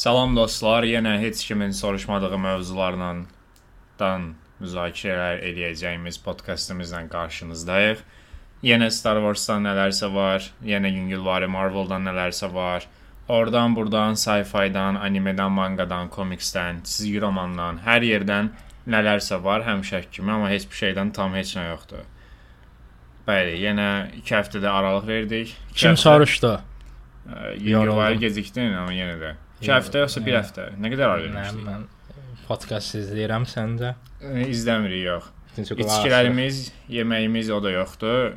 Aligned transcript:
Salam 0.00 0.32
dostlar, 0.32 0.86
yenə 0.88 1.18
heç 1.20 1.42
kimin 1.44 1.74
soruşmadığı 1.76 2.38
mövzularla 2.40 3.08
dan 3.98 4.22
müzakirələr 4.62 5.42
eləyəcəyimiz 5.44 6.16
podkastımızla 6.24 7.02
qarşınızdayıq. 7.12 8.00
Yenə 8.64 8.88
Star 8.96 9.20
Wars-dan 9.20 9.68
nələrsə 9.68 10.08
var, 10.14 10.46
yenə 10.64 10.88
yüngülvari 10.94 11.50
Marvel-dan 11.52 12.08
nələrsə 12.08 12.48
var. 12.54 12.86
Oradan, 13.28 13.76
burdan, 13.76 14.16
sci-fi-dan, 14.22 14.96
animedən, 15.04 15.52
mangadan, 15.58 16.08
komiksdən, 16.16 16.80
çizgi 16.88 17.20
romandan, 17.26 17.82
hər 17.84 18.08
yerdən 18.08 18.48
nələrsə 18.96 19.42
var 19.44 19.68
həmişə 19.68 20.06
kimi, 20.08 20.32
amma 20.38 20.48
heç 20.54 20.64
bir 20.70 20.80
şeydən 20.80 21.12
tam 21.20 21.36
heç 21.36 21.52
nə 21.58 21.66
yoxdur. 21.74 22.08
Bəli, 23.28 23.60
yenə 23.66 23.90
2 24.22 24.34
həftədə 24.38 24.72
aralıq 24.78 25.06
verdik. 25.12 25.54
Kim 25.74 25.92
həftə- 25.92 26.06
soruşdu? 26.08 26.56
Yüngülvari 27.68 28.24
gecikdin, 28.24 28.72
amma 28.80 28.96
yenə 28.96 29.20
də. 29.26 29.36
2 29.60 29.66
Yox, 29.68 29.74
həftə 29.76 30.04
yoxsa 30.04 30.20
1 30.24 30.26
yəni. 30.32 30.38
həftə? 30.40 30.66
Nə 30.80 30.90
qədər 30.92 31.06
ara 31.08 31.22
vermişdik? 31.24 31.64
mən 31.66 31.82
podkast 32.48 32.96
izləyirəm 32.98 33.44
səncə? 33.50 33.92
Ə, 34.20 34.46
İzləmirik 34.50 35.04
yox. 35.04 35.28
İçkilərimiz, 35.60 36.60
yeməyimiz 36.88 37.50
o 37.52 37.58
da 37.62 37.72
yoxdur. 37.74 38.32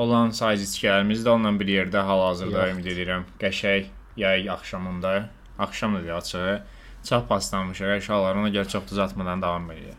Olan 0.00 0.30
sayz 0.34 0.64
içkilərimiz 0.64 1.22
də 1.26 1.30
onunla 1.34 1.52
bir 1.60 1.68
yerdə 1.70 2.02
hal-hazırda 2.08 2.70
ümid 2.72 2.88
edirəm. 2.88 3.26
Qəşəng 3.40 3.86
yay 4.18 4.48
axşamında, 4.50 5.12
axşam 5.58 5.94
da 5.94 6.02
deyil, 6.02 6.16
açığı 6.16 6.62
çox 7.08 7.24
paslanmışıq. 7.28 7.92
Əşyalar 8.00 8.40
ona 8.40 8.50
görə 8.54 8.68
çox 8.68 8.90
uzatmadan 8.92 9.42
davam 9.42 9.70
asır. 9.70 9.96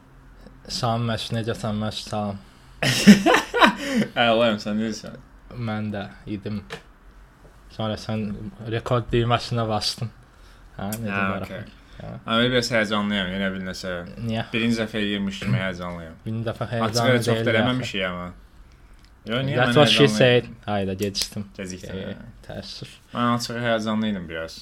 Salam 0.67 1.07
məş 1.09 1.30
necəsən 1.38 1.80
məş 1.85 2.03
salam. 2.09 2.38
Əlayım 4.25 4.59
sən 4.61 4.77
necəsən? 4.81 5.17
Mən 5.69 5.89
də 5.94 6.03
idim. 6.30 6.61
Sonra 7.73 7.95
sən 8.02 8.27
rekord 8.73 9.07
düyməsinə 9.13 9.66
bastın. 9.69 10.09
Hə, 10.79 10.89
necə. 11.03 11.61
Hə. 11.99 12.11
Amma 12.25 12.43
biraz 12.47 12.69
həyəcanlıyam, 12.71 13.31
yenə 13.35 13.49
bir 13.55 13.65
nəsə. 13.67 13.95
Niyə? 14.23 14.45
Birinci 14.53 14.80
dəfə 14.80 15.02
eləyirmiş 15.02 15.41
kimi 15.44 15.59
həyəcanlıyam. 15.59 16.16
Bir 16.25 16.38
dəfə 16.47 16.69
çox 16.94 17.27
deyil. 17.27 17.45
da 17.45 17.55
eləməmişik 17.55 18.05
amma. 18.08 18.30
Yox, 19.27 19.44
niyə 19.50 19.57
That's 19.59 19.75
what 19.75 19.91
she 19.91 20.07
said. 20.07 20.47
Hayda 20.66 20.95
gecikdim. 21.02 21.45
Gecikdim. 21.57 21.97
Hə. 22.07 22.16
təəssüf. 22.47 22.94
Mən 23.13 23.35
açığı 23.35 23.59
həyəcanlıydım 23.66 24.30
biraz. 24.30 24.61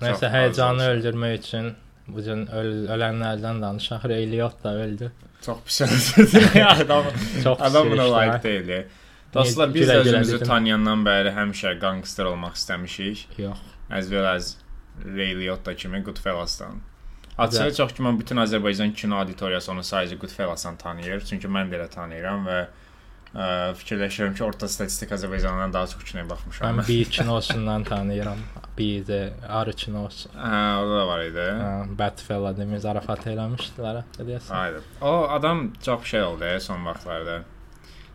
Nəysə 0.00 0.20
Çox 0.20 0.32
heyecanı 0.32 0.82
az 0.82 0.88
olsa. 0.88 0.92
öldürmək 0.92 1.34
üçün 1.40 1.72
bu 2.08 2.22
gün 2.24 2.46
öl 2.60 2.70
ölənlərdən 2.94 3.58
danışaq. 3.62 4.06
Reyliot 4.08 4.62
da 4.64 4.74
öldü. 4.84 5.10
Çox 5.42 5.58
pis 5.66 5.80
öldürdü. 5.82 6.62
Adam 6.62 7.04
Çox 7.42 7.60
Adam 7.60 7.90
buna 7.90 8.10
layiq 8.12 8.42
deyil. 8.42 8.86
Dostlar 9.34 9.74
biz 9.74 9.88
özümüzü 9.90 10.38
tanıyandan 10.44 11.02
bəri 11.04 11.34
həmişə 11.34 11.74
gangster 11.82 12.24
olmaq 12.30 12.54
istəmişik. 12.56 13.26
Yox. 13.38 13.58
As 13.90 14.08
well 14.14 14.24
as 14.36 14.54
Ray 15.04 15.34
Liotta 15.40 15.76
kimi 15.76 16.02
Goodfellas-dan. 16.02 16.80
Açığı 17.38 17.74
çox 17.74 17.94
güman 17.94 18.20
bütün 18.20 18.36
Azərbaycan 18.36 18.92
kino 18.92 19.16
auditoriyası 19.16 19.72
onu 19.72 19.80
sadəcə 19.80 20.18
Goodfellas-dan 20.18 20.76
tanıyır. 20.76 21.20
Çünki 21.24 21.46
mən 21.46 21.70
də 21.70 21.78
elə 21.78 21.88
tanıyıram 21.92 22.46
və 22.48 22.56
ə, 23.34 23.44
fikirləşirəm 23.78 24.34
ki, 24.34 24.44
orta 24.44 24.68
statistik 24.68 25.12
Azərbaycandan 25.14 25.72
daha 25.72 25.86
çox 25.86 26.02
kinoya 26.04 26.30
baxmışam. 26.30 26.80
Mən 26.80 26.88
bir 26.88 27.04
kinosundan 27.18 27.84
tanıyıram. 27.84 28.38
Bir 28.78 29.04
də 29.06 29.20
Arı 29.48 29.72
kinosu. 29.72 30.28
Hə, 30.34 30.64
o 30.82 30.90
da 30.90 31.06
var 31.06 31.22
idi. 31.28 31.46
Hə, 31.60 31.70
Batfella 31.98 32.52
demək 32.58 32.82
zarafat 32.88 33.26
eləmişdilər, 33.30 34.02
deyəsən. 34.18 34.52
Hayır. 34.54 34.82
O 35.00 35.28
adam 35.28 35.72
çox 35.82 36.04
şey 36.04 36.22
oldu 36.22 36.44
son 36.60 36.86
vaxtlarda. 36.86 37.42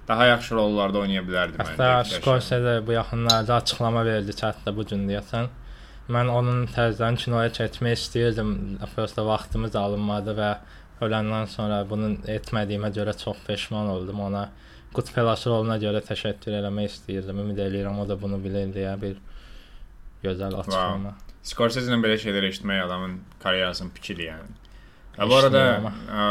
Daha 0.07 0.25
yaxşı 0.25 0.55
rollarda 0.55 0.99
oynaya 0.99 1.21
bilərdi 1.23 1.55
Hətta 1.63 1.89
məncə. 2.03 2.17
Scorsese 2.19 2.87
bu 2.87 2.91
yaxınlarda 2.91 3.55
açıqlama 3.55 4.05
verdi 4.05 4.35
çatda 4.35 4.75
bu 4.77 4.85
gün 4.85 5.07
deyəsən. 5.09 5.47
Mən 6.13 6.29
onun 6.29 6.65
təzədən 6.73 7.17
kinoya 7.21 7.51
çəkmək 7.55 7.97
istəyirdim. 7.97 8.53
Prosta 8.95 9.25
vaxtımız 9.25 9.75
alınmadı 9.79 10.35
və 10.37 10.51
öləndən 11.03 11.47
sonra 11.51 11.81
bunu 11.89 12.13
etmədiyimə 12.29 12.91
görə 12.95 13.15
çox 13.17 13.39
peşman 13.47 13.89
oldum 13.95 14.21
ona. 14.27 14.47
Goodfellas 14.93 15.47
roluna 15.49 15.79
görə 15.81 16.03
təşəkkür 16.05 16.59
eləmək 16.59 16.91
istəyirdim. 16.91 17.39
Ümid 17.45 17.61
eləyirəm 17.65 17.97
o 18.03 18.07
da 18.09 18.19
bunu 18.21 18.37
bilir 18.43 18.69
deyə 18.75 18.93
bir 19.01 19.17
gözəl 20.23 20.59
açıqlama. 20.61 21.15
Scorsese 21.43 21.91
ilə 21.91 21.99
belə 22.03 22.19
şeylər 22.21 22.47
eşitmək 22.51 22.85
adamın 22.85 23.17
karyerasını 23.43 23.91
pikir 23.97 24.21
yəni. 24.27 24.53
Və 25.17 25.27
bu 25.29 25.37
arada 25.41 25.63
ə, 26.21 26.23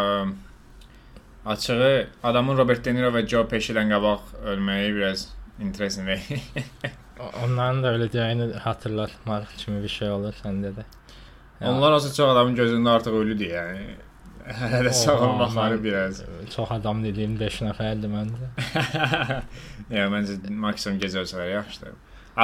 açığı 1.55 1.93
adamın 2.23 2.59
Robert 2.59 2.85
De 2.85 2.95
Niro 2.95 3.13
və 3.15 3.27
Joe 3.29 3.45
Pesci-dən 3.51 3.93
qabaq 3.93 4.35
ölməyi 4.55 4.95
biraz 4.97 5.29
interesting 5.61 6.09
deyil. 6.09 6.93
Onların 7.45 7.83
da 7.83 7.93
öləcəyini 7.97 8.47
xatırlatmaq 8.65 9.51
kimi 9.59 9.83
bir 9.83 9.89
şey 9.89 10.11
olur 10.11 10.35
səndə 10.45 10.73
də. 10.79 10.85
Ya, 11.61 11.71
Onlar 11.71 11.93
olsa 11.93 12.09
çox 12.15 12.31
adamın 12.33 12.57
gözündə 12.57 12.91
artıq 12.91 13.15
ölüdür 13.21 13.51
yəni. 13.53 13.83
Hələ 14.43 14.81
də 14.89 14.93
sağ 14.93 15.19
olmaqları 15.21 15.85
biraz. 15.85 16.23
Çox 16.57 16.71
adam 16.71 17.05
dediyim 17.05 17.37
5 17.41 17.61
nəfərdir 17.69 18.11
məndə. 18.11 18.49
yəni 19.97 20.09
məncə 20.17 20.39
maksimum 20.51 20.99
gecə 21.03 21.23
ölsələr 21.23 21.53
yaxşıdır. 21.53 21.93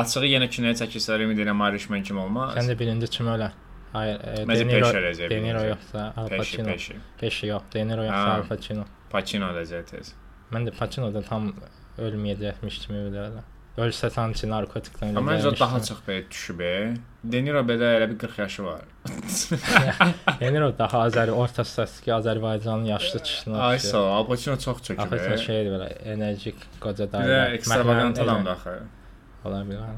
Açığı 0.02 0.28
yenə 0.28 0.48
kinoya 0.52 0.76
çəkilsələr 0.82 1.24
ümid 1.24 1.38
edirəm 1.42 1.64
Irishman 1.70 2.02
kimi 2.06 2.20
olmaz. 2.20 2.54
Sən 2.58 2.70
də 2.70 2.78
birinci 2.78 3.08
kim 3.10 3.26
ölər? 3.34 3.56
Hayır, 3.92 4.20
e, 4.20 4.44
Məncə 4.44 4.60
De 4.60 4.64
Niro, 4.68 4.86
Pesci 4.86 4.98
öləcək. 5.02 5.30
De 5.32 5.42
Niro 5.42 5.58
birinci. 5.64 5.68
yoxsa 5.72 6.06
Al 6.16 6.28
Pacino. 6.28 6.66
Pesci. 6.68 6.96
Pesci 7.20 7.46
yox, 7.48 7.62
De 7.74 7.84
Niro 7.88 8.04
yoxsa. 8.04 8.32
Al 8.36 8.44
Pacino. 8.50 8.84
Pacino 9.10 9.48
öləcək 9.54 9.86
tez. 9.90 10.10
Mən 10.52 10.68
də 10.68 10.74
Pacino 10.78 11.08
da 11.14 11.22
tam 11.24 11.54
ölməyəcəkmiş 11.98 12.82
kimi 12.84 12.98
bilirəm. 13.08 13.40
Ölsə 13.78 14.08
sanki 14.10 14.48
narkotikdən 14.50 15.14
Amma 15.20 15.36
məncə 15.36 15.52
daha 15.58 15.78
çox 15.86 16.00
belə 16.06 16.24
düşüb. 16.30 16.60
e. 16.66 16.94
De 17.22 17.42
Niro 17.44 17.60
belə 17.66 17.92
elə 17.98 18.08
bir 18.10 18.18
40 18.18 18.38
yaşı 18.38 18.64
var. 18.64 18.80
De 20.40 20.50
Niro 20.52 20.72
daha 20.78 21.04
Azər 21.06 21.30
orta 21.30 21.64
statistik 21.64 22.08
Azərbaycanın 22.16 22.88
yaşlı 22.90 23.20
kişisinə. 23.20 23.58
Ay 23.68 23.78
sağ 23.78 23.98
ol. 23.98 24.10
Al 24.16 24.26
Pacino 24.26 24.56
çox 24.58 24.82
çöküb. 24.82 25.02
Al 25.04 25.08
Pacino 25.12 25.34
e. 25.34 25.38
şeydir 25.38 25.70
belə 25.76 25.88
enerjik 26.14 26.56
qoca 26.80 27.06
dayı. 27.12 27.28
də 27.30 27.50
ekstravagant 27.58 28.18
adamdır 28.18 28.50
axı. 28.56 28.78
Ola 29.44 29.62
bilər. 29.68 29.94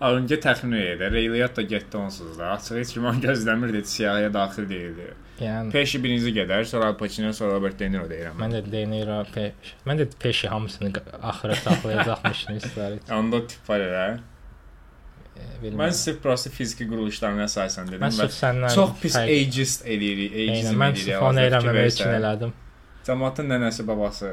Arınca 0.00 0.36
təxmin 0.40 0.80
edir. 0.80 1.12
Reyliyat 1.12 1.56
da 1.56 1.62
getdi 1.62 1.96
onsuz 1.96 2.38
da. 2.38 2.50
Açıq 2.56 2.76
heç 2.80 2.92
kim 2.94 3.04
onu 3.04 3.20
gözləmirdi, 3.28 3.84
siyahıya 3.84 4.32
daxil 4.34 4.68
deyildi. 4.68 5.14
Yəni 5.40 5.70
Peşi 5.72 5.98
birinci 6.04 6.30
gedər, 6.32 6.64
sonra 6.64 6.86
Al 6.86 6.94
Pacino, 6.96 7.32
sonra 7.36 7.52
Robert 7.58 7.78
De 7.78 7.90
Niro 7.92 8.06
deyirəm. 8.08 8.38
mən 8.40 8.54
də 8.56 8.62
De 8.72 8.84
Niro, 8.90 9.18
Pesci. 9.34 9.74
Mən 9.86 9.98
də 10.00 10.06
Pesci 10.22 10.48
hamısını 10.48 10.92
q- 10.92 11.02
axıra 11.22 11.54
saxlayacaqmışını 11.56 12.56
istəyirəm. 12.62 13.12
Onda 13.18 13.36
o 13.36 13.46
tip 13.46 13.68
var 13.68 13.80
elə. 13.84 14.06
Bilmirəm. 15.62 15.80
Mən 15.82 15.92
sırf 15.92 16.22
prosta 16.24 16.50
fiziki 16.50 16.86
quruluşlarına 16.88 17.44
əsasən 17.50 17.90
dedim 17.92 18.00
Mən 18.06 18.14
və 18.16 18.24
sırf 18.24 18.36
səndən 18.40 18.74
çox 18.74 18.94
pis 19.02 19.16
fərq- 19.16 19.34
ageist 19.36 19.84
eləyirik, 19.86 20.32
Eynən, 20.32 20.52
ageizm 20.56 20.80
mən 20.80 20.92
eləyirik. 20.94 21.04
sırf 21.12 21.22
onu 21.30 21.44
eləməmək 21.44 21.88
üçün 21.92 22.14
elədim. 22.20 22.52
Cəmaatın 23.06 23.50
nənəsi, 23.52 23.86
babası. 23.86 24.30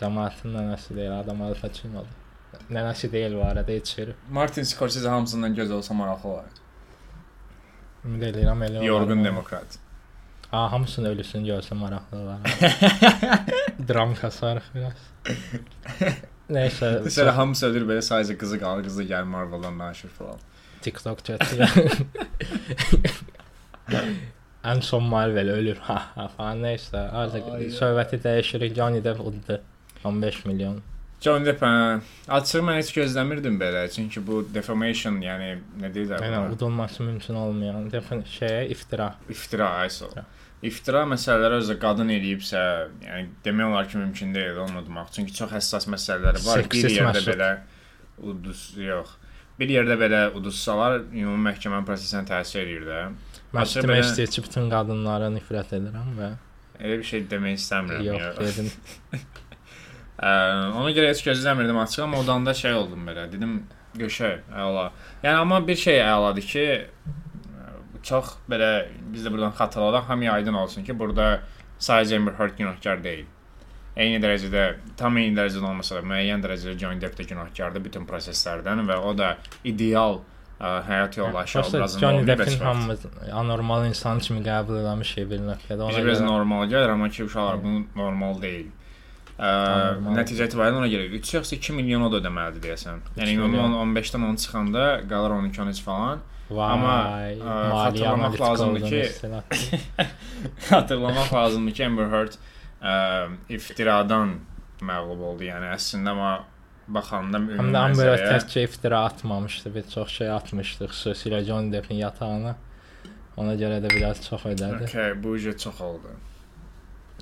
Cəmaatın 0.00 0.56
nənəsi 0.56 0.96
deyil, 0.96 1.12
adam 1.20 1.42
Al 1.42 1.54
Pacino'dur. 1.60 2.62
Nənəsi 2.72 3.12
deyil 3.12 3.34
bu 3.36 3.44
arada 3.44 3.72
içir. 3.72 4.14
Martin 4.30 4.62
Scorsese 4.62 5.08
hamısından 5.08 5.54
göz 5.54 5.70
olsa 5.70 5.94
maraqlı 5.94 6.28
olar. 6.28 6.48
Ümid 8.04 8.22
eləyirəm 8.22 8.64
elə. 8.66 8.84
Yorğun 8.84 9.12
olar. 9.16 9.24
demokrat. 9.24 9.78
Ha, 10.50 10.72
hamısının 10.72 11.08
ölüsünü 11.10 11.48
görsə 11.48 11.74
maraqlı 11.74 12.18
olar. 12.18 12.38
Dram 13.88 14.14
kasarıq 14.14 14.68
biraz. 14.74 15.06
Nəysə, 16.50 16.90
Məsələn, 17.06 17.34
hamısı 17.40 17.66
ölür 17.66 17.86
belə 17.88 18.02
sadəcə 18.06 18.36
qızı 18.38 18.60
qalır, 18.62 18.84
qızı 18.86 19.06
gəlir 19.10 19.26
Marvel-dan 19.32 19.80
danışır 19.80 20.12
falan. 20.14 20.42
TikTok 20.86 21.24
çəkir. 21.26 21.66
Ən 24.64 24.82
son 24.90 25.08
Marvel 25.10 25.50
ölür. 25.50 25.80
Ha, 25.88 25.98
ha 26.14 26.28
falan 26.36 26.62
nəysə. 26.68 27.08
Artıq 27.22 27.50
söhbəti 27.80 28.22
dəyişirik. 28.22 28.76
Johnny 28.78 29.02
Depp 29.04 29.20
uddu. 29.20 29.60
15 30.04 30.44
milyon. 30.44 30.82
John 31.24 31.44
Depp, 31.46 31.62
açığı 32.28 32.60
mən 32.62 32.76
heç 32.76 32.90
gözləmirdim 32.94 33.56
belə, 33.60 33.86
çünki 33.90 34.20
bu 34.26 34.42
defamation, 34.54 35.16
yəni 35.24 35.54
nə 35.80 35.88
deyirlər? 35.94 36.20
Yəni 36.22 36.52
udulması 36.54 37.02
mümkün 37.06 37.34
olmayan 37.40 37.86
defin 37.90 38.20
şeyə 38.28 38.66
iftira. 38.74 39.14
İftira, 39.32 39.70
ayso. 39.80 40.10
İftira. 40.62 41.02
Məsələləri 41.08 41.58
özü 41.62 41.78
qadın 41.80 42.12
eləyibsə, 42.12 42.60
yəni 43.06 43.30
demək 43.44 43.70
olar 43.72 43.88
ki, 43.88 43.98
mümkün 44.02 44.34
deyil 44.34 44.60
onu 44.66 44.82
udmaq. 44.84 45.08
Çünki 45.16 45.34
çox 45.34 45.52
həssas 45.56 45.88
məsələləri 45.96 46.42
var. 46.46 46.58
bir 46.58 46.62
Seksist 46.68 46.98
yerdə 46.98 47.12
məşruq. 47.22 47.32
belə 47.32 47.50
udus 48.32 48.66
yox. 48.80 49.16
Bir 49.58 49.72
yerdə 49.72 49.96
belə 50.00 50.20
udussalar 50.36 50.98
ümumi 51.14 51.48
məhkəmənin 51.48 51.86
prosesinə 51.88 52.26
təsir 52.28 52.60
eləyir 52.66 52.84
də. 52.90 53.00
Açıq 53.56 53.82
demək 53.86 53.96
belə- 53.96 54.04
istəyirəm 54.04 54.36
ki, 54.36 54.42
bütün 54.50 54.68
qadınlara 54.76 55.32
nifrət 55.32 55.72
edirəm 55.80 56.12
və 56.20 56.30
Elə 56.76 56.98
bir 57.00 57.08
şey 57.08 57.24
demək 57.30 57.54
istəmirəm. 57.56 58.04
yox 58.04 58.22
yox. 58.22 58.38
dedim. 58.56 58.70
Ə, 60.16 60.28
ona 60.72 60.92
görə 60.96 61.10
heç 61.12 61.22
gözləmirdim 61.26 61.78
açıq, 61.82 62.04
amma 62.06 62.22
odanda 62.22 62.54
şey 62.56 62.74
oldum 62.74 63.04
belə. 63.08 63.26
Dedim, 63.32 63.58
göşə, 63.96 64.38
əla. 64.52 64.90
Yəni 65.22 65.42
amma 65.42 65.60
bir 65.66 65.76
şey 65.76 66.00
əladır 66.04 66.46
ki, 66.52 66.66
çox 68.06 68.36
belə 68.50 68.70
biz 69.12 69.26
də 69.26 69.32
buradan 69.34 69.52
xatırladaq, 69.58 70.06
hamıya 70.08 70.38
aydın 70.38 70.54
olsun 70.62 70.84
ki, 70.86 70.96
burada 70.98 71.40
sadəcə 71.80 72.16
Amber 72.20 72.38
Heard 72.38 72.56
günahkar 72.58 73.02
deyil. 73.04 73.26
Eyni 73.96 74.20
dərəcədə, 74.20 74.64
tam 75.00 75.16
eyni 75.16 75.36
dərəcədə 75.36 75.64
olmasa 75.64 75.98
da 75.98 76.02
müəyyən 76.04 76.42
dərəcədə 76.44 76.76
Johnny 76.80 77.00
Depp 77.00 77.16
də 77.16 77.28
günahkardır 77.30 77.84
bütün 77.84 78.04
proseslərdən 78.08 78.84
və 78.88 78.98
o 79.08 79.12
da 79.16 79.30
ideal 79.64 80.18
ə, 80.60 80.82
həyat 80.88 81.16
yoldaşı 81.16 81.58
Prosta 81.58 81.78
obrazını 81.78 82.00
Johnny 82.04 82.26
Deppin 82.28 82.64
hamımız 82.64 83.06
anormal 83.32 83.86
insan 83.88 84.20
kimi 84.20 84.44
qəbul 84.44 84.82
eləmişik 84.82 85.30
bir 85.30 85.40
nöqtədə. 85.48 85.80
Ona 85.80 85.94
Bizə 85.94 86.04
biraz 86.04 86.20
görə 86.20 86.28
normal 86.28 86.68
gəlir, 86.72 86.92
amma 86.92 87.08
ki 87.08 87.24
uşaqlar 87.24 87.62
bu 87.64 87.78
normal 87.96 88.42
deyil. 88.42 88.68
Ə, 89.36 89.48
nəticə 90.16 90.46
itibarilə 90.48 90.78
ona 90.80 90.88
görə 90.88 91.10
3 91.18 91.34
yoxsa 91.36 91.56
2 91.58 91.74
milyon 91.76 92.06
o 92.06 92.08
da 92.12 92.22
ödəməlidir 92.22 92.62
deyəsən. 92.70 93.02
Yəni 93.20 93.34
milyon. 93.42 93.74
15-dən 93.82 94.24
10 94.30 94.36
çıxanda 94.44 94.84
qalır 95.10 95.34
12-13 95.42 95.82
falan. 95.84 96.22
Vay, 96.48 96.72
Amma, 96.72 96.96
ə, 97.26 97.54
xatırlamaq 97.74 98.40
lazımdır 98.40 98.82
ki-. 98.88 100.06
Xatırlamaq 100.68 101.32
lazımdır 101.34 101.74
ki, 101.74 101.86
Amber 101.86 102.08
Heard 102.12 102.36
ə, 102.80 102.94
iftiradan 103.52 104.36
məğlub 104.80 105.24
oldu. 105.30 105.46
Yəni 105.48 105.72
əslində 105.74 106.12
amma 106.14 106.30
baxanda 106.88 107.40
ümumi 107.42 107.58
Amber 107.60 107.80
mənzərəyə- 107.90 108.30
təkcə 108.36 108.64
iftira 108.68 109.00
atmamışdı, 109.10 109.74
bir 109.74 109.88
çox 109.90 110.12
şey 110.20 110.30
atmışdı, 110.30 110.88
xüsusilə 110.94 111.42
Johnny 111.44 111.72
Deppin 111.72 111.98
yatağına. 112.00 112.54
Ona 113.36 113.52
görə 113.60 113.82
də 113.84 113.90
biraz 113.92 114.22
çox 114.28 114.46
ödədi. 114.48 114.84
Okay, 114.88 115.12
bu 115.22 115.34
ücret 115.36 115.60
çox 115.60 115.80
oldu. 115.80 116.14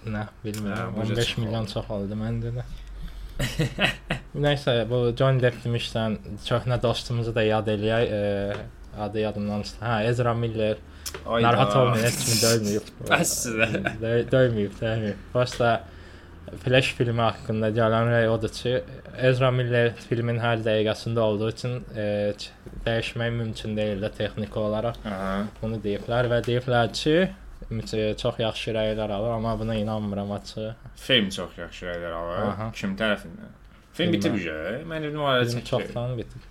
Nə, 0.07 0.25
Hə, 0.27 0.45
bilmirəm. 0.45 0.95
bu 0.97 1.01
15 1.01 1.27
çox 1.29 1.39
milyon 1.39 1.61
oldu. 1.65 1.73
çox 1.75 1.91
oldu 1.91 2.15
məndə 2.21 2.51
də. 2.59 2.65
Nəysə, 4.45 4.75
bu 4.91 4.99
Johnny 5.19 5.41
Depp 5.43 5.61
demişsən, 5.65 6.17
köhnə 6.47 6.77
dostumuzu 6.83 7.33
da 7.35 7.43
yad 7.47 7.69
eləyək. 7.71 8.13
E, 8.19 9.01
adı 9.07 9.19
yadımdan 9.25 9.63
çıxdı. 9.63 9.85
Hə, 9.85 10.05
Ezra 10.11 10.35
Miller. 10.35 10.77
Ayda. 11.27 11.47
Narahat 11.49 11.77
olmayın, 11.77 12.05
heç 12.05 12.21
kimi 12.25 12.39
döyməyib. 12.45 12.93
Əslində. 13.21 13.67
Dö- 14.03 14.25
döyməyib, 14.33 14.77
döyməyib. 14.81 15.21
Prosta 15.33 15.73
Flash 16.63 16.93
filmi 16.95 17.23
haqqında 17.25 17.71
gələn 17.75 18.11
rəy 18.13 18.27
odur 18.29 18.51
ki, 18.53 18.75
Ezra 19.27 19.49
Miller 19.51 19.93
filmin 20.09 20.37
hər 20.43 20.61
dəqiqəsində 20.67 21.23
olduğu 21.25 21.49
üçün 21.55 21.79
e, 21.97 22.05
ç- 22.39 22.51
dəyişmək 22.87 23.31
mümkün 23.39 23.77
deyil 23.79 24.03
də 24.05 24.11
texniki 24.19 24.59
olaraq. 24.61 24.99
Aha. 25.09 25.33
Bunu 25.63 25.79
deyiblər 25.83 26.29
və 26.31 26.43
deyiblər 26.47 26.93
ki, 26.95 27.17
e, 27.71 28.17
çox 28.17 28.39
yaxşı 28.39 28.71
rəylər 28.71 29.13
alır, 29.13 29.31
amma 29.31 29.59
buna 29.59 29.75
inanmıram 29.75 30.33
açığı. 30.33 30.75
Film 30.97 31.29
çox 31.29 31.59
yaxşı 31.59 31.87
rəylər 31.87 32.13
alır. 32.13 32.39
Aha. 32.49 32.71
Kim 32.75 32.97
tərəfindən? 32.97 33.53
Film 33.95 34.13
bitib 34.13 34.35
ücə. 34.39 34.57
Mən 34.91 35.03
dedim 35.03 35.21
o 35.21 35.27
arada 35.31 35.45
Bizim 35.45 35.61
çəkir. 35.61 35.71
çoxdan 35.71 36.17
bitib. 36.19 36.49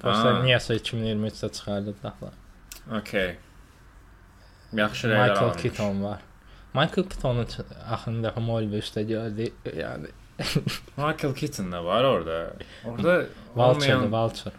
Prosta 0.00 0.34
niyəsə 0.44 0.76
2023-də 0.80 1.52
çıxardı 1.52 1.94
daxla. 2.02 2.30
Okay. 3.00 3.36
Yaxşı 4.72 5.08
rəylər 5.08 5.30
Michael 5.30 5.48
almış. 5.48 5.62
Keaton 5.62 6.02
var. 6.04 6.20
Michael 6.74 7.08
Keaton'u 7.08 7.46
axırında 7.90 8.32
Molbus'da 8.36 9.02
gördük. 9.02 9.52
Yəni 9.64 10.10
Michael 10.96 11.34
Keaton 11.34 11.72
da 11.72 11.84
var 11.84 12.04
orada. 12.04 12.52
Orada 12.84 13.18
Vulture, 13.18 13.28
olmayan 13.56 14.12
Vulture. 14.12 14.54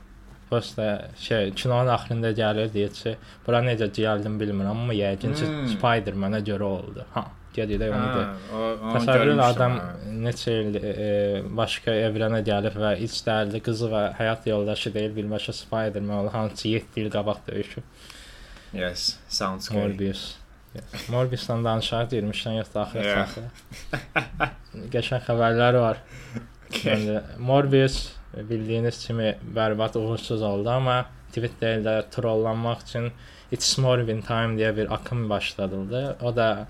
Prosta 0.49 1.09
şey, 1.19 1.51
kinonun 1.51 1.88
axırında 1.91 2.31
gəlir 2.31 2.69
deyir 2.73 2.94
ki, 2.95 3.15
bura 3.47 3.59
necə 3.65 3.89
gəldim 3.91 4.38
bilmirəm, 4.39 4.69
amma 4.71 4.94
yəqin 4.95 5.35
ki, 5.35 5.45
Hmm. 5.45 5.67
Spider-Man-ə 5.73 6.39
görə 6.47 6.63
oldu. 6.63 7.05
Ha, 7.13 7.25
gedək 7.57 7.91
onu 7.97 8.07
onu 8.53 8.94
Təsəvvür 8.95 9.25
görmüşdüm, 9.25 9.44
adam 9.44 9.79
neçə 10.23 10.55
il 10.61 10.79
e, 10.79 11.44
başqa 11.59 11.91
evrənə 12.07 12.44
gəlib 12.47 12.77
və 12.79 12.94
iç 13.03 13.19
dərli 13.27 13.59
qızı 13.65 13.89
və 13.91 14.03
həyat 14.19 14.47
yoldaşı 14.47 14.94
deyil, 14.94 15.15
birbaşa 15.15 15.53
Spider-Man 15.53 16.17
olur, 16.23 16.31
hansı 16.31 16.67
7 16.67 17.01
il 17.01 17.11
qabaq 17.11 17.44
döyüşüb. 17.47 17.83
Yes, 18.73 19.17
sounds 19.29 19.69
good. 19.69 19.77
Morbius. 19.77 20.35
Yes. 20.75 21.09
Morbiusdan 21.09 21.63
danışaq 21.65 22.11
deyirmişdən 22.11 22.57
yoxsa 22.61 22.81
axır 22.81 23.03
Yeah. 23.03 23.29
yeah. 23.91 24.51
Qəşəng 24.94 25.23
xəbərlər 25.27 25.79
var. 25.81 25.97
Yəni 26.85 27.21
Morbius 27.39 28.11
bildiyiniz 28.50 29.00
kimi 29.07 29.36
bərbad 29.56 29.95
uğursuz 30.00 30.42
oldu, 30.42 30.69
amma 30.69 31.06
Twitterdə 31.36 32.10
trollanmaq 32.13 32.84
üçün 32.86 33.12
It's 33.51 33.78
Morbin 33.78 34.22
Time 34.22 34.56
deyə 34.60 34.75
bir 34.78 34.94
akım 34.94 35.30
başladıldı. 35.30 36.18
O 36.22 36.36
da 36.36 36.68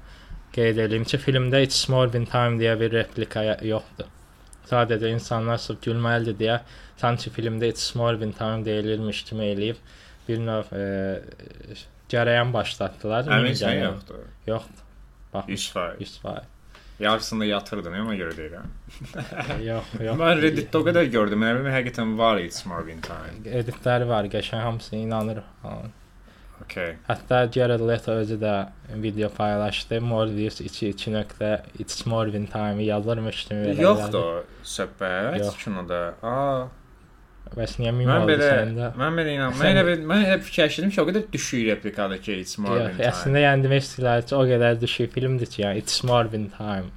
qeyd 0.53 0.77
edeyim 0.77 1.03
ki, 1.03 1.17
filmdə 1.17 1.61
It's 1.63 1.89
Morbin 1.89 2.25
Time 2.25 2.57
deyə 2.61 2.79
bir 2.79 2.91
replika 2.91 3.43
ya- 3.43 3.59
yoxdur. 3.61 4.09
Sadəcə 4.69 5.13
insanlar 5.13 5.57
sırf 5.63 5.79
gülməlidir 5.85 6.35
deyə 6.41 6.59
sanki 6.97 7.29
filmdə 7.31 7.69
It's 7.71 7.95
Morbin 7.95 8.31
Time 8.31 8.65
deyilirmiş 8.65 9.23
kimi 9.23 9.45
eləyib 9.53 9.77
bir 10.27 10.39
növ 10.43 10.73
e, 10.75 10.85
cərəyan 12.11 12.51
başlatdılar. 12.53 13.25
Əmin 13.29 13.43
Mini 13.49 13.55
sən 13.55 13.69
cərəyan. 13.69 13.93
yoxdur. 13.93 14.25
Yoxdur. 14.47 14.83
Bax, 15.33 15.45
100%. 15.47 15.97
100%. 16.03 16.41
Yarısında 16.99 17.45
yatırdın, 17.45 17.93
ona 17.93 18.15
görə 18.17 18.33
deyirəm. 18.37 18.69
yox, 19.65 19.91
yox. 20.01 20.17
Mən 20.17 20.39
Reddit-də 20.41 20.79
o 20.79 20.85
qədər 20.87 21.05
gördüm. 21.13 21.43
Mən 21.45 21.59
bilmirəm 21.59 21.75
həqiqətən 21.77 22.15
var 22.17 22.39
It's 22.41 22.65
Marvin 22.65 23.01
Time. 23.05 23.35
editləri 23.59 24.07
var, 24.09 24.25
qəşəng 24.33 24.63
hamısı 24.65 24.95
inanır. 24.95 25.43
Ha. 25.61 25.75
Okay. 26.63 26.95
Hətta 27.07 27.43
Jared 27.53 27.83
Leto 27.85 28.11
özü 28.11 28.39
də 28.41 28.53
video 29.03 29.29
paylaşdı. 29.29 29.99
Morbius 30.01 30.57
2 30.61 30.89
2 30.89 31.11
nöqtə 31.13 31.51
It's 31.79 32.05
Morbin 32.05 32.45
Time 32.49 32.83
yazılmış 32.83 33.45
kimi. 33.45 33.67
belə 33.67 33.81
Yoxdur 33.81 34.17
gəldi. 34.17 34.17
o 34.17 34.43
söhbət 34.63 35.39
Yox. 35.39 35.63
kinoda. 35.63 36.01
Aa, 36.23 36.65
Bəs 37.55 37.77
niyə 37.79 37.91
mim 37.95 38.07
mən 38.09 38.21
oldu 38.23 38.31
belə 38.33 38.49
səndə? 38.51 38.91
mən 38.99 39.17
belə 39.19 39.33
inan. 39.37 39.53
Mən 39.61 39.71
elə 39.73 39.83
bir 39.87 40.03
mən 40.11 40.25
elə 40.27 40.37
fikirləşdim 40.43 40.91
ki, 40.91 41.01
o 41.01 41.05
qədər 41.09 41.25
düşük 41.33 41.65
replikadakı 41.71 42.31
It's 42.41 42.57
Marvin 42.57 42.83
Yox, 42.83 42.97
Time. 42.97 43.07
əslində 43.11 43.43
yəni 43.45 43.63
demək 43.67 43.83
istəyirlər 43.85 44.25
ki, 44.27 44.35
o 44.35 44.43
qədər 44.51 44.79
düşük 44.81 45.13
filmdir 45.13 45.47
ki, 45.53 45.61
yəni 45.63 45.77
It's 45.83 46.03
Morbin 46.03 46.49
Time. 46.57 46.89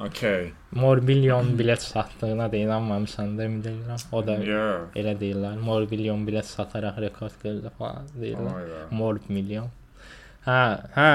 Okay. 0.00 0.52
Morbillion 0.72 1.58
bilet 1.58 1.82
satdığına 1.82 2.52
da 2.52 2.56
inanmamısan 2.56 3.38
da 3.38 3.44
emin 3.44 3.62
deyirəm. 3.64 4.00
O 4.12 4.26
da 4.26 4.32
Yeah. 4.32 4.86
elə 4.96 5.12
deyirlər. 5.20 5.58
Morbillion 5.60 6.26
bilet 6.26 6.46
sataraq 6.46 7.00
rekord 7.02 7.34
qırdı 7.42 7.70
falan 7.78 8.06
deyirlər. 8.20 8.54
Oh, 8.54 8.60
yeah. 8.68 8.90
Morb 8.90 9.28
milyon. 9.28 9.68
Hə, 10.46 10.60
hə, 10.96 11.08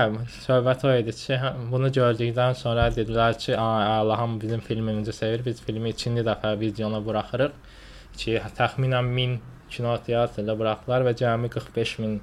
söhbət 0.46 0.84
o 0.86 0.92
idi 1.00 1.12
ki, 1.18 1.34
hə, 1.42 1.50
bunu 1.72 1.88
gördükdən 1.90 2.54
sonra 2.56 2.90
dedilər 2.94 3.34
ki, 3.40 3.58
"A, 3.58 3.98
Allahım 4.00 4.42
bizim 4.42 4.60
filmimizi 4.60 5.14
sevir. 5.14 5.42
Biz 5.46 5.62
filmi 5.62 5.90
ikinci 5.90 6.22
dəfə 6.22 6.60
vizyona 6.60 7.00
buraxırıq." 7.06 7.52
Ki, 8.18 8.40
təxminən 8.58 9.12
1000 9.18 9.38
kinoteatrda 9.76 10.56
buraxdılar 10.60 11.06
və 11.10 11.16
cəmi 11.20 11.50
45 11.52 12.00
min 12.04 12.20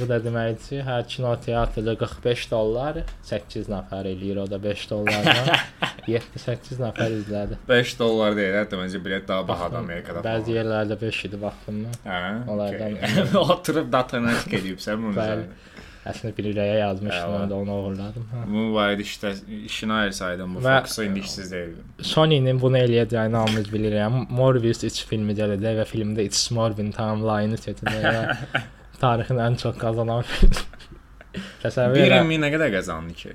Bu 0.00 0.06
da 0.10 0.16
deməkdir 0.18 0.64
ki, 0.66 0.78
hər 0.82 1.04
kinoteatrda 1.06 1.92
45 2.00 2.46
dollar 2.50 2.96
8 3.28 3.68
nəfər 3.70 4.08
eləyir, 4.10 4.40
o 4.42 4.46
da 4.50 4.58
5 4.64 4.80
dollardan 4.90 5.50
7-8 6.10 6.80
nəfər 6.82 7.14
izlədi. 7.20 7.58
5 7.68 7.92
dollar 8.00 8.34
deyil, 8.38 8.56
hətta 8.58 8.80
məncə 8.80 9.00
bilet 9.04 9.28
daha 9.28 9.46
bahadır 9.46 9.78
Amerikada. 9.84 10.24
Bəzi 10.26 10.56
yerlərdə 10.58 10.98
5 11.04 11.20
idi 11.28 11.40
baxdım 11.44 11.78
mən. 11.84 11.94
Hə. 12.08 12.18
onlardan- 12.50 12.98
okay. 12.98 13.38
Oturub 13.54 13.92
datana 13.94 14.34
edibsən 14.50 14.98
bunu. 15.06 15.14
Bəli. 15.20 15.46
Əslində 16.06 16.36
bir 16.36 16.46
ürəyə 16.52 16.76
yazmışdım, 16.78 17.32
Əla. 17.36 17.56
onu 17.56 17.72
oğurladım. 17.80 18.26
Hə. 18.32 18.42
Bu 18.52 18.60
barədə 18.76 19.02
işdə 19.06 19.32
işini 19.66 19.92
ayırsaydım 19.92 20.54
bu 20.54 20.60
fokusu 20.66 21.04
indi 21.08 21.20
işsiz 21.26 21.50
deyildim. 21.52 21.88
Sony-nin 22.12 22.60
bunu 22.62 22.78
eləyəcəyini 22.78 23.36
hamımız 23.40 23.72
bilirik. 23.72 24.30
Morbius 24.30 24.84
3 24.86 25.00
filmi 25.10 25.34
gələcək 25.38 25.80
və 25.80 25.88
filmdə 25.90 26.26
It's 26.28 26.44
Morbin 26.54 26.92
timeline 26.94 27.58
seçiləcək 27.58 28.14
və 28.54 28.62
tarixin 29.02 29.42
ən 29.48 29.58
çox 29.64 29.76
qazanan 29.82 30.22
film. 30.22 30.62
Təsəvvür 31.64 32.06
elə. 32.06 32.22
min 32.28 32.40
nə 32.46 32.52
qədər 32.54 32.70
qazandı 32.78 33.14
ki? 33.18 33.34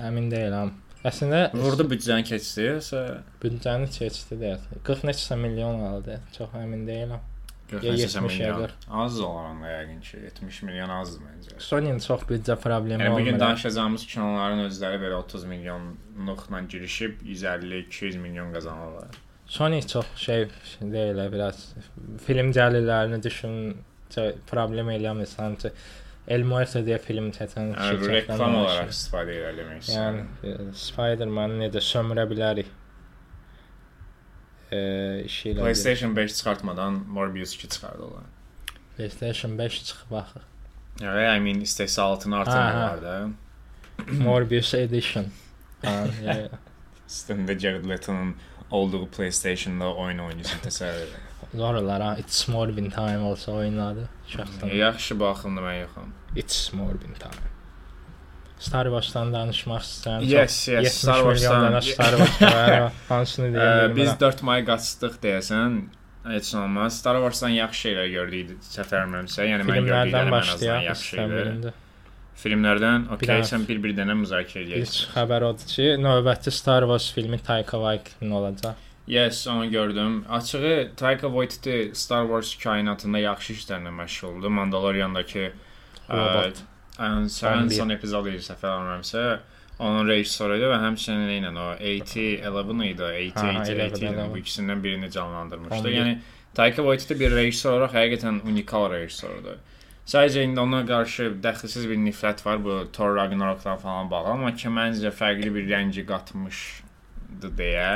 Əmin 0.00 0.28
deyiləm. 0.32 0.70
Əslində 1.08 1.46
Burada 1.56 1.86
büdcəni 1.88 2.26
keçdi, 2.28 2.66
yoxsa 2.74 3.00
büdcəni 3.40 3.88
keçdi 3.94 4.36
deyə. 4.42 4.58
40 4.84 5.06
neçə 5.08 5.36
milyon 5.40 5.80
aldı. 5.88 6.18
Çox 6.36 6.52
əmin 6.60 6.84
deyiləm. 6.88 7.22
40 7.70 7.84
Ya 7.84 7.92
neçə 7.94 8.00
70 8.20 8.38
ya 8.40 8.52
milyon? 8.54 8.66
40. 8.66 8.72
Az 9.04 9.20
olar 9.20 9.44
onda 9.50 9.68
yəqin 9.72 10.00
ki, 10.00 10.16
70 10.24 10.62
milyon 10.68 10.88
azdır 10.98 11.22
məncə. 11.28 11.60
Sony-nin 11.68 11.98
çox 12.06 12.22
büdcə 12.30 12.56
problemi 12.60 13.02
Yəni 13.04 13.12
bu 13.14 13.18
gün 13.24 13.32
olmur. 13.34 13.40
danışacağımız 13.46 14.06
kinoların 14.06 14.64
özləri 14.68 15.00
belə 15.04 15.14
30 15.22 15.44
milyonluqla 15.52 16.60
girişib 16.60 17.20
150-200 17.26 18.18
milyon 18.18 18.52
qazanırlar. 18.52 19.08
Sony 19.46 19.82
çox 19.82 20.06
şey 20.16 20.46
deyil, 20.80 21.32
biraz 21.32 21.74
film 22.26 22.50
gəlirlərini 22.52 23.22
düşün, 23.22 23.56
çə- 24.14 24.34
problem 24.50 24.88
eləmirsən 24.94 25.56
ki, 25.62 25.70
El 26.30 26.42
Muerto 26.46 26.78
deyə 26.86 26.98
film 27.02 27.30
çəkən 27.34 27.72
Yəni 27.72 27.86
şirkətdən 27.88 28.12
reklam 28.12 28.54
olaraq 28.60 28.90
istifadə 28.92 29.32
edir 29.34 29.56
demək 29.58 29.88
Yəni 29.90 30.20
istəyirəm. 30.44 30.68
e, 30.70 30.74
Spider-Man 30.82 31.50
necə 31.62 31.80
sömürə 31.82 32.26
bilərik? 32.30 32.68
E, 34.72 34.78
ilə 35.50 35.60
PlayStation 35.60 36.16
5 36.16 36.34
çıxartmadan 36.34 36.92
Morbius 37.08 37.54
2 37.54 37.68
çıxardılar. 37.68 38.22
PlayStation 38.96 39.58
5 39.58 39.84
çıxıb 39.84 40.10
baxır. 40.10 40.42
Yəni 41.00 41.36
I 41.36 41.40
mean 41.40 41.60
istehsalatını 41.60 42.36
artırırlar 42.36 43.02
da. 43.02 43.28
Morbius 44.12 44.74
Edition. 44.74 45.26
Üstündə 47.08 47.58
Jared 47.58 47.84
Leto'nun 47.88 48.36
olduğu 48.70 49.08
PlayStation-da 49.08 49.94
oyun 49.94 50.18
oynayırsan 50.18 50.60
təsəvvür 50.66 51.02
et. 51.02 51.30
zor 51.54 51.74
olar 51.74 52.02
ha. 52.02 52.16
It's 52.18 52.48
Morbin 52.48 52.90
Time 52.90 53.18
olsa 53.18 53.52
oynadı. 53.52 54.08
Şəxsən. 54.28 54.74
Yaxşı 54.76 55.20
baxımda 55.20 55.60
mən 55.60 55.80
yoxam. 55.80 56.12
It's 56.36 56.72
Morbin 56.72 57.14
Time. 57.18 57.42
Star 58.60 58.86
Wars-dan 58.92 59.32
danışmaq 59.32 59.82
istəyirəm. 59.86 60.24
Yes, 60.28 60.56
yes, 60.68 60.84
70 60.84 60.92
Star 61.00 61.22
Wars-dan- 61.26 61.64
dənə 61.66 61.82
Star 61.92 62.16
Wars 62.20 62.42
var. 62.42 62.92
Hansını 63.08 63.46
deyə 63.54 63.60
Ə, 63.66 63.76
bilmirəm. 63.76 63.96
biz 63.96 64.10
4 64.20 64.42
may 64.48 64.64
qaçdıq 64.68 65.14
deyəsən, 65.22 65.78
heç 66.34 66.50
olmaz. 66.60 66.98
Star 67.00 67.16
Wars-dan 67.24 67.54
yaxşı 67.56 67.86
şeylər 67.88 68.10
gördük 68.16 68.58
səfərlərimsə. 68.74 69.46
Yəni 69.48 69.64
mən 69.70 69.88
gördüklərim 69.88 70.36
ən 70.36 70.52
azından 70.54 70.84
yaxşı 70.90 71.16
birində. 71.32 71.72
Filmlərdən, 72.40 73.02
okey, 73.16 73.42
sən 73.44 73.64
bir-bir 73.68 73.92
dənə 73.98 74.14
müzakirə 74.16 74.62
İlk 74.64 74.76
edəcəksən. 74.76 75.10
xəbər 75.16 75.44
odur 75.50 75.66
ki, 75.74 75.88
növbəti 76.00 76.52
Star 76.56 76.86
Wars 76.88 77.10
filmi 77.12 77.38
Taika 77.44 77.76
Waititi 77.82 78.30
olacaq. 78.32 78.76
Yes, 79.10 79.46
onu 79.48 79.70
gördüm. 79.70 80.24
Açığı 80.28 80.90
Taika 80.96 81.28
Waititi 81.28 81.90
Star 81.94 82.24
Wars 82.30 82.54
kainatında 82.62 83.18
yaxşı 83.18 83.52
işlərlə 83.58 83.90
məşğuldur. 83.98 84.48
Mandalorian-dakı 84.48 85.52
Robot. 86.10 86.62
Ən 87.00 87.30
sən 87.32 87.64
11. 87.64 87.76
son 87.78 87.94
epizodu 87.94 88.32
ilə 88.32 88.42
səfər 88.44 88.74
almıramsa, 88.74 89.22
onun 89.80 90.08
rejissoru 90.08 90.58
idi 90.58 90.68
və 90.68 90.78
həmçinin 90.82 91.30
ilə 91.38 91.52
o 91.56 91.70
8011 91.80 92.90
idi, 92.90 93.08
80 93.32 93.48
Aha, 93.48 93.64
80 93.64 93.80
11, 93.80 93.94
80 93.96 94.12
idi. 94.12 94.16
Bu 94.20 94.36
11. 94.36 94.42
ikisindən 94.42 94.84
birini 94.84 95.10
canlandırmışdı. 95.10 95.78
11. 95.80 95.96
Yəni 95.96 96.18
Taika 96.54 96.82
Waititi 96.82 97.16
bir 97.20 97.36
rejissor 97.36 97.78
olaraq 97.78 97.94
həqiqətən 97.96 98.42
unikal 98.50 98.90
rejissordur. 98.92 99.60
Sadəcə 100.10 100.42
indi 100.42 100.60
ona 100.60 100.82
qarşı 100.86 101.30
dəxilsiz 101.44 101.86
bir 101.88 101.98
nifrət 102.02 102.44
var 102.44 102.58
bu 102.64 102.80
Thor 102.92 103.14
Ragnarokdan 103.16 103.78
falan 103.78 104.10
bağlı, 104.10 104.32
amma 104.34 104.54
ki 104.58 104.72
məncə 104.74 105.12
fərqli 105.14 105.52
bir 105.54 105.68
rəngi 105.70 106.02
qatmışdı 106.08 107.52
deyə 107.60 107.90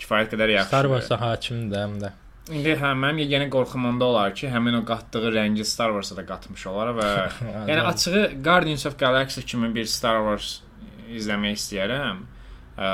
kifayət 0.00 0.32
qədər 0.32 0.54
yaxşı. 0.56 0.72
Star 0.72 0.88
Wars-a 0.90 1.20
hakimdir 1.20 1.84
həm 1.84 1.98
də. 2.02 2.12
İndi 2.52 2.74
hə, 2.76 2.90
mənim 3.00 3.22
yeganə 3.22 3.46
qorxum 3.52 3.86
onda 3.88 4.04
olar 4.10 4.34
ki, 4.36 4.50
həmin 4.52 4.76
o 4.76 4.82
qatdığı 4.84 5.30
rəngi 5.32 5.64
Star 5.64 5.94
Wars-a 5.96 6.16
da 6.18 6.26
qatmış 6.28 6.66
olar 6.68 6.90
və 6.98 7.06
yəni 7.70 7.84
açığı 7.88 8.24
Guardians 8.44 8.84
of 8.86 8.98
Galaxy 9.00 9.40
kimi 9.48 9.70
bir 9.74 9.88
Star 9.88 10.20
Wars 10.26 10.58
izləmək 11.08 11.56
istəyirəm. 11.56 12.20
Ə, 12.74 12.90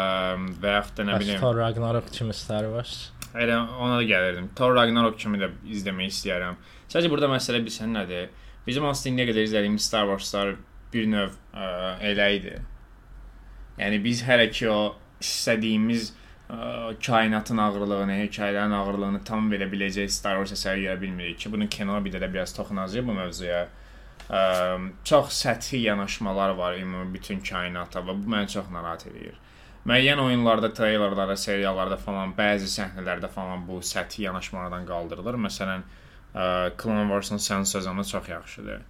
və 0.63 0.77
yaxud 0.77 1.01
da 1.01 1.09
nə 1.09 1.19
bilim, 1.23 1.41
Thor 1.43 1.57
Ragnarok 1.59 2.13
kimi 2.15 2.37
Star 2.37 2.69
Wars. 2.71 3.11
elə 3.35 3.57
ona 3.59 3.97
da 3.97 4.07
gəlirdim. 4.07 4.51
Thor 4.55 4.77
Ragnarok 4.77 5.19
kimi 5.19 5.41
də 5.43 5.51
izləmək 5.67 6.13
istəyirəm. 6.15 6.59
Sadəcə 6.87 7.11
burada 7.11 7.31
məsələ 7.33 7.63
bilsən 7.67 7.95
nədir? 7.97 8.31
Bizim 8.67 8.87
aslında 8.87 9.15
indiyə 9.15 9.31
qədər 9.33 9.49
izlədiyimiz 9.49 9.87
Star 9.91 10.07
Wars-lar 10.11 10.55
bir 10.93 11.11
növ 11.11 11.35
ə, 11.55 11.67
elə 12.13 12.31
idi. 12.39 12.55
Yəni 13.81 14.03
biz 14.05 14.23
hələ 14.29 14.47
ki 14.53 14.69
o 14.71 14.81
istədiyimiz 15.23 16.13
ə, 16.51 16.95
kainatın 17.07 17.59
ağırlığını, 17.59 18.17
hekayələrin 18.25 18.75
ağırlığını 18.75 19.23
tam 19.25 19.51
verə 19.53 19.69
biləcək 19.71 20.11
Star 20.11 20.41
Wars 20.41 20.57
əsəri 20.59 20.89
görə 20.89 21.01
bilmirik 21.01 21.39
ki, 21.39 21.53
bunun 21.53 21.71
kino 21.71 21.99
bir 22.05 22.19
də, 22.19 22.33
biraz 22.33 22.55
toxunacağıq 22.57 23.07
bu 23.07 23.15
mövzuya. 23.21 23.63
Ə, 24.31 24.43
çox 25.05 25.33
səthi 25.45 25.81
yanaşmalar 25.85 26.57
var 26.59 26.77
ümumi 26.79 27.15
bütün 27.15 27.41
kainata 27.41 28.03
və 28.03 28.19
bu 28.19 28.35
məni 28.35 28.51
çox 28.53 28.69
narahat 28.75 29.07
edir. 29.11 29.39
Müəyyən 29.89 30.21
oyunlarda, 30.21 30.69
treylerlərdə, 30.77 31.39
seriallarda 31.41 31.97
falan 31.97 32.35
bəzi 32.37 32.69
səhnələrdə 32.69 33.31
falan 33.33 33.65
bu 33.69 33.79
səthi 33.81 34.27
yanaşmalardan 34.27 34.85
qaldırılır. 34.87 35.39
Məsələn, 35.47 35.87
ə, 36.35 36.45
Clone 36.77 37.07
Wars-un 37.09 37.41
sən 37.41 37.65
sezonu 37.65 38.05
çox 38.05 38.29
yaxşıdır. 38.29 38.83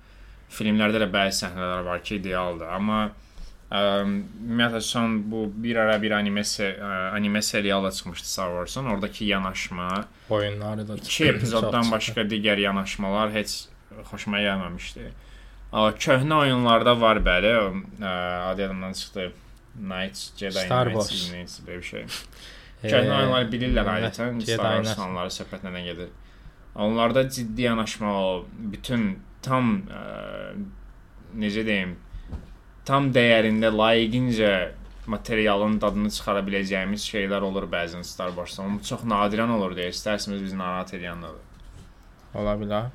Filmlərdə 0.50 1.04
də 1.04 1.06
bəzi 1.14 1.44
səhnələr 1.44 1.84
var 1.86 2.02
ki, 2.02 2.18
idealdır, 2.18 2.72
amma 2.74 3.04
ümumiyyətlə 3.70 4.80
son 4.82 5.18
bu 5.30 5.44
bir 5.54 5.76
ara 5.76 6.02
bir 6.02 6.10
anime 6.10 6.42
anime 7.14 7.42
serialı 7.42 7.92
çıxmışdı 7.92 8.26
Star 8.26 8.48
Wars-un. 8.48 8.86
Oradakı 8.86 9.24
yanaşma, 9.24 10.04
Oyunları 10.30 10.88
da 10.88 10.96
iki 10.96 11.24
epizoddan 11.24 11.82
çox 11.82 11.92
başqa 11.92 12.20
digər 12.20 12.60
yanaşmalar 12.60 13.32
heç 13.32 13.68
xoşuma 14.10 14.40
gəlməmişdi. 14.42 15.10
Amma 15.72 15.90
köhnə 15.90 16.34
oyunlarda 16.34 17.00
var 17.00 17.16
bəli, 17.16 17.52
adı 18.50 18.60
yadımdan 18.62 18.92
çıxdı. 18.92 19.32
Knights, 19.78 20.36
Jedi 20.36 20.52
Star 20.52 20.86
Wars. 20.90 21.30
Belə 21.66 21.76
bir 21.78 21.82
şey. 21.82 22.04
Köhnə 22.82 23.12
oyunlar 23.20 23.46
bilirlər 23.52 23.86
adətən 23.86 24.40
Star 24.42 24.58
Wars 24.58 24.86
Knight. 24.86 24.98
fanları 24.98 25.30
söhbət 25.30 25.62
nədən 25.68 25.84
gedir. 25.84 26.08
Onlarda 26.74 27.28
ciddi 27.30 27.62
yanaşma 27.62 28.10
o 28.22 28.46
bütün 28.58 29.18
tam 29.42 29.82
ə, 29.90 30.02
necə 31.38 31.62
deyim, 31.66 31.96
tam 32.90 33.10
dəyərində 33.14 33.70
layiqincə 33.74 34.54
materialın 35.10 35.78
dadını 35.82 36.10
çıxara 36.14 36.42
biləcəyimiz 36.46 37.04
şeylər 37.12 37.46
olur 37.46 37.66
bəzən 37.70 38.04
Star 38.06 38.34
Wars-da. 38.36 38.66
Amma 38.66 38.82
çox 38.90 39.06
nadirən 39.14 39.54
olur 39.56 39.76
deyə 39.78 39.94
istərsiniz 39.94 40.42
bizi 40.44 40.58
narahat 40.58 40.92
edən 40.98 41.24
Ola 42.40 42.54
bilər. 42.58 42.90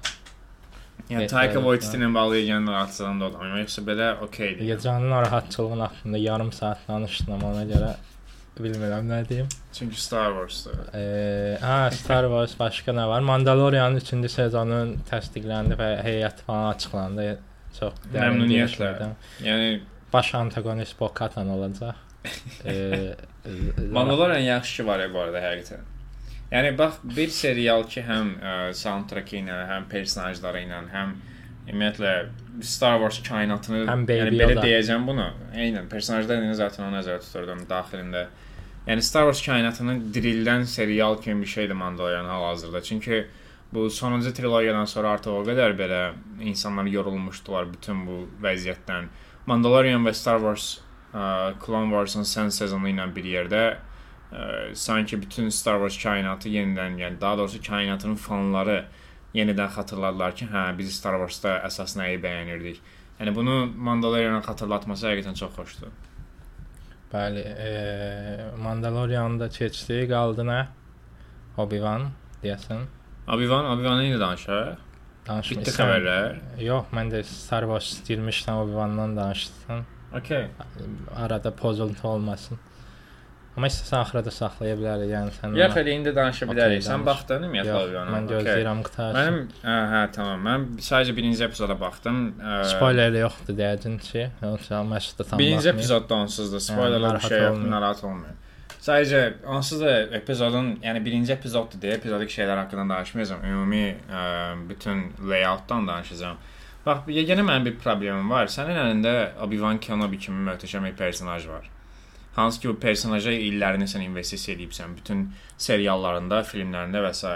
Yəni 1.10 1.28
Taika 1.30 1.60
evet, 1.60 1.66
Waititi 1.66 2.00
ilə 2.00 2.08
bağlı 2.16 2.38
yeganə 2.40 2.66
narahatçılığım 2.66 3.20
da 3.22 3.26
o. 3.28 3.32
Amma 3.44 3.60
yoxsa 3.62 3.82
belə 3.86 4.08
okeydir. 4.26 4.64
Gecənin 4.70 5.12
narahatçılığın 5.12 5.84
haqqında 5.86 6.18
yarım 6.18 6.52
saat 6.56 6.88
danışdım 6.88 7.34
amma 7.36 7.52
ona 7.52 7.66
görə 7.70 7.92
bilmirəm 8.58 9.12
nə 9.12 9.20
deyim. 9.30 9.50
Çünki 9.74 10.02
Star 10.02 10.32
Wars-dur. 10.38 10.80
Ee, 10.94 11.58
ha 11.62 11.92
Star 11.92 12.30
Wars 12.32 12.56
başqa 12.60 12.96
nə 12.96 13.08
var? 13.12 13.22
Mandalorianın 13.28 14.00
3-cü 14.00 14.32
sezonu 14.38 14.80
təsdiqləndi 15.12 15.78
və 15.82 15.92
heyət 16.08 16.42
falan 16.48 16.74
açıqlandı. 16.74 17.28
Çox 17.80 17.94
Məmnuniyyətlə. 18.14 19.10
Yəni 19.44 19.82
Baş 20.14 20.34
antagonist 20.36 21.00
Bo-Katan 21.00 21.50
olacaq. 21.50 21.96
Ee, 22.66 23.14
Mandalorian 23.92 24.40
yaxşı 24.40 24.78
ki 24.78 24.88
var 24.88 25.00
ya 25.00 25.10
bu 25.14 25.20
arada 25.20 25.42
həqiqətən. 25.44 25.84
Yəni 26.52 26.78
bax 26.78 27.00
bir 27.18 27.30
serial 27.34 27.84
ki, 27.90 28.02
həm 28.06 28.32
ə, 28.40 28.54
soundtrack-ı 28.78 29.40
ilə, 29.42 29.58
həm 29.70 29.88
personajları 29.92 30.62
ilə, 30.66 30.80
həm 30.94 31.14
ümumiyyətlə 31.68 32.14
Star 32.64 33.00
Wars 33.02 33.20
kainatını, 33.26 33.84
Həm 33.90 34.06
yəni 34.08 34.34
belə 34.38 34.52
Yoda. 34.54 34.64
deyəcəm 34.66 35.08
bunu. 35.10 35.26
Eynən 35.58 35.90
personajlar 35.92 36.44
ilə 36.46 36.54
zaten 36.58 36.86
onu 36.88 37.00
nəzərdə 37.00 37.26
tuturdum 37.26 37.66
daxilində. 37.70 38.28
Yəni 38.88 39.02
Star 39.06 39.26
Wars 39.28 39.42
kainatını 39.46 39.98
dirildən 40.14 40.64
serial 40.70 41.18
kimi 41.22 41.42
bir 41.42 41.52
şeydir 41.58 41.74
Mandalorian 41.74 42.26
hal-hazırda. 42.30 42.82
Çünki 42.84 43.26
bu 43.76 43.90
sonuncu 43.90 44.34
trilogiyadan 44.34 44.88
sonra 44.90 45.16
artıq 45.18 45.36
o 45.36 45.44
qədər 45.48 45.76
belə 45.78 46.02
insanlar 46.42 46.88
yorulmuşdular 46.90 47.68
bütün 47.74 48.06
bu 48.08 48.22
vəziyyətdən. 48.44 49.10
Mandalorian 49.46 50.06
və 50.08 50.14
Star 50.16 50.40
Wars 50.42 50.80
ə, 51.14 51.54
Clone 51.62 51.92
Wars-ın 51.92 52.26
sən 52.26 52.54
sezonu 52.56 52.90
ilə 52.94 53.06
bir 53.16 53.28
yerdə 53.30 53.64
ə, 53.76 54.74
sanki 54.74 55.20
bütün 55.22 55.50
Star 55.50 55.82
Wars 55.84 56.00
kainatı 56.02 56.50
yenidən, 56.50 56.98
yəni 57.04 57.22
daha 57.22 57.38
doğrusu 57.44 57.62
kainatının 57.68 58.16
fanları 58.16 58.86
yenidən 59.36 59.70
xatırladılar 59.76 60.36
ki, 60.40 60.48
hə 60.52 60.66
biz 60.78 60.96
Star 60.96 61.20
Wars-da 61.20 61.60
əsas 61.68 61.98
nəyi 62.00 62.20
bəyənirdik. 62.24 62.82
Yəni 63.20 63.36
bunu 63.36 63.62
Mandalorian 63.90 64.42
xatırlatması 64.44 65.08
həqiqətən 65.12 65.38
çox 65.40 65.56
xoşdur. 65.60 65.94
Bəli, 67.14 67.44
e, 67.68 67.72
Mandalorian'da 68.60 69.48
keçdi, 69.54 70.02
qaldı 70.10 70.44
nə? 70.48 70.62
Obi-Wan 71.64 72.10
deyəsən. 72.44 72.88
Obi-Wan, 73.34 73.66
Obi-Wan 73.74 74.04
ilə 74.06 74.20
danışaq. 74.22 74.76
Danışma. 75.26 75.56
Bitdi 75.58 75.72
sən- 75.74 75.80
xəbərlər. 75.90 76.38
Yox, 76.62 76.92
mən 76.94 77.10
də 77.14 77.24
Star 77.26 77.66
Wars 77.72 77.90
girmişdən 78.08 78.62
Obi-Wan-dan 78.64 79.18
danışdım. 79.18 79.86
Okay. 80.16 80.48
Arada 81.18 81.52
pozultu 81.56 82.08
olmasın. 82.08 82.58
Amma 83.58 83.68
istəsən 83.72 84.02
axıra 84.04 84.22
da 84.26 84.32
saxlaya 84.36 84.76
bilərik. 84.76 85.10
Yəni 85.16 85.32
sən 85.38 85.54
Yox, 85.58 85.76
elə 85.80 85.94
indi 85.96 86.12
danışa 86.16 86.46
bilərik. 86.50 86.82
Sən 86.84 86.98
danış. 87.00 87.06
baxdın 87.08 87.44
ümumiyyətlə 87.48 87.76
Obi-Wana? 87.82 88.10
mən 88.16 88.26
gözləyirəm 88.32 88.82
qutarsın. 88.84 89.20
Mənim 89.20 89.38
hə, 89.64 89.76
hə, 89.94 90.02
tamam. 90.18 90.42
Mən 90.48 90.66
sadəcə 90.88 91.16
birinci 91.18 91.44
epizoda 91.48 91.78
baxdım. 91.80 92.18
Ə, 92.36 92.58
spoiler 92.76 93.16
yoxdur 93.24 93.56
deyəcəm 93.62 93.96
ki, 94.08 94.26
yoxsa 94.44 94.82
məşqdə 94.92 95.30
tam 95.30 95.40
Birinci 95.40 95.70
epizodda 95.72 96.16
onsuzdur. 96.26 96.60
Spoilerlar 96.60 97.16
bir 97.16 97.16
narahat 97.16 97.30
şey 97.32 97.42
yoxdur, 97.48 97.72
narahat 97.72 98.04
olmayın. 98.04 98.38
Sadəcə 98.86 99.20
da 99.82 99.94
epizodun, 100.14 100.76
yəni 100.84 101.00
birinci 101.02 101.34
epizoddur 101.34 101.80
deyə 101.82 101.96
epizodik 101.98 102.30
şeylər 102.30 102.60
haqqında 102.62 102.86
danışmayacağam. 102.94 103.46
Ümumi 103.50 103.86
ə, 104.06 104.26
bütün 104.70 105.08
layoutdan 105.26 105.88
danışacağam. 105.88 106.38
Bax, 106.86 107.08
yeganə 107.10 107.42
mənim 107.48 107.66
bir 107.66 107.80
problemim 107.82 108.30
var. 108.30 108.52
Sənin 108.54 108.78
əlində 108.78 109.14
Obi-Wan 109.42 109.80
Kenobi 109.82 110.20
kimi 110.22 110.44
möhtəşəm 110.52 110.86
bir 110.86 110.94
personaj 111.00 111.48
var. 111.50 111.66
Hansı 112.36 112.62
ki 112.62 112.70
bu 112.70 112.76
personaja 112.84 113.34
illərini 113.34 113.88
sən 113.90 114.04
investisiya 114.06 114.58
edibsən 114.58 114.94
bütün 115.00 115.26
seriallarında, 115.58 116.44
filmlərində 116.46 117.02
və 117.08 117.14
s. 117.16 117.34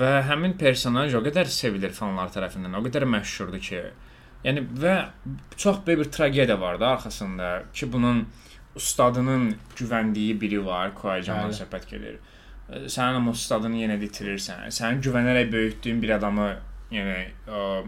Və 0.00 0.10
həmin 0.30 0.56
personaj 0.56 1.18
o 1.18 1.20
qədər 1.26 1.50
sevilir 1.52 1.92
fanlar 1.92 2.32
tərəfindən, 2.32 2.78
o 2.78 2.80
qədər 2.86 3.04
məşhurdur 3.10 3.60
ki, 3.68 3.82
yəni 4.46 4.64
və 4.80 4.96
çox 5.60 5.84
böyük 5.84 6.06
bir 6.06 6.10
tragediya 6.16 6.56
var 6.60 6.80
da 6.80 6.94
arxasında 6.94 7.50
ki, 7.74 7.92
bunun 7.92 8.24
ustadının 8.76 9.54
güvəndiyi 9.76 10.40
biri 10.40 10.64
var, 10.66 10.92
Qui-Gon'dan 10.98 11.50
Bəli. 11.50 11.58
söhbət 11.60 11.88
gedir. 11.90 12.18
Sənin 12.90 13.28
o 13.28 13.34
ustadını 13.36 13.82
yenə 13.82 13.98
itirirsən. 14.02 14.70
Sənin 14.74 15.02
güvənərək 15.04 15.52
böyütdüyün 15.52 16.02
bir 16.02 16.16
adamı, 16.16 16.48
yəni 16.94 17.18
o 17.48 17.84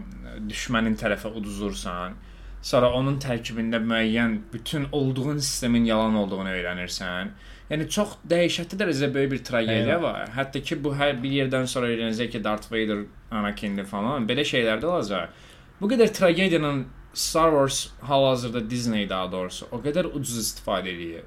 düşmənin 0.49 0.95
tərəfə 0.99 1.33
uduzursan, 1.39 2.15
sonra 2.61 2.91
onun 2.93 3.19
tərkibində 3.23 3.79
müəyyən 3.83 4.39
bütün 4.53 4.87
olduğun 4.91 5.39
sistemin 5.39 5.85
yalan 5.85 6.15
olduğunu 6.15 6.53
öyrənirsən. 6.55 7.33
Yəni 7.71 7.89
çox 7.91 8.15
dəhşətli 8.29 8.79
dərəcədə 8.79 9.13
böyük 9.13 9.31
bir 9.31 9.43
tragediya 9.49 10.01
var. 10.01 10.29
Hətta 10.35 10.61
ki 10.63 10.77
bu 10.83 10.93
hər 10.95 11.17
bir 11.23 11.33
yerdən 11.41 11.67
sonra 11.67 11.89
öyrənəcək 11.91 12.31
ki, 12.35 12.43
Darth 12.43 12.71
Vader 12.71 13.03
Anakindir 13.31 13.85
falan. 13.85 14.27
Belə 14.29 14.45
şeylər 14.47 14.79
də 14.83 14.87
olacaq. 14.87 15.33
Bu 15.81 15.89
qədər 15.91 16.13
tragediyanın 16.15 16.85
Star 17.17 17.51
Wars 17.51 17.89
hal-hazırda 18.01 18.69
Disney 18.69 19.09
daha 19.09 19.31
doğrusu 19.31 19.67
o 19.71 19.79
qədər 19.81 20.11
ucuz 20.13 20.37
istifadə 20.43 20.93
edir. 20.93 21.23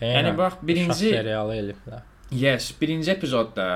Yəni 0.00 0.32
bax 0.38 0.60
birinci 0.62 1.10
serialı 1.10 1.56
eliblər. 1.56 2.00
Yes, 2.30 2.72
birinci 2.80 3.10
epizodda 3.10 3.66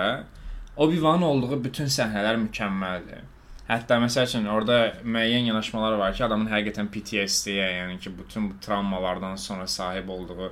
Obi-Wan 0.76 1.22
olduğu 1.22 1.58
bütün 1.64 1.90
səhnələr 1.92 2.38
mükəmməldir. 2.46 3.26
Hətta 3.68 4.00
məsəl 4.02 4.26
üçün 4.26 4.48
orada 4.50 4.78
müəyyən 5.04 5.46
yanaşmalar 5.50 5.98
var 6.00 6.14
ki, 6.16 6.24
adamın 6.26 6.48
həqiqətən 6.50 6.88
PTSD-yə, 6.90 7.68
yəni 7.76 8.00
ki, 8.02 8.10
bütün 8.18 8.48
bu 8.50 8.56
travmalardan 8.64 9.36
sonra 9.36 9.66
sahib 9.66 10.08
olduğu 10.08 10.50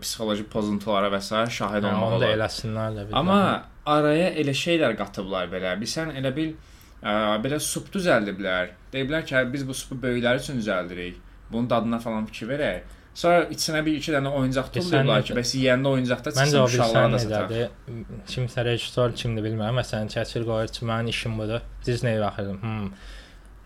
psixoloji 0.00 0.44
pozuntulara 0.50 1.12
və 1.12 1.20
s. 1.20 1.44
şahid 1.58 1.84
Yəni, 1.84 1.94
olmaq 1.94 2.16
onu 2.16 2.20
da 2.20 2.26
olar. 2.26 2.34
eləsinlər 2.38 2.96
də. 2.96 3.06
bir 3.08 3.16
Amma 3.20 3.40
araya 3.86 4.32
elə 4.42 4.56
şeylər 4.64 4.96
qatıblar 4.98 5.52
belə. 5.52 5.76
Bilsən 5.80 6.10
elə 6.18 6.34
bil 6.36 6.50
ə, 6.50 6.56
belə 7.02 7.58
sup 7.60 7.90
düzəldiblər. 7.94 8.70
Deyiblər 8.92 9.24
ki, 9.26 9.34
hə, 9.34 9.44
biz 9.52 9.66
bu 9.68 9.74
supu 9.74 9.96
böyüklər 10.02 10.40
üçün 10.42 10.58
düzəldirik. 10.60 11.14
Bunun 11.52 11.70
dadına 11.70 11.98
falan 11.98 12.26
fikir 12.26 12.48
verək. 12.48 12.80
Sonra 13.14 13.44
içinə 13.50 13.80
bir 13.84 13.96
iki 13.98 14.12
dənə 14.12 14.30
oyuncaq 14.38 14.68
necə- 15.18 15.26
ki, 15.26 15.34
bəs 15.34 15.54
yeyəndə 15.58 15.88
oyuncaqda 15.94 16.30
çıxsın 16.30 16.62
uşaqlara 16.64 17.12
da 17.12 17.16
necədir? 17.16 17.68
Kimsə 18.28 18.64
rejissor 18.64 19.14
kimdir 19.18 19.42
bilmirəm. 19.48 19.80
Məsələn, 19.80 20.12
çəkir 20.14 20.44
qoyur 20.46 20.68
ki, 20.76 20.84
mənim 20.86 21.08
işim 21.08 21.38
budur. 21.38 21.60
Disney 21.86 22.20
baxırdım. 22.20 22.60
Hmm. 22.62 22.92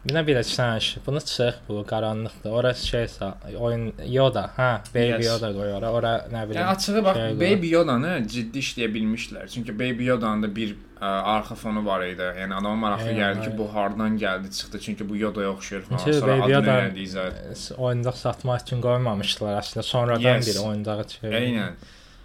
Bir 0.04 0.12
də 0.12 0.20
bir 0.26 0.36
sən 0.44 0.78
iş. 0.78 0.88
Bunu 1.06 1.20
çıx, 1.20 1.54
bu 1.68 1.78
qaranlıqdır. 1.88 2.50
Ora 2.52 2.70
şeysə, 2.76 3.30
oyun 3.56 3.86
Yoda, 4.12 4.42
hə, 4.56 4.70
Baby 4.94 5.12
Yes. 5.14 5.26
Yoda 5.26 5.48
qoyur. 5.56 5.76
ora. 5.78 5.90
Ora 5.96 6.10
nə 6.32 6.42
bilim. 6.48 6.60
Yəni 6.60 6.66
açığı 6.74 7.04
bax, 7.04 7.16
şey. 7.16 7.36
Baby 7.40 7.68
Yoda-nı 7.72 8.10
ciddi 8.28 8.58
işləyə 8.58 8.88
bilmişlər. 8.96 9.48
Çünki 9.54 9.72
Baby 9.78 10.04
Yoda-nın 10.10 10.42
da 10.42 10.50
bir 10.56 10.74
ə, 11.00 11.08
arxa 11.34 11.54
fonu 11.54 11.86
var 11.86 12.04
idi. 12.06 12.22
Yəni 12.40 12.54
adama 12.54 12.74
maraqlı 12.84 13.12
gəldi 13.16 13.44
ki, 13.44 13.58
bu 13.58 13.74
hardan 13.74 14.18
gəldi, 14.18 14.50
çıxdı. 14.58 14.80
Çünki 14.80 15.08
bu 15.08 15.16
Yoda-ya 15.16 15.50
oxşayır 15.50 15.82
falan. 15.84 16.00
Çünki 16.04 16.18
Sonra 16.18 16.38
Baby 16.42 16.52
Yoda- 16.52 17.78
oyuncaq 17.78 18.16
satmaq 18.24 18.60
üçün 18.66 18.80
qoymamışdılar 18.82 19.54
əslində. 19.62 19.82
Sonradan 19.82 20.20
Yes. 20.36 20.48
bir 20.48 20.66
oyuncağı 20.68 21.04
çıxır. 21.08 21.32
Eynən. 21.32 21.72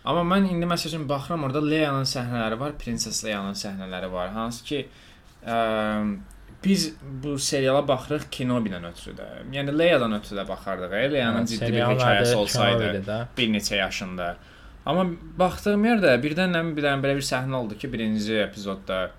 Amma 0.06 0.36
mən 0.36 0.50
indi 0.52 0.66
məsəl 0.66 0.88
üçün 0.88 1.10
baxıram 1.10 1.44
orada 1.44 1.62
Leia-nın 1.70 2.04
səhnələri 2.16 2.60
var, 2.60 2.72
Prinses 2.80 3.26
Leia-nın 3.26 3.54
səhnələri 3.54 4.12
var. 4.12 4.30
Hansı 4.30 4.64
ki 4.66 4.88
ə, 5.48 6.18
biz 6.64 6.94
bu 7.24 7.40
seriala 7.40 7.88
baxırıq 7.88 8.28
Kenobi-dən 8.32 8.88
ötürü 8.92 9.14
də. 9.18 9.28
Yəni 9.56 9.78
Leia-dan 9.80 10.14
ötürü 10.20 10.40
də 10.40 10.48
baxardıq. 10.48 10.94
e, 10.94 11.12
Leia-nın 11.14 11.46
ciddi 11.46 11.74
bir 11.74 11.82
hekayəsi 11.82 12.36
olsaydı, 12.36 13.04
bir 13.38 13.48
neçə 13.54 13.76
yaşında. 13.76 14.36
Amma 14.86 15.06
baxdığım 15.40 15.86
yerdə 15.86 16.18
birdən 16.24 16.54
nə 16.56 16.62
bilirəm 16.76 17.04
belə 17.06 17.16
bir 17.20 17.26
səhnə 17.26 17.56
oldu 17.56 17.78
ki, 17.78 17.94
birinci 17.94 18.34
epizodda 18.44 19.12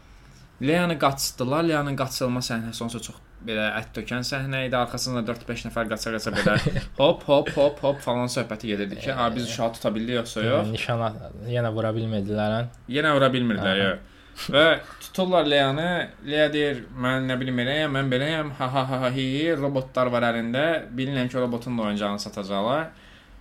Leia-nı 0.62 0.98
qaçdılar. 0.98 1.64
Leia-nın 1.68 1.96
qaçılma 1.96 2.40
səhnəsi 2.44 2.82
onsa 2.84 3.00
çox 3.00 3.16
belə 3.46 3.70
ət 3.78 3.94
tökən 3.96 4.24
səhnə 4.26 4.66
idi. 4.66 4.76
Arxasında 4.76 5.22
4-5 5.32 5.62
nəfər 5.70 5.88
qaça-qaça 5.94 6.32
belə 6.36 6.56
hop 7.00 7.22
hop 7.28 7.48
hop 7.56 7.78
hop 7.84 8.00
falan 8.04 8.28
söhbəti 8.28 8.66
gedirdi 8.74 8.98
ki, 9.00 9.12
ha 9.12 9.30
biz 9.36 9.48
uşağı 9.48 9.72
tuta 9.78 9.94
bildik 9.94 10.18
yoxsa 10.20 10.42
yox. 10.44 10.66
Yəni, 10.66 10.72
nişan 10.76 11.20
yenə 11.48 11.72
vura 11.72 11.94
bilmədilər. 11.96 12.56
hə? 12.58 12.64
Yenə 12.98 13.14
vura 13.16 13.32
bilmirdilər. 13.32 13.80
Aha. 13.80 13.88
yox. 13.88 14.18
Və 14.48 14.80
tuturlar 15.00 15.46
Leanı. 15.50 15.90
Lea 16.26 16.48
deyir, 16.52 16.84
mən 16.96 17.28
nə 17.28 17.36
bilim 17.40 17.58
eləyəm, 17.64 17.92
mən 17.96 18.10
beləyəm. 18.12 18.54
Ha 18.58 18.70
ha 18.72 18.86
ha 18.88 19.00
ha 19.04 19.10
hi, 19.14 19.26
robotlar 19.58 20.10
var 20.14 20.30
əlində. 20.30 20.64
Bilirəm 20.96 21.28
ki, 21.28 21.38
robotun 21.42 21.78
da 21.78 21.88
oyuncağını 21.90 22.22
satacaqlar. 22.22 22.90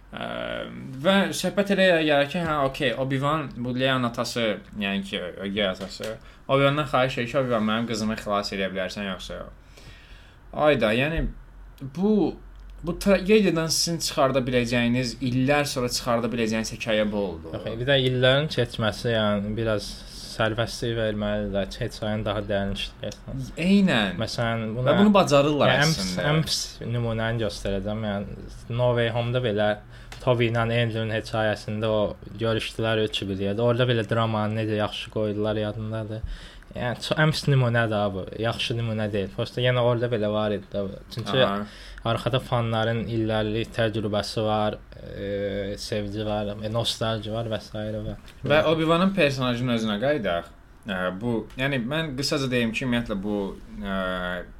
Ə, 0.09 0.27
və 1.03 1.15
söhbət 1.37 1.75
elə 1.75 1.87
gəlir 2.07 2.29
ki, 2.33 2.41
hə, 2.41 2.57
okey, 2.71 2.93
Obi-Wan 2.97 3.47
bu 3.61 3.75
Leanın 3.77 4.09
atası, 4.09 4.57
yəni 4.81 5.03
ki, 5.05 5.21
ögey 5.45 5.67
atası. 5.67 6.17
Obi-Wandan 6.47 6.89
xahiş 6.89 7.17
edir 7.17 7.31
ki, 7.31 7.37
Obi-Wan 7.43 7.65
mənim 7.69 7.89
qızımı 7.91 8.17
xilas 8.23 8.53
edə 8.57 8.71
bilərsən 8.73 9.05
yoxsa 9.11 9.39
yox. 9.43 9.83
Ayda, 10.53 10.93
yəni 10.97 11.27
bu 11.95 12.35
bu 12.83 12.99
tragediyadan 12.99 13.67
sizin 13.67 13.99
çıxarda 13.99 14.39
biləcəyiniz, 14.39 15.17
illər 15.21 15.65
sonra 15.67 15.89
çıxarda 15.91 16.29
biləcəyiniz 16.31 16.73
hekayə 16.73 17.05
bu 17.11 17.17
oldu. 17.17 17.51
Yox, 17.53 17.65
bir 17.81 17.89
də 17.91 17.97
illərin 18.07 18.47
keçməsi, 18.49 19.11
yəni 19.13 19.51
biraz 19.57 19.91
sərbəstlik 20.39 20.95
verməlidirlər, 20.97 21.69
heç 21.83 21.99
ayın 22.07 22.25
daha 22.25 22.41
işləyəsən. 22.79 23.45
Eynən. 23.59 24.17
Məsələn, 24.21 24.65
Və 24.71 24.81
buna 24.81 24.97
bunu 25.01 25.13
bacarırlar 25.15 25.73
yəni, 25.75 25.93
əslində. 25.93 26.25
ən 26.31 26.41
pis 26.47 26.59
nümunəni 26.95 27.43
göstərəcəm. 27.45 28.05
Yəni 28.09 28.75
No 28.79 28.93
Way 28.97 29.11
Home-da 29.15 29.43
belə 29.43 29.69
Toby 30.19 30.49
ilə 30.49 30.65
Andrew-nun 30.65 31.13
hekayəsində 31.15 31.87
o 31.87 31.99
görüşdülər 32.41 33.05
üçü 33.05 33.27
bir 33.29 33.43
yerdə. 33.45 33.63
Orada 33.63 33.85
belə 33.87 34.03
dramanı 34.09 34.57
necə 34.61 34.79
yaxşı 34.81 35.11
qoydular 35.13 35.59
yadındadır. 35.61 36.23
Yəni 36.75 37.31
pis 37.33 37.45
nümunədir 37.49 37.97
ha 37.97 38.09
bu. 38.13 38.25
Yaxşı 38.39 38.75
nümunə 38.77 39.07
deyil. 39.13 39.31
Prosta 39.33 39.61
yenə 39.63 39.81
orada 39.81 40.09
belə 40.11 40.29
var 40.31 40.53
idi. 40.53 40.83
Çünki 41.15 41.41
Aha. 41.45 41.65
Arxada 42.09 42.39
fanların 42.39 43.01
illərlik 43.11 43.73
təcrübəsi 43.75 44.43
var, 44.45 44.77
e, 45.01 45.75
sevgi 45.77 46.23
var, 46.25 46.53
e, 46.63 46.69
nostalji 46.71 47.33
var 47.33 47.49
və 47.51 47.59
s. 47.59 47.73
və 47.73 48.15
Və 48.47 48.61
Obi-Wanın 48.71 49.11
personajının 49.17 49.75
özünə 49.75 49.97
qayıdaq. 50.03 50.55
Ə, 50.89 50.95
bu, 51.21 51.33
yəni 51.59 51.81
mən 51.85 52.13
qısaca 52.17 52.47
deyim 52.49 52.71
ki, 52.71 52.85
ümumiyyətlə 52.85 53.17
bu 53.21 53.35
ə, 53.83 53.97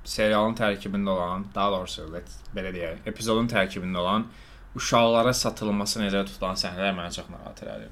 serialın 0.03 0.57
tərkibində 0.59 1.13
olan, 1.15 1.45
daha 1.55 1.71
doğrusu 1.77 2.09
let- 2.11 2.35
belə 2.53 2.73
deyək, 2.75 2.99
epizodun 3.09 3.47
tərkibində 3.49 4.01
olan 4.03 4.27
uşaqlara 4.75 5.31
satılması 5.33 6.01
nəzərdə 6.03 6.27
tutulan 6.33 6.59
səhnələr 6.59 6.93
məni 6.97 7.15
çox 7.15 7.31
narahat 7.31 7.63
elədi. 7.63 7.87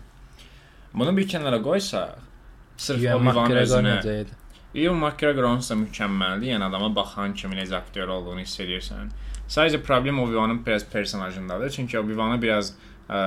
Bunu 0.94 1.16
bir 1.18 1.26
kənara 1.32 1.62
qoysaq, 1.64 2.20
sırf 2.78 3.04
Ewan 3.04 3.26
Obi-Wan 3.26 3.50
McGregor 3.50 3.62
özünə? 3.62 4.26
Ewan 4.76 5.00
McGregor 5.02 5.50
onsuz 5.50 5.70
da 5.70 5.80
mükəmməldir. 5.82 6.52
Yəni 6.54 6.68
adama 6.70 6.90
baxan 6.96 7.34
kimi 7.34 7.56
necə 7.58 7.76
aktyor 7.78 8.08
olduğunu 8.18 8.46
hiss 8.46 8.60
edirsən. 8.64 9.12
Sadəcə 9.48 9.82
problem 9.84 10.20
Obi-Wanın 10.20 10.66
biraz 10.66 10.86
personajındadır. 10.90 11.70
Çünki 11.70 12.00
Obi-Wanı 12.00 12.42
biraz 12.42 12.74
ə, 13.10 13.20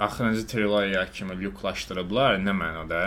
axırıncı 0.00 0.46
trilogiya 0.46 1.06
kimi 1.12 1.36
Luke-laşdırıblar, 1.44 2.40
nə 2.40 2.54
mənada? 2.56 3.02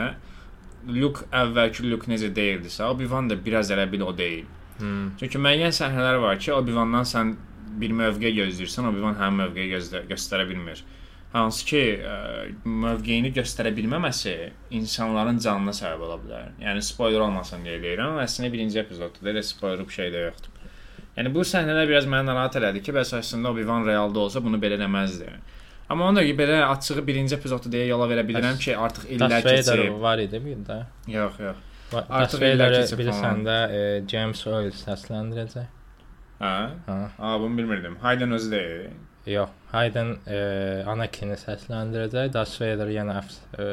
Luke 0.88 1.26
əvvəlki 1.32 1.86
Luke 1.88 2.12
necə 2.12 2.30
deyildisə, 2.36 2.84
Obi-Wan 2.92 3.30
da 3.32 3.38
biraz 3.46 3.72
elə 3.72 3.88
bil 3.92 4.04
o 4.06 4.12
deyil. 4.18 4.46
Hmm. 4.78 5.14
Çünki 5.20 5.40
müəyyən 5.42 5.74
səhnələr 5.74 6.20
var 6.22 6.40
ki, 6.40 6.52
Obi-Wandan 6.54 7.08
sən 7.08 7.36
bir 7.82 7.94
mövqe 7.98 8.34
gözləyirsən, 8.36 8.90
Obi-Wan 8.92 9.18
həmin 9.20 9.48
mövqeyi 9.48 9.80
göstərə 10.12 10.46
bilmir. 10.50 10.84
Hansı 11.34 11.65
ki, 11.65 11.82
ə, 12.06 12.15
mövqeyini 12.69 13.32
göstərə 13.34 13.72
bilməməsi 13.74 14.34
insanların 14.78 15.39
canına 15.41 15.74
səbəb 15.74 16.04
ola 16.06 16.17
bilər. 16.22 16.52
Yəni 16.62 16.84
spoiler 16.86 17.24
olmasın 17.26 17.65
deyə 17.65 17.80
deyirəm, 17.82 18.19
əslində 18.22 18.52
birinci 18.54 18.78
epizodda 18.84 19.24
da 19.24 19.32
elə 19.34 19.41
spoiler 19.46 19.82
bir 19.88 19.98
şey 19.98 20.12
də 20.13 20.28
yoxdur. 20.28 20.52
Yəni 21.17 21.32
bu 21.34 21.41
səhnələr 21.46 21.89
biraz 21.89 22.06
məni 22.10 22.30
narahat 22.30 22.60
elədi 22.62 22.84
ki, 22.86 22.93
bəs 22.93 23.15
əslində 23.17 23.50
Obi-Wan 23.50 23.86
realda 23.89 24.22
olsa 24.28 24.41
bunu 24.46 24.60
belə 24.62 24.78
eləməzdi. 24.78 25.30
Amma 25.89 26.12
da 26.15 26.24
ki, 26.26 26.36
belə 26.38 26.60
açığı 26.67 27.04
birinci 27.08 27.36
epizodda 27.36 27.69
deyə 27.74 27.88
yola 27.89 28.08
verə 28.10 28.24
bilirəm 28.30 28.58
ki, 28.62 28.76
artıq 28.78 29.10
illər 29.17 29.46
keçib. 29.46 29.98
var 30.02 30.22
idi 30.22 30.39
bir 30.46 30.62
də. 30.69 30.78
Yox, 31.13 31.39
yox. 31.48 31.63
Artıq 31.93 32.46
illər 32.48 32.78
keçib 32.78 33.02
bilirsən 33.02 33.41
də 33.46 33.58
e, 33.69 33.82
James 34.10 34.46
Earl 34.48 34.69
səsləndirəcək. 34.80 35.65
Hə? 36.39 36.54
Ha. 36.88 37.00
Aa, 37.19 37.39
bunu 37.41 37.58
bilmirdim. 37.58 37.98
Hayden 38.02 38.32
özü 38.32 38.52
deyil. 38.52 38.93
Yox, 39.26 39.50
Hayden 39.72 40.18
e, 40.28 40.38
Anakin-i 40.88 41.38
səsləndirəcək. 41.40 42.32
Darth 42.34 42.58
Vader 42.62 42.90
yenə 42.92 43.22
e, 43.56 43.68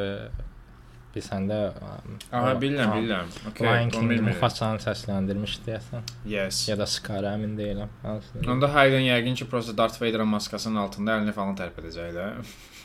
bilirsən 1.11 1.49
də 1.51 1.57
Aha, 1.83 2.53
o- 2.53 2.61
bilirəm, 2.63 2.93
bilirəm. 2.95 3.33
Okay, 3.51 3.67
Lion 3.67 3.91
King. 3.91 4.13
Mufasanı 4.29 4.79
səsləndirmişdi 4.85 5.67
deyəsən. 5.67 6.05
Yes. 6.31 6.61
Ya 6.69 6.77
da 6.79 6.87
Scar 6.87 7.27
əmin 7.33 7.57
deyiləm. 7.59 7.91
Hansını. 8.05 8.45
Onda 8.55 8.71
Hayden 8.75 9.03
yəqin 9.09 9.35
ki, 9.41 9.49
prosta 9.51 9.75
Darth 9.79 9.99
Vader-ın 10.03 10.31
maskasının 10.37 10.79
altında 10.85 11.19
əlini 11.19 11.35
falan 11.35 11.59
tərpədəcək 11.59 12.15
də. 12.15 12.29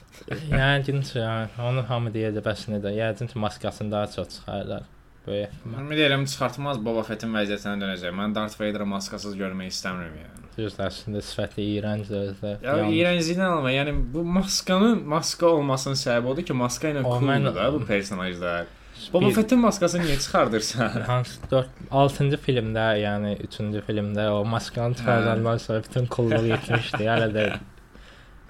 Yəqin 0.55 1.03
ki, 1.05 1.21
onu 1.69 1.85
hamı 1.89 2.13
deyəcək 2.17 2.45
bəs 2.49 2.65
nə 2.73 2.81
də. 2.81 2.95
Yəqin 2.97 3.29
ki, 3.29 3.39
maskasını 3.45 3.91
daha 3.91 4.07
çox 4.17 4.39
çıxarırlar. 4.39 4.89
Böyük. 5.27 5.53
Mən 5.75 5.87
deyirəm 5.93 6.25
çıxartmaz 6.29 6.81
Boba 6.85 7.03
Fett-in 7.05 7.31
vəziyyətinə 7.33 7.77
dönəcək. 7.81 8.13
Mən 8.13 8.33
Darth 8.35 8.57
Vader-ı 8.61 8.85
maskasız 8.89 9.37
görmək 9.37 9.71
istəmirəm 9.73 10.17
yəni. 10.23 10.44
Düz 10.55 10.77
əslində 10.79 11.19
sifəti 11.25 11.63
iyrəncdir 11.75 12.29
özdə. 12.29 12.51
Ya 12.63 12.75
iyrənclikdən 12.87 13.49
alma. 13.57 13.71
Yəni 13.75 13.91
bu 14.13 14.21
maskanın 14.37 15.01
maska 15.11 15.49
olmasının 15.51 15.97
səbəbi 15.99 16.31
odur 16.31 16.45
ki, 16.47 16.53
maska 16.55 16.93
ilə 16.93 17.01
mən- 17.03 17.49
da 17.55 17.65
bu 17.73 17.81
personajlar. 17.85 18.65
Boba 19.13 19.29
Fett-in 19.35 19.59
maskasını 19.59 20.05
niyə 20.07 20.15
çıxardırsan? 20.23 21.01
Hansı 21.07 21.39
4 21.51 21.67
6-cı 21.91 22.37
filmdə, 22.45 22.85
yəni 23.03 23.33
3-cü 23.43 23.81
filmdə 23.89 24.29
o 24.31 24.45
maskanı 24.45 24.95
çıxardandan 24.95 25.57
sonra 25.57 25.83
bütün 25.83 26.07
coolluğu 26.15 26.47
getmişdi. 26.47 27.03
Hələ 27.11 27.27
də 27.35 27.43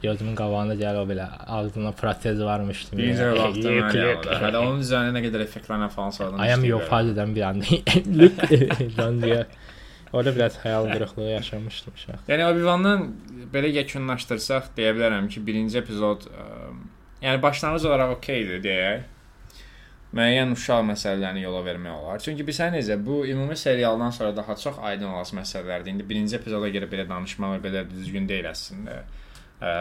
gözümün 0.04 0.36
qabağına 0.38 0.76
gəlir 0.78 1.02
o 1.02 1.08
belə 1.10 1.26
ağzına 1.48 1.92
protez 1.92 2.44
varmış 2.44 2.86
kimi. 2.90 3.02
Birinci 3.02 3.22
Yəni, 3.22 3.40
vaxtda 3.42 3.70
mən 3.70 3.76
yıkılır. 3.82 4.06
yəni. 4.06 4.40
Hələ 4.46 4.58
onun 4.68 4.82
üzərinə 4.86 5.12
nə 5.18 5.24
qədər 5.26 5.44
effektlərlə 5.48 5.90
falan 5.90 6.10
sonradan. 6.18 6.38
I 6.46 6.54
am 6.54 6.60
işləyirlər. 6.60 6.68
your 6.70 6.82
father'dan 6.94 7.36
bir 7.36 7.42
anda. 7.42 7.66
Look, 8.22 8.98
dan 8.98 9.22
diye. 9.22 9.46
Orada 10.16 10.36
biraz 10.36 10.58
hayal 10.58 10.86
qırıqlığı 10.92 11.30
yaşamışdım 11.30 11.94
uşaq. 11.98 12.20
Yəni 12.32 12.44
Obi-Wandan 12.48 13.02
belə 13.52 13.68
yekunlaşdırsaq 13.76 14.70
deyə 14.78 14.94
bilərəm 14.96 15.28
ki, 15.28 15.42
birinci 15.48 15.82
epizod 15.82 16.24
ə, 16.30 16.46
yəni 17.26 17.42
başlanğıc 17.44 17.88
olaraq 17.90 18.14
okeydir 18.16 18.62
deyək. 18.64 19.04
Müəyyən 20.16 20.56
uşaq 20.56 20.86
məsələlərini 20.94 21.44
yola 21.44 21.66
vermək 21.66 21.98
olar. 22.00 22.24
Çünki 22.24 22.46
bilirsən 22.48 22.78
necə, 22.78 22.96
bu 23.06 23.26
ümumi 23.28 23.58
serialdan 23.60 24.16
sonra 24.16 24.32
daha 24.38 24.56
çox 24.56 24.80
aydın 24.80 25.12
olası 25.18 25.36
məsələlərdir. 25.36 25.98
İndi 25.98 26.10
birinci 26.10 26.40
epizoda 26.40 26.70
görə 26.72 26.88
belə 26.94 27.10
danışmaq 27.10 27.60
belə 27.66 27.84
düzgün 27.90 28.30
deyil 28.32 28.48
əslində. 28.54 29.02
Ə, 29.60 29.74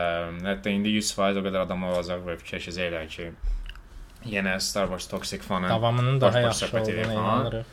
hətta 0.50 0.74
indi 0.74 0.96
100% 0.98 1.38
o 1.38 1.46
qədər 1.46 1.62
adam 1.62 1.86
olacaq 1.92 2.26
və 2.26 2.40
fikirləşəcəklər 2.42 3.06
ki, 3.14 3.30
Yenə 4.30 4.60
Star 4.60 4.88
Wars 4.88 5.06
Toxic 5.06 5.42
fanı. 5.42 5.68
Davamının 5.68 6.20
daha 6.20 6.40
yaxşı 6.40 6.66
falan. 6.66 6.88
inanırıq. 6.88 7.64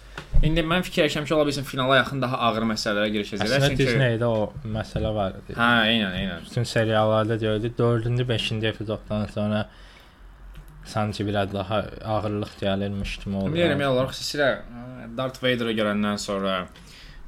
İndi 0.43 0.63
mən 0.65 0.81
fikirləşirəm 0.87 1.25
ki, 1.25 1.33
ola 1.35 1.45
bilsin 1.47 1.63
finala 1.67 1.95
yaxın 1.99 2.21
daha 2.21 2.37
ağır 2.47 2.65
məsələlərə 2.71 3.11
girişəcəklər. 3.13 3.57
Əslində 3.57 3.69
Çünki 3.69 3.85
Disney-də 3.85 4.25
o 4.25 4.53
məsələ 4.77 5.11
var 5.15 5.35
idi. 5.37 5.55
Hə, 5.57 5.69
eynən, 5.91 6.15
eynən. 6.17 6.45
Bütün 6.47 6.63
seriallarda 6.63 7.35
gördük. 7.35 7.75
4-cü, 7.79 8.25
5-ci 8.31 8.67
epizoddan 8.67 9.25
sonra 9.25 9.69
sanki 10.85 11.27
biraz 11.27 11.53
daha 11.53 11.85
ağırlıq 12.05 12.55
gəlirmiş 12.61 13.19
kimi 13.23 13.37
oldu. 13.37 13.53
Bilirəm, 13.55 13.81
ya 13.81 13.91
olaraq 13.91 14.15
xüsusilə 14.15 14.49
Darth 15.17 15.43
Vader-ı 15.43 15.77
görəndən 15.77 16.17
sonra 16.17 16.65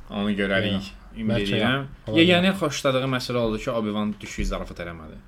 onu 0.10 0.34
görərik. 0.40 0.90
Ümid 1.18 1.46
edirəm. 1.46 1.86
Yeganə 2.18 2.56
xoşladığı 2.58 3.06
məsələ 3.14 3.46
oldu 3.46 3.62
ki, 3.62 3.72
Obi-Wan 3.72 4.16
düşük 4.22 4.48
zarafat 4.50 4.80
eləmədi. 4.88 5.22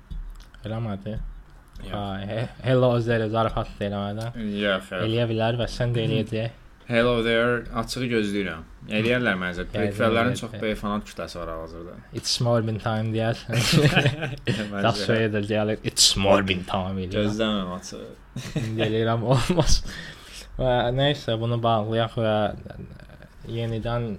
Eləmədi. 0.66 1.18
He- 1.84 2.48
Hello 2.64 2.92
Ozzel 2.96 3.28
zarafat 3.30 3.68
eləmədən. 3.80 4.36
Yox. 4.60 4.90
Eləyə 5.02 5.26
bilər 5.30 5.58
və 5.60 5.66
sən 5.70 5.92
də 5.96 6.06
eləyəcək. 6.06 6.50
Hello 6.86 7.16
there, 7.26 7.64
açığı 7.74 8.06
gözləyirəm. 8.12 8.60
Eləyərlər 8.94 9.34
məncə. 9.40 9.64
Prequellərin 9.72 10.36
çox 10.38 10.52
böyük 10.62 10.78
fanat 10.78 11.02
kütləsi 11.08 11.34
var 11.40 11.48
hal-hazırda. 11.50 11.96
It's 12.14 12.36
more 12.40 12.62
been 12.62 12.78
time 12.78 13.10
deyər. 13.14 13.36
That's 14.82 15.02
way 15.08 15.26
də 15.34 15.42
gəlir. 15.48 15.78
It's 15.82 16.12
more 16.16 16.42
been 16.46 16.62
time 16.64 17.02
eləyir. 17.02 17.26
Gözləməm 17.26 17.72
açığı. 17.74 18.06
Gəlirəm 18.78 19.26
olmaz. 19.34 19.80
Və 20.60 20.72
nəysə 20.94 21.34
bunu 21.42 21.58
bağlayaq 21.62 22.14
və 22.22 22.36
yenidən 23.50 24.16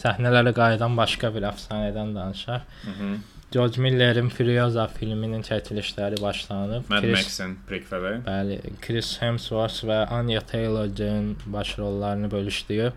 səhnələrə 0.00 0.52
qayıdan 0.56 0.94
başqa 1.00 1.32
bir 1.34 1.48
əfsanədən 1.50 2.14
danışaq. 2.16 2.68
Mhm. 2.92 3.16
George 3.50 3.80
Millerin 3.82 4.28
Furiosa 4.28 4.86
filminin 4.86 5.42
çəkilişləri 5.42 6.20
başlanıb. 6.22 6.84
Mad 6.90 7.02
Chris- 7.02 7.12
Max-in 7.12 7.56
prequeli. 7.68 8.12
Bəli, 8.26 8.58
Chris 8.80 9.16
Hemsworth 9.22 9.80
və 9.90 10.04
Anya 10.08 10.40
Taylor-Joy 10.40 11.34
başrollarını 11.46 12.30
bölüşdüyü 12.30 12.92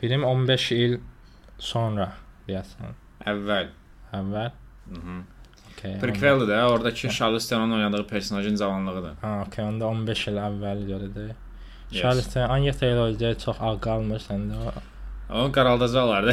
film 0.00 0.24
15 0.24 0.72
il 0.72 0.98
sonra 1.58 2.12
deyəsən. 2.48 2.96
Əvvəl. 3.26 3.68
Əvvəl. 4.12 4.50
Mhm. 4.90 5.20
Okay, 5.78 5.98
Prequeldir 6.00 6.48
də, 6.50 6.62
oradakı 6.66 7.08
Charlize 7.08 7.48
Theron'un 7.48 7.72
oynadığı 7.76 8.06
personajın 8.06 8.56
cavanlığıdır. 8.56 9.12
Ha, 9.22 9.44
okay, 9.46 9.64
onda 9.64 9.86
15 9.86 10.26
il 10.28 10.32
əvvəl 10.36 10.82
görədir. 10.88 11.30
Yes. 11.90 12.02
Charles 12.02 12.36
Anya 12.36 12.72
Taylor-Joy 12.72 13.38
çox 13.44 13.56
ağ 13.60 13.76
qalmır 13.80 14.18
səndə. 14.18 14.72
Onu 15.38 15.52
qaraldacaqlardı. 15.54 16.32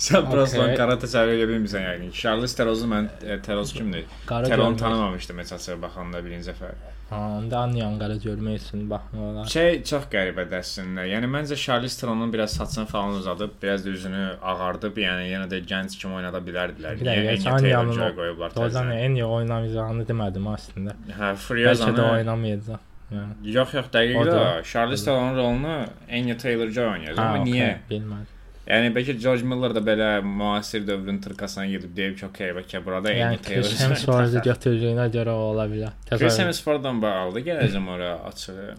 Sən 0.00 0.24
prosta 0.30 0.58
Okay. 0.60 0.68
onu 0.70 0.76
qara 0.78 0.94
təsəvvür 1.02 1.36
edə 1.38 1.46
bilmirsən 1.50 1.84
yəqin. 1.86 2.08
Charlize 2.20 2.56
Theron'u 2.58 2.86
mən 2.90 3.08
e, 3.22 3.36
Theron 3.44 3.64
kimdir? 3.76 4.06
Qara 4.26 4.48
görmək- 4.48 4.78
tanımamışdım 4.80 5.38
açıq 5.44 5.76
baxanda 5.82 6.24
birinci 6.24 6.50
dəfə. 6.50 6.70
Ha, 7.10 7.16
onda 7.38 7.58
Anyan 7.58 7.98
qara 7.98 8.14
görmək 8.24 8.56
üçün 8.62 8.84
baxmaq 8.90 9.22
olar. 9.30 9.46
Şey 9.54 9.82
çox 9.90 10.04
qəribədir 10.12 10.58
əslində. 10.60 11.06
Yəni 11.12 11.30
məncə 11.36 11.56
Charlize 11.64 12.00
Theron'un 12.00 12.32
biraz 12.32 12.52
saçını 12.58 12.86
falan 12.86 13.14
uzadıb, 13.20 13.50
biraz 13.62 13.84
da 13.86 13.90
üzünü 13.90 14.24
ağardıb, 14.42 14.96
yəni 15.06 15.30
yenə 15.32 15.48
də 15.52 15.62
gənc 15.72 15.96
kimi 16.00 16.14
oynada 16.20 16.38
bilərdilər. 16.38 17.00
Bir 17.00 17.06
dəqiqə, 17.10 17.50
Anya 17.54 17.78
Anyanın 17.80 18.14
qoyublar. 18.20 18.54
Dozan 18.56 18.86
təzədən. 18.92 19.04
en 19.06 19.14
iyi 19.20 19.24
oynamayacağını 19.24 20.06
demədim 20.10 20.46
əslində. 20.56 20.94
Hə, 21.18 21.34
Furiozanı. 21.36 22.06
oynamayacaq. 22.12 22.78
Yəni. 23.10 23.32
Yox, 23.54 23.72
yox, 23.74 23.88
dəqiq 23.94 24.16
O 24.20 24.26
da- 24.26 24.34
da. 24.34 24.62
Charlize 24.62 25.04
Theron'un 25.04 25.36
rolunu 25.36 25.86
Anya 26.10 26.36
Taylor-Joy. 26.38 27.06
Ha, 27.16 27.22
Amma 27.22 27.40
okey, 27.42 27.52
niyə? 27.52 27.70
Bilmədim. 27.90 28.36
Yəni 28.70 28.90
bəlkə 28.94 29.16
George 29.18 29.42
Miller 29.50 29.72
da 29.74 29.80
belə 29.82 30.10
müasir 30.22 30.84
dövrün 30.86 31.18
tırkasına 31.24 31.64
gedib 31.72 31.96
deyib 31.96 32.18
ki, 32.20 32.26
okey, 32.26 32.52
bəlkə 32.58 32.84
burada 32.84 33.08
Anya 33.10 33.30
Yəni 33.32 33.40
Chris 33.42 33.72
Taylor-Joy. 33.72 33.88
Hemsworth 33.88 34.44
götürdüyünə 34.50 35.08
görə 35.16 35.34
ola 35.48 35.64
bilər. 35.72 35.96
Chris. 36.12 36.38
Hemsworth-dan 36.38 37.02
bağlıdır, 37.02 37.44
gələcəm 37.48 37.88
ora 37.96 38.12
açığı. 38.30 38.74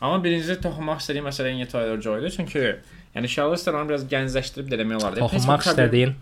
Amma 0.00 0.18
birinci 0.24 0.56
toxunmaq 0.64 0.98
istədiyim 1.04 1.28
məsələ 1.30 1.52
Anya 1.54 1.66
Taylor-Joy-dur, 1.70 2.30
çünki 2.40 2.64
yəni 3.14 3.28
Charlize 3.36 3.64
Theron 3.68 3.88
biraz 3.88 4.04
gəncləşdirib 4.10 4.72
də 4.72 4.80
demək 4.82 4.98
olar. 5.02 5.18
Toxunmaq 5.22 5.62
istədiyin. 5.68 6.16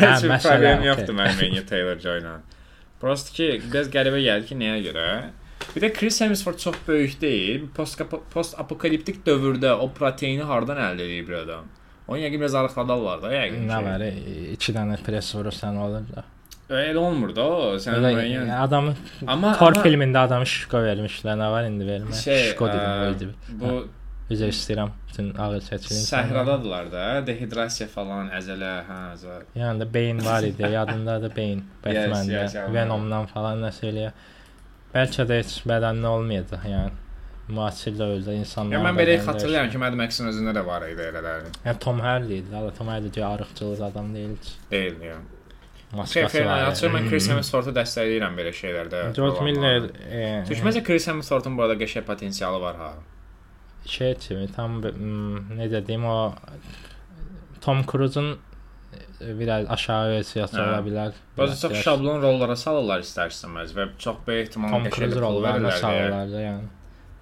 Heç 0.00 0.22
bir 0.24 0.32
problem 0.42 0.82
yoxdur 0.88 1.14
mənim 1.18 1.44
Anya 1.50 1.62
Taylor-Joy-la. 1.66 2.38
Prosta 3.02 3.34
ki, 3.34 3.48
biraz 3.72 3.88
qəribə 3.92 4.20
gəldi 4.22 4.48
ki, 4.52 4.56
nəyə 4.62 4.80
görə? 4.88 5.06
Bir 5.76 5.82
də 5.86 5.92
Chris 5.96 6.20
Hemsworth 6.20 6.58
çox 6.58 6.74
böyük 6.88 7.20
deyil. 7.20 7.68
Post 7.74 8.02
post 8.34 8.58
dövrdə 9.26 9.72
o 9.72 9.88
proteini 9.94 10.42
hardan 10.42 10.76
əldə 10.76 11.06
edib 11.08 11.28
bir 11.28 11.38
adam? 11.44 11.64
Onu 12.08 12.18
yəqin 12.18 12.40
biraz 12.42 12.54
arıqladarlar 12.54 13.22
da 13.22 13.30
yəqin. 13.32 13.64
Nə 13.70 13.78
var? 13.84 14.00
e, 14.10 14.52
İki 14.52 14.74
dənə 14.76 14.98
press 15.06 15.34
vurursan 15.34 15.76
olur 15.76 16.04
da. 16.16 16.24
Elə 16.72 16.96
olmur 16.98 17.32
da 17.36 17.44
o. 17.44 17.72
Sən 17.80 17.98
Elə 17.98 18.12
müəyyən. 18.16 18.52
adamı 18.64 18.94
Amma 19.26 19.54
Thor 19.58 19.72
amma 19.76 19.82
filmində 19.86 20.24
adamı 20.26 20.46
şişko 20.46 20.82
vermişlər. 20.86 21.36
Nə 21.40 21.50
var 21.52 21.64
indi 21.68 21.84
vermə? 21.88 22.14
şey, 22.22 22.44
Şişko 22.46 22.68
dedim 22.68 23.16
idi. 23.16 23.58
bu 23.60 23.72
Üzr 24.32 24.48
istəyirəm 24.48 24.88
bütün 25.08 25.34
ağır 25.34 25.60
seçilim. 25.60 26.02
Səhradadılar 26.08 26.86
da, 26.92 27.02
dehidrasiya 27.26 27.88
falan, 27.92 28.30
əzələ, 28.32 28.70
hə, 28.88 28.98
əzələ. 29.12 29.42
Yəni 29.58 29.82
də 29.82 29.88
beyin 29.94 30.22
var 30.24 30.46
idi, 30.46 30.62
yadındadır 30.78 31.34
beyin. 31.36 31.64
Batman-də, 31.84 32.38
yes, 32.38 32.54
yes, 32.54 32.70
Venom-dan 32.74 33.26
falan 33.34 33.60
nəsə 33.66 33.90
eləyə. 33.90 34.12
Bəlkə 34.94 35.24
də 35.28 35.38
heç 35.40 35.54
bədənli 35.68 36.06
olmayacaq, 36.08 36.64
yəni. 36.68 36.98
Müasir 37.52 37.92
dövrdə 37.98 38.36
insanlar. 38.38 38.76
Ya 38.76 38.80
mən 38.84 38.96
belə 38.96 39.16
xatırlayıram 39.24 39.70
ki, 39.72 39.78
Mad 39.82 39.96
Max-in 39.98 40.28
özündə 40.30 40.52
də 40.56 40.62
var 40.66 40.84
idi 40.88 41.02
elələri. 41.10 41.50
Yəni 41.66 41.78
Tom 41.82 42.00
Hardy 42.00 42.36
idi. 42.38 42.52
Hələ 42.54 42.70
Tom 42.76 42.88
Hardy 42.92 43.10
də 43.16 43.24
arıqçılıq 43.26 43.82
adam 43.88 44.12
deyil. 44.14 44.36
ki. 44.36 44.52
Deyil, 44.70 45.00
ya. 45.08 45.16
Şey, 45.92 45.98
Maskası 45.98 46.38
falan, 46.38 46.62
var. 46.62 46.70
açıq 46.72 46.92
mən 46.94 47.08
Chris 47.10 47.26
Hemsworth-u 47.32 47.74
dəstəkləyirəm 47.76 48.38
belə 48.38 48.52
şeylərdə. 48.60 49.00
George. 49.16 49.42
Miller 49.44 49.88
e, 50.08 50.44
Çünki 50.48 50.62
məncə 50.68 50.84
Chris 50.86 51.08
Hemsworth-un 51.10 51.58
bu 51.58 51.66
arada 51.66 51.76
qəşəng 51.82 52.06
potensialı 52.08 52.60
var 52.62 52.76
ha. 52.80 52.92
şey 53.86 54.14
kimi 54.14 54.46
tam 54.56 54.78
necə 55.58 55.82
deyim 55.86 56.04
o 56.06 56.34
Tom 57.60 57.82
Cruise-un 57.90 58.30
e, 58.32 58.36
biraz 59.40 59.70
aşağı 59.70 60.10
versiyası 60.10 60.56
Hə. 60.56 60.68
ola 60.68 60.78
bilər. 60.86 61.10
Bəzi 61.12 61.38
Biraz 61.38 61.60
çox 61.60 61.72
yaş- 61.72 61.82
şablon 61.86 62.22
rollara 62.22 62.56
salırlar 62.56 63.00
istərsənməz 63.06 63.74
və 63.78 63.88
çox 63.98 64.16
böyük 64.26 64.48
ehtimalla 64.48 64.72
Tom 64.76 64.84
qəşəng 64.86 64.96
Cruise 64.96 65.14
pul 65.14 65.22
rollarına 65.26 65.68
verirlər. 65.68 65.72
deyə. 65.72 65.80
salırlar 65.80 66.32
da 66.32 66.40
yəni. 66.48 66.68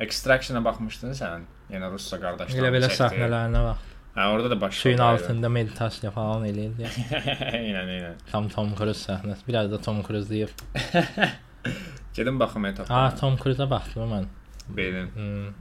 Extraction-a 0.01 0.65
baxmışdın 0.65 1.13
sən? 1.23 1.41
Yenə 1.71 1.91
Russa 1.93 2.19
qardaşlar. 2.21 2.59
Elə 2.63 2.71
belə 2.77 2.89
səhnələrinə 2.97 3.63
bax. 3.69 3.79
Hə, 4.17 4.25
orada 4.35 4.51
da 4.51 4.61
baş. 4.61 4.75
Suyun 4.75 4.99
altında 4.99 5.49
meditasiya 5.49 6.11
falan 6.11 6.45
eləyirdi. 6.49 6.89
Eynən, 7.61 7.91
eynən. 7.97 8.15
Tam 8.33 8.49
Tom 8.49 8.73
Cruise 8.79 9.05
səhnəsi. 9.13 9.45
Biraz 9.49 9.71
da 9.71 9.79
Tom 9.81 10.03
Cruise 10.03 10.31
deyib. 10.31 10.49
Gedim 12.15 12.41
baxım 12.41 12.65
etap. 12.65 12.91
Ha, 12.91 13.15
Tom 13.21 13.37
Cruise-a 13.37 13.71
baxdım 13.71 14.11
mən. 14.13 14.25
Beyin. 14.69 15.07
Hmm. 15.15 15.53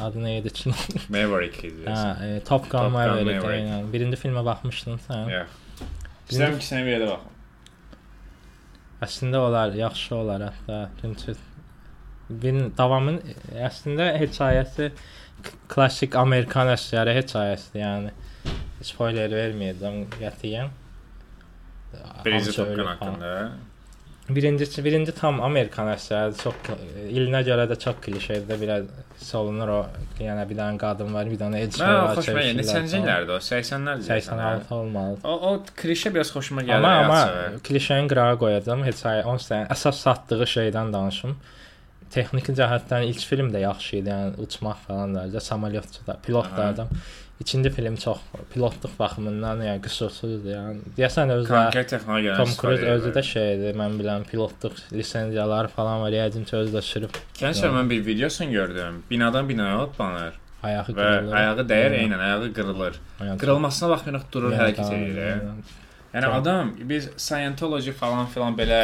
Adı 0.00 0.18
nə 0.18 0.38
idi 0.40 0.50
ki? 0.52 0.70
Maverick 1.08 1.66
idi. 1.68 1.86
ha, 1.90 2.16
e, 2.24 2.40
Top 2.40 2.62
Gun 2.70 2.78
Top 2.78 2.82
Gun 2.82 2.92
Maverick. 2.92 3.40
Maverick. 3.40 3.68
Yəni 3.70 3.92
birinci 3.92 4.16
filmə 4.20 4.44
baxmışdın 4.44 5.00
sən. 5.08 5.30
Yox. 5.32 5.48
Ki, 6.28 6.36
sən 6.38 6.86
bir 6.86 6.94
yerdə 6.94 7.08
baxım. 7.10 7.32
Əslində 9.04 9.40
olar, 9.44 9.74
yaxşı 9.76 10.14
olar 10.16 10.46
hətta. 10.48 10.78
Çünki 11.00 11.34
bir 12.44 12.60
davamın 12.78 13.18
əslində 13.66 14.06
hekayəsi 14.16 14.90
klassik 15.68 16.16
Amerikan 16.16 16.70
əsəri 16.72 17.18
hekayəsidir, 17.18 17.82
yəni. 17.82 18.14
Spoiler 18.84 19.32
verməyəcəm 19.32 20.00
qətiyyən. 20.16 20.72
Birinci 22.24 22.50
Hamısı 22.50 22.56
Top 22.56 22.66
Gun 22.66 22.72
ölür 22.74 22.84
falan. 22.84 22.96
haqqında. 22.96 23.52
Birincisi, 24.28 24.84
birinci 24.84 25.12
tam 25.12 25.42
Amerikan 25.44 25.90
əsəri, 25.92 26.36
çox 26.40 26.54
ilinə 27.12 27.42
görə 27.44 27.68
də 27.68 27.78
çox 27.78 28.00
klişedir, 28.06 28.60
biraz 28.60 28.88
solunur 29.20 29.68
o. 29.68 29.78
Yəni 30.20 30.44
bir 30.50 30.58
dənə 30.58 30.78
qadın 30.80 31.10
var, 31.14 31.28
bir 31.30 31.38
dənə 31.40 31.62
Mən 31.64 31.80
var. 31.80 32.14
xoşuma 32.18 32.44
gəlir. 32.44 32.58
Neçənci 32.60 33.00
illərdə 33.00 33.36
o? 33.36 33.40
80-lər 33.48 34.02
86 34.06 34.74
olmalı. 34.74 35.18
O 35.24 35.34
o 35.50 35.52
klişe 35.82 36.14
biraz 36.14 36.32
xoşuma 36.34 36.62
gəlir. 36.62 36.86
Amma 36.86 36.94
amma 37.02 37.60
klişəni 37.66 38.08
qırağa 38.12 38.38
qoyacağam. 38.42 38.84
Heç 38.88 39.04
ay 39.10 39.22
onsuz 39.24 39.50
da 39.50 39.60
əsas 39.74 40.00
satdığı 40.06 40.48
şeydən 40.56 40.92
danışım. 40.94 41.36
Texniki 42.14 42.54
cəhətdən 42.54 43.08
ilk 43.10 43.24
film 43.26 43.50
də 43.54 43.64
yaxşı 43.64 43.96
idi. 44.02 44.12
Yəni 44.12 44.46
uçmaq 44.46 44.82
falan 44.86 45.14
da, 45.14 45.40
samolyotçu 45.40 46.06
da, 46.06 46.18
pilot 46.26 46.50
da 46.56 46.66
adam. 46.74 46.88
İkinci 47.40 47.70
film 47.70 47.96
çox 47.96 48.18
pilotluq 48.52 48.92
baxımından 48.98 49.62
yəni 49.66 49.80
qüsursuzdur. 49.82 50.52
Yəni 50.54 50.92
deyəsən 50.98 51.32
özü 51.34 51.50
də 51.50 51.64
Konkret 51.64 51.88
texnologiyalar. 51.90 52.38
Tom 52.38 52.54
Cruise 52.60 52.86
özü 52.92 53.10
də 53.16 53.22
şeydir. 53.22 53.74
Mən 53.80 53.98
bilən 53.98 54.24
pilotluq 54.30 54.78
lisenziyaları 54.92 55.68
falan 55.68 56.00
var. 56.04 56.14
Yəqin 56.14 56.46
ki 56.46 56.56
özü 56.56 56.76
də 56.76 56.82
sürüb 56.82 57.18
Keçən 57.40 57.74
mən 57.74 57.90
bir 57.90 58.06
videosunu 58.06 58.50
gördüm. 58.50 59.02
Binadan 59.10 59.48
binaya 59.48 59.82
atlanır 59.88 60.40
ayağı 60.64 60.84
və 60.84 60.94
qırılır. 60.94 61.36
ayağı 61.38 61.64
dəyər, 61.70 61.96
eynən 62.00 62.20
ayağı 62.26 62.52
qırılır. 62.56 63.00
Yəni, 63.20 63.38
Qırılmasına 63.42 63.90
baxmayaraq 63.92 64.28
durur, 64.32 64.54
hərəkət 64.58 64.94
edir. 64.94 65.42
yəni. 66.14 66.26
Adam 66.38 66.72
biz 66.78 67.10
Scientology 67.16 67.92
falan 67.92 68.26
filan 68.26 68.56
belə 68.58 68.80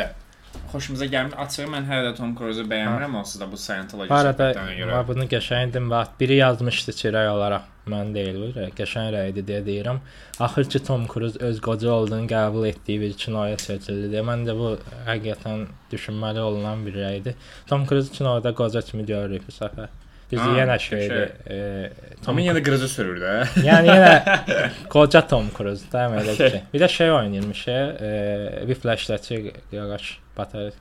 xoşumuza 0.73 1.07
gəlmir. 1.11 1.35
Açığı 1.45 1.67
mən 1.71 1.87
hələ 1.89 2.11
də 2.11 2.15
Tom 2.19 2.33
Cruise-u 2.39 2.65
bəyənmirəm, 2.71 3.17
onsuz 3.21 3.41
da 3.43 3.49
bu 3.51 3.59
Scientology 3.59 4.11
söhbətlərinə 4.11 4.79
görə. 4.79 4.95
mən 4.95 5.07
bunu 5.11 5.27
qəşəngdim 5.35 5.91
və 5.93 6.01
biri 6.21 6.41
yazmışdı 6.41 6.95
ki, 7.01 7.13
rəy 7.17 7.31
olaraq 7.35 7.69
mən 7.91 8.13
deyil, 8.15 8.39
bu 8.43 8.51
rəy, 8.59 8.71
qəşəng 8.79 9.11
rəydir 9.15 9.47
deyə 9.49 9.63
deyirəm. 9.67 10.01
Axır 10.47 10.69
ki 10.75 10.83
Tom 10.87 11.07
Cruise 11.11 11.41
öz 11.47 11.61
qoca 11.65 11.91
olduğunu 11.97 12.29
qəbul 12.31 12.69
etdiyi 12.71 13.01
bir 13.05 13.17
kinoya 13.23 13.59
seçildi 13.59 14.13
deyə 14.15 14.23
məncə 14.27 14.57
bu 14.59 14.75
həqiqətən 15.09 15.67
düşünməli 15.93 16.45
olunan 16.45 16.87
bir 16.87 17.01
rəydir. 17.03 17.41
Tom 17.67 17.87
Cruise 17.87 18.13
kinoda 18.13 18.55
qoca 18.55 18.83
kimi 18.83 19.07
görürük 19.07 19.49
bu 19.49 19.57
səfər. 19.57 19.91
Düzü 20.31 20.51
yenə 20.55 20.77
qəşəng. 20.79 20.87
şeydir. 20.87 21.31
E, 21.51 22.17
Tom 22.25 22.37
Amma 22.37 22.43
yenə 22.45 22.61
qırıcı 22.63 22.89
sürür 22.89 23.19
də. 23.19 23.33
Yəni 23.67 23.91
yenə 23.91 24.13
qoca 24.95 25.25
Tom 25.27 25.49
Cruise 25.57 25.91
da 25.93 26.05
elə 26.21 26.37
ki. 26.39 26.63
Bir 26.75 26.85
də 26.85 26.89
şey 26.89 27.11
oynayırmış, 27.13 27.69
e, 27.69 28.65
bir 28.69 28.75
flashdaçı 28.75 29.41
yağaç 29.73 30.19
batar. 30.41 30.73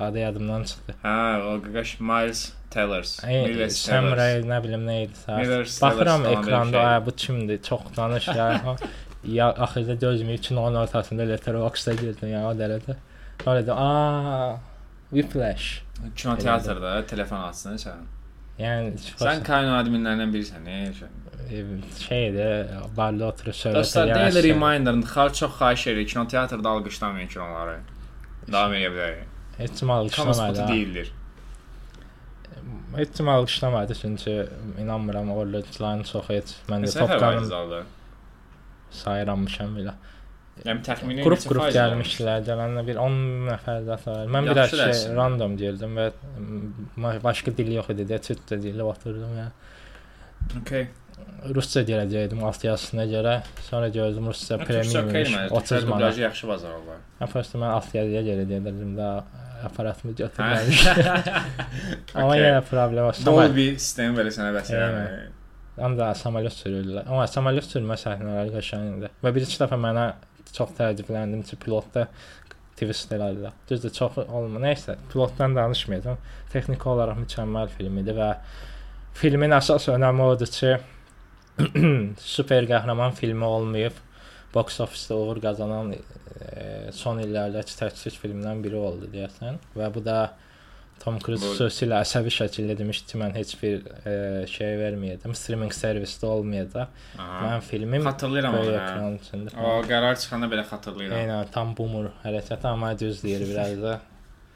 Adı 0.00 0.18
yadımdan 0.18 0.62
çıxdı. 0.68 0.94
Hə, 1.04 1.42
o 1.48 1.58
qaqaş 1.64 1.90
Miles 2.00 2.40
Tellers. 2.70 3.10
Ey, 3.24 3.42
Miles 3.46 3.76
Sam 3.76 4.04
Tellers. 4.04 4.18
Ray 4.18 4.40
nə 4.48 4.60
bilim 4.64 4.86
nə 4.88 4.96
idi 5.04 5.18
səhər. 5.26 5.42
Miller 5.42 5.66
Baxıram 5.82 6.22
Sellers 6.24 6.38
ekranda, 6.46 6.78
falan 6.78 6.92
ay 6.92 7.06
bu 7.06 7.14
kimdir? 7.22 7.62
Çox 7.62 7.80
danış 7.96 8.28
ya. 8.28 8.48
Ha, 8.64 8.76
ya 9.24 9.48
axırda 9.66 9.94
gözümü 9.94 10.38
kinonun 10.38 10.74
ortasında 10.84 11.22
Letterboxd-da 11.22 11.94
girdim 12.00 12.32
ya 12.32 12.46
o 12.48 12.54
dərəcə. 12.62 12.96
Sonra 13.44 13.66
da 13.66 13.76
a 13.76 13.90
Whiplash. 15.10 15.82
Kino 16.16 16.36
teatrda 16.38 17.06
telefon 17.06 17.42
açsın 17.50 17.76
sən. 17.84 18.06
Yəni 18.60 18.96
Sən 19.20 19.42
Kano 19.44 19.76
adminlərindən 19.80 20.32
birisən, 20.32 20.64
nə? 20.64 20.78
e, 21.50 21.64
şeydir, 22.08 22.68
barda 22.96 23.30
oturub 23.30 23.56
söhbət 23.56 23.80
Dostlar, 23.80 24.10
edən 24.10 24.18
daily 24.20 24.40
əsgər. 24.40 24.48
reminder, 24.48 24.98
xalq 25.14 25.34
çox 25.40 25.54
xahiş 25.60 25.86
edir 25.92 26.06
kino 26.12 26.26
teatrda 26.28 26.68
alqışlamayın 26.68 27.28
kinoları. 27.28 27.78
Davam 28.52 28.72
edə 28.74 28.90
bilərik. 28.94 29.24
Heç 29.58 29.70
kim 29.78 29.88
Kamu 29.88 29.92
alqışlamadı. 30.00 30.36
spotu 30.42 30.62
ha. 30.62 30.68
deyildir. 30.68 31.12
Heç 32.96 33.08
kim 33.16 33.28
alqışlamadı 33.28 33.94
çünki 33.94 34.46
inanmıram 34.82 35.30
orlucuların 35.30 36.02
çox 36.02 36.28
heç 36.28 36.54
məndə 36.68 36.88
Neçə 36.88 37.00
nəfər 37.02 37.08
var 37.08 37.18
toplanım 37.18 37.44
zalda? 37.50 37.82
sayırammışam 38.90 39.76
belə. 39.78 39.92
Yəni 40.64 40.82
təxmini 40.84 41.22
Qrup 41.24 41.38
neçə 41.38 41.48
qrup 41.48 41.62
faiz 41.62 41.76
gəlmişdilər, 41.76 42.40
gələndə 42.48 42.82
bir 42.88 42.98
10 43.00 43.14
nəfər 43.48 43.84
də 43.86 43.96
var. 44.06 44.26
Mən 44.34 44.48
Yaxşı 44.50 44.56
biraz 44.56 44.70
şey 44.70 44.80
dərsdir. 44.82 45.14
random 45.16 45.54
girdim 45.56 45.94
və 45.96 46.08
m- 47.04 47.14
başqa 47.24 47.54
dil 47.56 47.70
yox 47.78 47.88
idi, 47.94 48.04
deyə 48.10 48.18
türkcə 48.26 48.58
dillə 48.64 48.82
oturdum 48.90 49.36
ya. 49.38 49.46
olmuş? 49.54 50.60
Okay. 50.62 50.88
Rusca 51.54 51.82
gələcəkdim 51.88 52.42
alt 52.44 52.64
yazısına 52.64 53.06
görə. 53.10 53.34
Sonra 53.68 53.88
gördüm 53.88 54.26
rusca 54.28 54.58
premium 54.58 55.10
imiş, 55.10 55.36
30 55.50 55.84
manat. 55.84 56.00
Dublajı 56.00 56.20
yaxşı 56.26 56.48
bazarlar. 56.48 56.98
Prosta 57.32 57.58
mən 57.58 57.74
alt 57.76 57.94
yazıya 57.94 58.22
görə 58.28 58.48
dedim 58.48 58.96
də 58.98 59.10
aparatımı 59.64 60.14
götürməmişdim. 60.20 61.12
Amma 62.14 62.36
yenə 62.36 62.62
problem 62.70 63.10
var. 63.10 63.20
Dolby 63.26 63.68
sistemi 63.76 64.18
belə 64.20 64.32
sənə 64.34 64.54
bəs 64.56 64.72
eləmir. 64.74 65.28
Ancaq 65.80 66.18
samolyot 66.20 66.56
sürürlər. 66.56 67.06
Amma 67.08 67.26
samolyot 67.30 67.68
sürmə 67.68 67.96
səhnələri 68.00 68.52
qəşəngdir. 68.56 69.14
Və 69.24 69.32
bir 69.36 69.46
iki 69.46 69.60
dəfə 69.62 69.78
mənə 69.80 70.10
çox 70.52 70.74
təəccübləndim 70.78 71.44
ki, 71.46 71.56
pilotda 71.62 72.08
elədilər. 72.80 73.52
Düzdür, 73.68 73.92
çox 73.92 74.16
olma. 74.22 74.60
Nəysə, 74.62 74.96
pilotdan 75.12 75.56
danışmayacağam. 75.56 76.16
Texniki 76.52 76.88
olaraq 76.88 77.18
mükəmməl 77.20 77.68
film 77.74 77.98
idi 78.00 78.14
və 78.16 78.30
filmin 79.20 79.52
əsas 79.52 79.90
önəmi 79.92 80.24
odur 80.24 80.48
ki, 80.48 80.78
super 82.36 82.68
qəhrəman 82.70 83.16
filmi 83.18 83.44
olmayıb 83.44 83.98
box 84.54 84.80
office-də 84.80 85.14
uğur 85.14 85.40
qazanan 85.42 85.94
e, 85.94 86.92
son 86.96 87.20
illərdəki 87.22 87.76
tək 87.78 88.20
filmdən 88.22 88.62
biri 88.64 88.78
oldu 88.80 89.10
deyəsən 89.12 89.60
və 89.76 89.90
bu 89.94 90.04
da 90.04 90.20
Tom 91.00 91.16
Cruise 91.24 91.46
xüsusilə 91.54 92.02
əsəbi 92.04 92.28
şəkildə 92.34 92.74
demişdi 92.76 93.06
ki, 93.08 93.18
mən 93.22 93.32
heç 93.32 93.54
bir 93.62 93.86
e, 94.04 94.16
şey 94.52 94.74
verməyəcəm, 94.82 95.32
streaming 95.38 95.72
servisdə 95.72 96.28
olmayacaq. 96.28 96.90
Mənim 97.16 97.62
filmim 97.64 98.04
Xatırlayıram 98.04 98.58
onu. 98.58 98.74
hə. 98.74 99.64
O 99.64 99.78
qərar 99.88 100.18
çıxanda 100.20 100.50
belə 100.52 100.66
xatırlayıram. 100.68 101.22
Eynən, 101.22 101.48
tam 101.54 101.72
boomer 101.78 102.10
hərəkəti 102.26 102.68
amma 102.68 102.92
düz 103.00 103.22
deyir 103.24 103.46
biraz 103.48 103.80
da. 103.80 103.94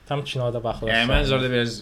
Tam 0.04 0.20
kinoda 0.28 0.60
baxılır. 0.64 0.92
Yəni 0.92 1.08
mən 1.14 1.32
orada 1.32 1.50
biraz 1.54 1.78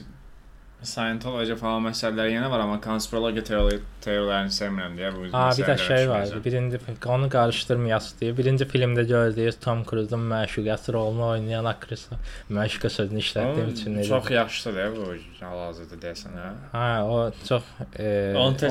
Scientology 0.83 1.55
falan 1.55 1.85
məsələləri 1.87 2.33
yenə 2.35 2.49
var, 2.51 2.65
amma 2.65 2.81
konspirologiya 2.83 3.45
teori 3.47 3.77
teoriyalarını 4.03 4.51
sevmirəm 4.55 4.97
deyə 4.99 5.13
bu 5.15 5.29
Aa, 5.31 5.53
bir 5.55 5.69
də 5.69 5.77
şey 5.79 6.09
var. 6.11 6.33
Birinci 6.45 6.81
onu 7.15 7.29
qarışdırmayasınız 7.31 8.17
deyə. 8.23 8.35
Birinci 8.39 8.67
filmdə 8.73 9.05
gördüyünüz 9.07 9.61
Tom 9.63 9.85
Cruise-un 9.87 10.25
məşuqəsi 10.33 10.95
rolunu 10.97 11.29
oynayan 11.29 11.69
aktrisa 11.71 12.19
məşuqə 12.51 12.91
sözünü 12.97 13.23
işlətdiyim 13.23 13.71
üçün 13.77 14.03
Çox 14.09 14.31
yaxşıdır 14.31 14.77
da 14.81 14.89
bu 14.97 15.07
hal-hazırda 15.45 16.01
deyəsən 16.07 16.37
hə. 16.43 16.51
Hə, 16.75 16.91
o 17.15 17.17
çox 17.49 17.71
e, 17.99 18.11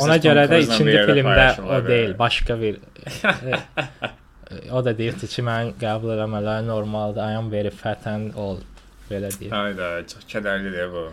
ona 0.02 0.20
görə 0.28 0.46
də 0.52 0.62
ikinci 0.68 1.00
filmdə 1.14 1.50
o 1.64 1.82
deyil, 1.88 2.18
başqa 2.20 2.60
bir 2.62 2.82
e, 3.08 3.56
e, 4.52 4.62
o 4.72 4.84
da 4.86 4.98
deyirdi 4.98 5.32
ki, 5.32 5.48
mən 5.48 5.76
qəbul 5.80 6.18
etmələri 6.20 6.68
normaldır. 6.68 7.24
I 7.24 7.40
am 7.40 7.52
very 7.52 7.72
fat 7.72 8.08
and 8.08 8.36
old 8.36 8.68
belə 9.10 9.32
deyir. 9.40 9.52
Hayda, 9.56 9.94
çox 10.12 10.28
kədərlidir 10.36 10.92
bu. 10.92 11.10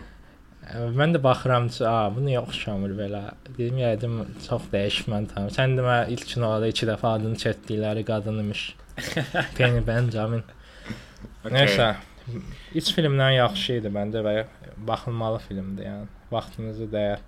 Mən 0.69 1.15
də 1.15 1.21
baxıram 1.23 1.67
ki, 1.73 1.81
a, 1.89 2.09
bu 2.13 2.21
niyə 2.21 2.43
oxşamır 2.43 2.91
belə. 2.97 3.21
Dedim 3.47 3.79
yəqin 3.81 4.19
çox 4.45 4.67
dəyişmən 4.73 5.25
tam. 5.31 5.47
Sən 5.53 5.73
demə 5.79 6.03
ilk 6.13 6.27
kinoda 6.29 6.69
2 6.69 6.89
dəfə 6.91 7.13
adını 7.15 7.39
çəkdikləri 7.43 8.03
qadın 8.05 8.43
imiş. 8.43 8.63
Penny 9.57 9.81
Benjamin. 9.87 10.43
Okay. 11.41 11.55
Nəysə, 11.55 11.87
iç 12.77 12.91
filmdən 12.95 13.33
yaxşı 13.39 13.79
idi 13.79 13.91
məncə 13.95 14.21
və 14.25 14.35
baxılmalı 14.91 15.41
filmdir 15.47 15.89
yəni. 15.89 16.07
Vaxtınızı 16.31 16.89
dəyər. 16.93 17.25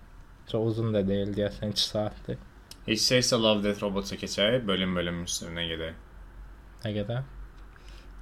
Çox 0.51 0.71
uzun 0.73 0.93
da 0.93 1.01
deyil 1.07 1.33
deyəsən 1.37 1.73
2 1.73 1.85
saatdır. 1.87 2.39
Heç 2.85 3.07
şeysə 3.07 3.41
Love 3.41 3.63
Death 3.63 3.81
Robots-a 3.83 4.17
keçək, 4.21 4.61
bölüm-bölüm 4.67 5.23
üstündən 5.25 5.69
gedək. 5.73 5.97
Nə 6.85 6.93
qədər? 6.99 7.25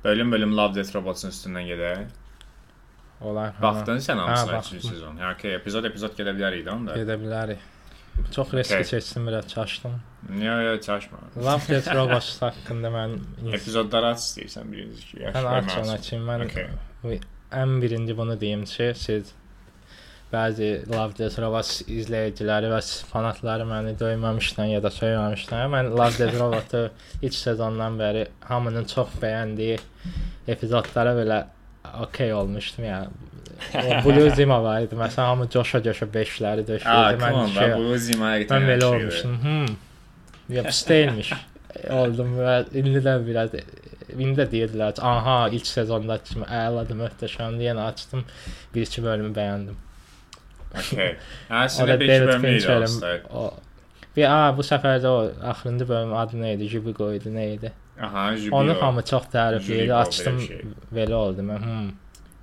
Bölüm-bölüm 0.04 0.56
Love 0.56 0.76
Death 0.80 0.96
Robots-un 0.96 1.36
üstündən 1.36 1.68
gedək. 1.74 2.08
Olar. 3.22 3.54
ha. 3.54 3.62
Baxdın 3.64 3.98
sən 3.98 4.18
hamısına 4.18 4.54
baxdım. 4.58 4.78
üçüncü 4.78 4.96
sezon. 4.96 5.18
Yəni 5.18 5.38
ki, 5.42 5.48
epizod 5.60 5.84
epizod 5.86 6.14
gedə 6.20 6.34
bilərik 6.38 6.66
də 6.68 6.72
onda. 6.76 6.96
Gedə 6.98 7.18
bilərik. 7.24 7.58
Çox 8.36 8.54
riskli 8.54 8.76
Okay. 8.76 8.84
keçdim, 9.00 9.28
biraz 9.28 9.48
çaşdım. 9.48 9.94
Niyə 10.32 10.56
yo 10.66 10.80
çalışma. 10.82 11.18
Love 11.38 11.68
Death 11.70 11.96
Robots 11.96 12.42
haqqında 12.42 12.88
mən 12.92 13.18
Epizodları 13.54 14.06
aç 14.14 14.18
istəyirsən 14.20 14.72
birinci 14.72 15.02
ki. 15.08 15.18
mən 15.34 15.58
aç 15.58 15.78
ona 15.78 15.98
ki, 15.98 16.16
mən 16.16 16.46
Okay. 16.46 17.20
ən 17.52 17.82
birinci 17.82 18.18
bunu 18.18 18.40
deyim 18.42 18.66
ki, 18.66 18.92
siz 18.96 19.34
bəzi 20.34 20.70
Love 20.96 21.16
Death 21.18 21.40
Robots 21.40 21.82
izləyiciləri 21.88 22.68
və 22.74 22.82
fanatları 23.12 23.64
məni 23.66 23.96
döyməmişdən 24.00 24.66
ya 24.76 24.84
da 24.84 24.88
söyməmişdən, 24.94 25.70
mən 25.76 25.90
Love 25.92 26.18
Death 26.20 26.40
Robots-u 26.40 26.90
ilk 27.22 27.34
sezondan 27.34 27.98
bəri 28.00 28.28
hamının 28.52 28.86
çox 28.86 29.08
bəyəndiyi 29.22 29.80
epizodlara 30.48 31.16
belə 31.22 31.40
okey 32.04 32.34
olmuşdum. 32.34 32.86
O 32.86 34.06
Blue 34.06 34.30
Zima 34.30 34.64
var 34.64 34.82
idi. 34.82 34.96
Məsələn, 34.96 35.26
hamı 35.32 35.50
coşa-coşa 35.50 36.06
5-ləri 36.06 36.64
Aa, 36.64 36.68
döşürdü. 36.68 37.20
come 37.20 37.34
on, 37.34 37.50
Mən 37.50 37.60
şey, 37.60 37.74
bu 37.78 37.98
zima 37.98 38.26
mən 38.26 38.44
gətirən 38.44 38.68
belə 38.70 38.86
olmuşdum. 38.86 39.38
Hmm. 39.44 40.64
Pis 40.66 40.82
deyilmiş. 40.90 41.34
Oldum 41.90 42.38
və 42.40 42.54
indi 42.82 43.02
də 43.06 43.16
biraz 43.28 43.54
indi 44.18 44.42
də 44.42 44.48
deyirdilər 44.54 44.96
ki, 44.96 45.02
aha, 45.06 45.38
ilk 45.54 45.68
sezondakı 45.68 46.34
kimi 46.34 46.48
əladır, 46.62 46.98
möhtəşəmdir. 47.04 47.68
Yenə 47.70 47.90
açdım. 47.92 48.24
Bir 48.76 48.88
iki 48.88 49.04
bölümü 49.04 49.36
bəyəndim. 49.36 49.78
Okay. 50.70 51.18
Hə, 51.50 51.66
O 51.66 51.74
sizə 51.74 51.88
da 51.88 52.00
bir 52.00 52.08
David 52.08 52.28
bölüm 52.28 52.46
idi 52.46 53.60
bir 54.20 54.26
a 54.28 54.40
bu 54.58 54.66
səfər 54.66 55.00
də 55.04 55.08
o 55.08 55.20
axırıncı 55.52 55.88
bölüm 55.90 56.14
adı 56.18 56.40
nə 56.42 56.56
idi? 56.56 56.68
Jibigo 56.74 57.12
idi, 57.16 57.32
nə 57.34 57.46
idi? 57.56 57.72
Aha, 58.02 58.26
Jubilo. 58.38 58.56
Onu 58.58 58.76
hamı 58.82 59.04
çox 59.06 59.24
tərifləyirdi. 59.34 59.62
Jibigo, 59.84 59.96
Açdım 59.96 60.40
şey. 60.42 60.62
belə 60.96 61.14
oldu 61.14 61.42
mən. 61.50 61.64
Hmm. 61.66 61.90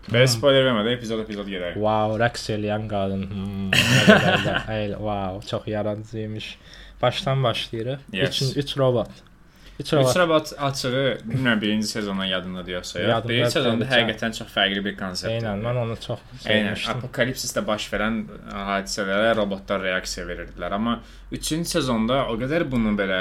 Belə 0.07 0.27
spoiler 0.31 0.63
vermədən 0.69 0.95
epizod 0.99 1.23
epizod 1.25 1.49
gedək. 1.51 1.75
Wow, 1.81 2.17
rəqs 2.23 2.45
eləyən 2.55 2.85
qadın. 2.91 3.23
Hmm. 3.31 3.71
Ey, 4.77 4.93
wow, 4.95 5.41
çox 5.49 5.67
yaradıcıymış. 5.69 6.59
Başdan 7.03 7.43
başlayırıq. 7.45 7.99
Yes. 8.13 8.43
3 8.43 8.57
3 8.57 8.77
robot. 8.79 9.09
3 9.81 9.87
Üç 9.87 9.93
robot. 9.93 10.17
robot 10.17 10.53
açığı, 10.59 11.19
bilmirəm 11.29 11.61
birinci 11.61 11.87
sezondan 11.87 12.25
yadında 12.25 12.61
deyirsə. 12.61 13.03
Yadımda 13.09 13.29
Birinci 13.29 13.51
sezonda 13.51 13.85
deyil, 13.91 13.93
həqiqətən 14.09 14.33
çox 14.39 14.49
fərqli 14.55 14.85
bir 14.85 14.95
konsept. 14.97 15.33
Eynən, 15.35 15.61
mən 15.67 15.81
onu 15.83 15.97
çox 16.01 16.19
Eynən, 16.47 16.47
sevmişdim. 16.79 16.95
apokalipsisdə 17.03 17.67
baş 17.67 17.89
verən 17.93 18.23
hadisələrə 18.55 19.35
robotlar 19.37 19.83
reaksiya 19.85 20.25
verirdilər, 20.31 20.73
amma 20.79 21.01
3-cü 21.33 21.65
sezonda 21.65 22.23
o 22.33 22.39
qədər 22.41 22.65
bunu 22.71 22.95
belə 22.97 23.21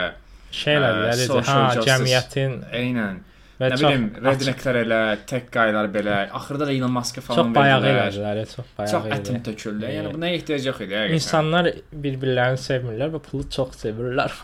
Şey 0.55 0.77
elədilər, 0.79 1.15
idi, 1.19 1.25
social 1.31 1.63
ha, 1.65 1.85
cəmiyyətin 1.87 2.53
eynən 2.81 3.17
və 3.59 3.69
nə 3.71 3.77
çox 3.79 3.85
bilim, 3.85 4.05
rednecklər 4.25 4.79
elə, 4.81 4.99
tək 5.29 5.45
qaylar 5.55 5.87
belə, 5.93 6.15
axırda 6.39 6.67
da 6.69 6.73
Elon 6.75 6.91
Musk 6.95 7.19
falan 7.23 7.39
çox 7.41 7.53
bayağı 7.55 7.81
elədilər, 7.91 8.41
çox 8.51 8.65
Çox 8.65 8.73
bayağı 8.79 9.13
ətim 9.19 9.37
elədilər. 9.37 9.43
töküldü. 9.49 9.91
Yəni 9.95 10.11
buna 10.15 10.31
ehtiyac 10.37 10.67
yox 10.69 10.81
idi 10.83 10.97
həqiqətən. 10.99 11.15
İnsanlar 11.19 11.69
bir-birlərini 12.05 12.61
sevmirlər 12.65 13.13
və 13.15 13.23
pulu 13.29 13.47
çox 13.57 13.79
sevirlər. 13.85 14.35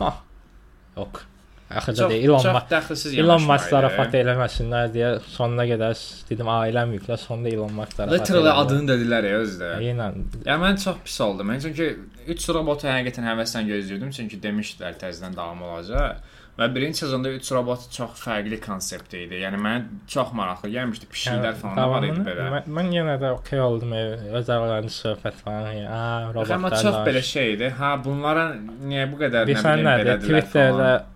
Yox. 0.96 1.26
Axı 1.76 1.94
Çox, 1.94 2.10
da 2.10 2.14
Elon 2.14 2.46
Musk 2.54 3.06
Elon 3.18 3.42
Musk 3.48 3.70
zarafat 3.70 4.14
eləməsinlər 4.20 4.90
deyə 4.94 5.10
sonuna 5.36 5.66
qədər 5.70 6.02
dedim 6.30 6.50
ailəm 6.52 6.92
yüklə, 6.98 7.16
sonda 7.20 7.48
Elon 7.52 7.72
Musk 7.78 7.96
zarafat. 7.96 8.20
Literally 8.20 8.52
adını 8.64 8.88
dedilər 8.92 9.30
ya 9.30 9.40
özü 9.44 9.58
də. 9.62 9.72
Eynən. 9.88 10.20
Ya 10.46 10.58
mən 10.60 10.78
çox 10.84 11.00
pis 11.06 11.20
oldum. 11.24 11.50
Mən 11.52 11.64
çünki 11.64 11.88
3 12.36 12.48
robotu 12.58 12.86
həqiqətən 12.90 13.26
həvəslə 13.32 13.64
gözləyirdim 13.72 14.12
çünki 14.18 14.40
demişdilər 14.42 15.00
təzədən 15.02 15.36
davam 15.36 15.62
olacaq. 15.70 16.22
Və 16.52 16.66
birinci 16.74 17.00
sezonda 17.00 17.30
3 17.32 17.46
robot 17.56 17.86
çox 17.96 18.18
fərqli 18.20 18.58
konsept 18.60 19.14
idi. 19.16 19.38
Yəni 19.40 19.56
mənə 19.56 20.02
çox 20.12 20.34
maraqlı 20.36 20.68
gəlmişdi. 20.74 21.06
Pişiklər 21.08 21.54
falan 21.56 21.78
da 21.80 21.86
var 21.88 22.04
idi 22.04 22.20
belə. 22.26 22.48
Mən, 22.52 22.66
mən 22.76 22.90
yenə 22.92 23.14
də 23.22 23.30
okey 23.38 23.60
oldum. 23.64 23.94
Öz 23.96 24.50
aralarında 24.50 24.92
söhbət 24.92 25.38
falan. 25.40 25.70
ya, 25.72 25.86
Ha, 25.88 26.02
robotlar. 26.34 26.54
Amma 26.58 26.70
çox 26.76 26.98
belə 27.08 27.22
şey 27.24 27.54
idi. 27.54 27.70
Ha, 27.78 27.94
bunlara 28.04 28.44
niyə 28.84 29.06
bu 29.14 29.22
qədər 29.24 29.46
nə 29.46 29.48
Bilirsən 29.48 29.80
bilim 29.80 29.88
belədilər 29.88 30.20
Twitterdə 30.28 30.76
falan. 30.92 31.08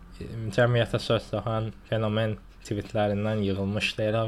Cəmiyyətə 0.57 0.99
söz 1.03 1.31
taxan 1.31 1.73
fenomen 1.91 2.37
tweetlərindən 2.67 3.43
yığılmışdı 3.47 4.03
elə 4.11 4.23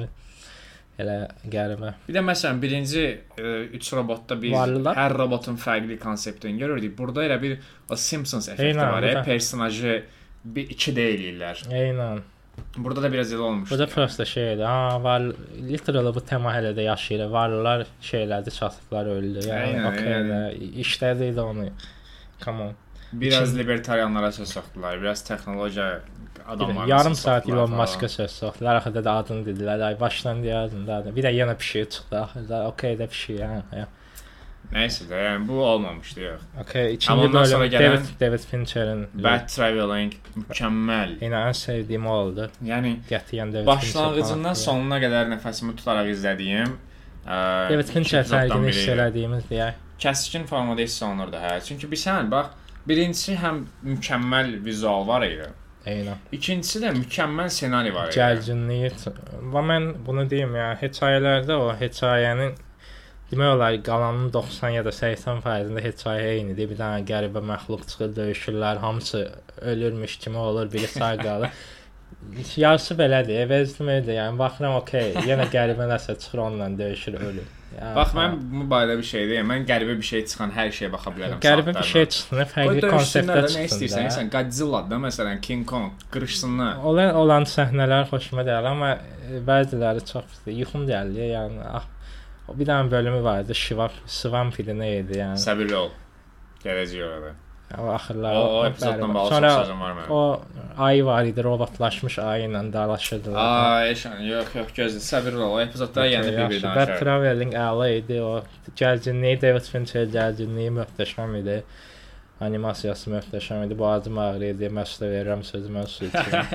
elə 0.99 1.17
qəribə. 1.51 1.93
Bir 2.09 2.15
də 2.17 2.23
məsələn 2.27 2.61
birinci 2.63 3.03
3 3.39 3.93
robotda 3.95 4.37
biz 4.43 4.53
Varlılar. 4.53 4.97
hər 4.99 5.15
robotun 5.19 5.57
fərqli 5.57 5.99
konseptini 6.03 6.59
görürdük. 6.59 6.97
Burada 6.99 7.25
elə 7.25 7.37
bir 7.43 7.59
o 7.91 7.97
Simpsons 7.97 8.49
effekti 8.49 8.73
Eynən, 8.73 8.93
var. 8.93 9.03
bu 9.03 9.07
Ya, 9.07 9.15
da- 9.15 9.23
personajı 9.23 10.03
bir 10.45 10.69
2D 10.75 10.99
eləyirlər. 11.15 11.63
Eynən. 11.71 12.21
Burada 12.77 13.03
da 13.03 13.13
biraz 13.13 13.33
elə 13.33 13.39
olmuşdu. 13.47 13.75
Bu 13.75 13.79
da 13.79 13.87
prosta 13.87 14.25
şeydir. 14.25 14.65
Ha, 14.65 14.99
var 15.05 15.21
literally 15.71 16.15
bu 16.15 16.21
tema 16.21 16.51
hələ 16.57 16.73
də 16.75 16.83
yaşayır. 16.89 17.29
Varlılar 17.31 17.87
şeylərdə 18.03 18.51
çatıblar 18.51 19.07
öldü. 19.07 19.45
Yəni 19.47 19.77
Eynən, 19.77 19.87
okey 19.93 20.13
də 20.33 20.41
işlədi 20.83 21.31
də 21.37 21.41
onu. 21.47 21.69
Come 22.45 22.63
on. 22.63 22.75
Biraz 23.13 23.49
İçin- 23.55 23.59
libertarianlara 23.59 24.33
söz 24.33 24.49
soxdular. 24.49 25.01
Biraz 25.03 25.25
texnologiya 25.25 26.01
adamlarına 26.49 26.87
Yarım 26.95 27.15
saat 27.15 27.49
Elon. 27.49 27.71
Musk'a 27.71 28.09
söz 28.09 28.31
soxdular. 28.31 28.75
Axırda 28.75 29.05
da 29.05 29.13
adını 29.13 29.47
dedilər. 29.49 29.85
Ay 29.85 30.01
başdan 30.01 30.43
deyərdin 30.45 30.85
də. 30.89 31.17
Bir 31.17 31.23
də 31.25 31.33
yenə 31.33 31.57
pişik 31.57 31.91
çıxdı. 31.91 32.21
Axırda 32.21 32.67
okey 32.69 32.95
də 32.95 33.07
pişik. 33.09 33.41
Hə. 33.41 33.63
hə. 33.73 33.87
Nəysə 34.73 35.07
də, 35.09 35.17
yəni 35.25 35.49
bu 35.49 35.53
olmamışdı 35.65 36.21
yox. 36.21 36.41
Amma 36.57 36.91
ikinci 36.91 37.33
bölüm 37.33 37.63
gələn- 37.73 37.73
David 37.73 38.21
David 38.21 38.39
Fincher'in 38.51 39.07
Bad 39.25 39.47
Traveling 39.49 40.13
mükəmməl. 40.37 41.15
Yenə 41.25 41.39
ən 41.49 41.55
sevdiyim 41.57 42.07
oldu. 42.07 42.51
Yəni 42.65 42.97
Qətiyyən 43.11 43.53
David 43.55 43.67
başlanğıcından 43.67 44.55
Fincher 44.55 44.65
sonuna 44.65 44.99
qədər 45.05 45.31
nəfəsimi 45.33 45.73
tutaraq 45.77 46.11
izlədiyim 46.13 46.75
ə, 47.27 47.39
David 47.71 47.85
Fincher 47.95 48.25
iki 48.25 48.69
idi. 48.83 48.91
elədiyimiz 48.97 49.49
deyək. 49.51 49.73
Kəskin 50.05 50.45
formada 50.47 50.81
hiss 50.83 51.03
olunurdu 51.03 51.37
hə. 51.37 51.55
Çünki 51.65 51.87
bilirsən, 51.87 52.31
bax, 52.31 52.47
birincisi 52.89 53.37
həm 53.39 53.65
mükəmməl 53.87 54.55
vizual 54.65 55.07
var 55.09 55.27
idi. 55.27 55.49
Eynən. 55.89 56.21
İkincisi 56.35 56.83
də 56.83 56.93
mükəmməl 56.97 57.51
ssenari 57.53 57.93
var 57.95 58.11
idi. 58.11 58.19
Gərginliyi. 58.19 58.91
Və 59.55 59.63
mən 59.71 59.93
bunu 60.07 60.25
deyim 60.31 60.57
ya, 60.59 60.73
hekayələrdə 60.81 61.57
o 61.57 61.71
hekayənin 61.81 62.57
demək 63.31 63.55
olar 63.55 63.79
qalanın 63.85 64.33
90 64.33 64.77
ya 64.77 64.85
da 64.85 64.93
80 64.93 65.43
faizində 65.45 65.85
hekayə 65.85 66.31
eynidir. 66.35 66.71
Bir 66.73 66.81
dənə 66.81 67.05
qəribə 67.09 67.45
məxluq 67.53 67.85
çıxır, 67.91 68.15
döyüşürlər, 68.21 68.81
hamısı 68.85 69.25
ölürmüş 69.73 70.17
kimi 70.25 70.39
olur, 70.39 70.73
biri 70.73 70.89
sağ 70.89 71.17
qalır. 71.23 71.53
Yarısı 72.65 72.97
belədir. 72.99 73.45
Əvəzlim 73.47 73.93
idi. 73.99 74.17
Yəni 74.19 74.41
baxıram, 74.41 74.81
okey, 74.83 75.15
yenə 75.29 75.49
qəribə 75.53 75.89
nəsə 75.93 76.19
çıxır 76.19 76.45
onunla 76.49 76.73
döyüşür, 76.79 77.21
ölür. 77.31 77.58
Ya, 77.79 77.93
Bax 77.95 78.11
mən 78.17 78.33
bu 78.51 78.65
barədə 78.73 78.97
bir 78.99 79.07
şey 79.07 79.29
deyim. 79.31 79.47
Mən 79.47 79.67
qəribə 79.69 79.95
bir 80.01 80.07
şey 80.09 80.25
çıxan 80.27 80.51
hər 80.57 80.73
şeyə 80.75 80.89
baxa 80.91 81.13
bilərəm. 81.15 81.39
qəribə 81.45 81.75
bir 81.77 81.87
şey 81.87 82.07
çıxsın, 82.11 82.41
fərqli 82.53 82.83
konseptdə 82.83 83.37
də, 83.37 83.43
nə 83.45 83.51
çıxsın. 83.53 83.69
istəyirsən, 83.69 84.09
sən 84.17 84.31
Godzilla 84.33 84.81
da 84.91 84.99
məsələn 85.05 85.39
King 85.47 85.63
Kong 85.69 85.93
qırışsınlar. 86.11 86.81
Olan 86.91 87.15
olan 87.15 87.47
səhnələr 87.47 88.09
xoşuma 88.11 88.43
gəlir, 88.49 88.67
amma 88.73 88.91
e, 88.99 89.39
bəziləri 89.47 90.03
çox 90.11 90.27
pisdir. 90.33 90.59
Yuxum 90.65 90.89
gəlir, 90.91 91.31
yəni 91.37 91.63
ah. 91.71 91.87
Bir 92.49 92.67
dənə 92.67 92.91
bölümü 92.91 93.23
vardı, 93.23 93.55
Şiva 93.55 93.91
Svan 94.07 94.51
pili 94.51 94.75
nə 94.75 94.89
idi, 95.03 95.21
yəni. 95.21 95.39
Səbirli 95.39 95.77
ol. 95.85 95.93
Gələcək 96.65 97.05
orada. 97.07 97.35
O 97.79 97.89
axırlar 97.93 98.35
O, 98.35 98.61
o 98.61 98.67
epizoddan 98.67 99.15
bağlı 99.15 99.29
Sonra 99.29 99.49
çox 99.49 99.59
sözüm 99.59 99.81
var 99.81 99.93
mənim. 99.93 100.11
o 100.13 100.43
ayı 100.79 101.05
var 101.05 101.25
idi, 101.25 101.45
robotlaşmış 101.45 102.19
ayı 102.19 102.49
ilə 102.49 102.73
dalaşırdılar. 102.73 103.73
Ay, 103.81 103.91
eşan, 103.91 104.21
yox, 104.25 104.55
yox, 104.57 104.71
gözlə, 104.79 105.03
səbirli 105.05 105.43
ol. 105.45 105.53
O 105.57 105.61
epizodda 105.61 106.07
yəni 106.07 106.31
bir-bir 106.33 106.63
Bad 106.63 106.77
danışarıq. 106.77 106.99
Traveling 107.03 107.53
əla 107.55 107.89
idi, 107.99 108.23
o 108.23 108.41
gərginliyi 108.81 109.41
David 109.43 109.69
Fincher 109.69 110.07
gərginliyi 110.17 110.73
möhtəşəm 110.79 111.37
idi. 111.43 111.59
Animasiyası 112.41 113.11
möhtəşəm 113.11 113.67
idi. 113.67 113.77
Boğazım 113.79 114.19
ağrıyırdı, 114.19 114.71
məşqdə 114.81 115.11
verirəm 115.13 115.45
sözümə 115.45 115.85
su 115.93 116.09
içirəm. 116.09 116.47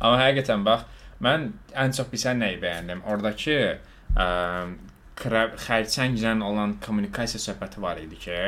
Amma 0.00 0.18
həqiqətən 0.20 0.64
bax, 0.66 0.84
mən 1.24 1.48
ən 1.72 1.96
çox 1.96 2.12
bilsən 2.12 2.36
nəyi 2.44 2.60
bəyəndim? 2.60 3.00
Oradakı 3.08 3.56
ə, 4.16 4.28
xərçənglə 5.66 6.36
olan 6.44 6.76
kommunikasiya 6.86 7.40
söhbəti 7.48 7.80
var 7.82 7.96
idi 8.02 8.18
ki, 8.26 8.38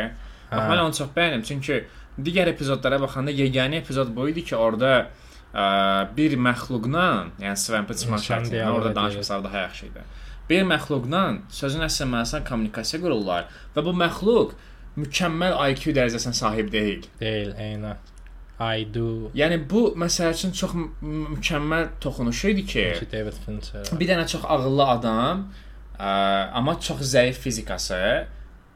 bax 0.56 0.70
mən 0.72 0.80
onu 0.84 0.94
çox 1.00 1.10
bəyəndim 1.16 1.42
çünki 1.48 1.78
digər 2.26 2.48
epizodlara 2.52 2.98
baxanda 3.00 3.30
yeganə 3.32 3.80
epizod 3.82 4.10
bu 4.16 4.28
idi 4.28 4.44
ki, 4.44 4.56
orada 4.56 4.92
ə, 5.54 5.64
bir 6.16 6.36
məxluqla, 6.48 7.06
yəni 7.40 7.56
Svampı 7.56 7.94
çıxmaq 7.96 8.20
şərti 8.26 8.54
ilə 8.58 8.68
orada 8.70 8.90
edir. 8.90 8.96
danışmasalar 9.00 9.44
daha 9.44 9.58
yaxşı 9.66 9.86
idi. 9.86 10.04
Bir 10.50 10.62
məxluqla 10.68 11.22
sözün 11.50 11.86
əsl 11.88 12.08
mənasında 12.12 12.44
kommunikasiya 12.48 13.00
qururlar 13.02 13.48
və 13.76 13.84
bu 13.86 13.92
məxluq 14.04 14.52
mükəmməl 15.00 15.54
IQ 15.72 15.94
dərəcəsinə 15.96 16.34
sahib 16.36 16.68
deyil. 16.72 17.06
Deyil, 17.20 17.54
eynən. 17.56 17.96
I 18.62 18.84
do. 18.94 19.30
Yəni 19.34 19.56
bu 19.70 19.80
məsəl 19.98 20.34
üçün 20.36 20.52
çox 20.54 20.74
mükəmməl 21.02 21.88
toxunuş 22.04 22.44
idi 22.52 22.66
ki, 22.66 22.84
Ki 23.00 23.06
David 23.12 23.38
Fincher. 23.46 23.88
bir 23.98 24.06
dənə 24.10 24.26
çox 24.28 24.44
ağıllı 24.44 24.84
adam, 24.96 25.46
ə, 25.98 26.12
amma 26.60 26.76
çox 26.80 27.00
zəif 27.14 27.40
fizikası, 27.42 28.02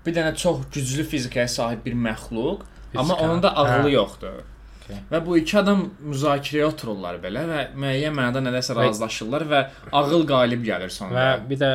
bir 0.07 0.15
dənə 0.17 0.35
çox 0.37 0.65
güclü 0.75 1.05
fizikaya 1.05 1.49
sahib 1.49 1.85
bir 1.87 1.95
məxluq, 1.95 2.61
amma 2.97 3.15
Fizika. 3.15 3.25
onun 3.25 3.43
da 3.43 3.57
ağılı 3.57 3.89
Hə. 3.89 3.93
yoxdur. 4.01 4.45
Okay. 4.87 4.99
Və 5.11 5.19
bu 5.27 5.37
iki 5.39 5.57
adam 5.59 5.81
müzakirəyə 6.07 6.65
otururlar 6.69 7.17
belə 7.19 7.41
və 7.51 7.63
müəyyən 7.75 8.13
mənada 8.15 8.39
nədəsə 8.39 8.71
Və- 8.77 8.85
razılaşırlar 8.87 9.43
və 9.51 9.61
ağıl 9.93 10.23
qalib 10.29 10.63
gəlir 10.63 10.87
Və 10.93 10.95
sonunda. 10.95 11.41
bir 11.51 11.57
də 11.59 11.71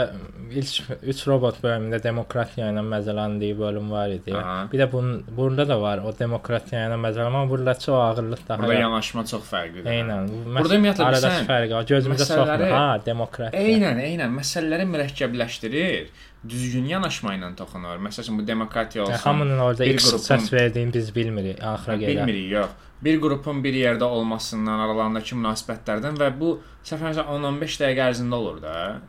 ilk 0.51 1.03
3 1.03 1.27
robot 1.27 1.59
bölümündə 1.63 1.99
demokratiya 2.03 2.69
ilə 2.71 2.79
məzələndiyi 2.93 3.57
bölüm 3.59 3.91
var 3.91 4.07
idi. 4.15 4.31
Aha. 4.35 4.67
Bir 4.71 4.79
də 4.79 4.87
bunun 4.91 5.25
burada 5.37 5.67
da 5.67 5.81
var 5.81 5.97
o 6.07 6.13
demokratiya 6.19 6.85
ilə 6.87 6.97
məzələnmə, 7.03 7.27
amma 7.35 7.49
buradakı 7.49 7.91
o 7.91 7.95
ağırlıq 7.99 8.47
daha. 8.47 8.59
Burada 8.63 8.73
yanaşma 8.79 9.25
çox 9.25 9.43
fərqlidir. 9.51 9.91
Eynən. 9.97 10.31
Burada 10.59 10.75
ümumiyyətlə 10.79 11.11
bilirsən, 11.11 11.45
fərq 11.51 11.75
var. 11.75 11.83
Gözümüzə 11.91 12.25
məsələləri- 12.25 12.71
soxmur. 12.71 12.77
Ha, 12.79 13.01
demokratiya. 13.05 13.61
Eynən, 13.61 13.99
eynən 14.07 14.31
məsələləri 14.39 14.87
mürəkkəbləşdirir, 14.95 16.05
düzgün 16.49 16.85
yanaşma 16.89 17.35
ilə 17.37 17.51
toxunur. 17.55 17.99
Məsələn, 18.01 18.37
bu 18.39 18.47
demokratiya 18.47 19.03
Yəni, 19.03 19.13
olsun. 19.13 19.23
hamının 19.29 19.59
orada 19.59 19.85
bir 19.85 19.97
qrupun- 19.97 20.25
səs 20.25 20.53
verdiyini 20.53 20.93
biz 20.93 21.15
bilmirik 21.15 21.63
axıra 21.63 21.95
qədər. 21.95 22.07
Bilmirik, 22.27 22.51
yox. 22.51 22.69
Bir 23.03 23.21
qrupun 23.21 23.63
bir 23.63 23.73
yerdə 23.73 24.03
olmasından, 24.03 24.79
aralarındakı 24.85 25.35
münasibətlərdən 25.35 26.17
və 26.21 26.39
bu 26.39 26.59
səfər 26.85 27.17
10-15 27.25 27.77
dəqiqə 27.81 28.09
ərzində 28.11 28.33
olur 28.33 28.61
da. 28.61 29.01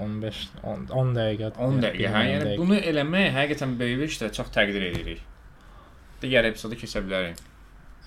15 0.00 0.48
10, 0.62 0.86
10 0.90 1.14
dəqiqə. 1.16 1.50
10 1.58 1.80
dəqiqə. 1.84 2.10
Hə, 2.14 2.22
yəni 2.32 2.44
dəqiq. 2.48 2.58
bunu 2.58 2.76
eləmək 2.76 3.32
həqiqətən 3.38 3.78
böyük 3.78 3.98
bir 4.00 4.08
işdir, 4.08 4.32
çox 4.32 4.48
təqdir 4.56 4.82
edirik. 4.90 5.20
Digər 6.22 6.48
epizodu 6.50 6.74
keçə 6.80 7.02
bilərik. 7.04 7.40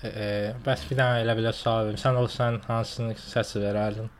E, 0.02 0.08
e, 0.08 0.54
bəs 0.66 0.84
bir 0.90 0.96
dənə 1.00 1.22
elə 1.24 1.34
belə 1.38 1.52
sual 1.54 1.86
verim. 1.86 1.96
Sən 1.98 2.14
olsan 2.18 2.60
hansını 2.66 3.14
səsi 3.14 3.62
verərdin? 3.62 4.10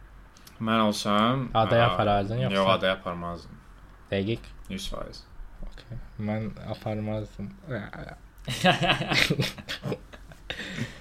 Mən 0.60 0.80
olsam 0.88 1.48
Adaya 1.54 1.86
aparardın 1.92 2.36
yoxsa? 2.46 2.56
Yox, 2.56 2.68
adaya 2.78 2.92
aparmazdım. 2.92 3.57
Dəqiq. 4.12 4.40
100%. 4.70 5.24
Okay. 5.68 5.98
Mən 6.20 6.50
aparmazdım. 6.70 7.50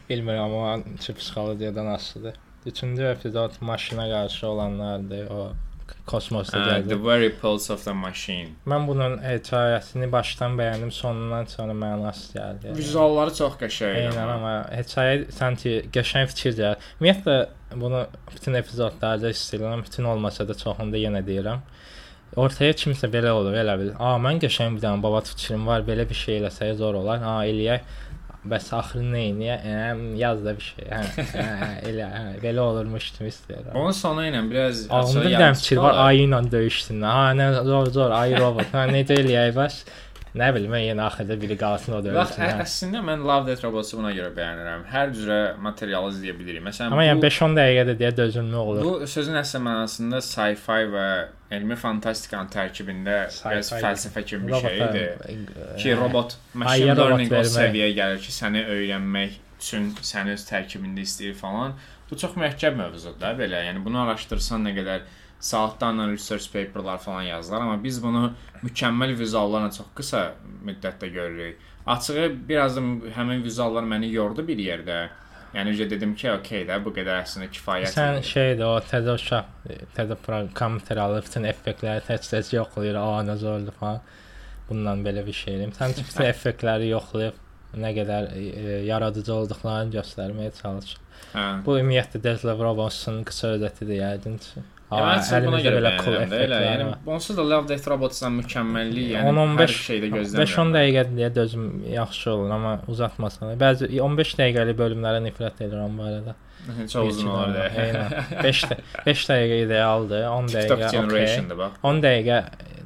Bilmirəm 0.09 0.83
ki 0.99 1.13
psixologiyadan 1.13 1.85
asılıdır. 1.85 2.35
Üçüncü 2.65 3.03
epizod 3.03 3.51
maşına 3.61 4.09
qarşı 4.09 4.47
olanlardır. 4.47 5.27
O 5.29 5.51
kosmosda 6.05 6.57
Uh, 6.57 6.61
gəldi. 6.61 6.87
the 6.89 7.03
very 7.05 7.29
pulse 7.39 7.73
of 7.73 7.83
the 7.85 7.91
machine. 7.93 8.49
Mən 8.67 8.87
bunun 8.87 9.17
hekayəsini 9.23 10.11
başdan 10.11 10.57
bəyəndim, 10.59 10.91
sonundan 10.91 11.45
sonra 11.45 11.73
mənası 11.73 12.33
gəldi. 12.37 12.73
Vizualları 12.77 13.33
çox 13.35 13.53
qəşəng. 13.61 13.95
Eynən 14.01 14.31
amma 14.35 14.53
hekayə 14.75 15.31
sanki 15.31 15.73
qəşəng 15.95 16.27
fikir 16.33 16.55
gəlir. 16.59 16.77
Ümumiyyətlə 16.99 17.37
bunu 17.75 18.05
bütün 18.35 18.53
epizodlarda 18.59 19.29
istəyirəm, 19.35 19.83
bütün 19.87 20.03
olmasa 20.11 20.47
da 20.47 20.53
çoxunda 20.55 20.97
yenə 20.99 21.23
deyirəm. 21.27 21.59
Ortaya 22.37 22.73
kimsə 22.77 23.09
belə 23.09 23.31
olur, 23.33 23.55
elə 23.57 23.73
bil. 23.79 23.93
A, 23.97 24.15
mən 24.21 24.37
qəşəng 24.43 24.75
bir 24.77 24.83
dənə 24.83 25.01
baba 25.01 25.23
fikrim 25.25 25.63
var, 25.65 25.81
belə 25.87 26.05
bir 26.09 26.17
şey 26.17 26.37
eləsək 26.41 26.75
zor 26.77 26.99
olar. 26.99 27.23
Ha, 27.25 27.39
eləyək. 27.49 27.87
Bəs 28.47 28.67
axırı 28.77 29.03
nə 29.03 29.23
eləyə? 29.31 29.55
Hə, 29.63 29.79
yaz 30.19 30.43
da 30.45 30.53
bir 30.55 30.67
şey. 30.67 30.85
Hə, 30.87 31.25
hə, 31.33 31.69
elə, 31.89 32.05
hə, 32.13 32.21
belə 32.43 32.61
olurmuş 32.63 33.09
kimi 33.17 33.31
istəyirəm. 33.33 33.73
Onun 33.73 33.95
sonu 33.97 34.23
ilə 34.29 34.43
biraz 34.47 34.85
Ağlımda 34.87 35.23
bir 35.25 35.35
dənə 35.41 35.57
fikir 35.59 35.81
var, 35.83 35.97
ayı 36.05 36.27
ilə 36.27 36.43
döyüşsünlər. 36.53 37.17
Ha, 37.17 37.25
nə 37.41 37.49
zor 37.67 37.91
zor, 37.97 38.13
ayı 38.21 38.37
robot. 38.39 38.69
Ha, 38.77 38.85
necə 38.93 39.17
eləyək 39.23 39.51
bəs? 39.57 39.81
Nə 40.37 40.47
bilim, 40.53 40.69
mən 40.69 40.83
yenə 40.85 41.01
axırda 41.07 41.35
biri 41.41 41.55
qalsın 41.57 41.93
o 41.97 42.01
da 42.05 42.11
Bax, 42.13 42.31
ölsün. 42.35 42.43
ə- 42.45 42.49
hə. 42.51 42.61
əslində 42.65 42.99
mən 43.07 43.23
Love 43.25 43.47
Death 43.47 43.63
Robots-u 43.65 43.97
buna 43.97 44.11
görə 44.13 44.29
bəyənirəm. 44.37 44.83
Hər 44.91 45.13
cürə 45.17 45.39
materialı 45.65 46.11
izləyə 46.13 46.35
bilirik. 46.37 46.63
Məsələn, 46.67 46.91
Amma 46.93 47.05
yəni 47.07 47.21
bu, 47.21 47.25
5-10 47.25 47.55
dəqiqədə 47.57 47.95
deyə 48.01 48.11
dözülmə 48.19 48.61
olur. 48.61 48.83
bu 48.85 49.07
sözün 49.15 49.39
əsl 49.41 49.63
mənasında 49.65 50.21
sci-fi 50.21 50.79
və 50.93 51.07
elmi 51.57 51.75
fantastikanın 51.75 52.51
tərkibində 52.53 53.17
biraz 53.49 53.71
fəlsəfə 53.81 54.23
kimi 54.29 54.47
bir 54.51 54.61
şeydir. 54.61 55.09
e, 55.25 55.77
Ki 55.81 55.95
robot 55.95 56.37
machine 56.53 56.93
learning 56.95 57.31
o 57.33 57.41
səviyyəyə 57.57 57.95
gəlir 57.97 58.19
ki, 58.21 58.31
səni 58.41 58.65
öyrənmək 58.77 59.31
üçün 59.57 59.93
səni 60.05 60.35
öz 60.37 60.43
tərkibində 60.51 61.01
istəyir 61.01 61.33
falan. 61.33 61.73
Bu 62.11 62.15
çox 62.15 62.37
mürəkkəb 62.37 62.75
mövzudur 62.77 63.17
da 63.19 63.33
belə. 63.33 63.65
Yəni 63.67 63.81
bunu 63.83 63.99
araşdırsan 64.05 64.61
nə 64.69 64.75
qədər 64.77 65.01
saatlarla 65.39 66.11
research 66.11 66.53
paperlar 66.53 66.97
falan 66.97 67.21
yazılar, 67.21 67.61
amma 67.61 67.83
biz 67.83 68.03
bunu 68.03 68.31
mükəmməl 68.63 69.13
vizuallarla 69.19 69.71
çox 69.71 69.87
qısa 69.95 70.23
müddətdə 70.65 71.07
görürük. 71.13 71.59
Açığı 71.85 72.33
biraz 72.49 72.75
da 72.75 72.81
həmin 73.15 73.43
vizuallar 73.43 73.83
məni 73.83 74.11
yordu 74.11 74.47
bir 74.47 74.59
yerdə. 74.59 75.07
Yəni 75.53 75.71
necə 75.71 75.87
dedim 75.89 76.13
ki, 76.15 76.27
okey 76.31 76.65
də 76.67 76.75
bu 76.83 76.91
qədər 76.93 77.21
əslində 77.21 77.47
kifayət. 77.53 77.93
Sən 77.95 78.19
şeydir, 78.25 78.65
o 78.67 78.81
təzə 78.83 79.15
uşaq, 79.15 79.53
təzə 79.95 80.17
kompüter 80.57 80.99
alıb 81.01 81.25
bütün 81.25 81.47
effektləri 81.47 82.03
tez-tez 82.09 82.51
yoxlayır, 82.53 82.99
a 82.99 83.23
nə 83.25 83.37
zordur 83.39 83.75
falan. 83.79 84.01
Bundan 84.67 85.05
belə 85.05 85.23
bir 85.25 85.33
şey 85.33 85.55
eləyim. 85.55 85.75
Sən 85.77 85.95
bütün 85.95 86.27
effektləri 86.33 86.89
yoxlayıb 86.91 87.43
nə 87.79 87.93
qədər 87.95 88.31
e, 88.35 88.79
yaradıcı 88.87 89.33
olduqlarını 89.33 89.95
göstərməyə 89.95 90.51
çalış. 90.59 90.97
Hə. 91.33 91.45
Bu 91.65 91.77
ümumiyyətlə 91.79 92.21
Death 92.23 92.43
Robots-un 92.47 93.23
qısa 93.27 93.55
özətidir 93.55 94.01
yəqin. 94.01 94.39
Ya 94.87 94.99
mən 95.03 95.19
sizə 95.19 95.39
buna 95.43 95.57
görə 95.59 95.79
bəyənirəm 95.83 96.29
də 96.31 96.37
elə. 96.45 96.57
Yəni 96.63 96.83
onsuz 97.11 97.35
da 97.35 97.43
Love 97.43 97.67
Death 97.67 97.87
Robots-dan 97.91 98.37
mükəmməllik, 98.39 99.09
yəni 99.17 99.33
10-15 99.33 99.59
hər 99.59 99.73
şeydə 99.87 100.09
5-10 100.13 100.15
gözləmirəm. 100.15 100.71
dəqiqə 100.77 101.03
deyə 101.17 101.29
dözüm 101.35 101.65
yaxşı 101.91 102.29
olur, 102.33 102.53
amma 102.55 102.71
uzatmasan. 102.93 103.51
Bəzi 103.59 103.89
15 103.99 104.31
dəqiqəlik 104.39 104.79
bölümlərə 104.79 105.19
nifrət 105.27 105.59
edirəm 105.67 105.99
bu 105.99 106.07
arada. 106.07 106.37
Çox 106.87 107.11
uzun 107.11 107.33
olar 107.33 107.51
da. 107.57 107.67
Eynən. 107.83 108.15
5 108.47 108.63
5 109.09 109.27
dəqiqə 109.33 109.59
idealdır. 109.65 110.25
10 110.31 110.49
TikTok 110.55 110.85
dəqiqə 110.87 111.59
bax. 111.59 111.77
10 111.91 112.01
dəqiqə 112.07 112.39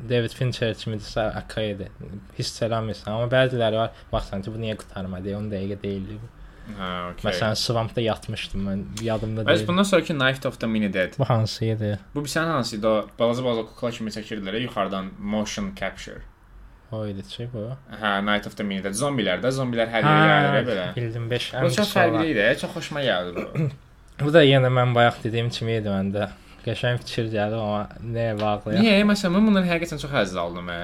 David 0.09 0.33
Fincher 0.41 0.73
kimidirsə 0.81 1.29
okeydir. 1.43 1.93
Hiss 2.37 2.57
eləmirsən, 2.65 3.13
amma 3.13 3.29
bəziləri 3.31 3.77
var, 3.77 3.93
baxsan 4.11 4.41
ki, 4.41 4.49
bu 4.53 4.65
niyə 4.65 4.73
qurtarmadı? 4.81 5.37
10 5.37 5.51
dəqiqə 5.53 5.77
deyildi. 5.85 6.17
bu. 6.17 6.40
Hə, 6.79 6.89
okey. 7.11 7.25
Məsələn, 7.29 7.55
Swampda 7.59 8.01
yatmışdım 8.05 8.65
mən, 8.67 8.81
yadımda 9.05 9.45
Bəs 9.47 9.61
deyil. 9.61 9.67
bundan 9.67 9.83
sonraki 9.89 10.13
Night 10.19 10.45
of 10.45 10.59
the 10.59 10.67
Mini 10.67 10.93
Dead. 10.93 11.13
Bu 11.19 11.25
hansı 11.29 11.65
idi? 11.65 11.99
Bu 12.15 12.23
bir 12.25 12.29
sənin 12.29 12.53
hansı 12.57 12.77
idi? 12.77 12.87
Balaca-balaca 13.19 13.65
kukla 13.69 13.91
kimi 13.91 14.11
çəkirdilər 14.11 14.59
yuxarıdan 14.65 15.11
motion 15.19 15.71
capture. 15.79 16.21
O 16.91 17.05
idi 17.07 17.23
ki 17.23 17.49
bu. 17.53 17.69
Hə, 18.01 18.17
Night 18.25 18.47
of 18.47 18.57
the 18.57 18.63
Mini 18.63 18.83
Dead. 18.83 18.93
Zombilərdə, 18.93 19.51
zombilər 19.55 19.87
hər 19.93 20.03
yerə 20.03 20.27
gəlir 20.27 20.59
ya 20.59 20.65
belə. 20.71 20.85
bildim 20.95 21.29
5 21.31 21.53
Bu 21.63 21.71
çox 21.77 21.93
fərqli 21.95 22.25
idi, 22.33 22.47
çox 22.61 22.71
xoşuma 22.75 23.01
gəldi 23.05 23.35
bu. 23.35 23.69
Bu 24.25 24.33
da 24.33 24.43
yenə 24.43 24.69
mən 24.69 24.91
bayaq 24.95 25.23
dediyim 25.23 25.49
kimi 25.49 25.77
idi 25.79 25.89
məndə. 25.89 26.29
Qəşəng 26.65 26.99
fikir 27.01 27.31
gəldi 27.33 27.57
amma 27.57 27.87
nəyə 28.05 28.35
bağlı? 28.37 28.75
Niyə? 28.77 28.99
Məsələn, 29.09 29.33
mən 29.33 29.47
bundan 29.47 29.65
həqiqətən 29.65 30.01
çox 30.03 30.11
həzz 30.13 30.35
aldım 30.37 30.67
hə. 30.69 30.81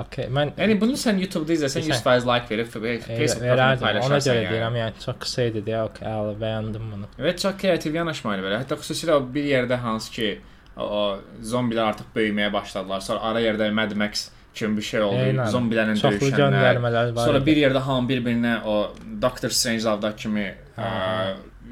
Okay, 0.00 0.26
mən 0.32 0.52
Yəni 0.58 0.76
bunu 0.80 0.96
sən 1.00 1.18
YouTube-da 1.20 1.52
izləsən 1.56 1.84
Sən- 1.86 1.92
100% 2.00 2.26
like 2.30 2.50
verib 2.50 2.66
Facebook 2.70 3.44
verərdim. 3.44 3.44
profilində 3.44 3.50
Ona 3.50 3.78
paylaşarsan. 3.84 4.32
görə 4.34 4.42
yəni. 4.44 4.52
deyirəm, 4.54 4.76
yəni 4.80 5.04
çox 5.04 5.16
qısa 5.24 5.46
idi 5.50 5.62
deyə, 5.66 5.80
okay, 5.88 6.08
əla, 6.08 6.34
bəyəndim 6.44 6.90
bunu. 6.94 7.08
Və 7.26 7.36
çox 7.36 7.54
kreativ 7.60 7.94
yanaşmaydı 8.00 8.46
belə. 8.46 8.60
Hətta 8.64 8.78
xüsusilə 8.80 9.16
o 9.18 9.22
bir 9.34 9.44
yerdə 9.44 9.76
hansı 9.84 10.10
ki 10.16 10.28
o, 10.76 10.82
o 10.84 11.02
zombilər 11.42 11.90
artıq 11.92 12.12
böyüməyə 12.16 12.52
başladılar. 12.52 13.00
Sonra 13.00 13.20
ara 13.30 13.40
yerdə 13.44 13.70
Mad 13.72 13.92
Max 13.92 14.28
kimi 14.54 14.76
bir 14.76 14.82
şey 14.82 15.00
oldu. 15.06 15.16
Eynən. 15.28 15.50
Zombilərlə 15.52 15.94
Çoxlu 16.00 16.30
döyüşənlər. 16.30 17.14
Sonra 17.24 17.46
bir 17.46 17.56
yerdə 17.56 17.78
hamı 17.86 18.08
bir-birinə 18.08 18.54
o 18.64 18.92
Doctor 19.22 19.48
Strange-lavda 19.48 20.16
kimi. 20.16 20.54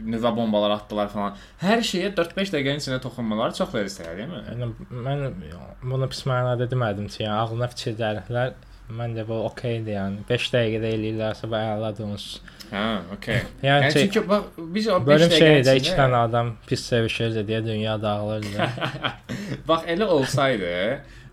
Nüvə 0.05 0.33
bombaları 0.37 0.79
atdılar 0.79 1.11
falan. 1.13 1.37
Hər 1.63 1.83
şeyə 1.87 2.13
4-5 2.17 2.53
dəqiqənin 2.55 2.83
içində 2.83 3.01
toxunmaları 3.03 3.57
çox 3.59 3.75
ləzzətli, 3.75 4.15
deyilmi? 4.21 4.43
Yəni 4.53 4.71
mən 5.07 5.25
bunu 5.83 6.09
pis 6.13 6.25
mənada 6.29 6.69
demədim 6.71 7.09
ki, 7.11 7.25
yəni 7.25 7.35
ağlına 7.35 7.71
fikir 7.75 7.99
gəlirlər. 7.99 8.55
Məncə 8.99 9.27
bu 9.29 9.43
okeydir 9.45 9.99
yəni. 9.99 10.23
5 10.29 10.47
dəqiqədə 10.55 10.93
eləyirlərsə 10.97 11.51
bu 11.51 11.59
əladır 11.59 12.07
onsuz. 12.09 12.39
Hə, 12.71 12.85
okay. 13.17 13.43
Yəni, 13.65 13.89
Yəni 13.89 13.93
ki, 13.93 14.01
çünki 14.07 14.23
bax 14.29 14.63
biz 14.77 14.89
o 14.93 14.99
5 15.01 15.07
bölüm 15.09 15.35
şeydə 15.35 15.61
dəqiqənin 15.67 15.91
2 15.91 15.99
dənə 15.99 16.23
adam 16.29 16.55
pis 16.69 16.87
sevişirdi 16.89 17.45
deyə 17.51 17.61
dünya 17.67 17.99
dağılırdı. 18.01 18.71
Bax 19.69 19.89
elə 19.93 20.09
olsaydı 20.19 20.73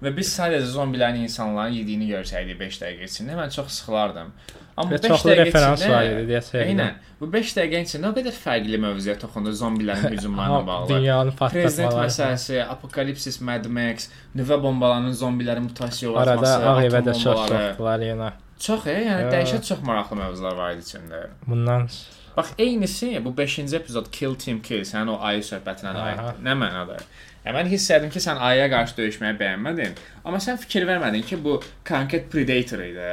və 0.04 0.12
biz 0.18 0.30
sadəcə 0.40 0.68
zombilərin 0.76 1.24
insanların 1.28 1.74
yediyini 1.80 2.08
görsəydik 2.12 2.60
5 2.60 2.80
dəqiqə 2.84 3.10
içində 3.10 3.38
mən 3.40 3.52
çox 3.56 3.68
sıxılardım. 3.80 4.32
Amma 4.78 4.92
Və 4.92 5.04
5 5.04 5.08
çoxlu 5.12 5.30
dəqiqə 5.32 5.46
referans 5.46 5.82
içində- 5.82 5.92
var 5.96 6.04
idi 6.12 6.24
deyə 6.32 6.42
sevindim. 6.44 6.80
Eynən. 6.80 6.94
Bu 7.20 7.30
5 7.34 7.54
dəqiqənin 7.58 7.88
içində 7.90 8.10
o 8.12 8.16
qədər 8.18 8.36
fərqli 8.46 8.80
mövzuya 8.86 9.16
toxundu 9.20 9.54
zombilərin 9.62 10.10
hücumlarına 10.18 10.68
bağlı. 10.68 10.90
Dünyanı 10.90 11.32
Prezident 11.36 11.92
partlatmalar. 11.94 12.10
məsələsi, 12.10 12.64
apokalipsis, 12.70 13.42
Mad 13.42 13.66
Max, 13.78 14.10
nüvə 14.36 14.58
bombalarının 14.64 15.14
zombiləri 15.14 15.60
mutasiya 15.70 16.12
Arada 16.12 16.48
yaratması, 16.48 16.70
Ağ 16.70 16.84
evə 16.90 17.02
də 17.08 17.14
çox 17.24 17.40
soxdular 17.48 18.00
yenə. 18.00 18.32
Çox, 18.60 18.86
e, 18.88 18.94
yəni 19.06 19.32
dəhşət 19.32 19.64
çox 19.68 19.82
maraqlı 19.84 20.16
mövzular 20.16 20.56
var 20.56 20.72
idi 20.76 20.82
içində. 20.82 21.28
Bundan 21.48 21.90
Bax 22.38 22.52
eynisi 22.58 23.22
bu 23.26 23.30
5-ci 23.30 23.76
epizod 23.76 24.10
Kill 24.12 24.36
Team 24.36 24.60
Kill 24.62 24.82
sənin 24.84 25.08
o 25.08 25.20
ayı 25.24 25.40
söhbətinə 25.44 25.94
aiddir. 25.96 26.42
Nə 26.44 26.56
mənada? 26.60 26.98
Ya 27.46 27.54
mən 27.54 27.70
hiss 27.70 27.92
etdim 27.94 28.10
ki, 28.10 28.20
sən 28.24 28.40
ayıya 28.42 28.66
qarşı 28.74 28.96
döyüşməyi 28.98 29.38
bəyənmədin, 29.38 29.94
amma 30.26 30.40
sən 30.42 30.58
fikir 30.58 30.88
vermədin 30.90 31.26
ki, 31.30 31.38
bu 31.44 31.60
konkret 31.88 32.32
Predator 32.32 32.82
idi. 32.82 33.12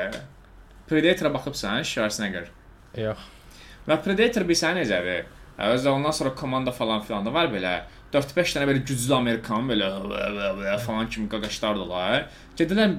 Predator-a 0.88 1.34
baxıbsan, 1.34 1.82
Schwarzenegger. 1.84 2.48
yox. 2.96 3.26
Və 3.88 3.98
Predator 4.04 4.48
bir 4.48 4.56
sən 4.56 4.78
necədir? 4.80 5.26
Özdə 5.62 5.92
ondan 5.92 6.14
sonra 6.16 6.34
komanda 6.34 6.72
falan 6.72 7.02
filan 7.04 7.26
da 7.26 7.34
var 7.34 7.50
belə 7.52 7.74
4-5 8.12 8.54
dənə 8.56 8.66
belə 8.68 8.82
güclü 8.84 9.14
Amerikan 9.16 9.64
belə 9.70 9.86
falan 10.84 11.08
kimi 11.08 11.28
qaqaşlardılar. 11.32 12.26
Gedirlər 12.58 12.92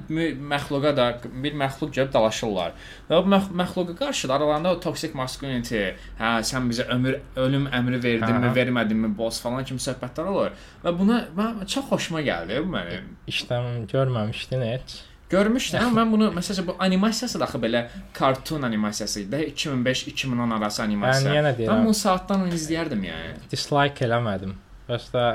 məxluqa 0.50 0.90
da 0.96 1.06
bir 1.44 1.54
məxluq 1.60 1.92
görüb 1.94 2.10
dalaşırlar. 2.16 2.72
Və 3.10 3.20
məx 3.34 3.46
məxluqa 3.60 3.94
qarşı 4.00 4.28
da 4.28 4.34
aralarında 4.40 4.72
o 4.74 4.80
toxic 4.82 5.14
masculinity, 5.14 5.84
hə 6.18 6.32
sən 6.50 6.66
bizə 6.72 6.88
ömür 6.90 7.20
ölüm 7.36 7.68
əmri 7.70 8.02
verdinmi, 8.02 8.50
Hə. 8.50 8.54
vermədinmi, 8.58 9.12
boss 9.18 9.38
falan 9.44 9.64
kimi 9.64 9.78
söhbətlər 9.86 10.32
olur. 10.34 10.50
Və 10.84 10.94
buna 10.98 11.20
mən 11.38 11.62
çox 11.70 11.86
xoşuma 11.92 12.24
gəldi 12.26 12.58
bu 12.66 12.74
mənim. 12.74 13.06
İşdən 13.30 13.86
görməmişdin 13.94 14.66
heç. 14.72 14.96
Görmüşdüm, 15.30 15.80
amma 15.80 16.02
mən 16.02 16.10
bunu 16.12 16.26
məsələn 16.36 16.66
bu 16.66 16.74
animasiyası 16.84 17.40
da 17.40 17.44
axı 17.46 17.58
belə 17.58 17.86
kartun 18.12 18.62
animasiyası 18.62 19.20
idi. 19.20 19.38
2005-2010 19.56 20.54
arası 20.58 20.82
animasiya. 20.82 21.30
Mən 21.32 21.38
yenə 21.38 21.48
Mən 21.54 21.58
deyirəm, 21.58 21.80
bunu 21.86 21.94
saatdan 21.94 22.44
izləyərdim 22.50 23.06
yəni. 23.08 23.32
dislike 23.50 24.04
eləmədim. 24.06 24.52
Bəs 24.88 25.10
də 25.14 25.26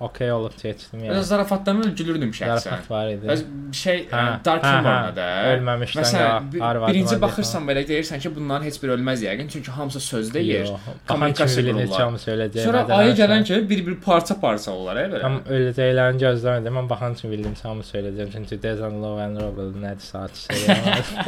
okey 0.00 0.30
olub 0.32 0.54
keçdim 0.56 1.00
Biraz 1.02 1.18
yəni. 1.18 1.28
zarafatlardan 1.28 1.90
gülürdüm 1.96 2.30
şəxsən. 2.32 2.60
Zarafat 2.64 2.86
var 2.90 3.08
idi. 3.12 3.26
Bəs 3.28 3.40
şey 3.76 3.98
Hə, 4.08 4.20
Dark 4.44 4.62
Humor-da 4.64 4.92
hə. 5.10 5.16
da. 5.16 5.26
Ölməmişdən 5.50 6.00
Məsələn, 6.06 6.62
arvadıma 6.68 6.88
birinci 6.92 7.18
baxırsan 7.20 7.66
belə 7.68 7.82
deyirsən 7.88 8.22
ki, 8.24 8.32
bunların 8.36 8.64
heç 8.64 8.78
biri 8.82 8.94
ölməz 8.94 9.24
yəqin, 9.26 9.48
çünki 9.52 9.70
hamısı 9.76 10.00
söz 10.00 10.32
deyir. 10.34 10.70
Kommunikasiya 11.08 11.66
qururlar. 11.66 11.84
necə 11.84 12.22
söyləyəcəyim. 12.24 12.64
Sonra 12.64 12.84
ayı 13.00 13.12
gələn 13.18 13.44
kimi 13.44 13.68
bir-bir 13.70 13.98
parça-parça 14.06 14.72
olar, 14.72 15.02
ə 15.02 15.04
belə. 15.12 15.20
Tam 15.26 15.36
öləcəklərini 15.58 16.24
gözləmədim. 16.24 16.78
Mən 16.80 16.88
baxan 16.94 17.18
kimi 17.20 17.32
bildim 17.36 17.58
hamı 17.62 17.84
söyləyəcəm. 17.92 18.32
Çünki 18.38 18.62
Dezan 18.62 18.96
Love 19.04 19.22
and 19.28 19.40
Robel 19.44 19.74
nədir 19.84 20.08
saat 20.08 20.32
şey. 20.46 20.64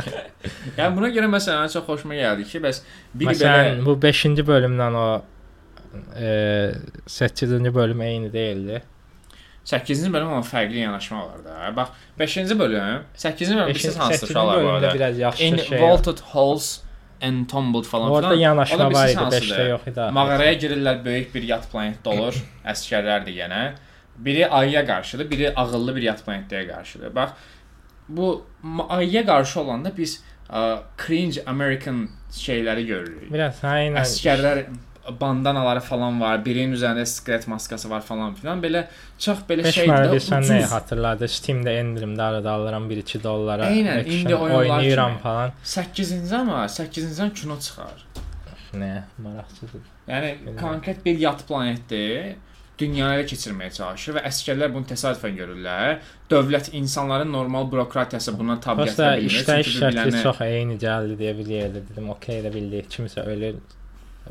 Yəni 0.79 0.97
buna 0.97 1.13
görə 1.13 1.29
məsələn 1.37 1.69
çox 1.77 1.85
xoşuma 1.93 2.17
gəldi 2.17 2.49
ki, 2.49 2.65
bəs 2.65 2.81
biri 3.15 3.35
Məsələn, 3.35 3.83
belə 3.83 3.85
bu 3.87 3.99
5-ci 4.07 4.47
bölümdən 4.49 4.97
o 4.97 5.07
8-ci 7.07 7.75
bölüm 7.75 8.01
eyni 8.03 8.33
deyildi. 8.33 8.83
8-ci 9.65 10.13
bölüm 10.13 10.29
amma 10.29 10.41
fərqli 10.47 10.77
yanaşma 10.83 11.19
var 11.27 11.45
da. 11.45 11.77
Bax 11.77 11.89
5-ci 12.21 12.59
bölüm, 12.59 13.03
8-ci 13.17 13.51
bölüm 13.51 13.59
5-ci 13.59 13.69
bilirsiniz 13.69 13.99
hansı 13.99 14.25
8-ci 14.27 14.31
uşaqlar 14.31 14.57
bölümdə 14.59 14.73
arada? 14.73 14.95
biraz 14.95 15.19
yaxşı 15.19 15.45
In 15.45 15.57
şey. 15.57 15.83
vaulted 15.83 16.19
halls 16.19 16.79
and 17.23 17.47
tumbled 17.49 17.85
falan 17.85 18.11
Orada 18.11 18.29
filan. 18.29 18.41
yanaşma 18.41 18.77
Orada 18.77 18.95
var 18.99 19.09
bilirsiniz 19.09 19.13
idi, 19.15 19.23
hansıdır? 19.23 19.59
5-də 19.59 19.69
yox 19.71 19.87
idi. 19.87 20.01
Mağaraya 20.13 20.53
girirlər, 20.53 21.05
böyük 21.05 21.35
bir 21.35 21.43
yat 21.43 21.69
planetdə 21.73 22.09
olur, 22.09 22.35
əsgərlərdir 22.75 23.37
yenə. 23.39 23.63
Biri 24.17 24.49
ayıya 24.49 24.87
qarşıdır, 24.87 25.31
biri 25.31 25.53
ağıllı 25.57 25.97
bir 25.97 26.03
yat 26.03 26.21
planetləyə 26.27 26.67
qarşıdır. 26.69 27.15
Bax, 27.15 27.31
bu 28.09 28.47
ayıya 28.89 29.27
qarşı 29.27 29.61
olanda 29.61 29.93
biz 29.97 30.19
ə, 30.51 30.79
cringe 31.07 31.43
American 31.47 32.09
şeyləri 32.35 32.85
görürük. 32.87 33.33
Biraz 33.33 33.63
ilə 33.63 34.03
Əskərlər 34.03 34.65
bandanaları 35.21 35.81
falan 35.81 36.21
var, 36.21 36.45
birinin 36.45 36.77
üzərində 36.77 37.07
skret 37.07 37.47
maskası 37.51 37.91
var 37.91 38.03
falan 38.07 38.35
filan. 38.35 38.61
Belə 38.63 38.85
çox 39.19 39.39
belə 39.49 39.65
5 39.65 39.75
şeydir. 39.75 39.95
də, 39.95 40.13
bilsən 40.15 40.47
nəyə 40.47 40.63
ucuz. 40.67 40.73
hatırladı? 40.73 41.29
Steam-də 41.29 41.75
endirimdə 41.81 42.23
arada 42.23 42.51
alıram 42.53 42.91
1-2 42.91 43.23
dollara. 43.23 43.71
Eynən, 43.71 44.05
indi 44.07 44.35
oyunlar 44.37 44.59
oynayıram 44.59 45.19
falan. 45.19 45.53
8-ci 45.65 46.37
amma 46.37 46.65
8-ci 46.65 47.33
kino 47.35 47.59
çıxar. 47.59 48.07
Nə, 48.75 49.03
maraqsızdır. 49.19 49.83
Yəni 50.09 50.35
Bilmirəm. 50.47 50.61
konkret 50.61 51.05
bir 51.05 51.19
yat 51.19 51.49
planetdir. 51.49 52.35
dünyanı 52.79 53.15
ele 53.15 53.25
keçirməyə 53.31 53.71
çalışır 53.77 54.15
və 54.17 54.23
əsgərlər 54.27 54.73
bunu 54.75 54.87
təsadüfən 54.91 55.37
görürlər. 55.39 55.99
Dövlət 56.31 56.73
insanların 56.75 57.31
normal 57.33 57.69
bürokratiyası 57.73 58.33
buna 58.39 58.57
tab 58.61 58.81
Prosta 58.81 59.05
gətirə 59.13 59.19
bilmir. 59.21 59.31
işləyiş 59.43 59.67
Çünki 59.67 59.79
şəkli 59.79 59.93
bir-birlərinə- 59.99 60.23
çox 60.23 60.41
eyni 60.41 60.79
gəldi 60.83 61.19
deyə 61.21 61.35
bilirdi. 61.39 61.83
Dedim, 61.91 62.09
okey 62.11 62.41
də 62.47 62.55
bildik. 62.55 62.89
Kimsə 62.91 63.27
ölür. 63.35 63.61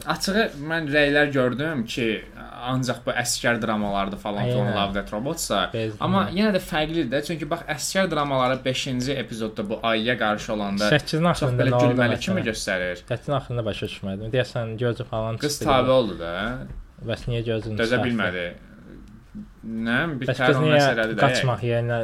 Açığı 0.08 0.44
mən 0.72 0.88
rəylər 0.90 1.32
gördüm 1.34 1.82
ki, 1.86 2.06
ancaq 2.72 3.02
bu 3.06 3.12
əsgər 3.22 3.60
dramalardır 3.62 4.18
falan 4.22 4.44
Aynen. 4.48 4.72
Love 4.78 4.94
Death 4.96 5.14
Robots-sa. 5.14 5.60
Bezdim. 5.74 5.98
Amma 6.06 6.22
yenə 6.34 6.54
də 6.56 6.62
fərqlidir 6.64 7.10
də, 7.12 7.20
çünki 7.28 7.48
bax 7.50 7.66
əsgər 7.76 8.08
dramaları 8.12 8.60
5-ci 8.66 9.18
epizodda 9.20 9.66
bu 9.70 9.80
ayıya 9.84 10.16
qarşı 10.18 10.54
olanda 10.54 10.88
8-in 10.90 11.28
çox 11.28 11.30
axırında 11.32 11.68
belə 11.68 11.82
gülməli 11.84 12.20
kimi 12.24 12.42
göstərir. 12.48 13.04
8-in 13.10 13.38
axırında 13.40 13.66
başa 13.66 13.86
düşmədim. 13.92 14.32
Deyəsən 14.34 14.76
gözü 14.80 15.04
falan 15.12 15.38
Qız 15.44 15.60
tabe 15.60 15.92
oldu 15.92 16.18
da. 16.20 16.34
Bəs 17.06 17.28
niyə 17.28 17.44
gözünü 17.52 17.78
Dözə 17.82 18.02
bilmədi. 18.06 18.48
Nə, 19.66 20.00
bir 20.20 20.28
Bəs 20.32 20.40
tər 20.40 20.50
qız 20.52 20.58
o 20.58 20.66
niyə 20.66 20.80
məsələdir 20.80 21.16
də. 21.20 21.22
qaçmaq 21.22 21.62
yerinə 21.68 22.00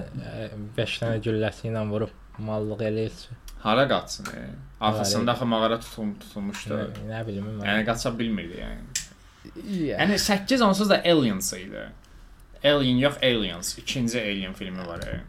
5 0.77 1.01
dənə 1.01 1.17
gülləsi 1.25 1.69
ilə 1.71 1.87
vurub 1.89 2.13
mallıq 2.39 2.83
eləyir? 2.91 3.17
Hara 3.59 3.87
qaçsın? 3.87 4.25
E? 4.25 4.41
Arxasında 4.81 5.31
axı 5.31 5.45
mağara 5.45 5.79
tutum 5.79 6.19
tutulmuşdu. 6.19 6.73
Nə, 6.73 7.07
nə 7.09 7.21
bilim 7.27 7.45
mən. 7.45 7.65
Yəni 7.65 7.85
qaça 7.85 8.13
bilmirdi 8.19 8.61
yəni. 8.61 8.83
Yəni 9.71 9.97
Yəni 9.97 10.19
8 10.19 10.61
onsuz 10.61 10.89
da 10.89 11.01
Aliens 11.05 11.53
idi. 11.53 11.87
Alien 12.63 12.97
yox 12.97 13.17
Aliens. 13.23 13.77
İkinci 13.77 14.21
Alien 14.21 14.53
filmi 14.53 14.87
var. 14.87 14.99
E. 14.99 15.21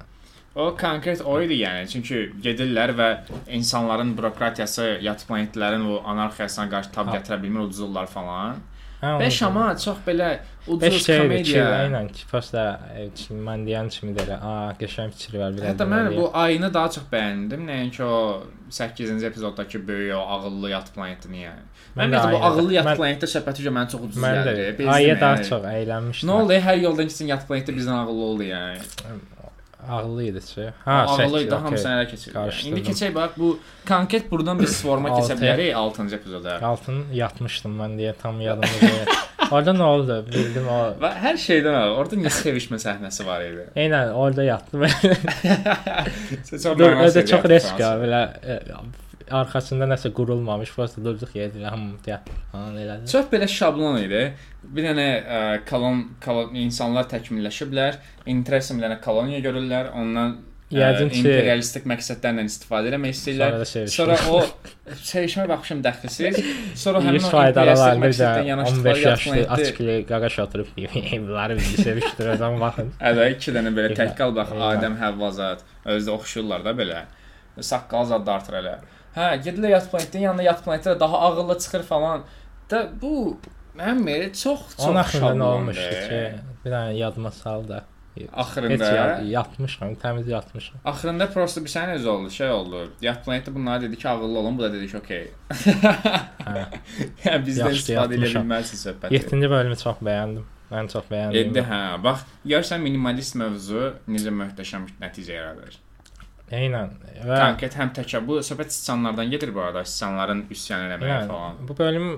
O 0.54 0.76
konkret 0.76 1.20
o 1.20 1.40
idi 1.42 1.60
yəni. 1.62 1.88
Çünki 1.88 2.32
gedirlər 2.42 2.92
və 2.98 3.08
insanların 3.48 4.16
bürokratiyası, 4.18 4.98
yat 5.02 5.24
planetlərin 5.28 5.84
o 5.86 6.02
anarxiyasına 6.04 6.68
qarşı 6.70 6.92
tab 6.92 7.12
gətirə 7.14 7.42
bilmir, 7.42 7.60
uduzurlar 7.60 8.06
falan. 8.06 8.56
Hə, 9.02 9.18
5 9.20 9.42
onu- 9.42 9.48
amma 9.48 9.76
çox 9.76 9.96
belə 10.06 10.28
5 10.68 10.94
ucuz 10.94 11.06
komediya. 11.06 11.64
eynən 11.84 12.08
ki, 12.12 12.24
prosta 12.30 12.64
e, 12.96 13.06
mən 13.48 13.62
deyən 13.68 13.88
kimi 13.94 14.12
də 14.16 14.24
elə, 14.26 14.36
a, 14.42 14.54
qəşəng 14.80 15.10
fikir 15.16 15.38
var 15.40 15.52
biraz. 15.56 15.68
Hətta 15.70 15.86
mən 15.88 16.10
bu 16.16 16.30
ayını 16.34 16.72
daha 16.74 16.90
çox 16.90 17.04
bəyəndim. 17.12 17.62
Nəinki 17.70 18.02
o 18.02 18.42
8-ci 18.70 19.26
epizoddakı 19.26 19.80
böyük 19.88 20.14
o 20.16 20.18
ağıllı 20.18 20.70
yat 20.70 20.92
planetini 20.94 21.44
yəni. 21.46 21.64
Mən 21.96 22.02
Mən 22.04 22.12
də 22.12 22.18
ümumiyyətlə 22.20 22.32
bu 22.32 22.44
ağıllı 22.44 22.72
yat 22.74 22.86
mən- 22.86 22.98
planetdə 23.00 23.26
söhbəti 23.34 23.64
görə 23.64 23.72
mənə 23.78 23.90
çox 23.94 24.00
ucuz 24.08 24.22
mən 24.22 24.36
gəldi. 24.36 24.58
də 24.58 24.78
Bezdim 24.78 24.88
aya 24.98 25.20
daha 25.20 25.42
çox 25.42 25.62
əylənmişdim. 25.72 26.28
Nə 26.28 26.36
oldu? 26.42 26.52
Hər 26.68 26.80
yoldan 26.82 27.08
keçsin 27.08 27.26
yat 27.32 27.48
planetdə 27.48 27.72
bizdən 27.78 27.96
ağıllı 28.04 28.24
oldu 28.32 28.42
yəni. 28.42 28.78
Ağıllı 29.88 30.24
idi 30.24 30.40
ki. 30.40 30.70
Ha, 30.84 30.92
ağıllı 30.92 31.42
idi, 31.42 31.54
hamısını 31.54 31.92
ələ 31.92 32.06
keçirdi. 32.10 32.38
İndi 32.68 32.82
keçək 32.88 33.14
bax 33.14 33.36
bu 33.38 33.58
konkret 33.88 34.30
burdan 34.30 34.58
biz 34.58 34.80
forma 34.82 35.08
keçə 35.14 35.36
bilərik 35.38 35.72
6-cı 35.72 36.16
epizoda. 36.16 36.58
Altın 36.66 37.04
yatmışdım 37.14 37.78
mən 37.80 37.96
deyə 38.00 38.14
tam 38.22 38.40
yadımda. 38.40 39.16
Orada 39.50 39.72
nə 39.72 39.82
oldu? 39.82 40.16
Bildim 40.28 40.66
o. 40.68 40.78
Və 41.00 41.12
hər 41.22 41.38
şeydən 41.40 41.76
var. 41.78 41.94
Orada 42.02 42.18
niyə 42.20 42.32
sevişmə 42.42 42.80
səhnəsi 42.82 43.26
var 43.26 43.44
idi? 43.46 43.68
Eynən 43.84 44.12
orada 44.12 44.44
yatdım. 44.44 44.84
Sən 44.84 46.64
çox 46.64 46.78
Dur, 46.78 46.96
çox 47.32 47.52
risk 47.54 47.84
belə 48.02 48.22
arxasında 49.30 49.88
nəsə 49.90 50.10
qurulmamış, 50.16 50.72
prosta 50.74 51.04
durduq 51.04 51.32
yerdə 51.38 51.64
hamı 51.68 51.96
deyə. 52.06 52.18
Falan 52.52 52.76
elədi. 52.82 53.10
Çox 53.12 53.30
belə 53.32 53.48
şablon 53.50 54.00
idi. 54.02 54.24
Bir 54.64 54.88
dənə 54.90 55.08
ə, 55.20 55.40
kolon, 55.68 56.04
kolon 56.24 56.54
insanlar 56.58 57.08
təkmilləşiblər. 57.12 57.98
Interesim 58.34 58.78
bir 58.80 58.88
dənə 58.88 59.00
koloniya 59.04 59.40
görürlər. 59.44 59.92
Ondan 59.96 60.36
ə, 60.38 60.44
Yəqin 60.76 61.08
ki- 61.08 61.20
imperialistik 61.22 61.86
məqsədlərlə 61.88 62.42
istifadə 62.44 62.90
etmək 62.92 63.14
istəyirlər. 63.16 63.54
Sonra. 63.64 63.92
Sonra 63.94 64.16
o 64.34 64.42
sevişmə 65.00 65.46
baxışım 65.48 65.80
dəxilsiz. 65.86 66.40
Sonra 66.76 67.00
həmin 67.06 67.24
o 67.24 67.30
imperialistik 67.46 68.02
məqsəddən 68.04 68.50
yanaşdıqları 68.50 68.98
15 68.98 69.04
yaşlı 69.06 69.46
açıklı 69.56 69.94
qaqaş 70.10 70.38
oturup 70.44 70.68
bunları 70.76 71.56
bizi 71.60 71.82
seviştir 71.82 72.28
o 72.34 72.36
zaman 72.36 72.60
baxın. 72.60 72.92
Ədə 73.12 73.30
iki 73.36 73.54
dənə 73.56 73.72
belə 73.78 73.94
tək 73.96 74.12
qal 74.18 74.36
bax. 74.36 74.52
Adəm 74.72 74.98
Həvva 75.00 75.32
zat. 75.32 75.64
Özü 75.88 76.10
də 76.10 76.14
oxşuyurlar 76.18 76.64
da 76.68 76.76
belə. 76.82 77.00
Saqqal 77.58 78.04
zad 78.12 78.26
da 78.26 78.36
artır 78.38 78.60
elə. 78.60 78.76
Hə, 79.18 79.28
gedirlər 79.44 79.72
yat 79.76 79.86
planetdən 79.92 80.22
yanına 80.28 80.44
yat 80.46 80.64
planetdə 80.64 80.94
də 80.94 81.00
daha 81.00 81.18
ağıllı 81.28 81.58
çıxır 81.58 81.82
falan. 81.82 82.24
Da 82.70 82.84
bu 83.02 83.12
mənim 83.78 84.32
çox 84.42 84.60
çox 84.76 84.90
nə 84.94 85.04
şablondur. 85.12 85.44
olmuşdu 85.52 86.02
ki, 86.08 86.20
bir 86.64 86.70
dənə 86.74 86.92
yadıma 87.02 87.30
sal 87.30 87.68
da. 87.68 87.84
Heç 88.18 88.28
Axırında 88.34 88.84
ya- 88.84 89.20
yatmışam, 89.30 89.92
təmiz 90.02 90.28
yatmışam. 90.28 90.76
Axırında 90.84 91.26
prosta 91.30 91.60
bir 91.64 91.70
sənə 91.70 91.92
öz 91.94 92.06
oldu, 92.06 92.30
şey 92.30 92.50
oldu. 92.50 92.80
Yat 93.00 93.20
planetdə 93.26 93.54
bunlara 93.54 93.80
dedi 93.82 93.96
ki, 93.98 94.08
ağıllı 94.08 94.38
olun, 94.38 94.58
bu 94.58 94.62
da 94.62 94.72
dedi 94.72 94.88
ki, 94.90 94.96
okey. 94.98 95.28
Hə. 95.50 96.64
yəni 97.24 97.42
bizdən 97.46 97.76
istifadə 97.78 98.18
edə 98.18 98.30
bilməzsiniz 98.34 98.82
söhbəti. 98.88 99.12
7-ci 99.14 99.50
bölümü 99.50 99.76
çox 99.82 100.00
bəyəndim. 100.08 100.46
Mən 100.72 100.90
çox 100.92 101.06
bəyəndim. 101.12 101.54
7 101.54 101.64
hə. 101.70 101.80
Bax, 102.04 102.24
görsən 102.54 102.82
minimalist 102.84 103.38
mövzu 103.38 103.84
necə 104.10 104.34
möhtəşəm 104.40 104.88
nəticə 105.00 105.38
yaradır. 105.38 105.78
Eynən. 106.54 106.94
Və 107.28 107.38
Konkret 107.42 107.76
həm 107.76 107.92
təkə 107.96 108.20
bu 108.24 108.38
söhbət 108.46 108.72
siçanlardan 108.72 109.30
gedir 109.32 109.52
bu 109.54 109.60
arada, 109.66 109.84
siçanların 109.84 110.44
üsyan 110.54 110.86
eləməyə 110.86 111.14
yəni, 111.14 111.28
falan. 111.28 111.56
bu 111.68 111.76
bölüm 111.78 112.08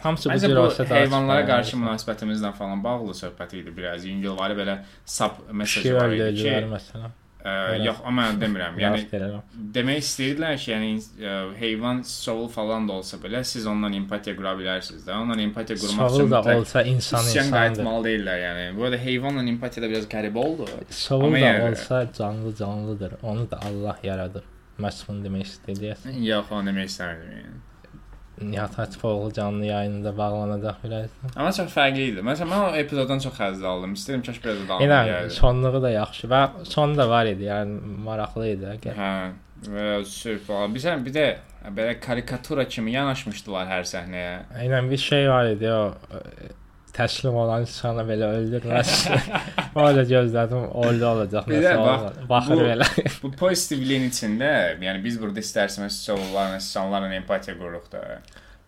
hamısı 0.00 0.30
Məncə 0.30 0.50
bu 0.52 0.56
daha 0.56 1.00
heyvanlara 1.00 1.46
qarşı 1.46 1.74
bəyəndim. 1.74 1.84
münasibətimizlə 1.84 2.52
falan 2.56 2.84
bağlı 2.84 3.16
söhbət 3.22 3.56
idi 3.60 3.76
biraz. 3.76 4.06
Yüngülvari 4.08 4.56
belə 4.58 4.78
sub 5.04 5.42
mesaj 5.52 5.82
Pişik 5.82 5.98
var 6.00 6.14
idi 6.16 6.30
ki, 6.42 6.54
məsələn. 6.74 7.16
Ə, 7.44 7.52
yox, 7.84 8.00
amma 8.04 8.24
demirəm. 8.40 8.78
Yəni 8.82 9.04
demək 9.76 10.00
istəyirdilər 10.02 10.56
ki, 10.58 10.70
yəni 10.72 10.90
ə, 11.22 11.34
heyvan 11.60 12.02
şovul 12.08 12.48
falan 12.52 12.88
da 12.88 12.96
olsa 12.98 13.16
belə 13.22 13.44
siz 13.44 13.66
ondan 13.70 13.92
empatiya 14.00 14.34
qura 14.38 14.56
bilərsiniz 14.58 15.06
də. 15.06 15.14
Ondan 15.22 15.38
empatiya 15.46 15.78
qurmaq 15.78 16.10
Savul 16.10 16.20
üçün 16.24 16.30
da 16.30 16.56
olsa 16.58 16.82
insan 16.82 17.24
insandır. 17.24 17.56
qayıtmalı 17.58 18.04
deyirlər 18.08 18.42
yəni. 18.46 18.66
Bu 18.76 18.84
arada 18.84 18.96
heyvanla 19.06 19.42
empatiya 19.54 19.86
da 19.86 19.90
biraz 19.94 20.06
qəribə 20.14 20.38
oldu. 20.44 20.66
Savul 20.90 21.24
Amma 21.30 21.36
da 21.36 21.40
yəni- 21.46 21.70
olsa 21.70 22.02
canlı 22.18 22.54
canlıdır. 22.56 23.12
Onu 23.22 23.50
da 23.50 23.60
Allah 23.68 23.98
yaradır. 24.02 24.44
Məhz 24.78 25.08
bunu 25.08 25.24
demək 25.26 25.46
istəyirəm. 25.52 26.20
Yox, 26.22 26.52
onu 26.52 26.70
demək 26.70 26.86
istəmirdim 26.92 27.32
yəni. 27.38 27.56
Nihat 28.42 28.78
Hatipoğlu 28.78 29.32
canlı 29.32 29.66
yayınında 29.66 30.12
bağlanacaq 30.18 30.78
bilərsən. 30.84 31.34
Amma 31.36 31.52
çox 31.52 31.72
fərqli 31.74 32.06
idi. 32.12 32.24
Məsələn, 32.26 32.50
mən 32.52 32.64
o 32.68 32.76
epizoddan 32.76 33.18
çox 33.24 33.36
həzz 33.40 33.64
aldım. 33.66 33.94
İstəyirəm 33.98 34.24
kaş 34.26 34.40
biraz 34.44 34.60
da 34.62 34.68
davam 34.68 34.82
Yenə 34.86 35.00
edəydi. 35.08 35.30
sonluğu 35.40 35.82
da 35.82 35.90
yaxşı 35.90 36.30
və 36.32 36.42
sonu 36.64 36.96
da 36.98 37.08
var 37.10 37.26
idi. 37.26 37.48
Yəni 37.50 37.80
maraqlı 38.06 38.48
idi. 38.54 38.72
Gəl. 38.86 38.96
Hə, 38.98 39.12
və 39.74 39.88
sürp 40.04 40.44
falan. 40.46 40.74
Bir 40.74 40.80
sən 40.86 41.04
bir 41.06 41.14
də 41.18 41.26
belə 41.76 41.98
karikatura 42.00 42.64
kimi 42.68 42.92
yanaşmışdılar 42.94 43.66
hər 43.72 43.84
səhnəyə. 43.90 44.36
Eynən 44.62 44.90
bir 44.90 44.96
şey 45.02 45.28
var 45.30 45.50
idi 45.50 45.70
o 45.72 45.82
e, 46.14 46.22
təslim 46.98 47.34
olan 47.38 47.62
insana 47.66 48.02
belə 48.08 48.28
öldürməz. 48.40 48.92
Öyle 49.78 50.02
gözlədim, 50.10 50.66
oldu 50.82 51.06
olacaq. 51.12 51.46
Nəsə 51.54 51.76
olmadı. 51.76 52.26
baxır 52.28 52.56
bu- 52.60 52.66
belə. 52.72 52.90
Bu 53.22 53.30
pozitivliyin 53.44 54.10
içində, 54.10 54.50
yəni 54.82 55.04
biz 55.04 55.20
burada 55.22 55.40
istərsəmiz 55.46 56.00
siçanlarla, 56.02 56.60
siçanlarla 56.60 57.14
empatiya 57.22 57.56
qururuq 57.58 57.88
da. 57.92 58.04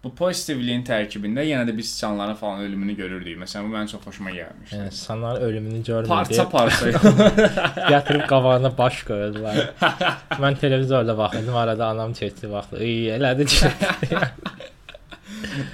Bu 0.00 0.08
pozitivliyin 0.16 0.80
tərkibində 0.88 1.42
yenə 1.44 1.66
də 1.68 1.74
biz 1.76 1.90
siçanların 1.92 2.34
falan 2.40 2.62
ölümünü 2.64 2.94
görürdük. 2.96 3.34
Məsələn, 3.42 3.66
bu 3.68 3.74
mənim 3.74 3.90
çox 3.90 4.00
xoşuma 4.06 4.30
gəlmişdi. 4.32 4.76
Yəni 4.78 4.86
insanlar 4.94 5.40
ölümünü 5.44 5.82
görmür. 5.84 6.08
Parça 6.08 6.46
parça. 6.48 6.86
Gətirib 7.92 8.24
qabağına 8.30 8.70
baş 8.78 9.02
qoydular. 9.10 9.58
Mən 10.40 10.56
televizorda 10.62 11.18
baxırdım, 11.18 11.56
arada 11.56 11.86
anam 11.92 12.12
keçdi 12.16 12.50
baxdı. 12.50 12.80
İyi, 12.84 13.10
elədi. 13.18 13.44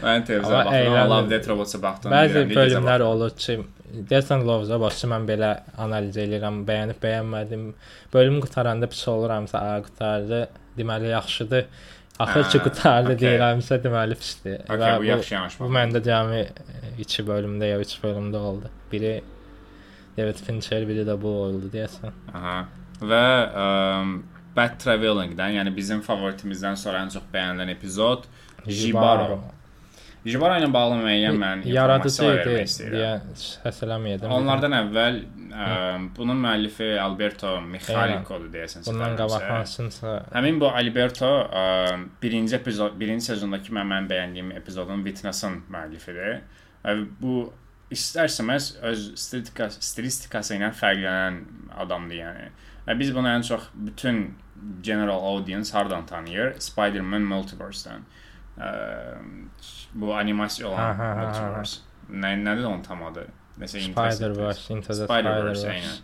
Mən 0.02 0.24
televizora 0.26 0.64
baxıram. 0.66 1.10
Love 1.10 1.30
Death 1.30 1.48
Robotsa 1.48 1.82
baxdım. 1.82 2.12
Bəzi 2.12 2.44
bölümlər 2.52 3.04
olur 3.06 3.34
ki, 3.38 3.58
deyəsən 4.10 4.44
Love 4.46 4.78
başçı 4.80 5.10
mən 5.10 5.26
belə 5.28 5.50
analiz 5.82 6.16
edirəm, 6.22 6.62
bəyənib 6.68 7.02
bəyənmədim. 7.02 7.66
Bölüm 8.14 8.40
qutaranda 8.44 8.88
pis 8.92 9.02
oluramsa, 9.08 9.60
a 9.74 9.82
qutardı, 9.82 10.46
deməli 10.78 11.12
yaxşıdır. 11.12 11.68
Axır 12.18 12.46
ki 12.50 12.58
qutardı 12.64 13.12
okey. 13.12 13.28
deyirəmsə, 13.28 13.80
deməli 13.84 14.16
pisdir. 14.16 14.62
Okay, 14.64 14.80
Və 14.80 14.92
bu 15.00 15.08
yaxşı 15.10 15.34
yanaşma. 15.34 15.66
Bu 15.66 15.72
məndə 15.76 16.00
cəmi 16.04 16.42
2 17.04 17.26
bölümdə 17.28 17.68
ya 17.74 17.80
3 17.82 17.98
bölümdə 18.04 18.40
oldu. 18.50 18.70
Biri 18.92 19.18
David 20.16 20.40
Fincher, 20.46 20.86
biri 20.88 21.04
də 21.04 21.18
bu 21.20 21.34
oldu 21.42 21.68
deyəsən. 21.74 22.16
Aha. 22.32 22.56
Və 23.04 23.26
ə, 23.64 23.66
Bad 24.56 24.78
Traveling-dən, 24.80 25.58
yəni 25.58 25.74
bizim 25.76 26.00
favoritimizdən 26.06 26.80
sonra 26.80 27.04
ən 27.04 27.12
çox 27.12 27.28
bəyənilən 27.34 27.74
epizod 27.74 28.24
Jibaro. 28.64 29.26
Jibaro 29.28 29.38
ilə 30.60 30.70
bağlı 30.74 31.00
müəyyən 31.02 31.36
mən 31.40 31.64
yaradıcı 31.70 32.28
idi 32.32 32.54
deyə 32.94 33.10
səs 33.38 33.82
eləməyədim. 33.86 34.32
Onlardan 34.36 34.74
əvvəl 34.80 35.20
ə, 35.50 35.68
bunun 36.16 36.40
müəllifi 36.42 36.88
Alberto 37.02 37.52
Michaliko'dur 37.62 38.48
deyəsən. 38.54 38.86
bundan 38.88 39.14
qabaq 39.20 39.46
hansınsa 39.50 40.16
Həmin 40.34 40.58
bu 40.62 40.70
Alberto 40.70 41.30
ə, 41.46 41.66
birinci 42.22 42.58
epizod, 42.58 42.98
birinci 42.98 43.30
sezondakı 43.32 43.74
mən 43.76 43.86
mənim 43.92 44.10
bəyəndiyim 44.10 44.50
epizodun 44.58 45.04
Witness-ın 45.06 45.62
müəllifidir. 45.70 46.40
Və 46.86 46.96
bu 47.20 47.36
istərsəməz 47.94 48.72
öz 48.90 49.06
stilistika, 49.14 49.70
stilistikası 49.70 50.56
ilə 50.58 50.72
fərqlənən 50.74 51.40
adamdır 51.86 52.18
yəni. 52.18 52.50
Və 52.86 52.98
biz 52.98 53.12
bunu 53.14 53.30
ən 53.30 53.46
çox 53.46 53.70
bütün 53.74 54.34
general 54.82 55.22
audience 55.32 55.72
hardan 55.72 56.06
tanıyır? 56.06 56.56
Spider-Man 56.62 57.26
Multiverse-dən. 57.30 58.06
Ə, 58.56 58.70
bu 60.00 60.14
animasiya 60.14 60.68
olan 60.68 60.76
Ha, 60.78 60.94
ha, 60.98 61.04
ha, 61.04 61.16
ha. 61.16 61.24
Multiverse. 61.26 61.80
Nə 62.12 62.34
nədir 62.44 62.68
onun 62.68 62.82
tam 62.86 63.02
adı? 63.08 63.26
Nəsə 63.60 63.80
Spider-Verse, 63.88 64.74
Into 64.74 64.92
the 64.92 65.06
Spider-Verse, 65.08 65.68
aynen. 65.72 65.96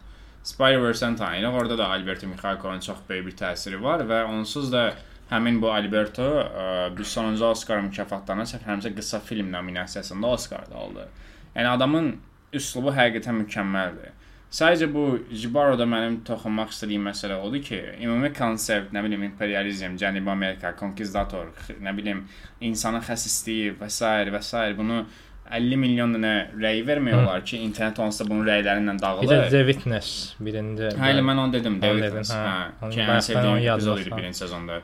Spider-Verse-dən 0.43 1.17
tanıyırıq. 1.17 1.55
Orada 1.61 1.79
da 1.79 1.89
Alberto 1.89 2.27
Mihalkovun 2.27 2.81
çox 2.81 2.97
böyük 3.09 3.27
bir 3.27 3.37
təsiri 3.37 3.83
var 3.83 4.01
və 4.09 4.25
onsuz 4.25 4.73
da 4.73 4.87
həmin 5.31 5.61
bu 5.63 5.71
Alberto 5.73 6.25
ə, 6.25 6.65
bir 6.97 7.05
sonuncu 7.05 7.45
Oscar 7.47 7.81
mükafatlarına 7.85 8.49
səhv 8.49 8.65
eləmirəmsə 8.65 8.95
qısa 8.97 9.21
film 9.21 9.53
nominasiyasında 9.53 10.27
Oscar 10.27 10.65
da 10.71 10.77
aldı. 10.77 11.07
Yəni 11.55 11.69
adamın 11.77 12.11
üslubu 12.53 12.91
həqiqətən 12.97 13.39
mükəmməldir. 13.45 14.11
Sadəcə 14.53 14.87
bu 14.93 15.03
Jibaro'da 15.33 15.87
mənim 15.89 16.19
toxunmaq 16.29 16.75
istədiyim 16.75 17.07
məsələ 17.09 17.39
odur 17.41 17.63
ki, 17.65 17.79
ümumi 18.05 18.29
konsept, 18.37 18.91
nə 18.93 19.01
bilim, 19.07 19.23
imperializm, 19.31 19.95
Cənubi 20.01 20.29
Amerika, 20.29 20.75
konkistator, 20.77 21.49
nə 21.81 21.95
bilim, 21.97 22.27
insanın 22.61 23.01
xəsisliyi 23.07 23.73
və 23.81 23.89
s. 23.89 24.11
və 24.35 24.43
s. 24.45 24.65
bunu 24.77 25.07
50 25.53 25.81
milyon 25.81 26.13
dənə 26.17 26.35
rəy 26.61 26.83
vermək 26.87 27.17
Hı. 27.17 27.41
ki, 27.49 27.63
internet 27.65 27.99
onsuz 28.05 28.23
da 28.23 28.29
bunun 28.29 28.45
rəylərindən 28.47 29.01
Bir 29.01 29.03
də 29.03 29.07
dağılır. 29.07 29.51
The 29.51 29.65
Witness 29.73 30.35
birinci. 30.41 30.93
Hə, 31.01 31.11
elə 31.15 31.25
mən 31.25 31.43
onu 31.47 31.53
dedim, 31.57 31.81
dedin, 31.83 32.19
Lynch. 32.21 32.31
hə. 32.37 32.55
Hə, 32.81 32.93
ki, 32.93 33.01
ən 33.09 33.25
sevdiyim 33.25 33.65
epizod 33.73 34.05
idi 34.05 34.15
birinci 34.17 34.45
sezonda. 34.45 34.83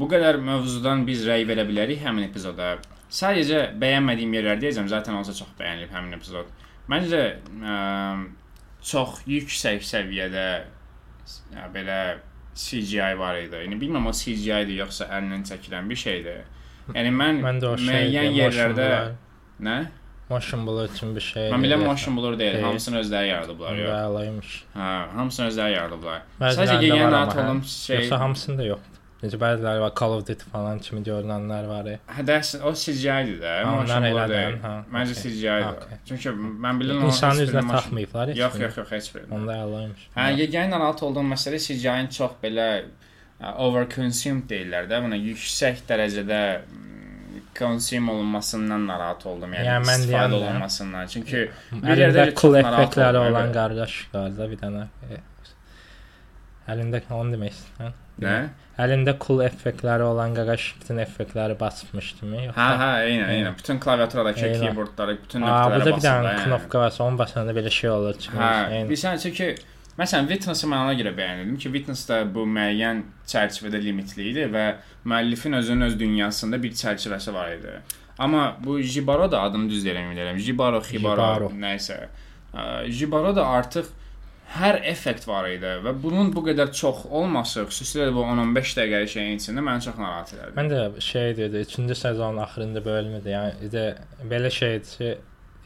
Bu 0.00 0.08
qədər 0.08 0.40
mövzudan 0.44 1.04
biz 1.08 1.28
rəy 1.28 1.44
verə 1.48 1.68
bilərik 1.68 2.00
həmin 2.04 2.28
epizoda. 2.28 2.74
Sadəcə 3.20 3.62
bəyənmədiyim 3.80 4.34
yerlər 4.36 4.60
deyəcəm, 4.64 4.88
zaten 4.88 5.16
olsa 5.16 5.36
çox 5.36 5.54
bəyənilib 5.60 5.94
həmin 5.94 6.18
epizod. 6.18 6.50
Məncə 6.92 7.22
ə, 7.36 7.78
çox 8.82 9.22
yüksək 9.26 9.82
səviyyədə 9.86 10.46
belə 11.74 11.98
CGI 12.58 13.14
var 13.18 13.38
idi. 13.38 13.60
Yəni 13.64 13.78
bilmirəm 13.80 14.08
o 14.10 14.14
CGI-dir 14.16 14.80
yoxsa 14.82 15.08
əllə 15.18 15.42
çəkilən 15.50 15.88
bir 15.90 16.00
şeydir. 16.00 16.42
Yəni 16.94 17.12
mən, 17.14 17.40
Mən 17.46 17.62
müəyyən 17.62 18.34
yerlərdə 18.36 18.90
nə? 19.62 19.78
Motion 20.28 20.66
blur 20.66 20.90
üçün 20.90 21.14
bir 21.16 21.24
şey. 21.24 21.46
Mən 21.52 21.62
bilirəm 21.64 21.86
motion 21.88 22.16
blur 22.16 22.34
deyil, 22.38 22.58
Deyil. 22.58 22.64
hamısını 22.66 22.98
özləri 23.00 23.30
yaradıblar. 23.30 23.78
yox. 23.80 23.92
Bəlaymış. 23.94 24.50
Hə, 24.74 24.88
hamısını 25.16 25.46
özləri 25.52 25.72
yaradıblar. 25.72 26.26
Sadəcə 26.40 26.98
narahat 26.98 27.36
amma, 27.38 27.54
hə. 27.62 27.70
şey 27.86 28.02
Yoxsa 28.02 28.20
hamısında 28.20 28.66
yoxdur. 28.68 28.97
Necə 29.18 29.38
bəziləri 29.42 29.80
var 29.82 29.92
Call 29.98 30.12
of 30.14 30.20
Duty 30.28 30.46
falan 30.52 30.78
kimi 30.78 31.00
görünənlər 31.06 31.64
var. 31.66 31.86
ya. 31.90 31.98
Hə, 32.14 32.22
dərs 32.28 32.52
o 32.62 32.70
CGI-dir 32.70 33.40
də. 33.42 33.54
Onlar 33.66 34.04
deyil. 34.30 34.58
ha, 34.62 34.74
Məncə 34.94 35.16
okey. 35.16 35.32
CGI-dir. 35.32 35.72
Okey. 35.72 35.98
Çünki 36.10 36.34
mən 36.66 36.78
bilirəm 36.82 37.08
İnsanın 37.08 37.40
heç 37.42 37.48
üzünə 37.48 37.64
taxmayıblar 37.72 38.30
heç. 38.30 38.38
Yox, 38.38 38.60
yox, 38.62 38.78
yox, 38.78 38.92
heç 38.94 39.10
bir. 39.16 39.26
Onda 39.34 39.56
əlaymış. 39.64 40.06
Hə, 40.14 40.28
yeganə 40.38 40.70
narahat 40.76 41.02
olduğum 41.02 41.26
məsələ 41.34 41.58
CGI-nin 41.66 42.12
çox 42.20 42.38
belə 42.44 42.68
ə, 42.78 43.52
overconsumed 43.66 44.46
deyirlər 44.54 44.86
də, 44.92 45.02
buna 45.08 45.18
yüksək 45.18 45.82
dərəcədə 45.90 46.40
consume 47.58 48.12
olunmasından 48.12 48.86
narahat 48.86 49.26
oldum. 49.26 49.50
Yəni, 49.58 49.66
Yəni, 49.66 49.86
mən 49.90 50.02
istifadə 50.06 50.34
olunmasından. 50.38 51.06
Çünki 51.10 51.48
bir 51.74 52.04
yerdə 52.06 52.30
cool 52.38 52.54
effektləri 52.62 53.18
olan 53.18 53.50
qardaş 53.52 54.00
var 54.14 54.36
da 54.38 54.46
bir 54.50 54.60
dənə. 54.62 54.86
E, 55.10 55.24
Əlində 56.70 57.00
onu 57.16 57.34
demək 57.34 57.56
istəyirəm. 57.56 58.04
Nə? 58.22 58.36
Əlində 58.78 59.16
cool 59.18 59.40
effektləri 59.42 60.04
olan 60.06 60.34
qardaş 60.36 60.64
bütün 60.80 61.00
effektləri 61.02 61.56
basmış 61.58 62.12
kimi. 62.20 62.44
Hə, 62.54 62.66
hə, 62.82 62.90
eynən, 63.08 63.30
eynən. 63.34 63.56
Bütün 63.58 63.80
klaviaturadakı 63.82 64.40
Eynən. 64.46 64.60
keyboardları, 64.68 65.16
bütün 65.24 65.42
nöqtələrə 65.42 65.72
burada 65.74 65.96
bir 65.96 66.04
dənə 66.04 66.34
knopka 66.44 66.78
var, 66.84 66.94
onun 67.06 67.18
basanda 67.18 67.54
belə 67.56 67.70
şey 67.74 67.90
olur 67.90 68.14
çıxır. 68.22 68.38
Hə, 68.38 68.52
Eyni. 68.76 68.88
bilirsən 68.90 69.18
çünki 69.24 69.48
məsələn 69.98 70.28
Witness-ı 70.30 70.70
mən 70.70 70.84
ona 70.86 70.94
görə 71.00 71.14
bəyənirdim 71.18 71.56
ki, 71.58 71.72
Witness-da 71.74 72.20
bu 72.34 72.46
müəyyən 72.46 73.02
çərçivədə 73.34 73.82
limitli 73.82 74.28
idi 74.30 74.46
və 74.54 74.64
müəllifin 75.10 75.58
özünün 75.58 75.88
öz 75.90 75.98
dünyasında 76.00 76.62
bir 76.62 76.70
çərçivəsi 76.82 77.34
var 77.34 77.50
idi. 77.58 77.74
Amma 78.18 78.56
bu 78.64 78.80
Jibaro 78.82 79.26
da 79.32 79.42
adını 79.42 79.70
düz 79.70 79.84
deyirəm 79.86 80.10
bilirəm. 80.14 80.38
Jibaro, 80.38 80.80
Hibaro, 80.82 81.26
Jibaro. 81.34 81.50
nəysə. 81.66 81.98
Jibaro 82.88 83.34
da 83.36 83.46
artıq 83.46 83.86
hər 84.56 84.78
effekt 84.88 85.26
var 85.28 85.46
idi 85.50 85.70
və 85.84 85.92
bunun 86.02 86.30
bu 86.32 86.42
qədər 86.46 86.70
çox 86.76 87.04
olması, 87.10 87.66
xüsusilə 87.68 88.08
də 88.08 88.14
bu 88.16 88.24
10-15 88.24 88.76
dəqiqəlik 88.78 89.12
şeyin 89.12 89.40
içində 89.40 89.64
məni 89.64 89.84
çox 89.84 89.98
narahat 90.00 90.32
edirdi. 90.32 90.54
Mən 90.56 90.70
də 90.72 90.84
şey 91.04 91.34
dedi, 91.36 91.64
3-cü 91.68 91.96
sezonun 92.02 92.42
axırında 92.44 92.84
bölmüdür. 92.84 93.34
Yəni 93.34 93.72
də 93.74 93.84
belə 94.30 94.50
şeydir 94.54 94.94
ki, 94.94 95.10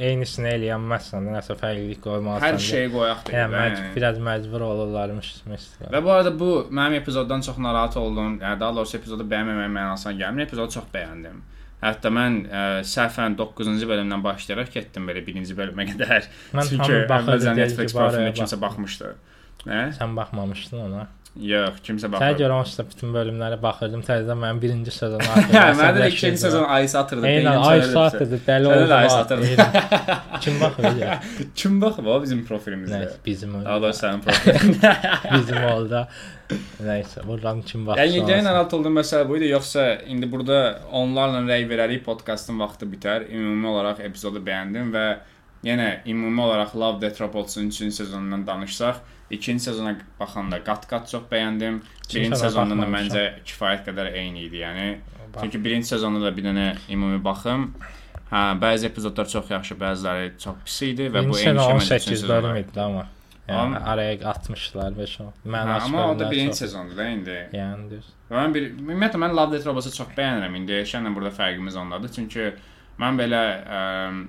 eynisini 0.02 0.50
eləyənməzsən, 0.56 1.28
nəsə 1.36 1.56
fərqlilik 1.60 2.00
qoymalısan. 2.02 2.46
Hər 2.46 2.60
şeyi 2.66 2.90
qoyaq 2.92 3.24
deyə. 3.28 3.38
Yəni 3.42 3.54
məcbur, 3.54 3.88
biraz 3.96 4.20
məcbur 4.28 4.64
olurlarmış 4.66 5.32
istəyirəm. 5.36 5.92
Və 5.94 6.02
bu 6.02 6.12
arada 6.16 6.32
bu 6.38 6.50
mənim 6.70 6.98
epizoddan 7.02 7.44
çox 7.46 7.60
narahat 7.62 7.96
oldum. 8.00 8.38
Yəni 8.40 8.60
daha 8.60 8.76
doğrusu 8.80 8.98
epizodu 8.98 9.26
bəyənməməyin 9.30 9.76
mənasına 9.76 10.14
gəlmir. 10.18 10.48
Epizodu 10.48 10.78
çox 10.78 10.88
bəyəndim. 10.94 11.42
Hətta 11.82 12.10
mən 12.14 12.36
ə, 12.46 12.62
səhvən 12.86 13.34
9-cu 13.38 13.88
bölümdən 13.90 14.22
başlayaraq 14.22 14.70
getdim 14.74 15.08
belə 15.10 15.24
1-ci 15.26 15.56
bölümə 15.58 15.86
qədər. 15.90 16.28
Mən 16.54 16.68
Çünki 16.70 16.86
ki, 16.86 16.98
var 17.98 18.02
ya, 18.06 18.10
profilinə 18.12 18.34
kimsə 18.38 18.58
bax- 18.60 18.62
baxmışdı. 18.68 19.14
Nə? 19.66 19.82
Sən 19.98 20.16
baxmamışdın 20.18 20.86
ona. 20.88 21.08
Yox, 21.32 21.78
kimsə 21.80 22.04
Sənə 22.04 22.12
baxmadı. 22.12 22.42
görə 22.42 22.56
onsuz 22.60 22.76
da 22.76 22.84
bütün 22.90 23.12
bölümlərə 23.14 23.56
baxırdım. 23.62 24.02
Təzədən 24.04 24.36
mənim 24.42 24.58
birinci 24.60 24.92
sezonu 24.92 25.22
Hə, 25.54 25.62
mən 25.78 25.94
də 25.96 26.08
ikinci 26.12 26.42
sezon 26.42 26.66
ayı 26.68 26.88
satırdı. 26.92 27.24
Eynən 27.24 27.46
deyim, 27.46 27.62
ay 27.62 27.78
söylədim 27.78 27.94
saatdır, 27.94 28.34
dəli 28.48 28.66
Sənə 28.66 28.74
də 28.74 28.82
oldum. 28.82 28.92
ay 28.96 29.06
ha, 29.06 29.14
satırdı. 29.14 29.46
Kim 30.44 30.58
baxır 30.60 30.98
ya? 31.00 31.16
Kim 31.56 31.78
baxıb 31.80 32.10
o 32.12 32.18
bizim 32.22 32.42
profilimizdə? 32.44 32.98
Nəysə, 33.00 33.16
bizim 33.24 33.54
oldu. 33.54 33.64
doğrusu 33.86 34.04
sənin 34.04 34.20
profilin. 34.26 34.76
Bizim 35.38 35.64
oldu. 35.70 36.02
Nəysə, 36.84 37.24
buradan 37.26 37.62
kim 37.64 37.86
baxır? 37.86 38.02
Yəni 38.02 38.28
yenə 38.28 38.44
narahat 38.50 38.74
olduğum 38.76 38.92
məsələ 38.98 39.28
bu 39.30 39.38
idi, 39.40 39.48
yoxsa 39.54 39.86
indi 40.12 40.28
burada 40.32 40.58
onlarla 41.00 41.40
rəy 41.48 41.64
verərik, 41.70 42.04
podkastın 42.04 42.60
vaxtı 42.60 42.90
bitər. 42.92 43.24
Ümumi 43.32 43.72
olaraq 43.72 44.04
epizodu 44.04 44.42
bəyəndim 44.44 44.92
və 44.92 45.06
yenə 45.64 45.88
ümumi 46.12 46.44
olaraq 46.44 46.76
Love 46.76 47.00
Death 47.06 47.20
Robots-un 47.24 47.70
3-cü 47.72 47.90
sezonundan 48.02 48.44
danışsaq, 48.46 49.00
ikinci 49.32 49.64
sezona 49.64 49.96
baxanda 50.20 50.60
qat-qat 50.66 51.08
çox 51.10 51.24
bəyəndim. 51.30 51.80
Birinci 52.12 52.36
sezona 52.36 52.68
sezonda 52.68 52.78
da 52.82 52.90
məncə 52.92 53.24
kifayət 53.48 53.88
qədər 53.88 54.12
eyni 54.20 54.46
idi. 54.48 54.60
Yəni 54.62 54.86
çünki 55.40 55.62
birinci 55.64 55.88
sezonda 55.94 56.20
da 56.26 56.34
bir 56.36 56.46
dənə 56.50 56.68
ümumi 56.92 57.22
baxım. 57.24 57.70
Hə, 58.32 58.44
bəzi 58.60 58.88
epizodlar 58.88 59.28
çox 59.28 59.50
yaxşı, 59.52 59.76
bəziləri 59.80 60.30
çox 60.40 60.62
pis 60.66 60.78
idi 60.88 61.08
və 61.12 61.24
bu 61.28 61.36
eyni 61.36 61.44
şey 61.44 61.58
məncə 61.58 61.98
üçün 62.00 62.16
18 62.16 62.28
bölüm 62.30 62.60
idi 62.62 62.80
amma. 62.80 63.06
Yəni 63.48 63.80
araya 63.92 64.18
atmışlar 64.30 64.92
5 64.96 65.14
o. 65.20 65.24
Mən 65.44 65.68
Hə, 65.68 65.78
amma 65.86 66.04
o 66.12 66.18
da 66.18 66.28
birinci 66.30 66.62
sezondur 66.62 66.96
da 66.96 67.08
indi. 67.10 67.38
Yəni 67.56 67.88
düz. 67.90 68.12
Və 68.30 68.38
Mən 68.38 68.54
bir 68.54 68.68
ümumiyyətlə 68.70 69.20
mən 69.24 69.34
Love 69.36 69.56
Death 69.56 69.66
Robots-u 69.68 69.92
çox 69.96 70.12
bəyənirəm. 70.16 70.54
İndi 70.60 70.78
Şənlə 70.88 71.12
burada 71.16 71.34
fərqimiz 71.36 71.76
ondadır. 71.82 72.12
Çünki 72.16 72.46
mən 73.02 73.18
belə 73.20 73.42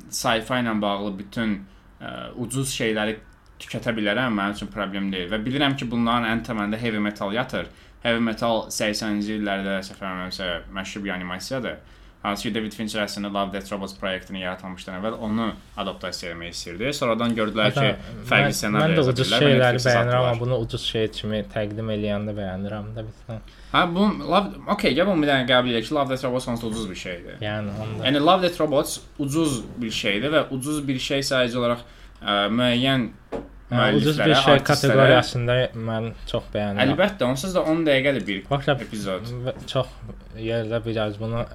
sci-fi 0.09 0.59
ilə 0.63 0.73
bağlı 0.81 1.13
bütün 1.19 1.55
ə, 2.01 2.33
ucuz 2.43 2.73
şeyləri 2.73 3.19
tükətə 3.63 3.95
bilərəm. 3.97 4.35
Mənim 4.37 4.57
üçün 4.57 4.71
problem 4.73 5.09
deyil 5.13 5.31
və 5.31 5.39
bilirəm 5.45 5.77
ki, 5.79 5.87
bunların 5.91 6.29
ən 6.29 6.45
təməlində 6.47 6.79
heavy 6.81 7.01
metal 7.03 7.33
yatır. 7.33 7.71
Heavy 8.03 8.19
metal 8.19 8.67
80-ci 8.67 9.39
illərdə 9.39 9.79
səhv 9.87 10.03
eləmirəmsə 10.03 10.53
məşhur 10.75 11.05
bir 11.05 11.15
animasiyadır. 11.15 11.81
Hansı 12.23 12.47
ki 12.47 12.53
David 12.55 12.71
Fincher 12.71 13.01
əslində 13.03 13.27
Love 13.35 13.51
Death 13.51 13.67
Robots 13.73 13.97
proyektini 13.99 14.39
yaratmamışdan 14.45 14.95
əvvəl 14.95 15.17
onu 15.27 15.49
adaptasiya 15.83 16.29
etmək 16.31 16.53
istirdi. 16.55 16.93
Sonradan 16.95 17.35
gördülər 17.35 17.73
ki, 17.75 17.89
fərqli 18.29 18.55
ssenari 18.55 18.93
Mən 18.93 19.01
də 19.01 19.03
ucuz 19.11 19.33
şeyləri 19.33 19.81
bəyənirəm, 19.83 20.27
amma 20.29 20.39
bunu 20.39 20.59
ucuz 20.63 20.85
şey 20.87 21.09
kimi 21.17 21.41
təqdim 21.51 21.91
eləyəndə 21.97 22.35
bəyənirəm 22.37 22.87
də 22.95 23.03
bizdən. 23.09 23.43
Ha 23.73 23.83
bu 23.91 24.07
Love 24.21 24.63
okay, 24.71 24.95
gəl 24.95 25.11
bunu 25.11 25.25
bir 25.25 25.33
dənə 25.33 25.49
qəbul 25.51 25.75
edək 25.75 25.89
ki, 25.89 25.97
Love 25.99 26.15
Death 26.15 26.23
Robots 26.29 26.47
onsuz 26.53 26.69
ucuz 26.71 26.89
bir 26.93 27.01
şeydir. 27.03 27.37
Yəni 27.43 27.75
onda 27.83 28.07
Yəni 28.07 28.23
Love 28.23 28.47
Death 28.47 28.63
Robots 28.63 29.01
ucuz 29.19 29.59
bir 29.83 29.91
şeydir 29.99 30.31
və 30.37 30.47
ucuz 30.55 30.79
bir 30.87 31.03
şey 31.11 31.27
sadəcə 31.27 31.59
olaraq 31.59 31.83
ə, 31.83 32.39
müəyyən 32.55 33.09
Hə, 33.33 33.42
ucuz 33.97 34.19
bir 34.19 34.35
şey 34.35 34.63
kateqoriyasında 34.69 35.57
mən 35.89 36.09
çox 36.31 36.49
bəyənirəm. 36.53 36.87
Əlbəttə, 36.87 37.29
onsuz 37.29 37.55
da 37.55 37.63
10 37.73 37.85
dəqiqədir 37.89 38.27
bir 38.27 38.41
Baxla 38.49 38.77
epizod. 38.87 39.29
çox 39.67 39.87
yerdə 40.39 40.81
biraz 40.85 41.19
bunu 41.19 41.45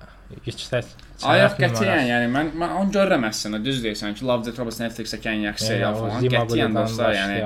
yüksək 0.47 0.89
Ayaq 1.27 1.57
qətiyyən, 1.59 2.05
yəni 2.07 2.27
mən 2.31 2.51
mən 2.61 2.75
onu 2.79 2.93
görürəm 2.95 3.25
əslində, 3.27 3.59
düz 3.65 3.81
deyirsən 3.83 4.15
ki, 4.15 4.27
Love 4.29 4.45
Death 4.47 4.61
Robots 4.61 4.79
Netflix-ə 4.79 5.19
ən 5.33 5.41
yaxşı 5.49 5.65
serial 5.67 5.97
falan. 5.99 6.27
Qətiyyən 6.35 6.77
dostlar, 6.77 7.17
yəni 7.17 7.39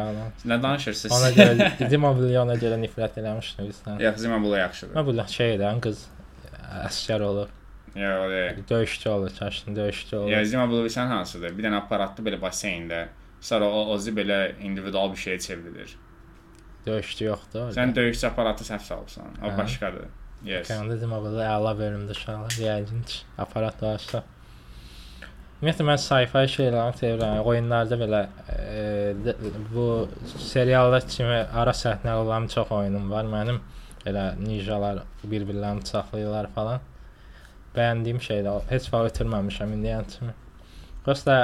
nə 0.50 0.58
danışırsınız? 0.66 1.14
Ona 1.16 1.30
görə 1.38 1.88
Zima 1.94 2.10
Blue 2.18 2.36
ona 2.42 2.58
görə 2.60 2.76
nifrət 2.82 3.16
eləmişdim 3.22 3.70
bizdən. 3.70 4.02
Yox, 4.04 4.20
Zima 4.20 4.42
Blue 4.42 4.60
yaxşıdır. 4.60 4.98
Mən 4.98 5.08
bu 5.08 5.16
şeydən 5.36 5.80
qız 5.86 6.04
əskər 6.82 7.24
olur, 7.30 7.48
Yox, 7.96 8.60
döyüşçü 8.68 9.08
olur, 9.08 9.32
çaşın 9.38 9.76
döyüşçü 9.76 10.16
olur. 10.16 10.30
Ya 10.30 10.44
Zima 10.44 10.68
Blue 10.68 10.84
bilirsən 10.84 11.08
hansıdır? 11.08 11.56
Bir 11.56 11.70
dənə 11.70 11.80
aparatlı 11.86 12.24
belə 12.28 12.40
baseyndə. 12.44 13.06
Sonra 13.42 13.66
o 13.68 13.86
ozu 13.96 14.12
belə 14.14 14.40
individual 14.62 15.10
bir 15.12 15.18
şeyə 15.18 15.38
çevrilir. 15.42 15.96
Döyüşçü 16.86 17.24
yoxdur. 17.24 17.72
Sən 17.74 17.94
döyüşçü 17.94 18.26
aparatı 18.26 18.64
səhv 18.66 18.84
salırsan. 18.86 19.32
O 19.42 19.46
Hə. 19.50 19.56
başqadır. 19.58 20.06
Yes. 20.44 20.68
Kanada 20.68 20.96
Zima 20.98 21.18
Blue 21.22 21.42
əla 21.46 21.72
bölümdür 21.78 22.16
uşaqlar. 22.18 22.54
Yəqin 22.58 23.02
aparat 23.38 23.82
varsa. 23.82 24.22
Ümumiyyətlə 25.62 25.84
mən 25.86 26.00
sci-fi 26.02 26.40
şeyləri 26.50 26.98
sevirəm. 26.98 27.44
Oyunlarda 27.46 27.98
belə 28.00 28.22
e, 28.50 29.34
bu 29.74 29.84
seriallar 30.26 31.06
kimi 31.06 31.38
ara 31.62 31.70
səhnələr 31.70 32.24
olan 32.24 32.48
çox 32.50 32.72
oyunum 32.74 33.10
var 33.10 33.28
mənim. 33.30 33.60
Belə 34.02 34.24
ninjalar 34.42 35.04
bir-birlərini 35.22 35.84
bıçaqlayırlar 35.84 36.50
falan. 36.56 36.80
Bəyəndiyim 37.76 38.18
şeydir. 38.20 38.66
Heç 38.70 38.88
vaxt 38.92 39.12
ötürməmişəm 39.14 39.76
indiyən 39.78 40.10
kimi. 40.16 40.34
Prosta 41.02 41.36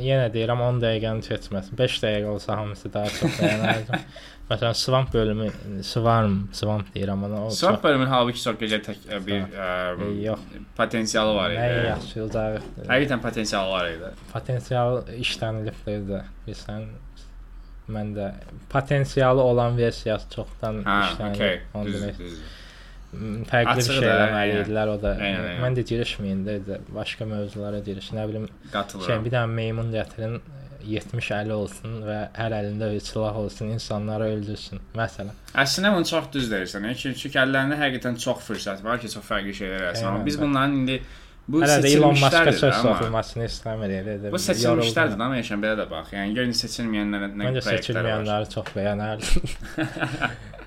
yenə 0.00 0.30
deyirəm 0.32 0.60
10 0.64 0.78
dəqiqəni 0.80 1.24
keçməsin. 1.26 1.76
5 1.76 1.96
dəqiqə 2.04 2.28
olsa 2.32 2.54
hamısı 2.56 2.88
daha 2.94 3.10
çox 3.12 3.34
bəyənərdim. 3.42 4.06
Məsələn, 4.50 4.74
Swamp 4.76 5.12
bölümü, 5.14 5.50
Swarm, 5.84 6.38
Swamp 6.56 6.88
deyirəm 6.94 7.24
ona. 7.28 7.42
O 7.46 7.50
Swamp 7.50 7.76
çox- 7.76 7.84
bölümün 7.84 8.06
halbuki 8.10 8.40
çox 8.42 8.56
gözəl 8.60 8.82
tək, 8.88 9.04
bir 9.26 9.44
ə, 9.52 9.68
Yox, 10.24 10.40
potensialı 10.76 11.34
var 11.36 11.50
nə 11.56 11.68
idi. 11.68 11.86
yaxşı 11.90 12.22
olacaq. 12.24 12.58
Həqiqətən 12.88 13.22
potensialı 13.26 13.70
var 13.76 13.90
idi. 13.92 14.10
Potensial 14.32 15.02
işlənilibdir 15.20 16.02
də. 16.10 16.22
Bilirsən, 16.46 16.88
mən 17.92 18.14
də 18.16 18.30
potensialı 18.72 19.40
olan 19.44 19.76
versiyası 19.78 20.30
çoxdan 20.38 20.82
Hə, 20.88 20.98
işlənilib. 21.10 21.60
onu 21.74 21.86
Düz, 21.86 22.18
düz. 22.18 22.40
M, 23.12 23.42
Fərqli 23.50 23.76
bir 23.76 23.82
Açığı 23.82 23.92
şey 23.92 24.00
da, 24.02 24.12
eləməli 24.16 24.40
aynen. 24.40 24.64
idilər 24.64 24.88
o 24.94 24.96
da. 25.02 25.10
Aynen, 25.20 25.44
aynen. 25.44 25.62
Mən 25.66 25.76
də 25.78 25.84
girişməyin 25.90 26.42
də, 26.48 26.78
başqa 26.96 27.26
mövzulara 27.28 27.78
giriş. 27.84 28.10
Nə 28.16 28.28
bilim, 28.30 28.46
şey 28.48 28.72
Qatılıram. 28.72 29.24
bir 29.26 29.34
dənə 29.36 29.50
meymun 29.60 29.92
gətirin 29.92 30.38
70 30.82 31.28
əli 31.36 31.52
olsun 31.54 31.98
və 32.08 32.16
hər 32.34 32.54
əlində 32.56 32.88
bir 32.94 33.00
silah 33.06 33.36
olsun, 33.38 33.68
insanları 33.76 34.30
öldürsün. 34.34 34.80
Məsələn. 34.98 35.36
Əslində 35.62 35.92
bunu 35.94 36.08
çox 36.08 36.30
düz 36.34 36.48
deyirsən. 36.50 36.88
Yəni 36.88 36.98
ki, 37.02 37.12
çünki 37.20 37.38
əllərində 37.44 37.78
həqiqətən 37.78 38.16
çox 38.24 38.42
fürsət 38.48 38.82
var 38.82 38.98
ki, 38.98 39.12
çox 39.12 39.28
fərqli 39.28 39.54
şeylər 39.60 39.84
eləsin. 39.90 40.08
Amma 40.10 40.24
biz 40.26 40.40
bunların 40.40 40.74
indi 40.80 40.96
bu 41.48 41.62
Hələ 41.62 41.78
də 41.82 41.90
Elon 41.96 42.14
Musk-a 42.20 42.52
söz 42.52 42.76
soxulmasını 42.84 43.48
istəmir 43.48 43.94
elə. 43.98 44.16
Bu 44.32 44.38
seçilmişlərdir 44.46 45.18
amma 45.26 45.40
yaşan 45.40 45.62
belə 45.64 45.80
də 45.82 45.88
bax. 45.90 46.14
Yəni 46.14 46.36
görün 46.38 46.56
seçilməyənlərə 46.62 47.30
nə 47.32 47.48
Məncə 47.48 47.64
seçilməyənləri 47.66 48.50
çox 48.54 48.72
bəyənərdim. 48.76 49.52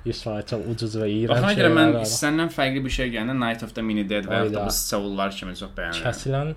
100% 0.05 0.51
çox 0.51 0.67
ucuz 0.69 0.95
və 1.01 1.07
iyrənc 1.09 1.33
Baxana 1.33 1.55
görə 1.57 1.71
mən 1.73 1.95
səndən 2.11 2.51
fərqli 2.53 2.83
bir 2.85 2.93
şey 2.93 3.09
gələndə 3.15 3.35
Night 3.39 3.63
of 3.65 3.73
the 3.73 3.81
Mini 3.81 4.03
Dead 4.09 4.27
və 4.29 4.43
ya 4.43 4.51
da 4.53 4.67
bu 4.67 4.75
Soul-lar 4.77 5.33
kimi 5.33 5.55
çox 5.57 5.71
bəyənirəm. 5.77 6.03
Kəsilən 6.05 6.53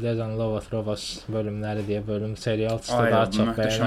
Legend 0.00 0.38
Love 0.40 0.56
of 0.60 0.68
Robots 0.72 1.06
bölümləri 1.32 1.82
deyə 1.88 2.02
bölüm 2.06 2.36
serial 2.40 2.78
çıxdı 2.84 3.10
daha 3.12 3.30
çox. 3.30 3.80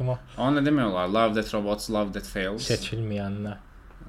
Amma 0.00 0.18
Onu 0.38 0.60
nə 0.60 0.64
demək 0.66 0.86
olar? 0.88 1.08
Love 1.08 1.34
Death 1.36 1.54
Robots, 1.54 1.90
Love 1.90 2.14
Death 2.14 2.28
Fails. 2.34 2.68
seçilməyənlər. 2.68 3.58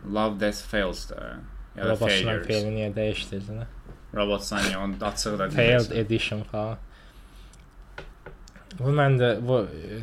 Love 0.05 0.39
Death 0.39 0.63
Fails 0.71 1.09
da. 1.09 1.35
Ya 1.77 1.87
da 1.89 1.95
Failures. 1.95 2.47
faili 2.47 2.71
niyə 2.75 2.89
dəyişdirdin? 2.95 3.63
Robot 4.13 4.51
onu 4.77 4.95
açıq 5.01 5.39
da 5.39 5.49
Failed 5.49 5.91
edition 5.91 6.43
falan. 6.43 6.77
Bu 8.79 8.89
məndə 8.89 9.35
bu 9.45 9.59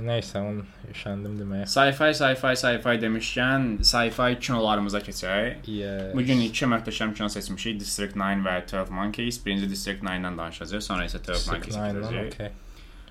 nəysə 0.07 0.39
onu 0.47 0.63
üşəndim 0.93 1.35
deməyə. 1.41 1.65
Sci-fi, 1.67 2.13
sci-fi, 2.15 2.53
sci-fi 2.61 2.95
demişkən, 3.03 3.65
sci-fi 3.83 4.39
kinolarımıza 4.39 5.01
keçək. 5.07 5.67
Yes. 5.67 6.15
Bu 6.15 6.23
gün 6.23 6.41
iki 6.47 6.69
möhtəşəm 6.71 7.15
kino 7.15 7.29
seçmişik. 7.29 7.81
District 7.81 8.15
9 8.15 8.45
və 8.47 8.57
12 8.71 8.95
Monkeys. 8.95 9.41
Birinci 9.47 9.71
District 9.71 10.05
9-dan 10.05 10.39
danışacağıq, 10.39 10.83
sonra 10.87 11.07
isə 11.09 11.19
12 11.19 11.51
Monkeys 11.51 11.77
Aynen, 11.77 12.03
keçəcək. 12.03 12.27
okey. 12.35 12.51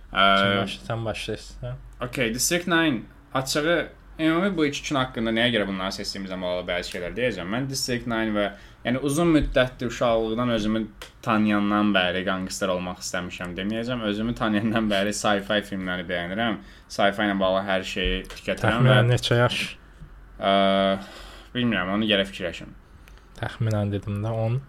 Ə, 0.10 0.24
Sən 0.40 0.56
başla, 0.62 0.86
sən 0.88 1.06
başla 1.06 1.38
istəsən. 1.42 1.76
Okay, 2.08 2.34
District 2.34 2.68
9 2.68 3.02
açığı 3.34 3.90
ümumi 4.20 4.58
bu 4.58 4.66
iki 4.66 4.82
kino 4.84 5.00
haqqında 5.00 5.32
nəyə 5.36 5.52
görə 5.56 5.68
bunları 5.70 5.96
seçdiyimizə 5.96 6.38
bağlı 6.42 6.66
bəzi 6.68 6.94
şeylər 6.94 7.14
deyəcəm. 7.18 7.50
Mən 7.54 7.68
District 7.70 8.08
9 8.10 8.34
və 8.36 8.46
yəni 8.86 9.02
uzun 9.10 9.32
müddətdir 9.36 9.92
uşaqlıqdan 9.92 10.50
özümü 10.56 10.82
tanıyandan 11.26 11.94
bəri 11.96 12.26
qangster 12.28 12.72
olmaq 12.76 13.00
istəmişəm 13.06 13.56
deməyəcəm. 13.60 14.04
Özümü 14.12 14.36
tanıyandan 14.36 14.90
bəri 14.92 15.14
sci-fi 15.16 15.62
filmləri 15.70 16.08
bəyənirəm. 16.10 16.60
Sci-fi 16.90 17.28
ilə 17.30 17.38
bağlı 17.40 17.64
hər 17.70 17.88
şeyi 17.94 18.24
tükətirəm 18.36 18.84
Təxminən 18.84 19.14
neçə 19.14 19.40
yaş? 19.44 19.62
ə, 20.40 20.52
bilmirəm, 21.56 21.96
onu 21.96 22.08
gərək 22.10 22.32
fikirləşim. 22.34 22.76
Təxminən 23.40 23.92
dedim 23.96 24.20
də 24.24 24.32
10, 24.36 24.60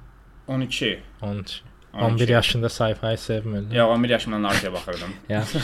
12 0.46 0.92
13. 1.22 1.62
12. 1.92 2.04
11 2.06 2.28
yaşında 2.28 2.68
sci-fi 2.68 3.16
sevmirdim. 3.18 3.72
Yox, 3.74 3.88
11 3.96 4.10
yaşımdan 4.10 4.44
artıya 4.44 4.72
baxırdım. 4.72 5.14
Yaxşı. 5.28 5.58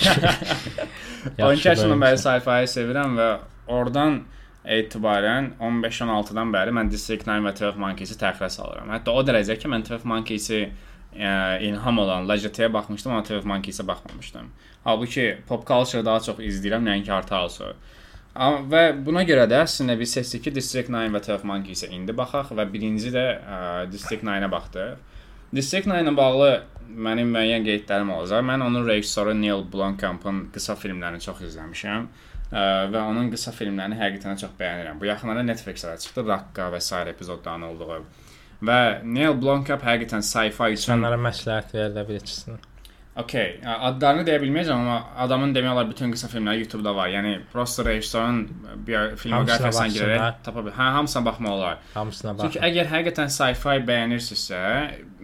12 1.43 1.69
yaşından 1.69 2.01
bəri 2.03 2.19
sci-fi 2.19 2.65
sevirəm 2.79 3.15
və 3.19 3.29
oradan 3.67 4.23
etibarən 4.67 5.53
15-16-dan 5.63 6.51
bəri 6.55 6.75
mən 6.75 6.91
District 6.91 7.27
9 7.27 7.45
və 7.47 7.53
12 7.55 7.83
Monkeys-i 7.83 8.19
təxirə 8.19 8.51
salıram. 8.51 8.91
Hətta 8.95 9.15
o 9.15 9.23
dərəcə 9.27 9.57
ki, 9.61 9.71
mən 9.71 9.87
12 9.87 10.09
Monkeys-i 10.11 10.63
ə, 10.67 11.35
ilham 11.69 12.03
olan 12.03 12.27
Lajetə 12.29 12.69
baxmışdım, 12.75 13.15
amma 13.15 13.27
12 13.27 13.47
Monkeys-ə 13.53 13.87
baxmamışdım. 13.87 14.51
Halbuki 14.85 15.29
pop 15.47 15.67
culture 15.69 16.05
daha 16.05 16.21
çox 16.27 16.43
izləyirəm, 16.43 16.87
nəinki 16.91 17.15
art 17.15 17.31
house. 17.31 17.73
Amma 18.35 18.67
və 18.73 18.83
buna 19.07 19.23
görə 19.29 19.47
də 19.49 19.63
əslində 19.65 19.97
biz 19.99 20.19
seçdik 20.19 20.49
ki, 20.49 20.57
District 20.59 20.91
9 20.93 21.15
və 21.15 21.23
12 21.31 21.47
Monkeys-ə 21.53 21.93
indi 21.95 22.17
baxaq 22.17 22.51
və 22.59 22.67
birinci 22.73 23.15
də 23.15 23.27
ə, 23.39 23.61
District 23.93 24.27
9-a 24.27 24.51
baxdıq. 24.51 24.97
District 25.55 25.87
9 25.87 26.03
ilə 26.03 26.17
bağlı 26.19 26.51
mənim 27.07 27.31
müəyyən 27.31 27.63
qeydlərim 27.67 28.11
olacaq. 28.19 28.43
Mən 28.51 28.67
onun 28.67 28.87
rejissoru 28.87 29.35
Neil 29.39 29.63
Blomkampın 29.71 30.49
qısa 30.55 30.75
filmlərini 30.79 31.23
çox 31.23 31.45
izləmişəm 31.47 32.11
və 32.53 33.03
onun 33.03 33.31
qısa 33.33 33.53
filmlərini 33.55 33.99
həqiqətən 33.99 34.39
çox 34.43 34.55
bəyənirəm. 34.61 35.01
Bu 35.01 35.09
yaxınlarda 35.09 35.43
Netflix-də 35.49 35.97
çıxdı, 36.05 36.27
Rakka 36.29 36.71
və 36.75 36.81
sair 36.81 37.11
epizodlarının 37.15 37.73
olduğu. 37.73 37.99
Və 38.67 38.79
Neil 39.05 39.35
Blomkamp 39.41 39.83
həqiqətən 39.85 40.25
sci-fi 40.25 40.73
üçün 40.77 40.95
Sənlərə 40.95 41.19
məsləhət 41.21 41.75
verdə 41.77 42.07
bilirsən. 42.09 42.61
Okay, 43.17 43.55
adlarını 43.65 44.27
deyə 44.29 44.37
bilməyəcəm, 44.43 44.77
amma 44.83 44.97
adamın 45.25 45.55
demək 45.57 45.73
olar 45.73 45.87
bütün 45.89 46.11
qısa 46.13 46.29
filmləri 46.29 46.67
YouTube-da 46.67 46.93
var. 46.97 47.09
Yəni 47.09 47.31
prosta 47.53 47.85
rejissorun 47.87 48.43
filmoqrafiyasına 48.85 49.87
girərək 49.95 50.19
baxsınlar. 50.21 50.35
tapa 50.45 50.65
bilər. 50.67 50.75
Hə, 50.77 50.89
hamısına 50.97 51.23
baxmaq 51.25 51.55
olar. 51.55 51.79
Hamısına 51.95 52.35
Çünki 52.43 52.61
bax. 52.61 52.67
əgər 52.69 52.91
həqiqətən 52.91 53.33
sci-fi 53.37 53.77
bəyənirsinizsə, 53.89 54.61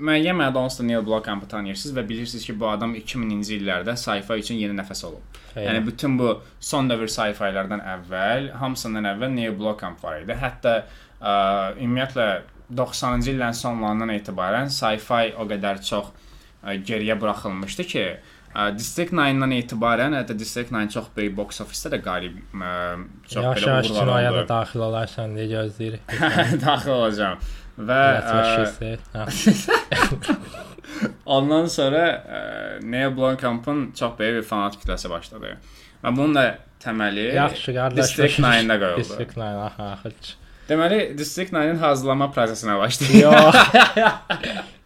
müəyyən 0.08 0.38
mənada 0.40 0.62
onsuz 0.62 0.80
da 0.80 0.86
Neil 0.88 1.04
Blomkampı 1.06 1.48
tanıyırsınız 1.52 1.98
və 1.98 2.06
bilirsiniz 2.08 2.46
ki, 2.48 2.56
bu 2.60 2.68
adam 2.70 2.94
2000-ci 2.96 3.58
illərdə 3.60 3.96
sci-fi 4.06 4.40
üçün 4.40 4.62
yeni 4.62 4.78
nəfəs 4.80 5.04
olub. 5.10 5.38
Yəni 5.56 5.84
bütün 5.86 6.16
bu 6.18 6.32
son 6.60 6.88
dövr 6.88 7.12
sci-filərdən 7.12 7.84
əvvəl, 7.98 8.50
hamısından 8.62 9.10
əvvəl 9.12 9.36
Neil 9.36 9.58
Blomkamp 9.60 10.00
var 10.04 10.22
idi. 10.24 10.32
Hətta 10.40 10.78
ə, 11.20 11.36
ümumiyyətlə 11.76 12.30
90-cı 12.72 13.34
illərin 13.36 13.60
sonlarından 13.60 14.16
etibarən 14.16 14.72
sci-fi 14.72 15.34
o 15.36 15.44
qədər 15.44 15.84
çox 15.84 16.08
geriyə 16.62 17.20
buraxılmışdı 17.20 17.84
ki, 17.84 18.16
District 18.76 19.12
9-dan 19.16 19.50
etibarən, 19.56 20.12
hətta 20.18 20.34
District 20.38 20.70
9 20.72 20.92
çox 20.92 21.04
böyük 21.16 21.36
box 21.36 21.60
office-də 21.64 21.88
də 21.94 21.98
qalib 22.04 22.34
ə, 22.52 22.54
çox 23.28 23.42
Yavaş-yavaş 23.42 23.86
belə 23.86 23.94
da 23.96 24.02
uğurlar 24.02 24.30
oldu. 24.32 24.48
daxil 24.48 24.80
olarsan 24.88 25.28
deyə 25.38 25.48
gözləyirik. 25.54 26.00
Daxil 26.66 26.90
olacağam. 26.98 27.38
Və 27.78 28.02
ə. 29.16 29.18
Ondan 31.36 31.66
sonra 31.72 32.02
ə, 32.12 32.14
Neil 32.84 33.16
Blomkampın 33.16 33.92
çox 33.98 34.12
böyük 34.18 34.42
bir 34.42 34.46
fanat 34.48 34.76
kütləsi 34.82 35.08
başladı. 35.10 35.48
Və 36.04 36.10
bunun 36.16 36.34
da 36.36 36.44
təməli 36.84 37.24
Yaxşı 37.34 37.74
qardaş. 37.74 37.96
District 38.04 38.38
9-da 38.44 38.76
qoyuldu. 38.84 39.00
District 39.00 39.36
9 39.36 39.42
aha 39.66 39.84
axır. 39.96 40.36
Deməli, 40.68 41.00
District 41.18 41.52
9-ın 41.52 41.80
hazırlama 41.82 42.30
prosesinə 42.34 42.78
başlayır. 42.78 43.26
Yox. 43.26 43.54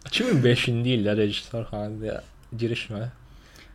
2005-ci 0.09 0.73
ildə 0.97 1.15
rejissor 1.19 1.67
deyə 2.01 2.19
girişmə. 2.57 3.07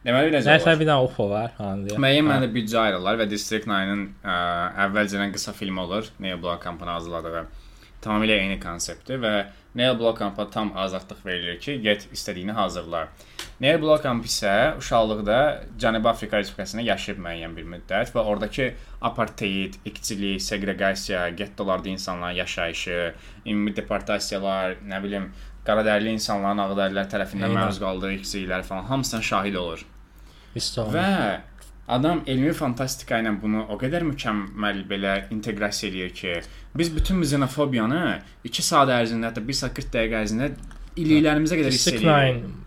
Deməli, 0.02 0.32
necə 0.34 0.56
Nəsə 0.56 0.74
bir 0.80 0.88
dənə 0.88 1.06
UFO 1.06 1.28
var 1.30 1.52
deyə. 1.58 1.98
Müəyyən 2.02 2.26
mənada 2.26 2.48
büdcə 2.50 2.80
ayırırlar 2.82 3.20
və 3.20 3.28
District 3.30 3.68
9-ın 3.70 4.06
ə, 4.26 4.36
əvvəlcədən 4.88 5.34
qısa 5.36 5.54
film 5.54 5.78
olur. 5.84 6.08
Neil 6.18 6.40
Blomkampın 6.42 6.90
hazırladığı 6.90 7.44
tamamilə 8.02 8.40
eyni 8.42 8.58
konseptdir 8.60 9.22
və 9.22 9.34
Neil 9.74 9.98
Blomkampa 9.98 10.50
tam 10.50 10.72
azadlıq 10.76 11.26
verilir 11.26 11.60
ki, 11.60 11.78
get 11.82 12.08
istədiyini 12.12 12.52
hazırla. 12.52 13.06
Neil 13.60 13.78
Blomkamp 13.82 14.26
isə 14.28 14.76
uşaqlıqda 14.78 15.38
Cənubi 15.80 16.08
Afrika 16.08 16.40
Respublikasında 16.40 16.82
yaşayıb 16.82 17.22
müəyyən 17.24 17.56
bir 17.56 17.68
müddət 17.74 18.12
və 18.16 18.24
oradakı 18.32 18.72
apartheid, 19.00 19.78
iqçilik, 19.88 20.42
seqreqasiya, 20.42 21.28
gettolarda 21.38 21.88
insanların 21.88 22.36
yaşayışı, 22.42 22.98
ümumi 23.46 23.76
deportasiyalar, 23.76 24.76
nə 24.88 25.00
bilim, 25.04 25.30
qaradərili 25.66 26.12
insanların 26.18 26.64
ağdərlilər 26.66 27.08
tərəfindən 27.14 27.56
məruz 27.56 27.80
qaldığı 27.80 28.12
iqçiliklər 28.18 28.68
falan 28.68 28.84
hamısına 28.90 29.22
şahid 29.22 29.56
olur. 29.62 29.86
Olunur. 30.52 30.92
Və 30.92 31.40
adam 31.88 32.22
elmi 32.26 32.52
fantastika 32.56 33.18
ilə 33.22 33.34
bunu 33.42 33.64
o 33.68 33.76
qədər 33.80 34.04
mükəmməl 34.12 34.82
belə 34.90 35.14
inteqrasiya 35.34 35.90
eləyir 35.92 36.12
ki, 36.14 36.34
biz 36.78 36.92
bütün 36.96 37.22
xenofobiyanı 37.22 38.02
2 38.44 38.62
saat 38.62 38.88
ərzində, 38.88 39.32
hətta 39.32 39.42
1 39.48 39.60
saat 39.62 39.74
40 39.78 39.94
dəqiqə 39.96 40.20
ərzində 40.24 40.50
iliklərimizə 40.96 41.58
qədər 41.60 41.72
hiss 41.74 41.88
edirik. 41.92 42.08
9 42.08 42.60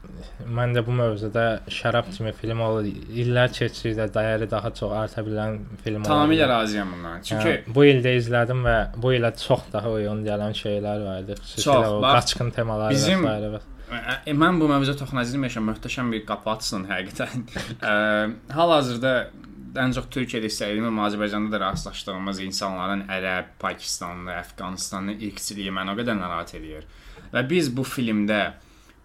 mən 0.55 0.74
də 0.76 0.82
bu 0.86 0.93
mövzuda 0.93 1.43
şərab 1.72 2.09
kimi 2.13 2.32
film 2.38 2.59
olur. 2.61 2.86
İllər 2.86 3.49
keçdikcə 3.55 4.07
dəyəri 4.13 4.47
daha 4.51 4.70
çox 4.78 4.91
arta 4.93 5.24
bilən 5.26 5.59
film 5.84 6.01
olur. 6.03 6.09
Tamamilə 6.09 6.47
razıyam 6.49 6.91
bundan. 6.93 7.22
Çünki 7.26 7.49
Hə, 7.53 7.55
bu 7.76 7.86
ildə 7.88 8.13
izlədim 8.20 8.61
və 8.68 8.76
bu 9.01 9.13
ilə 9.18 9.32
çox 9.41 9.66
daha 9.74 9.93
uyğun 9.97 10.22
gələn 10.28 10.53
şeylər 10.59 11.05
vardı. 11.05 11.38
Xüsusilə 11.41 11.63
Çox, 11.63 11.88
o 11.88 12.01
bax, 12.01 12.13
qaçqın 12.20 12.51
temaları 12.59 12.93
bizim- 12.93 13.26
və 13.26 13.59
s. 13.59 13.63
E, 14.26 14.34
mən 14.34 14.60
bu 14.60 14.68
mövzuya 14.70 14.98
toxunacağım 15.00 15.48
yaşam 15.48 15.70
möhtəşəm 15.70 16.12
bir 16.14 16.26
qapı 16.30 16.52
açsın 16.56 16.88
həqiqətən. 16.89 17.46
Ə, 17.80 17.96
Hal-hazırda 18.56 19.16
ən 19.82 19.96
çox 19.96 20.08
Türkiyədə 20.14 20.50
istədiyim 20.52 20.88
və 20.88 21.08
Azərbaycanda 21.10 21.54
da 21.56 21.62
rastlaşdığımız 21.66 22.39
insanların 22.46 23.06
ərəb, 23.12 23.56
Pakistanlı, 23.60 24.32
Əfqanistanlı 24.41 25.18
irqçiliyi 25.30 25.74
məni 25.76 25.93
o 25.93 25.98
qədər 26.00 26.20
narahat 26.20 26.56
edir. 26.60 26.86
Və 27.34 27.43
biz 27.50 27.72
bu 27.76 27.84
filmdə 27.88 28.41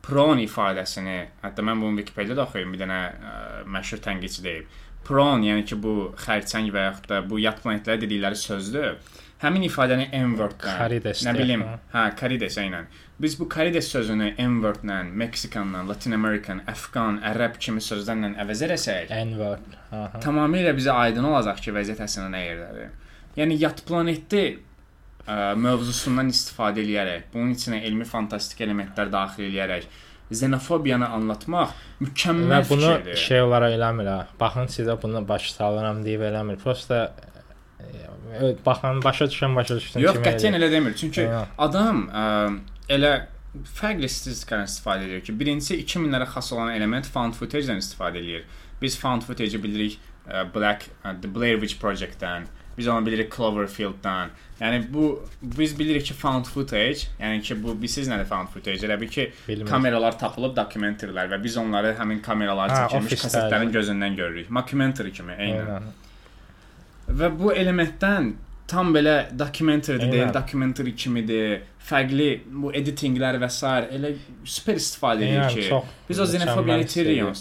prawn 0.06 0.40
ifadəsini, 0.42 1.18
hətta 1.42 1.64
mən 1.66 1.82
bunu 1.82 2.00
Wikipediyada 2.00 2.46
oxuyuram, 2.46 2.76
bir 2.76 2.84
dənə 2.84 3.00
ə, 3.10 3.34
məşhur 3.74 4.02
tənqidçi 4.06 4.46
deyib. 4.46 4.78
Prawn, 5.06 5.42
yəni 5.44 5.64
ki, 5.66 5.76
bu 5.80 6.12
xərçəng 6.20 6.70
və 6.74 6.86
yaxud 6.86 7.10
da 7.10 7.20
bu 7.26 7.40
yat 7.40 7.60
planetlərə 7.64 8.02
dedikləri 8.04 8.38
sözdür. 8.38 8.98
Həmin 9.40 9.64
ifadəni 9.64 10.10
Karides 10.76 11.22
nə 11.24 11.32
bilim, 11.36 11.62
hə. 11.64 11.78
hə, 11.94 12.02
karides 12.20 12.58
ilə. 12.60 12.82
Biz 13.20 13.34
bu 13.40 13.48
karides 13.52 13.88
sözünü 13.92 14.30
N-word-lə, 14.38 15.02
Meksikanla, 15.22 15.82
Latin 15.88 16.12
American, 16.16 16.62
Əfqan, 16.72 17.18
ərəb 17.32 17.58
kimi 17.60 17.82
sözlərlə 17.84 18.30
əvəz 18.44 18.62
eləsək, 18.64 19.10
N-word. 19.26 19.74
Tamamilə 20.24 20.72
bizə 20.78 20.94
aydın 20.96 21.26
olacaq 21.28 21.60
ki, 21.60 21.74
vəziyyət 21.76 22.00
əslində 22.06 22.30
nə 22.32 22.40
yerdədir. 22.46 22.94
Yəni 23.36 23.58
yat 23.60 23.82
planetdə 23.88 24.44
ə, 24.56 25.52
mövzusundan 25.60 26.32
istifadə 26.32 26.80
edərək, 26.80 27.28
bunun 27.34 27.52
içinə 27.52 27.82
elmi 27.84 28.08
fantastik 28.08 28.64
elementlər 28.64 29.12
daxil 29.12 29.50
edərək 29.50 29.84
xenofobiyanı 30.30 31.08
anlatmaq 31.10 31.70
Və 31.74 32.06
mükəmməl 32.06 32.64
bunu 32.70 32.88
fikirdir. 32.94 33.16
şey 33.26 33.40
olaraq 33.42 33.72
eləmir 33.76 34.08
ha. 34.08 34.18
Baxın 34.40 34.68
sizə 34.70 34.94
bunu 35.02 35.24
başa 35.28 35.52
salıram 35.58 36.04
deyib 36.06 36.22
eləmir. 36.28 36.56
Prosta 36.62 37.00
e, 37.82 38.52
baxın 38.66 39.02
başa 39.04 39.24
düşən 39.32 39.56
başa 39.56 39.76
düşsün 39.80 40.00
Yox, 40.04 40.14
kimi 40.16 40.26
qətiyyən 40.28 40.54
eləyir. 40.56 40.68
elə 40.68 40.70
demir. 40.72 40.94
Çünki 40.94 41.20
Yox. 41.26 41.48
adam 41.58 42.04
ə, 42.14 42.24
elə 42.90 43.12
fərqli 43.80 44.08
statistikadan 44.10 44.68
istifadə 44.68 45.08
edir 45.08 45.24
ki, 45.26 45.34
birincisi 45.38 45.80
2000-lərə 45.82 46.28
xas 46.34 46.52
olan 46.54 46.72
element 46.74 47.08
found 47.10 47.36
footage-dən 47.38 47.82
istifadə 47.82 48.22
edir. 48.22 48.46
Biz 48.82 48.96
found 49.00 49.26
footage-i 49.26 49.58
bilirik 49.62 49.98
ə, 50.26 50.44
Black 50.54 50.86
ə, 51.02 51.16
The 51.22 51.30
Blair 51.30 51.58
Witch 51.60 51.80
Project-dən, 51.82 52.46
biz 52.76 52.88
onu 52.88 53.04
bilirik 53.06 53.32
Cloverfield-dan. 53.34 54.30
Yəni 54.60 54.84
bu 54.92 55.08
biz 55.58 55.74
bilirik 55.78 56.06
ki, 56.06 56.14
found 56.16 56.46
footage, 56.48 57.08
yəni 57.20 57.42
ki, 57.44 57.56
bu 57.62 57.74
bilirsiniz 57.74 58.12
nədir 58.12 58.28
found 58.30 58.52
footage? 58.54 58.86
Elə 58.86 59.00
bir 59.00 59.10
ki, 59.10 59.26
Bilmirik. 59.48 59.68
kameralar 59.68 60.18
tapılıb 60.20 60.54
dokumentarlar 60.56 61.32
və 61.32 61.40
biz 61.42 61.58
onları 61.60 61.96
həmin 61.98 62.22
kameralar 62.24 62.76
çəkilmiş 62.76 63.18
kasetlərin 63.24 63.74
gözündən 63.74 64.16
görürük. 64.20 64.52
Mockumentary 64.54 65.12
kimi. 65.16 65.34
Eynən. 65.48 65.90
Və 67.10 67.32
bu 67.34 67.50
elementdən 67.52 68.32
tam 68.70 68.94
belə 68.94 69.16
documentary 69.38 69.98
Eynən. 69.98 70.12
deyil, 70.14 70.32
documentary 70.34 70.94
kimidir. 70.94 71.60
Fərqli 71.90 72.30
bu 72.46 72.70
editinglər 72.76 73.40
və 73.42 73.50
s. 73.50 73.66
elə 73.98 74.14
super 74.44 74.78
istifadə 74.78 75.26
edir 75.26 75.54
ki, 75.56 75.68
çox 75.68 75.94
biz 76.08 76.20
o 76.22 76.26
xenofobiyanı 76.30 76.86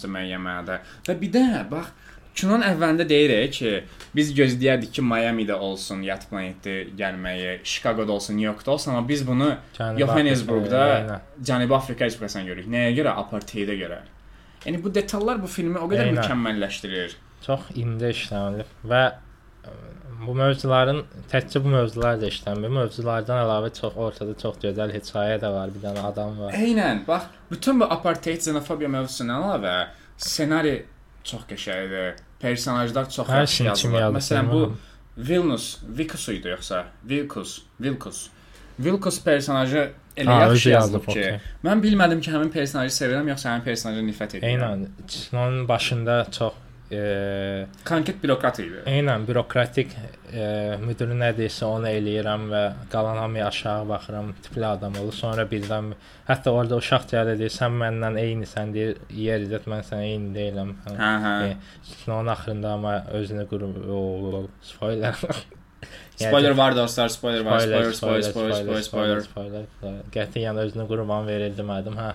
da 0.03 0.13
müəyyən 0.15 0.45
mənada. 0.45 0.79
Və 1.07 1.19
bir 1.21 1.35
də 1.37 1.47
bax 1.71 1.95
Kinonun 2.39 2.63
əvvəlində 2.63 3.03
deyirik 3.09 3.51
ki, 3.57 3.71
biz 4.15 4.29
gözləyərdik 4.37 4.93
ki, 4.95 5.03
Miami-də 5.03 5.57
olsun, 5.59 6.03
yat 6.07 6.21
planetdə 6.29 6.75
gəlməyi, 6.95 7.57
Chicago-da 7.67 8.13
olsun, 8.15 8.37
New 8.37 8.45
York-da 8.45 8.71
olsun, 8.71 8.93
amma 8.93 9.07
biz 9.09 9.25
bunu 9.27 9.49
Johannesburgda. 9.75 11.19
Cənubi 11.43 11.75
Afrika 11.75 12.05
Respublikasına 12.05 12.45
görürük. 12.47 12.69
Nəyə 12.71 12.93
görə? 13.01 13.15
Apartheidə 13.23 13.75
görə. 13.81 13.99
Yəni 14.65 14.79
bu 14.83 14.93
detallar 14.95 15.41
bu 15.41 15.47
filmi 15.51 15.81
o 15.81 15.89
qədər 15.91 16.13
Eynən. 16.13 16.21
mükəmməlləşdirir. 16.21 17.17
çox 17.43 17.71
indi 17.75 18.13
işlənilib 18.13 18.71
və 18.91 19.03
bu 20.25 20.35
mövzuların 20.35 21.03
təkcə 21.31 21.61
bu 21.63 21.71
mövzular 21.73 22.17
da 22.21 22.27
işlənmir. 22.31 22.71
Mövzulardan 22.79 23.43
əlavə 23.45 23.69
çox 23.79 23.95
ortada 23.95 24.35
çox 24.41 24.57
gözəl 24.63 24.93
hekayə 24.95 25.37
də 25.41 25.51
var. 25.53 25.71
Bir 25.75 25.83
dənə 25.87 26.03
adam 26.11 26.37
var. 26.39 26.53
Eynən, 26.57 27.03
bax, 27.07 27.29
bütün 27.51 27.79
bu 27.79 27.87
apartheid, 27.93 28.41
xenofobiya 28.43 28.89
mövzusundan 28.95 29.43
əlavə 29.47 29.75
ssenari 30.17 30.75
çox 31.23 31.45
qəşəngdir. 31.49 32.19
Personajlar 32.41 33.09
çox 33.09 33.29
yaxşı 33.29 33.63
yazılıb. 33.69 34.15
Məsələn, 34.19 34.51
bu 34.51 34.77
Vilnus, 35.29 35.77
Vikus 35.97 36.29
idi 36.31 36.47
yoxsa? 36.53 36.85
Vilkus, 37.09 37.61
Vilkus. 37.81 38.29
Vilkus 38.79 39.17
personajı 39.23 39.89
elə 40.17 40.31
Ha, 40.31 40.41
yaxşı 40.45 40.69
yazılıb 40.69 41.03
ki, 41.05 41.11
okey. 41.11 41.39
mən 41.67 41.81
bilmədim 41.83 42.21
ki, 42.23 42.31
həmin 42.31 42.51
personajı 42.53 42.93
sevirəm 42.95 43.27
yoxsa 43.33 43.51
həmin 43.51 43.65
personaja 43.65 44.05
nifrət 44.07 44.37
edirəm. 44.39 44.53
Eynən. 44.53 44.85
Onun 45.35 45.67
başında 45.67 46.25
çox 46.31 46.53
Konkret 47.85 48.23
bürokrat 48.23 48.59
idi. 48.63 48.79
Eynən 48.89 49.27
bürokratik 49.27 49.91
e, 50.33 50.77
müdürü 50.81 51.17
nə 51.19 51.29
deyirsə 51.37 51.67
onu 51.69 51.89
eləyirəm 51.91 52.47
və 52.49 52.61
qalan 52.89 53.19
hamıya 53.21 53.47
aşağı 53.47 53.87
baxıram. 53.89 54.31
Tipli 54.45 54.65
adam 54.65 54.97
olur. 55.01 55.13
Sonra 55.13 55.45
birdən 55.51 55.91
hətta 56.29 56.49
orada 56.49 56.79
uşaq 56.81 57.05
gəlir 57.11 57.37
deyir, 57.41 57.53
sən 57.53 57.77
məndən 57.83 58.17
eynisən 58.23 58.73
deyir. 58.73 58.97
Yer 59.13 59.45
izzət 59.45 59.69
mən 59.69 59.85
sənə 59.85 60.09
eyni 60.09 60.33
deyiləm. 60.33 60.73
Hə, 60.89 61.13
hə. 61.27 61.35
E, 61.51 62.11
Onun 62.11 62.33
axırında 62.33 62.73
amma 62.73 62.97
özünü 63.21 63.47
qurub 63.53 64.49
spoiler. 64.61 65.15
Spoiler 66.19 66.51
var 66.51 66.75
dostlar, 66.75 67.07
spoiler 67.07 67.45
var. 67.45 67.59
Spoiler, 67.59 67.91
spoiler, 67.91 68.21
spoiler, 68.21 68.81
spoiler, 68.81 69.21
spoiler. 69.21 69.63
spoiler. 69.79 70.01
Qətiyyən 70.11 70.57
özünü 70.65 70.87
qurban 70.89 71.27
verir 71.27 71.53
demədim, 71.55 71.95
hə. 71.95 72.09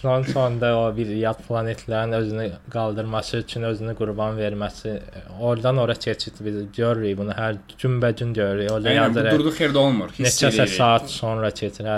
Son 0.00 0.22
sonda 0.22 0.72
o 0.78 0.96
bir 0.96 1.06
yad 1.06 1.40
planetlərin 1.48 2.12
özünü 2.12 2.50
qaldırması 2.72 3.36
üçün 3.36 3.62
özünü 3.62 3.94
qurban 3.94 4.38
verməsi, 4.38 4.98
oradan 5.40 5.76
ora 5.76 5.94
keçid 5.94 6.40
biz 6.40 6.56
görürük 6.76 7.18
bunu 7.18 7.34
hər 7.36 7.58
günbə-gün 7.82 8.34
görürük. 8.34 8.70
Orada 8.72 8.90
yazır. 8.90 9.30
durduq 9.30 9.60
yerdə 9.60 9.78
olmur. 9.78 10.14
Edirik. 10.18 10.70
saat 10.76 11.10
sonra 11.10 11.50
keçir, 11.50 11.90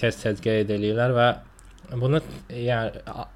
tez-tez 0.00 0.40
qeyd 0.44 0.70
eləyirlər 0.76 1.16
və 1.18 1.28
bunu 2.00 2.22
yəni 2.50 3.26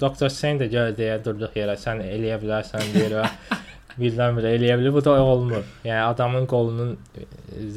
Doktor 0.00 0.32
Sen 0.32 0.58
də 0.58 0.66
gəl 0.72 0.94
deyə 0.96 1.18
durduq 1.24 1.56
yerə 1.58 1.76
sən 1.78 2.00
eləyə 2.02 2.38
bilərsən 2.42 2.94
deyir 2.94 3.18
və 3.20 3.26
birdən-birə 3.98 4.52
eləyə 4.56 4.78
bilir. 4.80 4.92
Bu 4.94 5.02
da 5.04 5.16
olmur. 5.22 5.64
Yəni 5.84 6.02
adamın 6.12 6.46
qolunun 6.50 6.94
e, 7.18 7.26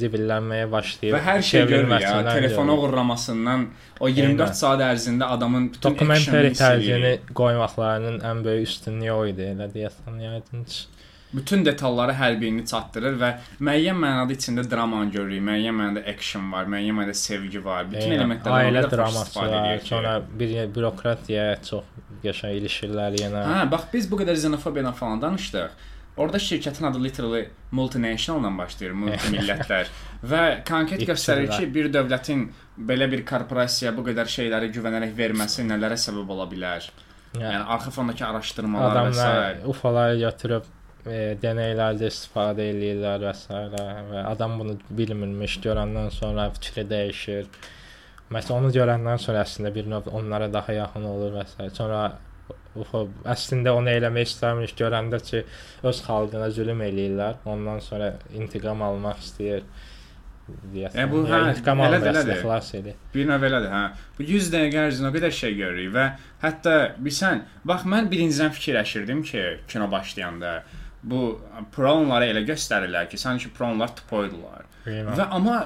zibillənməyə 0.00 0.70
başlayır. 0.72 1.16
Və 1.16 1.22
hər 1.26 1.42
şey 1.50 1.66
görür 1.66 1.90
ya, 2.00 2.14
telefona 2.28 2.72
görürük. 2.74 2.88
uğurlamasından 2.88 3.66
o 4.00 4.08
24 4.08 4.50
Eynən. 4.50 4.54
saat 4.54 4.80
ərzində 4.80 5.24
adamın 5.36 5.68
bütün 5.74 5.90
Dokumentari 5.90 6.52
tərcihini 6.58 7.12
qoymaqlarının 7.34 8.20
ən 8.30 8.44
böyük 8.44 8.68
üstünlüyü 8.68 9.12
o 9.12 9.26
idi, 9.26 9.42
elə 9.54 9.68
deyəsən, 9.74 10.18
yəqin. 10.26 10.66
bütün 11.32 11.64
detalları 11.64 12.12
hər 12.12 12.34
birini 12.40 12.66
çatdırır 12.68 13.14
və 13.20 13.28
müəyyən 13.60 13.96
mənada 13.96 14.34
içində 14.36 14.66
drama 14.70 15.04
görürük, 15.04 15.40
müəyyən 15.46 15.78
mənada 15.78 16.02
action 16.12 16.50
var, 16.52 16.66
müəyyən 16.68 16.98
mənada 16.98 17.14
sevgi 17.16 17.64
var. 17.64 17.86
Bütün 17.90 18.10
elementlərdən 18.18 18.66
ailə 18.68 18.82
draması 18.90 19.38
var. 19.40 19.80
Sonra 19.84 20.18
bir 20.38 20.52
bürokratiyaya 20.74 21.56
çox 21.70 21.84
qəşəng 22.24 22.58
ilişirlər 22.60 23.16
yenə. 23.22 23.46
Hə, 23.48 23.62
bax 23.72 23.88
biz 23.94 24.10
bu 24.10 24.20
qədər 24.20 24.36
xenofobiyadan 24.36 24.92
falan 24.92 25.22
danışdıq. 25.22 25.70
Orada 26.16 26.36
şirkətin 26.36 26.84
adı 26.86 27.04
literally 27.04 27.46
multinational-dan 27.72 28.58
başlayır, 28.58 28.92
multimillətlər 29.00 29.88
və 30.32 30.42
konkret 30.68 31.06
göstərir 31.08 31.48
ki, 31.54 31.70
bir 31.72 31.88
dövlətin 31.94 32.44
belə 32.76 33.08
bir 33.12 33.24
korporasiyaya 33.28 33.94
bu 33.96 34.04
qədər 34.10 34.28
şeyləri 34.28 34.68
güvənərək 34.74 35.14
verməsi 35.16 35.64
nələrə 35.64 35.96
səbəb 36.00 36.34
ola 36.34 36.44
bilər. 36.50 36.88
Yəni 37.40 37.64
arxa 37.64 37.90
fondakı 37.94 38.26
araşdırmalar 38.26 38.98
və 38.98 39.12
s. 39.14 39.20
adamlar 39.22 39.62
ufaları 39.72 40.18
götürüb 40.20 40.66
e, 41.06 41.20
deneylərdə 41.40 42.10
istifadə 42.12 42.66
eləyirlər 42.74 43.24
və 43.24 43.32
s. 43.32 43.62
və 44.10 44.24
adam 44.28 44.58
bunu 44.60 44.76
bilmirmiş, 44.90 45.56
görəndən 45.64 46.12
sonra 46.12 46.50
fikri 46.58 46.84
dəyişir. 46.90 47.48
Məsələn, 48.32 48.58
onu 48.58 48.74
görəndən 48.76 49.20
sonra 49.20 49.46
əslində 49.46 49.72
bir 49.72 49.88
növ 49.88 50.12
onlara 50.12 50.50
daha 50.52 50.76
yaxın 50.76 51.08
olur 51.08 51.32
və 51.38 51.46
s. 51.48 51.70
Sonra 51.80 52.04
UFO 52.76 53.06
əslində 53.28 53.74
onu 53.76 53.90
eləmək 53.92 54.30
istəmir, 54.30 54.70
görəndə 54.78 55.18
ki, 55.22 55.42
öz 55.84 55.98
xalqına 56.06 56.50
zülm 56.56 56.80
eləyirlər, 56.86 57.40
ondan 57.44 57.80
sonra 57.84 58.14
intiqam 58.32 58.80
almaq 58.86 59.18
istəyir. 59.20 59.64
Deyəsən. 60.72 60.96
E, 60.98 61.04
bu, 61.10 61.20
Ya, 61.28 61.36
hə, 61.38 61.50
intiqam 61.52 61.80
elədir, 61.84 62.08
almaq 62.08 62.22
elədir. 62.22 62.40
xilas 62.42 62.70
edir. 62.74 62.94
Bir 63.14 63.26
növ 63.28 63.44
elədir, 63.48 63.70
hə. 63.72 63.82
Bu 64.18 64.24
100 64.26 64.48
dəqiqə 64.54 64.80
ərzində 64.88 65.10
o 65.10 65.14
qədər 65.14 65.34
şey 65.36 65.54
görürük 65.60 65.92
və 65.94 66.06
hətta 66.42 66.72
bilsən, 67.04 67.44
bax 67.68 67.84
mən 67.92 68.08
birincidən 68.10 68.50
fikirləşirdim 68.56 69.22
ki, 69.28 69.44
kino 69.68 69.90
başlayanda 69.92 70.62
bu 71.02 71.20
pronları 71.76 72.32
elə 72.32 72.42
göstərirlər 72.48 73.08
ki, 73.12 73.18
sanki 73.18 73.52
pronlar 73.54 73.94
tupoydular. 74.00 74.64
Bilmirəm. 74.86 75.14
Və 75.20 75.28
amma 75.30 75.60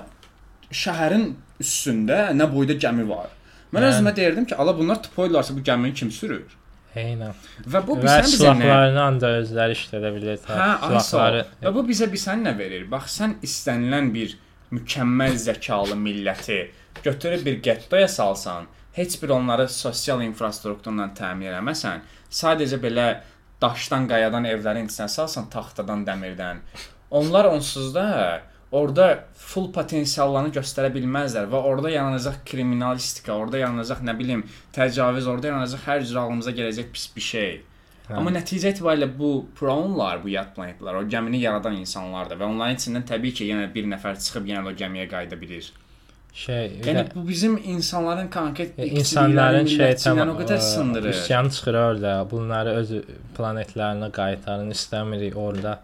şəhərin 0.72 1.26
üstündə 1.62 2.20
nə 2.36 2.46
boyda 2.52 2.74
gəmi 2.82 3.06
var. 3.08 3.30
Mən 3.72 3.80
Mən- 3.82 3.90
özümə 3.92 4.12
deyirdim 4.16 4.44
ki, 4.46 4.54
ala 4.56 4.76
bunlar 4.78 5.02
tupoydularsa 5.02 5.56
bu 5.56 5.60
gəmini 5.66 5.94
kim 5.94 6.10
sürür? 6.10 6.44
Eynən. 6.96 7.36
Və 7.68 7.82
bu 7.84 7.98
bizə 8.00 8.22
nə? 8.22 8.30
silahlarını 8.32 9.02
ancaq 9.02 9.38
özləri 9.42 9.76
işlədə 9.76 10.12
bilir. 10.14 10.40
Hə, 10.48 10.70
silahları. 11.02 11.44
Və 11.62 11.72
bu 11.76 11.84
bizə 11.90 12.08
bilsən 12.12 12.44
nə 12.46 12.56
verir? 12.58 12.86
Bax 12.90 13.18
sən 13.20 13.36
istənilən 13.44 14.08
bir 14.14 14.36
mükəmməl 14.72 15.36
zəkalı 15.38 15.98
milləti 16.00 16.60
götürüb 17.04 17.44
bir 17.46 17.62
gettoya 17.62 18.08
salsan, 18.08 18.66
heç 18.92 19.22
bir 19.22 19.28
onları 19.28 19.68
sosial 19.68 20.22
infrastrukturla 20.24 21.10
təmin 21.18 21.50
eləməsən, 21.52 22.02
sadəcə 22.32 22.80
belə 22.82 23.06
daşdan, 23.62 24.08
qayadan 24.10 24.48
evlərin 24.48 24.88
içinə 24.90 25.08
salsan, 25.12 25.50
taxtadan, 25.52 26.04
dəmirdən. 26.08 26.62
Onlar 27.10 27.50
onsuz 27.52 27.94
da 27.94 28.06
orada 28.72 29.24
full 29.34 29.70
potensiallarını 29.72 30.52
göstərə 30.56 30.90
bilməzlər 30.94 31.46
və 31.52 31.60
orada 31.70 31.90
yaranacaq 31.90 32.42
kriminalistika, 32.50 33.32
orada 33.34 33.58
yaranacaq 33.62 34.02
nə 34.02 34.18
bilim, 34.18 34.44
təcavüz, 34.74 35.26
orada 35.30 35.52
yaranacaq 35.52 35.86
hər 35.86 36.04
cür 36.04 36.20
ağlımıza 36.24 36.50
gələcək 36.50 36.90
pis 36.92 37.06
bir 37.16 37.26
şey. 37.30 37.56
Hə. 38.08 38.14
Amma 38.20 38.30
nəticə 38.30 38.70
etibarilə 38.74 39.08
bu 39.18 39.30
pronlar, 39.58 40.20
bu 40.22 40.28
yad 40.30 40.52
planetlər, 40.56 41.00
o 41.00 41.08
gəmini 41.10 41.40
yaradan 41.42 41.74
insanlardır 41.80 42.38
və 42.38 42.46
onların 42.52 42.78
içindən 42.78 43.06
təbii 43.08 43.34
ki, 43.34 43.48
yenə 43.50 43.66
bir 43.74 43.88
nəfər 43.90 44.18
çıxıb 44.22 44.46
yenə 44.46 44.62
də 44.66 44.74
o 44.74 44.78
gəmiyə 44.82 45.08
qayıda 45.10 45.40
bilir. 45.40 45.72
şey 46.36 46.66
Yəni 46.84 46.98
də- 46.98 47.14
bu 47.14 47.28
bizim 47.28 47.56
insanların 47.64 48.28
konkret 48.28 48.78
E, 48.78 48.86
insanların 48.86 49.66
şey 49.66 49.78
millətçiliyindən 49.78 50.30
o 50.30 50.40
qədər 50.40 50.58
sındırır. 50.60 51.08
Üsyan 51.14 51.48
çıxır 51.48 51.74
orada. 51.74 52.26
Bunları 52.30 52.70
öz 52.80 52.90
planetlərinə 53.38 54.10
qaytarın, 54.12 54.70
istəmirik 54.70 55.36
orada 55.36 55.80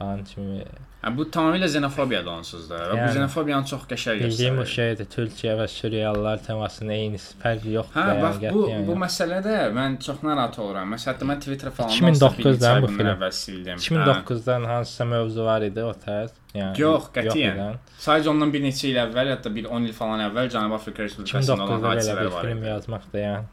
an 0.00 0.24
kimi. 0.24 0.64
Yəni 1.02 1.16
bu 1.18 1.24
tamamilə 1.34 1.66
xenofobiyadır 1.66 2.30
onsuz 2.30 2.68
da. 2.70 2.76
Və 2.78 2.90
bu 2.92 2.96
Yəni, 3.00 3.12
xenofobiyanı 3.16 3.66
çox 3.66 3.86
qəşəng 3.90 4.20
Bildiyim 4.22 4.58
o 4.58 4.62
göstərir. 4.62 4.74
şeydir. 4.74 5.06
Türkiyə 5.14 5.54
və 5.58 5.64
Suriyalılar 5.72 6.42
təmasının 6.46 6.92
eyni 6.94 7.18
fərqi 7.42 7.72
yoxdur. 7.74 7.96
Hə, 7.96 8.04
yəni, 8.12 8.22
bax 8.22 8.36
bu 8.36 8.44
qətiyyən 8.44 8.84
bu 8.86 8.94
məsələdə 9.02 9.56
mən 9.78 9.96
çox 10.06 10.20
narahat 10.22 10.58
oluram. 10.62 10.92
Məsələn, 10.94 11.26
mən 11.32 11.40
Twitter 11.42 11.70
falan 11.74 11.90
2009-dan 11.96 12.82
bu 12.84 12.90
film. 12.92 13.10
əvvəl 13.16 13.34
sildim. 13.40 13.80
Hə. 13.82 13.88
2009-dan 13.88 14.68
hansısa 14.70 15.04
mövzu 15.10 15.48
var 15.48 15.66
idi 15.66 15.82
o 15.82 15.90
tərz. 16.06 16.38
Yəni 16.54 16.78
Yox, 16.84 17.10
qətiyyən. 17.16 17.80
Sadəcə 18.06 18.30
ondan 18.36 18.52
bir 18.54 18.62
neçə 18.62 18.86
il 18.92 19.00
əvvəl, 19.02 19.32
hətta 19.34 19.50
bir 19.58 19.66
10 19.72 19.90
il 19.90 19.96
falan 19.98 20.22
əvvəl 20.28 20.52
Cənubi 20.54 20.78
Afrika 20.78 21.02
Respublikasında 21.02 21.58
olan 21.64 21.66
2009-da 21.66 21.88
belə 21.88 21.98
hadisələr 21.98 22.32
var. 22.36 22.46
film 22.46 22.64
yazmaq 22.70 23.10
da 23.12 23.18
yəni. 23.26 23.44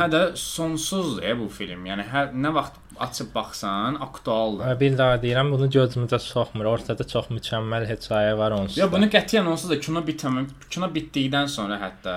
Hə 0.00 0.06
də 0.10 0.20
sonsuzdur 0.40 1.22
ya 1.22 1.36
bu 1.38 1.46
film. 1.52 1.84
Yəni 1.86 2.08
hər 2.10 2.32
nə 2.34 2.50
vaxt 2.56 2.79
açıb 3.06 3.34
baxsan, 3.34 3.96
aktualdır. 4.04 4.64
Və 4.68 4.78
bir 4.80 4.96
daha 4.98 5.18
deyirəm, 5.22 5.52
bunu 5.54 5.68
gözümüzə 5.72 6.18
soxmur. 6.22 6.68
Ortada 6.74 7.06
çox 7.08 7.30
mükəmməl 7.34 7.88
hekayə 7.90 8.36
var 8.38 8.56
onsuz. 8.58 8.78
Ya 8.78 8.88
da. 8.88 8.92
bunu 8.96 9.08
qətiyyən 9.12 9.48
onsuz 9.50 9.70
da 9.72 9.80
kino 9.80 10.02
bitməm, 10.06 10.48
kino 10.70 10.88
bitdikdən 10.94 11.48
sonra 11.50 11.80
hətta 11.80 12.16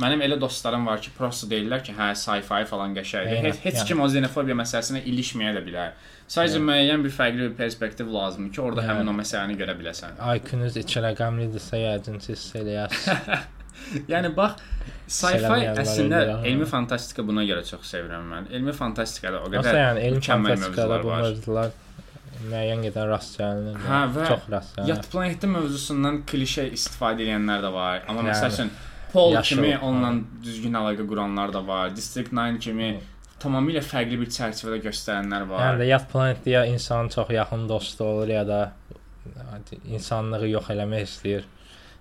mənim 0.00 0.22
elə 0.24 0.38
dostlarım 0.40 0.86
var 0.88 1.00
ki, 1.04 1.10
prosta 1.16 1.48
deyirlər 1.50 1.82
ki, 1.84 1.92
hə, 1.98 2.12
sci-fi 2.16 2.64
falan 2.70 2.94
qəşəngdir. 2.96 3.44
Heç, 3.50 3.60
heç 3.66 3.78
yəni. 3.82 3.86
kim 3.90 4.00
o 4.00 4.08
xenofobiya 4.08 4.56
məsələsinə 4.62 5.02
ilişməyə 5.10 5.52
də 5.58 5.64
bilər. 5.66 5.92
Sadəcə 6.30 6.62
müəyyən 6.64 7.04
bir 7.04 7.12
fərqli 7.12 7.48
bir 7.50 7.54
perspektiv 7.58 8.08
lazımdır 8.14 8.54
ki, 8.54 8.62
orada 8.64 8.86
Yəni. 8.86 8.94
həmin 8.94 9.12
o 9.12 9.16
məsələni 9.20 9.58
görə 9.60 9.76
biləsən. 9.80 10.16
IQ-nuz 10.38 10.78
2 10.80 11.04
rəqəmlidirsə, 11.08 11.82
yəqin 11.84 12.20
siz 12.24 12.46
eləyəsiniz. 12.62 13.48
Yəni 14.12 14.32
bax, 14.36 14.62
sci-fi 15.10 15.68
əslində 15.82 16.22
hə. 16.28 16.34
elmi 16.50 16.66
fantastika 16.68 17.24
buna 17.26 17.44
görə 17.48 17.64
çox 17.66 17.86
sevirəm 17.90 18.26
mən. 18.32 18.50
Elmi 18.56 18.74
fantastikada 18.76 19.42
o 19.44 19.52
qədər 19.52 19.80
yəni 19.80 20.04
elm 20.08 20.20
mükəmməl 20.20 20.56
fantastikada 20.56 21.00
bu 21.04 21.14
mövzular 21.14 21.72
müəyyən 22.40 22.84
qədər 22.86 23.10
rast 23.10 23.36
gəlinir. 23.40 23.80
Hə, 23.84 24.00
və 24.14 24.28
çox 24.30 24.46
rast 24.52 24.76
gəlinir. 24.76 24.92
Yat 24.94 25.08
planeti 25.12 25.50
mövzusundan 25.50 26.22
klişe 26.30 26.66
istifadə 26.76 27.26
edənlər 27.26 27.64
də 27.66 27.72
var. 27.74 28.04
Amma 28.08 28.24
Yəni, 28.24 28.32
məsəl 28.32 28.54
üçün 28.54 28.72
Paul 29.12 29.34
yaşıl, 29.34 29.56
kimi 29.56 29.72
hə. 29.74 29.80
onunla 29.84 30.12
düzgün 30.46 30.78
əlaqə 30.80 31.06
quranlar 31.10 31.52
da 31.54 31.64
var. 31.66 31.90
District 31.96 32.32
9 32.36 32.60
kimi 32.64 32.90
tamamilə 33.40 33.82
fərqli 33.84 34.18
bir 34.20 34.30
çərçivədə 34.32 34.80
göstərənlər 34.86 35.46
var. 35.50 35.64
Yəni 35.66 35.82
də 35.82 35.88
yat 35.90 36.10
planetdə 36.12 36.54
ya 36.54 36.64
insanın 36.68 37.12
çox 37.12 37.32
yaxın 37.34 37.68
dostu 37.68 38.04
olur 38.04 38.28
ya 38.32 38.44
da 38.48 38.60
insanlığı 39.84 40.48
yox 40.48 40.70
eləmək 40.74 41.08
istəyir 41.08 41.48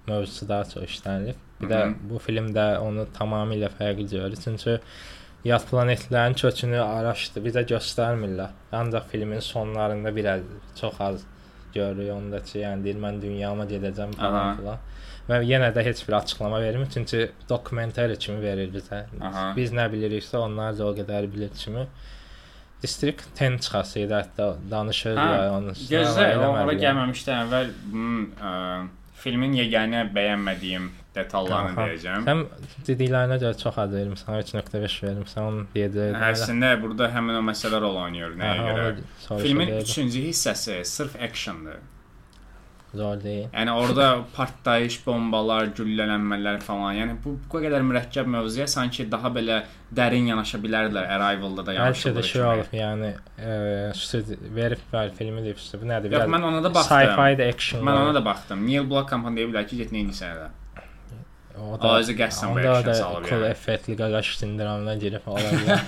mövzusu 0.07 0.47
daha 0.49 0.63
çox 0.65 0.83
işlənilib. 0.89 1.35
Bir 1.61 1.67
də 1.69 1.79
bu 2.09 2.19
filmdə 2.23 2.77
onu 2.79 3.07
tamamilə 3.19 3.69
fərqli 3.79 4.05
görür. 4.11 4.35
Çünki 4.43 4.77
yat 5.45 5.65
planetlərin 5.71 6.35
kökünü 6.39 6.79
araşdır, 6.81 7.43
bizə 7.45 7.65
göstərmirlər. 7.67 8.53
Ancaq 8.71 9.07
filmin 9.11 9.39
sonlarında 9.39 10.15
biraz 10.15 10.41
çox 10.79 11.01
az 11.01 11.25
görürük 11.73 12.13
onda 12.13 12.43
ki, 12.43 12.59
yəni 12.63 12.83
deyir 12.83 12.97
mən 13.03 13.21
dünyama 13.21 13.65
gedəcəm 13.69 14.15
falan 14.17 14.55
filan. 14.57 14.77
Və 15.29 15.41
yenə 15.45 15.67
də 15.75 15.83
heç 15.85 16.07
bir 16.07 16.13
açıqlama 16.17 16.61
vermir, 16.61 16.87
çünki 16.93 17.31
dokumentari 17.49 18.17
kimi 18.17 18.41
verir 18.41 18.71
bizə. 18.73 19.03
Aha. 19.21 19.51
Biz 19.57 19.71
nə 19.77 19.85
biliriksə 19.93 20.37
onlar 20.41 20.77
da 20.77 20.87
o 20.87 20.95
qədər 20.97 21.27
bilir 21.33 21.49
kimi. 21.53 21.83
District 22.81 23.41
10 23.41 23.57
çıxası 23.57 23.99
idi 23.99 24.13
hətta 24.15 24.45
danışırdılar 24.71 25.39
Hə, 25.43 25.49
onun 25.51 25.73
üstünə. 25.75 25.97
Gözlə, 25.99 26.25
amma 26.35 26.47
o- 26.49 26.63
ora 26.63 26.73
gəlməmişdən 26.79 27.41
əvvəl 27.43 27.71
bunun 27.91 28.21
ə, 28.39 28.53
filmin 29.20 29.53
yeganə 29.57 30.05
bəyənmədiyim 30.15 30.89
detallarını 31.15 31.76
Aha. 31.76 31.86
deyəcəm. 31.89 32.26
Sən 32.28 32.43
dediklərinə 32.88 33.38
görə 33.41 33.57
çox 33.59 33.78
az 33.84 33.93
verirsən, 33.95 34.39
3.5 34.39 34.97
verirsən, 35.05 35.47
onu 35.51 35.65
deyəcəyəm. 35.76 36.17
Əslində 36.30 36.74
burada 36.82 37.09
həmin 37.13 37.39
o 37.39 37.45
məsələ 37.49 37.82
rol 37.84 38.01
oynayır 38.05 38.36
nəyə 38.39 38.67
görə? 38.67 39.07
Filmin 39.43 39.74
3-cü 39.80 40.28
hissəsi 40.30 40.82
sırf 40.88 41.17
actiondır. 41.30 41.80
Zor 42.95 43.19
deyil. 43.23 43.47
Yəni 43.53 43.71
orada 43.77 44.05
partlayış, 44.35 44.95
bombalar, 45.05 45.67
güllələnmələr 45.77 46.59
falan. 46.65 46.93
Yəni 46.97 47.17
bu 47.23 47.35
bu 47.51 47.61
qədər 47.63 47.83
mürəkkəb 47.85 48.29
mövzuya 48.35 48.67
sanki 48.67 49.05
daha 49.11 49.29
belə 49.35 49.59
dərin 49.95 50.29
yanaşa 50.31 50.57
bilərdilər 50.63 51.05
Arrival-da 51.17 51.65
da 51.65 51.73
yanaşıldığı 51.73 52.19
də 52.19 52.23
şey 52.23 52.41
kimi. 52.41 52.47
olub, 52.53 52.73
yəni 52.73 53.11
e, 53.37 54.53
verib 54.55 54.81
bəli 54.93 55.13
filmi 55.19 55.43
deyib 55.45 55.61
bu 55.81 55.85
nədir? 55.91 56.13
Yox, 56.17 56.25
mən 56.35 56.47
ona 56.51 56.63
da 56.63 56.73
baxdım. 56.73 56.97
Sci-fi 56.97 57.37
də 57.43 57.49
action. 57.53 57.83
Mən 57.85 57.93
var. 57.93 58.01
ona 58.07 58.15
da 58.19 58.25
baxdım. 58.25 58.65
Neil 58.67 58.89
Blomkamp 58.89 59.29
deyə 59.37 59.51
bilər 59.53 59.67
ki, 59.69 59.77
get 59.83 59.91
nə 59.93 60.03
edirsən 60.07 60.33
elə. 60.37 60.49
o 61.59 61.73
O 61.75 61.95
özü 61.99 62.13
qəsdən 62.15 62.53
action 62.55 62.85
da 62.85 62.93
salıb 62.95 63.25
yəni. 63.27 63.49
effektli 63.51 63.95
qaqaş 63.99 64.35
sindramına 64.41 64.93
girib 65.01 65.25
ola 65.33 65.49
bilər. 65.55 65.81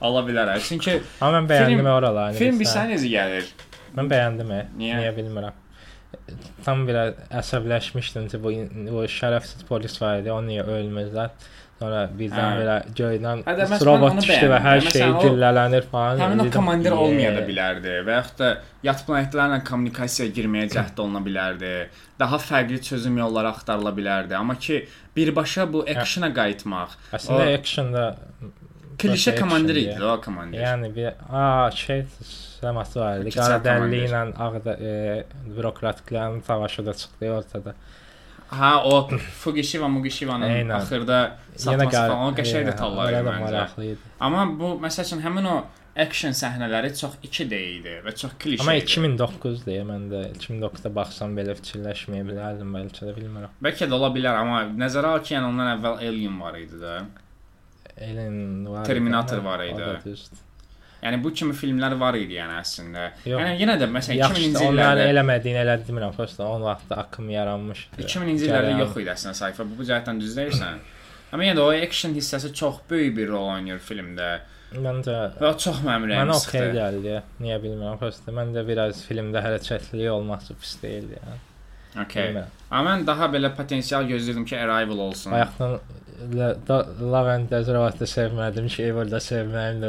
Ala 0.00 0.20
bilər. 0.28 0.52
hə. 0.54 0.60
Çünki 0.68 1.00
Amma 1.20 1.40
mən 1.40 1.48
bəyəndim 1.50 1.88
oraları. 1.96 2.36
film 2.38 2.60
bir 2.60 2.68
sənə 2.70 2.94
necə 2.94 3.10
gəlir? 3.16 3.48
Mən 3.96 4.08
bəyəndim. 4.12 4.52
e. 4.54 4.60
Niyə? 4.78 5.00
Niyə 5.02 5.16
bilmirəm. 5.16 5.56
Tam 6.64 6.84
biraz 6.88 7.14
əsəbləşmişdim 7.40 8.28
ki, 8.32 8.38
bu 8.42 8.50
bu 8.92 9.06
şərəfsiz 9.10 9.64
polis 9.68 9.96
var 10.02 10.20
idi, 10.20 10.30
o 10.34 10.40
niyə 10.44 10.64
ölmürlər? 10.66 11.30
Sonra 11.80 12.00
birdən 12.12 12.44
Hə. 12.44 12.56
belə 12.60 12.72
göydən 12.98 13.38
Hə 13.46 13.78
robot 13.88 14.18
düşdü 14.20 14.48
və 14.52 14.58
hər 14.66 14.82
şey 14.84 14.90
Məsələn, 14.90 15.14
o- 15.16 15.22
güllələnir 15.24 15.86
falan. 15.88 16.18
Həmin 16.20 16.42
o 16.44 16.50
komandir 16.52 16.92
olmaya 16.92 17.30
da 17.38 17.44
bilərdi 17.48 17.94
və 18.04 18.16
yaxud 18.18 18.42
da 18.42 18.50
yat 18.84 19.00
planetlərlə 19.06 19.60
kommunikasiyaya 19.70 20.34
girməyə 20.36 20.66
cəhd 20.74 21.00
oluna 21.06 21.22
bilərdi. 21.24 21.72
Daha 22.20 22.36
fərqli 22.50 22.82
çözüm 22.90 23.16
yolları 23.22 23.48
axtarıla 23.54 23.94
bilərdi. 23.96 24.36
Amma 24.36 24.58
ki 24.60 24.82
birbaşa 25.16 25.64
bu 25.72 25.86
actiona 25.88 26.28
qayıtmaq. 26.36 26.98
Əslində 27.16 27.48
O- 27.48 27.56
action-da 27.56 28.04
Klişe 29.00 29.32
komandir 29.40 29.78
idi 29.80 30.04
o 30.04 30.20
komandir. 30.20 30.60
Yəni 30.60 30.90
bir 30.94 31.14
a 31.32 31.70
şey 31.72 32.04
səması 32.62 33.00
var 33.00 33.18
idi. 33.18 33.28
İki 33.28 33.38
Qara 33.38 33.56
çar 33.58 33.62
komandir. 33.64 33.98
dəlli 33.98 34.08
ilə 34.08 34.20
ağ 34.44 34.64
da, 34.64 34.74
e, 34.90 35.24
bürokratların 35.56 36.40
savaşı 36.40 36.86
da 36.86 36.94
çıxdı 36.94 37.32
ortada. 37.32 37.74
Ha 38.50 38.84
o 38.84 39.08
Fugishiva 39.42 39.88
Mugishivanın 39.88 40.68
axırda 40.68 41.36
satması 41.56 42.06
falan 42.12 42.34
qəşəng 42.34 42.66
detallar 42.66 43.12
idi 43.12 43.28
məncə. 43.28 43.94
Amma 44.20 44.46
bu 44.60 44.72
məsəl 44.86 45.06
üçün 45.06 45.22
həmin 45.26 45.46
o 45.46 45.58
action 46.04 46.34
səhnələri 46.34 46.90
çox 46.98 47.14
2D 47.22 47.60
idi 47.76 47.94
və 48.06 48.14
çox 48.16 48.34
klişe. 48.42 48.62
Amma 48.64 48.74
idi. 48.78 48.86
2009 48.90 49.62
deyə 49.68 49.86
mən 49.86 50.08
də 50.10 50.20
2009-da 50.38 50.92
baxsam 50.98 51.34
belə 51.38 51.54
fikirləşməyə 51.60 52.26
bilərdim 52.30 52.74
bəlkə 52.78 53.08
də 53.08 53.14
bilmirəm. 53.18 53.54
Bəlkə 53.62 53.88
də 53.90 53.98
ola 53.98 54.10
bilər, 54.14 54.38
amma 54.42 54.62
nəzərə 54.82 55.14
al 55.14 55.22
ki, 55.24 55.34
yəni 55.36 55.50
ondan 55.52 55.72
əvvəl 55.76 56.02
Alien 56.10 56.38
var 56.42 56.58
idi 56.58 56.82
də. 56.82 56.98
Alien 58.00 58.38
var. 58.70 58.84
Terminator 58.86 59.44
var 59.46 59.66
idi. 59.66 60.16
Yəni 61.00 61.18
bu 61.24 61.32
kimi 61.32 61.54
filmlər 61.56 61.96
var 62.00 62.16
idi 62.18 62.36
yəni 62.36 62.58
əslində. 62.60 63.06
Yox. 63.24 63.40
Yəni 63.40 63.56
yenə 63.62 63.76
də 63.80 63.88
məsələn 63.88 64.18
Yaxşı, 64.20 64.42
2000-ci 64.42 64.64
onların 64.66 65.00
illərdə 65.00 65.10
eləmədiyini 65.14 65.60
elə 65.62 65.76
demirəm. 65.86 66.14
Prosta 66.16 66.44
o 66.44 66.58
vaxtda 66.60 66.98
akım 67.06 67.30
yaranmışdı. 67.32 68.02
2000-ci 68.04 68.48
illərdə 68.50 68.78
yox 68.82 68.96
idi 69.00 69.12
əslində 69.14 69.34
sci-fi. 69.40 69.66
Bu, 69.70 69.78
bu 69.80 69.88
cəhətdən 69.88 70.20
düz 70.20 70.36
deyirsən. 70.36 70.80
Amma 71.32 71.46
yenə 71.46 71.56
də 71.56 71.64
o 71.64 71.74
action 71.88 72.16
hissəsi 72.16 72.52
çox 72.60 72.82
böyük 72.90 73.16
bir 73.16 73.30
rol 73.32 73.48
oynayır 73.54 73.80
filmdə. 73.86 74.30
Məncə 74.70 75.16
Və 75.40 75.50
çox 75.58 75.80
mənim 75.86 76.12
Mənə 76.12 76.36
okey 76.36 76.72
gəldi. 76.76 77.16
Niyə 77.42 77.56
bilmirəm. 77.62 77.96
Prosta 78.02 78.34
məndə 78.34 78.62
biraz 78.66 79.00
filmdə 79.06 79.42
hərəkətlilik 79.42 80.12
olması 80.12 80.54
pis 80.60 80.76
deyildi 80.82 81.16
yəni. 81.16 81.38
Okay. 82.04 82.36
Amma 82.70 82.92
mən 82.92 83.06
daha 83.06 83.26
belə 83.32 83.50
potensial 83.56 84.04
gözləyirdim 84.06 84.44
ki, 84.46 84.58
Arrival 84.62 85.00
olsun. 85.08 85.34
Bayaqdan 86.20 86.38
La- 86.38 86.54
da- 86.68 86.86
Lavend 87.12 87.50
Desirovat 87.50 88.00
da 88.00 88.04
sevmədim, 88.04 88.68
Shaver 88.68 89.10
da 89.10 89.16
sevməyim. 89.16 89.80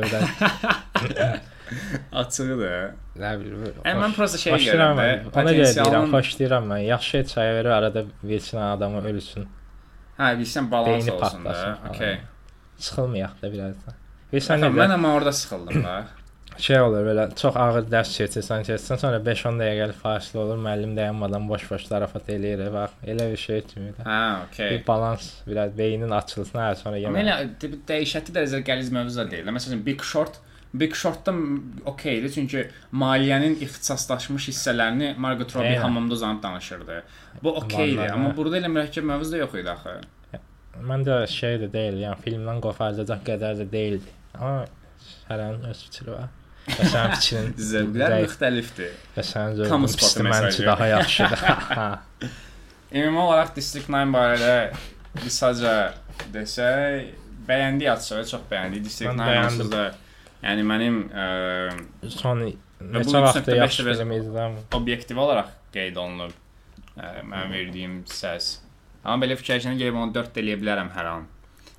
Nə 3.22 3.32
bilim. 3.40 3.64
Mən 3.86 4.14
prosta 4.16 4.38
şey 4.38 4.54
görürəm 4.54 4.98
də. 5.00 5.06
Ona 5.42 5.52
görə 5.56 5.68
deyirəm, 5.78 6.10
xoşlayıram 6.16 6.66
mən. 6.72 6.82
Yaxşı 6.88 7.24
çay 7.34 7.54
verir, 7.56 7.70
arada 7.70 8.04
bir 8.24 8.40
adamı 8.74 9.02
ölsün. 9.08 9.48
Hə, 10.20 10.34
bilsən 10.40 10.72
balans 10.72 11.10
olsun 11.10 11.46
da. 11.46 11.78
Okay. 11.90 12.20
Sıxılmayaq 12.78 13.38
da 13.42 13.52
birazdan. 13.54 13.96
Bilirsən 14.34 14.58
Sən 14.60 14.66
necə 14.66 14.74
mən 14.84 14.94
amma 14.98 15.14
orada 15.16 15.32
sıxıldım 15.32 15.84
da. 15.84 15.96
Şey 16.58 16.80
olur 16.82 17.06
belə 17.08 17.24
çox 17.36 17.56
ağır 17.58 17.86
dərs 17.90 18.12
keçirsən, 18.20 18.66
keçsən, 18.68 19.00
sonra 19.02 19.18
5-10 19.26 19.58
dəqiqəlik 19.62 19.98
fasilə 20.04 20.38
olur, 20.44 20.58
müəllim 20.62 20.96
dayanmadan 20.98 21.48
boş-boş 21.50 21.86
zarafat 21.90 22.30
eləyir. 22.30 22.66
Bax, 22.74 22.92
elə 23.08 23.32
bir 23.32 23.38
şey 23.38 23.62
kimi 23.72 23.90
də. 23.98 24.04
Hə, 24.06 24.20
okay. 24.48 24.70
Bir 24.72 24.88
balans, 24.88 25.32
biraz 25.48 25.78
beynin 25.78 26.10
açılsın, 26.12 26.60
hə, 26.60 26.76
sonra 26.76 26.98
yemək. 27.02 27.24
elə 27.24 27.36
də- 27.62 27.82
dəhşətli 27.90 28.36
dərəcədə 28.38 28.64
qəliz 28.70 28.92
mövzu 28.94 29.20
da 29.24 29.32
deyil. 29.32 29.46
Məsələn, 29.58 29.86
Big 29.86 30.02
Short 30.04 30.40
Big 30.74 30.94
Short-da 30.96 31.34
okeydir, 31.86 32.30
çünki 32.32 32.62
maliyyənin 32.94 33.58
ixtisaslaşmış 33.66 34.46
hissələrini 34.50 35.18
Margot 35.18 35.56
Robbie 35.56 35.74
Eynən. 35.74 35.82
hamamda 35.82 36.14
uzanıb 36.14 36.44
danışırdı. 36.44 37.04
Bu 37.44 37.56
okeydir, 37.58 37.98
Vallahi. 37.98 38.12
amma 38.12 38.38
burada 38.38 38.58
elə 38.60 38.70
mürəkkəb 38.72 39.02
mövzu 39.04 39.32
da 39.32 39.38
yox 39.38 39.54
idi 39.60 39.70
axı. 39.72 39.98
Məndə 40.88 41.28
şey 41.28 41.58
də 41.66 41.68
deyil, 41.74 41.98
yəni 42.06 42.22
filmdən 42.24 42.62
qopardacaq 42.64 43.26
qədər 43.28 43.60
də 43.60 43.72
deyildi. 43.72 44.14
Amma 44.40 44.66
hərənin 45.30 45.68
öz 45.70 45.84
fikri 45.90 46.12
var. 46.12 46.30
Və 46.78 46.88
sənin 46.92 47.16
fikrin 47.18 47.52
Zövqlər 47.72 48.16
müxtəlifdir. 48.26 48.94
və 49.16 49.24
sənin 49.28 49.58
zövqün 49.60 49.86
pisdir, 49.88 50.24
mesajı. 50.28 50.66
daha 50.66 50.88
yaxşıdır. 50.88 51.40
Ümumi 52.94 53.20
olaraq 53.26 53.56
District 53.56 53.88
9 53.90 54.14
barədə 54.16 54.54
qısaca 55.22 55.74
desək, 56.34 57.12
bəyəndik 57.48 57.90
açığı, 57.96 58.24
çox 58.32 58.44
bəyəndik. 58.52 58.84
District 58.86 59.12
Mən 59.14 59.58
9 59.58 59.72
bəyəndim. 59.72 60.00
yəni 60.44 60.64
mənim 60.72 61.00
ə, 61.12 61.26
Son 62.10 62.42
bu 62.42 62.52
neçə 62.96 63.04
üç 63.06 63.14
vaxt 63.14 63.38
nöqtə 63.42 63.58
yaxşı 63.60 63.84
film 63.90 64.12
izləmirəm. 64.18 64.56
obyektiv 64.80 65.18
olaraq 65.22 65.52
qeyd 65.76 65.98
olunub 66.02 66.32
ə, 66.98 67.12
mənim 67.24 67.52
verdiyim 67.58 68.00
səs. 68.10 68.58
Amma 69.04 69.26
belə 69.26 69.38
fikirləşəndə 69.40 69.80
gəlib 69.82 69.98
onu 70.02 70.14
4 70.14 70.42
eləyə 70.42 70.58
bilərəm 70.62 70.90
hər 70.96 71.08
an. 71.16 71.28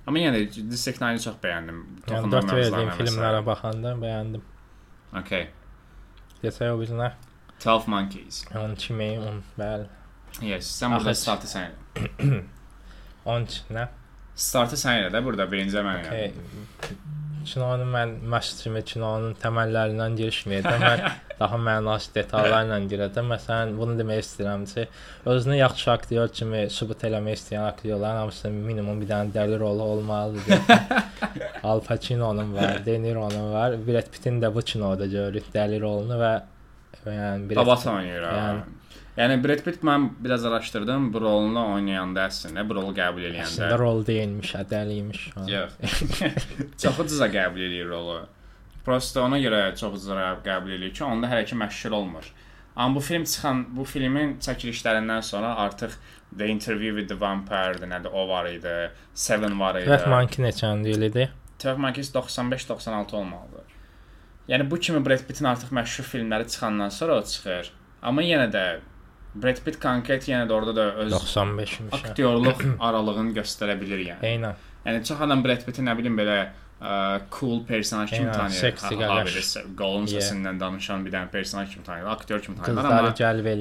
Amma 0.07 0.19
yenə 0.19 0.39
də 0.41 0.65
District 0.71 0.99
9-ı 1.03 1.21
çox 1.23 1.37
bəyəndim. 1.43 1.77
Yəni 1.83 2.09
Toxunduğum 2.09 2.49
4 2.49 2.57
verdiyim 2.59 2.91
filmlərə 2.99 3.43
baxanda 3.47 3.93
bəyəndim. 4.03 4.43
Okay. 5.21 5.49
Desək 6.43 6.73
o 6.73 6.79
birinə 6.81 7.13
12 7.63 7.89
Monkeys. 7.93 8.45
10 8.55 8.75
kimi, 8.81 9.11
10 9.21 9.43
bəli. 9.59 9.89
Yes, 10.43 10.71
sən 10.81 10.95
burada 10.97 11.13
Axı- 11.13 11.23
startı 11.23 11.51
sən 11.51 11.69
elə. 11.69 12.45
10 13.25 13.47
nə? 13.77 13.89
Startı 14.35 14.79
sən 14.81 15.03
elə 15.03 15.11
də 15.15 15.21
burada 15.25 15.47
birinci 15.53 15.77
mən 15.85 16.01
Okay. 16.07 16.33
Elə. 17.43 17.53
Kinonun 17.53 17.91
mən 17.93 18.13
məşq 18.33 18.63
kimi 18.63 18.83
kinonun 18.93 19.35
təməllərindən 19.43 20.17
girişməyəcəm. 20.21 20.83
Mən 20.83 21.05
daha 21.41 21.59
mənasız 21.59 22.15
detallarla 22.15 22.79
girəcəm. 22.91 23.31
Məsələn, 23.35 23.75
bunu 23.79 23.97
demək 24.01 24.23
istəyirəm 24.25 24.67
ki, 24.73 24.87
özünü 25.27 25.57
yaxşı 25.57 25.91
aktyor 25.93 26.29
kimi 26.29 26.67
sübut 26.71 27.05
eləmək 27.09 27.39
istəyən 27.41 27.67
aktyorların 27.69 28.23
hamısı 28.25 28.51
minimum 28.51 29.01
bir 29.03 29.11
dənə 29.11 29.33
dəli 29.35 29.59
rolu 29.61 29.83
olmalıdır. 29.83 30.61
Al 31.63 31.81
Pacino'nun 31.81 32.55
var, 32.55 32.85
De 32.87 33.03
Niro'nun 33.03 33.53
var. 33.53 33.77
Brad 33.87 34.11
Pitt'in 34.13 34.41
də 34.43 34.55
bu 34.55 34.61
kinoda 34.61 35.07
görürük 35.07 35.51
dəli 35.55 35.81
rolunu 35.81 36.19
və 36.23 36.33
yəni 37.07 37.51
Brad 37.51 37.57
Babat 37.67 37.87
oynayır. 37.87 38.23
Yəni- 38.23 38.82
Yəni 39.17 39.35
Brad 39.45 39.61
Pitt 39.65 39.83
mən 39.85 40.07
biraz 40.25 40.45
araşdırdım, 40.49 41.11
bu 41.13 41.21
rolunu 41.21 41.63
oynayanda 41.75 42.23
əslində, 42.31 42.63
bu 42.69 42.79
rolu 42.79 42.95
qəbul 42.97 43.27
əslində 43.29 43.43
eləyəndə. 43.45 43.79
rol 43.81 44.07
deyilmiş, 44.09 44.53
dəliymiş. 44.71 45.25
ha. 45.35 45.43
Yox. 45.53 45.75
çox 46.83 47.01
ucuza 47.05 47.29
qəbul 47.35 47.61
eləyir 47.67 47.91
rolu. 47.93 48.23
Prosta 48.87 49.21
ona 49.27 49.37
görə 49.43 49.75
çox 49.77 49.99
ucuza 49.99 50.31
qəbul 50.47 50.73
eləyir 50.79 50.95
ki, 50.97 51.05
onda 51.05 51.29
hələ 51.29 51.45
ki 51.45 51.59
məşhur 51.61 51.93
olmur. 51.99 52.31
Amma 52.77 52.97
bu 52.97 53.01
film 53.05 53.25
çıxan, 53.29 53.67
bu 53.77 53.85
filmin 53.85 54.39
çəkilişlərindən 54.41 55.23
sonra 55.23 55.51
artıq 55.67 55.93
The 56.39 56.49
Interview 56.49 56.97
with 56.97 57.09
the 57.13 57.21
Vampire, 57.21 57.85
nədir, 57.85 58.09
o 58.17 58.29
var 58.29 58.49
idi, 58.49 58.91
Seven 59.15 59.61
var 59.61 59.77
idi. 59.77 59.91
Red 59.91 60.07
Monkey 60.09 60.45
neçənci 60.47 60.95
il 60.97 61.05
idi? 61.11 61.27
Twelve 61.59 61.79
Monkeys 61.85 62.15
95-96 62.15 63.17
olmalıdır. 63.17 63.69
Yəni 64.49 64.71
bu 64.71 64.79
kimi 64.81 65.05
Brad 65.05 65.21
Pitt-in 65.29 65.45
artıq 65.53 65.69
məşhur 65.77 66.09
filmləri 66.15 66.49
çıxandan 66.49 66.89
sonra 66.89 67.21
o 67.21 67.23
çıxır. 67.29 67.71
Amma 68.03 68.25
yenə 68.25 68.49
də 68.51 68.65
Brad 69.35 69.61
Pitt 69.65 69.79
konkret 69.81 70.27
yenə 70.29 70.45
də 70.49 70.53
orada 70.53 70.75
da 70.77 70.89
öz 71.05 71.13
95-miş. 71.13 71.93
hə. 71.93 72.01
aktyorluq 72.11 72.65
aralığını 72.89 73.33
göstərə 73.39 73.79
bilir 73.81 74.03
yəni. 74.11 74.21
Eynən. 74.29 74.67
Yəni 74.87 75.05
çox 75.09 75.23
adam 75.25 75.45
Brad 75.45 75.65
Pitt-i 75.65 75.85
nə 75.87 75.95
bilim 75.99 76.19
belə 76.19 76.37
ə, 76.43 77.21
cool 77.33 77.63
personaj 77.69 78.11
kimi 78.13 78.33
tanıyır. 78.33 78.59
seksi 78.59 78.99
qardaş. 78.99 79.39
Yeah. 80.13 80.21
səsindən 80.21 80.61
danışan 80.61 81.07
bir 81.07 81.15
dənə 81.17 81.31
personaj 81.33 81.73
kimi 81.73 81.85
tanıyır, 81.87 82.13
aktyor 82.17 82.43
kimi 82.43 82.59
tanıyır. 82.59 82.85
Amma 82.85 83.15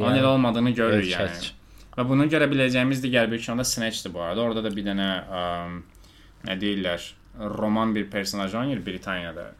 onun 0.06 0.20
elə 0.20 0.30
olmadığını 0.34 0.76
görürük 0.82 1.12
yəni. 1.14 1.30
erkək. 1.30 1.52
Və 1.98 2.08
bunu 2.08 2.28
görə 2.32 2.48
biləcəyimiz 2.52 3.04
digər 3.04 3.32
bir 3.32 3.40
kinoda 3.44 3.64
Snatch-dir 3.68 4.14
bu 4.14 4.22
arada. 4.24 4.42
Orada 4.42 4.64
da 4.64 4.76
bir 4.76 4.86
dənə 4.86 5.10
ə, 5.40 5.42
nə 6.48 6.60
deyirlər, 6.60 7.08
roman 7.40 7.96
bir 7.96 8.10
personaj 8.12 8.56
oynayır 8.56 8.86
Britaniyada 8.86 9.52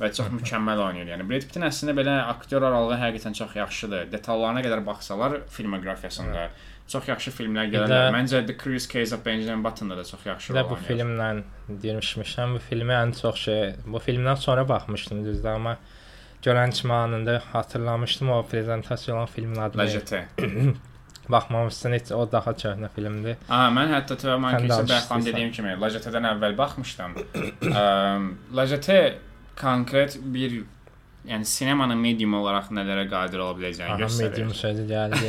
və 0.00 0.08
çox 0.16 0.28
mükəmməl 0.32 0.80
oynayır. 0.86 1.08
Yəni 1.14 1.28
Brad 1.28 1.44
Pitt-in 1.48 1.62
əslində 1.68 1.94
belə 1.98 2.14
aktyor 2.32 2.62
aralığı 2.70 2.96
həqiqətən 3.02 3.34
çox 3.36 3.56
yaxşıdır. 3.58 4.06
Detallarına 4.12 4.62
qədər 4.64 4.84
baxsalar 4.86 5.38
filmoqrafiyasında 5.56 6.48
çox 6.90 7.08
yaxşı 7.08 7.30
filmlər 7.36 7.68
də- 7.70 8.00
Məncə 8.16 8.40
The 8.46 8.56
Curious 8.58 8.88
Case 8.88 9.14
of 9.14 9.24
Benjamin 9.26 9.64
Button-da 9.64 9.96
da 9.96 10.04
çox 10.04 10.26
yaxşı 10.26 10.54
rol 10.54 10.70
bu 10.70 10.74
oynayır. 10.74 10.88
filmlə 10.88 11.42
demişmişəm, 11.84 12.54
bu 12.56 12.60
filmə 12.70 12.96
ən 13.04 13.12
çox 13.20 13.36
şey, 13.46 13.74
bu 13.86 13.98
filmdən 13.98 14.36
sonra 14.36 14.68
baxmışdım 14.68 15.24
düzdür, 15.24 15.48
amma 15.48 15.76
görən 16.42 16.70
kimi 16.72 16.92
anında 16.92 17.42
hatırlamışdım 17.52 18.30
o 18.30 18.42
prezentasiya 18.46 19.16
olan 19.16 19.26
filmin 19.26 19.56
adını. 19.56 19.82
Ləcətə. 19.82 20.24
Baxmamışsın 21.30 21.92
heç 21.92 22.10
o 22.12 22.24
daha 22.32 22.50
köhnə 22.58 22.88
filmdir. 22.94 23.36
Aha, 23.48 23.68
mən 23.70 23.92
hətta 23.94 24.16
Tövə 24.18 24.34
bəxan 24.42 24.66
istəyirsən. 24.66 25.24
dediyim 25.28 25.52
kimi 25.54 25.74
Lajətədən 25.78 26.26
əvvəl 26.32 26.56
baxmışdım. 26.58 27.12
Əm, 27.82 28.24
Lajətə 28.58 28.96
konkret 29.56 30.18
bir 30.22 30.62
yəni 31.28 31.44
sinemanın 31.44 31.98
medium 32.00 32.34
olaraq 32.38 32.70
nələrə 32.72 33.04
qadir 33.10 33.42
ola 33.44 33.56
biləcəyini 33.58 33.92
Aha, 33.92 34.08
medium 34.22 34.48
göstərir. 34.48 34.60
sözü 34.62 34.86
gəldi. 34.88 35.20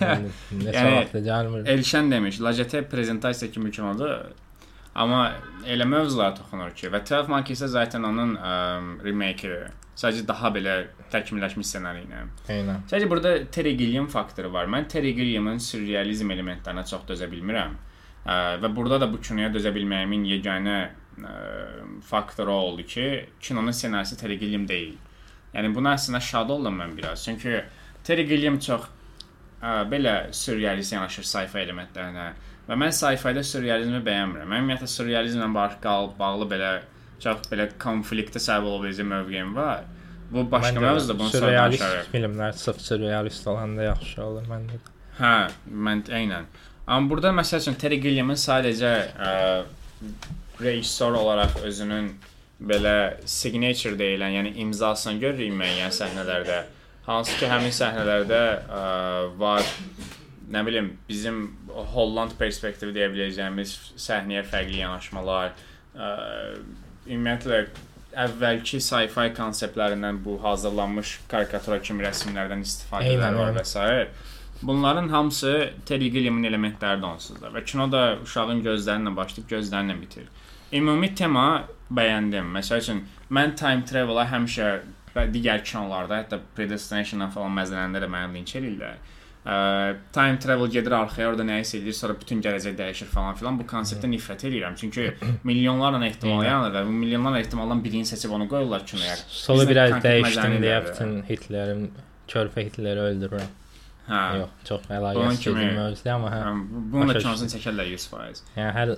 Yəni, 0.00 0.32
neçə 0.64 0.74
Yəni, 0.80 0.96
vaxt 0.96 1.20
gəlmir. 1.28 1.68
Elşən 1.76 2.10
demiş, 2.10 2.40
Lajətə 2.42 2.82
prezentasiya 2.90 3.52
kimi 3.54 3.70
kinodur. 3.70 4.32
Amma 4.96 5.22
elə 5.68 5.84
mövzulara 5.86 6.34
toxunur 6.34 6.72
ki, 6.74 6.88
və 6.90 7.02
12 7.04 7.28
Monkeys 7.30 7.60
isə 7.60 7.68
zaten 7.68 8.04
onun 8.08 8.34
əm, 8.40 8.92
remake-idir. 9.04 9.70
Sadəcə 9.96 10.26
daha 10.28 10.50
belə 10.52 10.76
təkmilləşmiş 11.12 11.66
ssenari 11.68 12.02
ilə. 12.04 12.24
Eynən. 12.52 12.82
Sadəcə 12.90 13.08
burada 13.08 13.36
Terry 13.52 13.76
Gilliam 13.76 14.08
faktoru 14.12 14.50
var. 14.52 14.66
Mən 14.72 14.88
Terry 14.92 15.14
Gilliamın 15.16 15.60
sürrealizm 15.62 16.32
elementlərinə 16.34 16.84
çox 16.88 17.06
dözə 17.08 17.28
bilmirəm. 17.32 17.76
Ə, 18.26 18.36
və 18.60 18.72
burada 18.76 18.98
da 19.04 19.08
bu 19.12 19.20
kinoya 19.22 19.52
dözə 19.54 19.70
bilməyimin 19.76 20.24
yeganə 20.28 20.76
ə, 20.82 20.90
faktoru 22.04 22.52
oldu 22.52 22.82
ki, 22.86 23.06
kinonun 23.40 23.72
ssenarisi 23.72 24.16
Terry 24.20 24.38
Gilliam 24.38 24.68
deyil. 24.68 24.96
Yəni 25.54 25.72
buna 25.74 25.94
əslində 25.96 26.20
şad 26.20 26.50
oldum 26.52 26.76
mən 26.80 26.96
biraz. 26.96 27.24
Çünki 27.24 27.62
Terry 28.04 28.26
Gilliam 28.28 28.58
çox 28.60 28.84
ə, 29.62 29.86
belə 29.90 30.32
sürrealist 30.36 30.92
yanaşır 30.92 31.24
sci-fi 31.24 31.62
elementlərinə. 31.64 32.26
Və 32.68 32.76
mən 32.78 32.92
sci-fi-də 32.92 33.42
sürrealizmi 33.46 34.02
bəyənmirəm. 34.04 34.50
Mən 34.50 34.64
ümumiyyətlə 34.64 34.90
sürrealizmlə 34.90 35.48
bağlı, 35.54 36.12
bağlı 36.18 36.48
belə 36.52 36.72
çox 37.22 37.48
belə 37.50 37.70
konfliktə 37.80 38.42
səbəb 38.42 38.68
ola 38.68 38.84
biləcək 38.84 39.08
mövqeyim 39.12 39.54
var. 39.56 39.86
Bu 40.30 40.42
başqa 40.50 40.80
mövzudur, 40.80 41.18
bunu 41.18 41.30
sonra 41.30 41.52
danışarıq. 41.52 41.78
sürrealist 41.78 42.14
filmlər 42.14 42.52
sırf 42.52 42.80
sürrealist 42.80 43.46
olanda 43.46 43.82
yaxşı 43.82 44.22
olur 44.24 44.48
məndə. 44.50 44.80
də. 44.82 44.94
Hə, 45.20 45.34
mən 45.70 46.02
eynən. 46.20 46.48
Amma 46.86 47.10
burada 47.10 47.30
məsəl 47.34 47.62
üçün 47.62 47.78
Terry 47.78 48.00
Gilliam'ın 48.02 48.38
sadəcə 48.42 48.92
ə, 49.14 49.30
rejissor 50.60 51.18
olaraq 51.18 51.60
özünün 51.64 52.10
belə 52.60 52.96
signature 53.28 53.98
deyilən, 53.98 54.38
yəni 54.38 54.54
imzasını 54.64 55.20
görürük 55.20 55.54
müəyyən 55.60 55.92
səhnələrdə. 55.92 56.62
Hansı 57.06 57.36
ki, 57.38 57.48
həmin 57.50 57.74
səhnələrdə 57.74 58.42
ə, 58.66 58.84
var 59.38 59.66
nə 60.50 60.62
bilim 60.66 60.92
bizim 61.08 61.42
Holland 61.92 62.36
perspektivi 62.38 62.94
deyə 62.96 63.10
biləcəyimiz 63.12 63.74
səhnəyə 64.00 64.46
fərqli 64.48 64.80
yanaşmalar, 64.80 65.52
ə, 65.94 66.08
ümumiyyətlə 67.06 67.60
əvvəlki 68.16 68.80
sci-fi 68.80 69.28
konseptlərindən 69.36 70.22
bu 70.24 70.38
hazırlanmış 70.42 71.18
karikatura 71.28 71.78
kimi 71.84 72.06
rəsmlərdən 72.06 72.64
istifadələr 72.64 73.36
var 73.36 73.54
və 73.58 73.64
s. 73.66 73.84
Bunların 74.62 75.08
hamısı 75.12 75.72
Terry 75.86 76.08
Gilliam'ın 76.10 76.48
elementləridir 76.48 77.04
onsuz 77.04 77.42
da 77.42 77.50
və 77.52 77.60
kino 77.68 77.90
da 77.92 78.16
uşağın 78.24 78.62
gözlərinlə 78.64 79.12
başlayıb 79.16 79.50
gözlərinlə 79.50 79.98
bitir. 80.00 80.30
Ümumi 80.72 81.12
tema 81.14 81.46
bəyəndim. 81.94 82.48
Məsəl 82.56 82.82
üçün 82.82 83.02
mən 83.30 83.54
time 83.58 83.84
travel-a 83.86 84.26
həmişə 84.32 84.70
və 85.16 85.26
digər 85.32 85.62
kinolarda, 85.64 86.22
hətta 86.22 86.40
Predestination-dan 86.56 87.30
falan 87.34 87.54
məzələndə 87.56 88.02
də 88.02 88.08
məni 88.10 88.40
linç 88.40 88.56
eləyirlər. 88.58 88.96
Ə, 89.46 89.56
time 90.10 90.40
travel 90.42 90.66
gedir 90.74 90.96
arxaya, 90.96 91.28
orada 91.30 91.44
nəyisə 91.46 91.78
edir, 91.78 91.94
sonra 91.94 92.16
bütün 92.18 92.40
gələcək 92.42 92.74
dəyişir 92.80 93.06
falan 93.12 93.36
filan. 93.38 93.60
Bu 93.60 93.66
konseptə 93.70 94.10
nifrət 94.10 94.42
edirəm. 94.48 94.74
Çünki 94.80 95.12
milyonlarla 95.46 96.02
ehtimal 96.08 96.42
yanır 96.44 96.74
və 96.74 96.82
bu 96.88 96.96
milyonlarla 97.04 97.44
ehtimaldan 97.44 97.84
birini 97.84 98.08
seçib 98.10 98.34
onu 98.34 98.48
qoyurlar 98.50 98.82
kinoya. 98.86 99.14
Solu 99.30 99.68
biraz 99.70 100.00
dəyişdim 100.02 100.58
deyə 100.66 100.82
bütün 100.88 101.14
Hitlerin 101.30 101.86
körpə 102.28 102.66
Hitleri 102.66 103.06
öldürürəm. 103.12 103.54
Hə. 104.10 104.18
Yox, 104.38 104.50
çox 104.66 104.84
Bunun 104.86 104.98
əlaqəsiz 105.00 105.46
bir 105.56 105.72
mövzudur, 105.78 106.10
amma 106.12 106.28
hə. 106.30 106.42
Hə, 106.42 106.50
Bunu 106.92 107.08
da 107.10 107.18
kinosunu 107.22 107.50
çəkərlər 107.54 107.88
100%. 107.94 108.42
Yəni 108.58 108.74
hər 108.76 108.92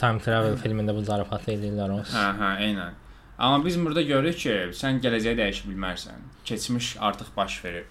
time 0.00 0.18
travel 0.24 0.56
filmində 0.62 0.94
bu 0.96 1.02
zarafatı 1.06 1.52
eləyirlər 1.56 1.92
onsuz. 1.98 2.14
Hə, 2.14 2.26
hə, 2.40 2.50
eynən. 2.68 2.96
Amma 3.38 3.64
biz 3.64 3.76
burada 3.78 4.02
görürük 4.02 4.38
ki, 4.42 4.54
sən 4.74 4.98
gələcəyi 5.04 5.38
dəyişə 5.38 5.68
bilmərsən. 5.70 6.24
Keçmiş 6.48 6.96
artıq 7.00 7.28
baş 7.36 7.58
verir. 7.64 7.84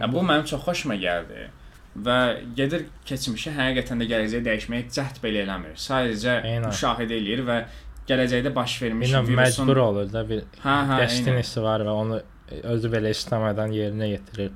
Ya, 0.00 0.08
bu 0.12 0.22
mənim 0.24 0.46
çox 0.48 0.62
xoşuma 0.64 0.96
gəldi. 1.00 1.48
Və 2.06 2.16
gedir 2.56 2.86
keçmişi 3.08 3.52
həqiqətən 3.56 4.00
də 4.04 4.06
gələcəyi 4.12 4.44
dəyişməyə 4.46 4.88
cəhd 4.94 5.20
belə 5.24 5.42
eləmir. 5.46 5.76
Sadəcə 5.80 6.38
Eynən. 6.46 6.68
müşahidə 6.70 7.16
eləyir 7.20 7.42
və 7.48 7.58
gələcəkdə 8.08 8.52
baş 8.54 8.76
vermiş 8.82 9.08
Bilməm, 9.10 9.26
virusun 9.28 9.66
məcbur 9.66 9.80
olur 9.84 10.12
da 10.12 10.22
bir 10.28 10.44
Hə, 10.62 10.62
hə, 10.64 10.74
eynən. 10.84 11.00
destinisi 11.02 11.62
var 11.64 11.84
və 11.84 11.92
onu 12.02 12.20
özü 12.62 12.88
belə 12.92 13.10
istəmədən 13.16 13.74
yerinə 13.76 14.08
yetirir. 14.12 14.52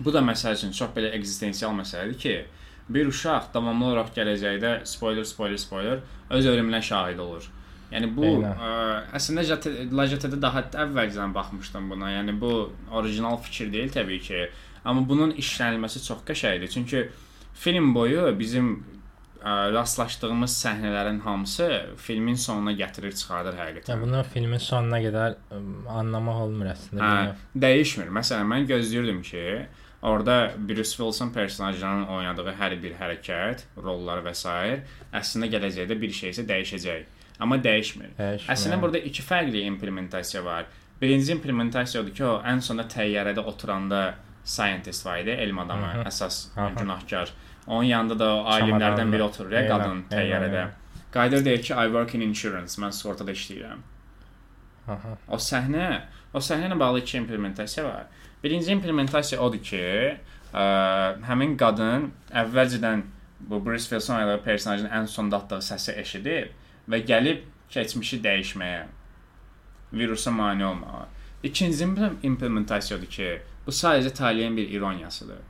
Bu 0.00 0.12
da 0.14 0.20
məsəl 0.22 0.54
üçün 0.58 0.70
çox 0.74 0.90
belə 0.96 1.10
ekzistensial 1.16 1.72
məsələdir 1.78 2.18
ki, 2.22 2.34
bir 2.88 3.06
uşaq 3.10 3.50
davamlı 3.54 3.86
olaraq 3.92 4.12
gələcəkdə 4.16 4.72
spoiler, 4.88 5.24
spoiler, 5.24 5.56
spoiler 5.58 6.00
öz 6.30 6.46
ölümünə 6.46 6.82
şahid 6.82 7.18
olur. 7.18 7.48
Yəni 7.92 8.08
bu 8.16 8.24
Eynən. 8.24 8.56
ə, 8.56 8.70
əslində 9.18 9.42
Lajətədə 9.92 10.38
daha 10.40 10.62
əvvəlcədən 10.86 11.34
baxmışdım 11.36 11.90
buna. 11.92 12.08
Yəni 12.14 12.38
bu 12.40 12.52
orijinal 12.90 13.36
fikir 13.44 13.68
deyil 13.72 13.92
təbii 13.92 14.20
ki, 14.24 14.46
amma 14.84 15.04
bunun 15.08 15.34
işlənilməsi 15.36 16.00
çox 16.06 16.24
qəşəngdir. 16.30 16.72
Çünki 16.72 17.02
film 17.54 17.92
boyu 17.94 18.24
bizim 18.38 18.70
ə, 19.44 19.72
rastlaşdığımız 19.76 20.56
səhnələrin 20.64 21.20
hamısı 21.20 21.68
filmin 22.00 22.34
sonuna 22.34 22.72
gətirir, 22.72 23.12
çıxardır 23.12 23.58
Yəni 23.60 23.68
həqiqətən. 23.68 24.00
bunu 24.06 24.24
filmin 24.32 24.58
sonuna 24.58 25.02
qədər 25.04 25.36
ə, 25.52 25.60
anlamaq 26.00 26.40
olmur 26.46 26.72
əslində. 26.72 27.04
Hə, 27.12 27.36
dəyişmir. 27.66 28.08
Məsələn, 28.08 28.48
mən 28.56 28.66
gözləyirdim 28.72 29.20
ki, 29.28 29.44
orada 30.02 30.52
Bruce 30.68 30.96
Wilson 30.98 31.30
personajının 31.30 32.06
oynadığı 32.06 32.54
hər 32.58 32.76
bir 32.82 32.94
hərəkət, 33.00 33.64
rollar 33.82 34.22
və 34.24 34.34
s. 34.34 34.48
əslində 35.12 35.50
gələcəkdə 35.54 36.00
bir 36.00 36.10
şeysə 36.10 36.46
dəyişəcək. 36.48 37.04
Amma 37.40 37.56
dəyişmir. 37.56 38.16
Dəyişmir. 38.18 38.50
Əslində 38.54 38.80
burada 38.82 38.98
iki 38.98 39.22
fərqli 39.22 39.64
implementasiya 39.66 40.44
var. 40.44 40.66
Birinci 41.00 41.32
implementasiya 41.32 42.02
odur 42.02 42.14
ki, 42.14 42.24
o 42.24 42.34
ən 42.46 42.60
sonda 42.60 42.84
təyyarədə 42.90 43.42
oturanda 43.52 44.14
scientist 44.44 45.06
var 45.06 45.18
idi, 45.18 45.30
elm 45.30 45.58
adamı, 45.58 45.86
Hı 45.86 45.98
-hı. 45.98 46.06
əsas 46.06 46.58
Aha. 46.58 46.70
günahkar. 46.78 47.32
Onun 47.66 47.84
yanında 47.84 48.18
da 48.18 48.34
o 48.34 48.44
alimlərdən 48.44 49.12
biri 49.12 49.22
oturur 49.22 49.52
ya, 49.52 49.68
qadın 49.68 50.04
təyyarədə. 50.10 50.66
Qayıdır 51.12 51.44
deyir 51.44 51.62
ki, 51.62 51.72
I 51.74 51.84
work 51.84 52.14
in 52.14 52.20
insurance, 52.20 52.82
mən 52.82 52.92
sığortada 52.92 53.30
işləyirəm. 53.30 53.78
Aha. 54.88 55.16
O 55.28 55.36
səhnə, 55.36 56.00
o 56.34 56.38
səhnə 56.38 56.70
ilə 56.70 56.78
bağlı 56.78 56.98
iki 57.00 57.18
implementasiya 57.18 57.84
var. 57.86 58.06
Birinci 58.42 58.72
implementasiya 58.74 59.40
odur 59.40 59.62
ki, 59.62 59.82
ə, 60.52 60.62
həmin 61.28 61.56
qadın 61.60 62.08
əvvəlcədən 62.42 63.04
bu 63.50 63.60
Bruce 63.64 63.88
Wilson 63.90 64.16
oynadığı 64.16 64.42
personajın 64.44 64.86
ən 64.98 65.06
sonda 65.06 65.36
atdığı 65.42 65.60
səsi 65.68 65.94
eşidib 66.02 66.50
və 66.90 67.02
gəlib 67.06 67.44
keçmişi 67.70 68.18
dəyişməyə, 68.24 68.82
virusa 69.92 70.30
mane 70.30 70.66
olmağa. 70.66 71.06
İkinci 71.42 71.84
imple- 71.84 72.12
implementasiya 72.22 72.98
odur 72.98 73.06
ki, 73.10 73.30
bu 73.66 73.70
sadəcə 73.70 74.12
taleyin 74.14 74.56
bir 74.56 74.68
ironiyasıdır. 74.70 75.40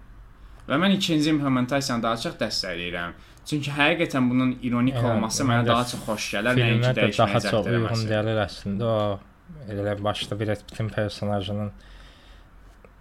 Və 0.68 0.78
mən 0.78 0.94
ikinci 0.96 1.30
implementasiyanı 1.30 2.02
daha 2.02 2.16
çox 2.16 2.36
dəstəkləyirəm. 2.40 3.12
Çünki 3.46 3.72
həqiqətən 3.74 4.28
bunun 4.30 4.52
ironik 4.62 4.94
Yəni, 4.94 5.10
olması 5.10 5.42
mən 5.44 5.50
mənə 5.64 5.66
daha 5.66 5.84
çox 5.90 6.04
xoş 6.06 6.28
gələr, 6.36 6.54
nəinki 6.60 6.76
Filmlər 6.76 6.94
də 6.94 7.08
daha 7.18 7.40
çox 7.40 7.66
dəyişməyəcəkdir. 7.66 7.80
uyğun 7.80 8.04
gəlir 8.12 8.38
əslində. 8.44 8.92
O 8.92 9.72
elə 9.74 9.96
başda 10.04 10.38
Brad 10.40 10.62
Pitt'in 10.68 10.88
personajının 10.88 11.72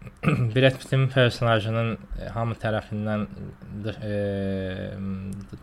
Brad 0.55 0.77
Pitt'in 0.79 1.07
personajının 1.09 1.91
e, 1.95 2.29
hamı 2.33 2.55
tərəfindən 2.61 3.27
e, 4.05 4.15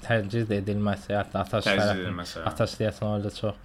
tərcih 0.05 0.53
edilməsi, 0.59 1.13
hətta 1.15 1.43
atası 1.43 1.73
tərəfindən 1.73 2.47
atası 2.51 2.81
deyəsən 2.83 3.09
orada 3.09 3.33
çox 3.35 3.59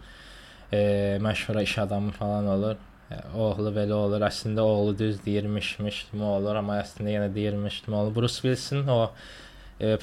e, 0.74 0.82
məşhur 1.22 1.62
iş 1.62 1.78
adamı 1.86 2.12
falan 2.18 2.50
olur. 2.56 2.82
E, 3.12 3.22
oğlu 3.38 3.74
belə 3.76 3.94
olur. 3.94 4.26
Əslində 4.30 4.66
oğlu 4.66 4.98
düz 4.98 5.22
deyirmişmiş 5.26 6.04
kimi 6.12 6.26
olur, 6.30 6.62
amma 6.62 6.82
əslində 6.82 7.18
yenə 7.18 7.30
deyirmiş 7.36 7.82
kimi 7.86 7.98
olur. 8.02 8.16
Bruce 8.16 8.42
Wilson 8.42 8.88
o 8.88 9.02
e, 9.06 9.43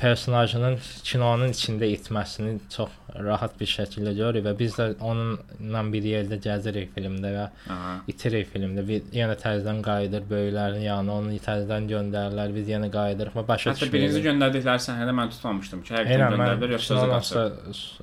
personajının 0.01 0.79
kinonun 1.07 1.53
içində 1.55 1.89
itməsini 1.89 2.59
çox 2.73 2.91
rahat 3.19 3.55
bir 3.61 3.67
şəkildə 3.71 4.13
görürük 4.15 4.45
və 4.47 4.53
biz 4.59 4.77
də 4.79 4.87
onunla 5.03 5.83
bir 5.93 6.07
yerdə 6.07 6.39
gəzirik 6.45 6.93
filmdə 6.95 7.33
və 7.35 7.47
Aha. 7.75 7.95
itirik 8.11 8.51
filmdə. 8.53 8.85
Bir 8.87 9.09
yenə 9.17 9.37
təzədən 9.41 9.83
qayıdır 9.87 10.27
böyüklərin 10.31 10.85
yanına, 10.85 11.17
onu 11.23 11.41
təzədən 11.47 11.89
göndərirlər. 11.91 12.55
Biz 12.57 12.73
yenə 12.75 12.91
qayıdırıq 12.95 13.37
və 13.41 13.47
başa 13.49 13.75
Hətta 13.75 13.91
birinci 13.93 14.23
göndərdikləri 14.29 14.87
səhnədə 14.87 15.17
mən 15.21 15.35
tutmamışdım 15.35 15.85
ki, 15.87 15.95
həqiqətən 15.99 16.37
göndərdilər 16.37 16.77
yoxsa 16.77 16.95
kinonun 16.95 17.15
qaçır. 17.17 17.95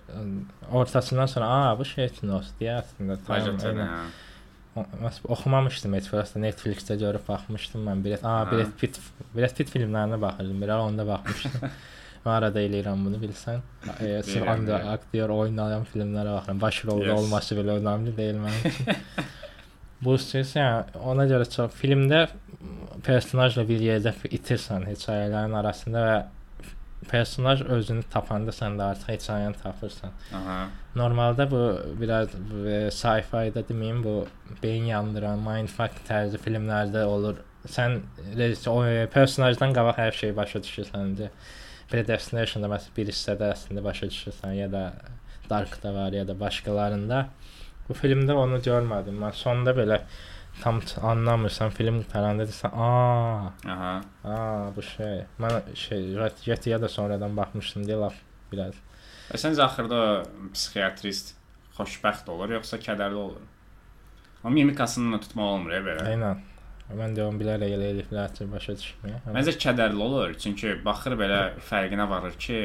ortasından 0.72 1.26
sonra, 1.26 1.48
"A, 1.48 1.80
bu 1.80 1.86
şey 1.86 2.10
kinos" 2.20 2.52
deyə 2.60 2.82
əslində. 2.82 3.18
Tamam, 3.28 4.10
oxumamışdım 5.34 5.94
heç 5.98 6.08
firasda 6.12 6.40
Netflixdə 6.44 6.98
görüb 7.02 7.24
baxmışdım 7.28 7.86
mən. 7.88 8.04
Brad, 8.06 8.24
a. 8.24 8.36
Brad 8.52 8.74
Pitt, 8.82 9.00
Brad 9.36 9.56
Pitt 9.58 9.72
filmlərinə 9.74 10.20
baxırdım. 10.22 10.62
Bir 10.62 10.74
onda 10.78 11.06
baxmışdım. 11.08 11.70
Mən 12.28 12.34
arada 12.34 12.60
eləyirəm 12.60 13.04
bunu 13.08 13.20
bilsən. 13.22 13.62
E, 13.88 14.22
sırf 14.24 14.42
Bilirəm, 14.42 14.50
anda 14.52 14.74
bilirəm. 14.78 14.94
aktyor 14.98 15.30
oynayan 15.36 15.86
filmlərə 15.94 16.34
baxıram. 16.38 16.62
Baş 16.62 16.82
rolda 16.90 17.06
Yes. 17.12 17.20
olması 17.22 17.56
belə 17.60 17.78
önəmli 17.82 18.16
deyil 18.18 18.42
mənim 18.44 18.68
üçün. 18.72 19.04
Bu 20.04 20.18
söz 20.22 20.52
yəni 20.56 20.98
ona 21.10 21.24
görə 21.30 21.48
çox 21.50 21.72
filmdə 21.80 22.26
personajla 23.06 23.64
bir 23.70 23.80
yerdə 23.82 24.12
itirsən 24.30 24.84
hekayələrin 24.90 25.56
arasında 25.62 26.04
və 26.08 26.18
personaj 27.10 27.62
özünü 27.62 28.04
tapanda 28.12 28.52
sən 28.52 28.78
də 28.80 28.90
artıq 28.92 29.14
hekayəni 29.14 29.60
tapırsan. 29.62 30.16
Aha. 30.40 30.58
Normalda 30.96 31.46
bu 31.52 31.62
biraz 32.02 32.34
sci-fi-da 32.94 33.64
deməyim 33.70 34.04
bu 34.04 34.16
beyin 34.64 34.90
yandıran 34.92 35.44
mindfuck 35.46 36.02
tərzi 36.10 36.42
filmlərdə 36.42 37.04
olur. 37.06 37.44
Sən 37.68 38.00
o 38.72 38.78
personajdan 39.14 39.76
qabaq 39.78 40.02
hər 40.02 40.12
şeyi 40.22 40.36
başa 40.36 40.64
düşürsən. 40.66 41.12
İndi 41.12 41.32
Predestination-da 41.92 42.68
məsələn 42.68 42.96
bir 42.98 43.12
hissədə 43.14 43.52
əslində 43.54 43.84
başa 43.84 44.10
düşürsən 44.12 44.58
ya 44.58 44.72
da 44.72 44.90
Dark-da 45.50 45.94
var 45.96 46.12
ya 46.12 46.26
da 46.28 46.34
başqalarında. 46.40 47.28
Bu 47.88 47.96
filmdə 47.96 48.36
onu 48.36 48.60
görmədim. 48.64 49.22
Mən 49.22 49.36
sonda 49.36 49.72
belə 49.78 50.02
tam 50.64 50.82
anlamırsan 51.02 51.70
film 51.70 52.02
qurtaranda 52.02 52.44
desən, 52.50 52.72
"A, 52.74 53.54
Aha. 53.74 54.02
a 54.24 54.72
bu 54.76 54.82
şey." 54.82 55.24
Mən 55.40 55.76
şey 55.76 56.18
Jet-ya 56.46 56.82
da 56.82 56.90
sonradan 56.90 57.38
baxmışdım 57.38 57.84
deyə 57.84 58.00
laf 58.02 58.14
biraz. 58.52 58.74
Və 59.32 59.38
səncə 59.44 59.62
axırda 59.64 60.24
psixiatrist 60.54 61.36
xoşbəxt 61.78 62.30
olur 62.32 62.50
yoxsa 62.58 62.78
kədərli 62.78 63.14
olur? 63.16 63.42
O 64.44 64.50
mimikasını 64.50 65.14
da 65.16 65.20
tutmaq 65.20 65.46
olmur 65.54 65.72
ya 65.72 65.82
belə. 65.82 66.06
Eynən. 66.14 66.38
Mən 66.98 67.16
də 67.18 67.24
onu 67.28 67.38
bilərək 67.42 67.74
elə 67.76 67.88
eliflər 67.94 68.34
ki, 68.38 68.46
başa 68.52 68.74
düşmüyor. 68.80 69.20
Məncə 69.36 69.54
kədərli 69.60 70.02
olur, 70.02 70.34
çünki 70.40 70.78
baxır 70.86 71.18
belə 71.20 71.40
fərqinə 71.70 72.06
varır 72.10 72.38
ki, 72.40 72.60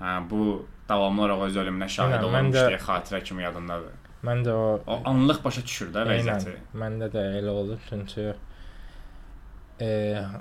hə 0.00 0.14
bu 0.30 0.66
davamlı 0.88 1.22
olaraq 1.22 1.44
öz 1.46 1.56
ölümünə 1.62 1.88
şahid 1.88 2.24
olmuş 2.26 2.56
də- 2.56 2.64
deyə 2.72 2.80
xatirə 2.82 3.22
kimi 3.24 3.42
yadındadır. 3.42 3.92
Mən 4.26 4.44
də 4.46 4.52
o 4.54 4.64
O 4.92 5.00
anlıq 5.10 5.42
başa 5.44 5.62
düşür 5.66 5.92
də 5.94 6.06
vəziyyəti. 6.08 6.56
məndə 6.78 7.10
də 7.12 7.22
elə 7.40 7.50
olur 7.62 7.78
çünki 7.88 8.32
e, 9.82 9.88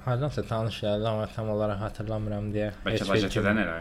hardansa 0.05 0.43
tanış 0.45 0.81
gəldi 0.83 1.07
amma 1.09 1.25
tam 1.35 1.49
olaraq 1.49 1.79
hatırlamıram 1.87 2.51
deyə. 2.53 2.71
Bəlkə 2.85 3.29
kim- 3.33 3.47
elə. 3.63 3.77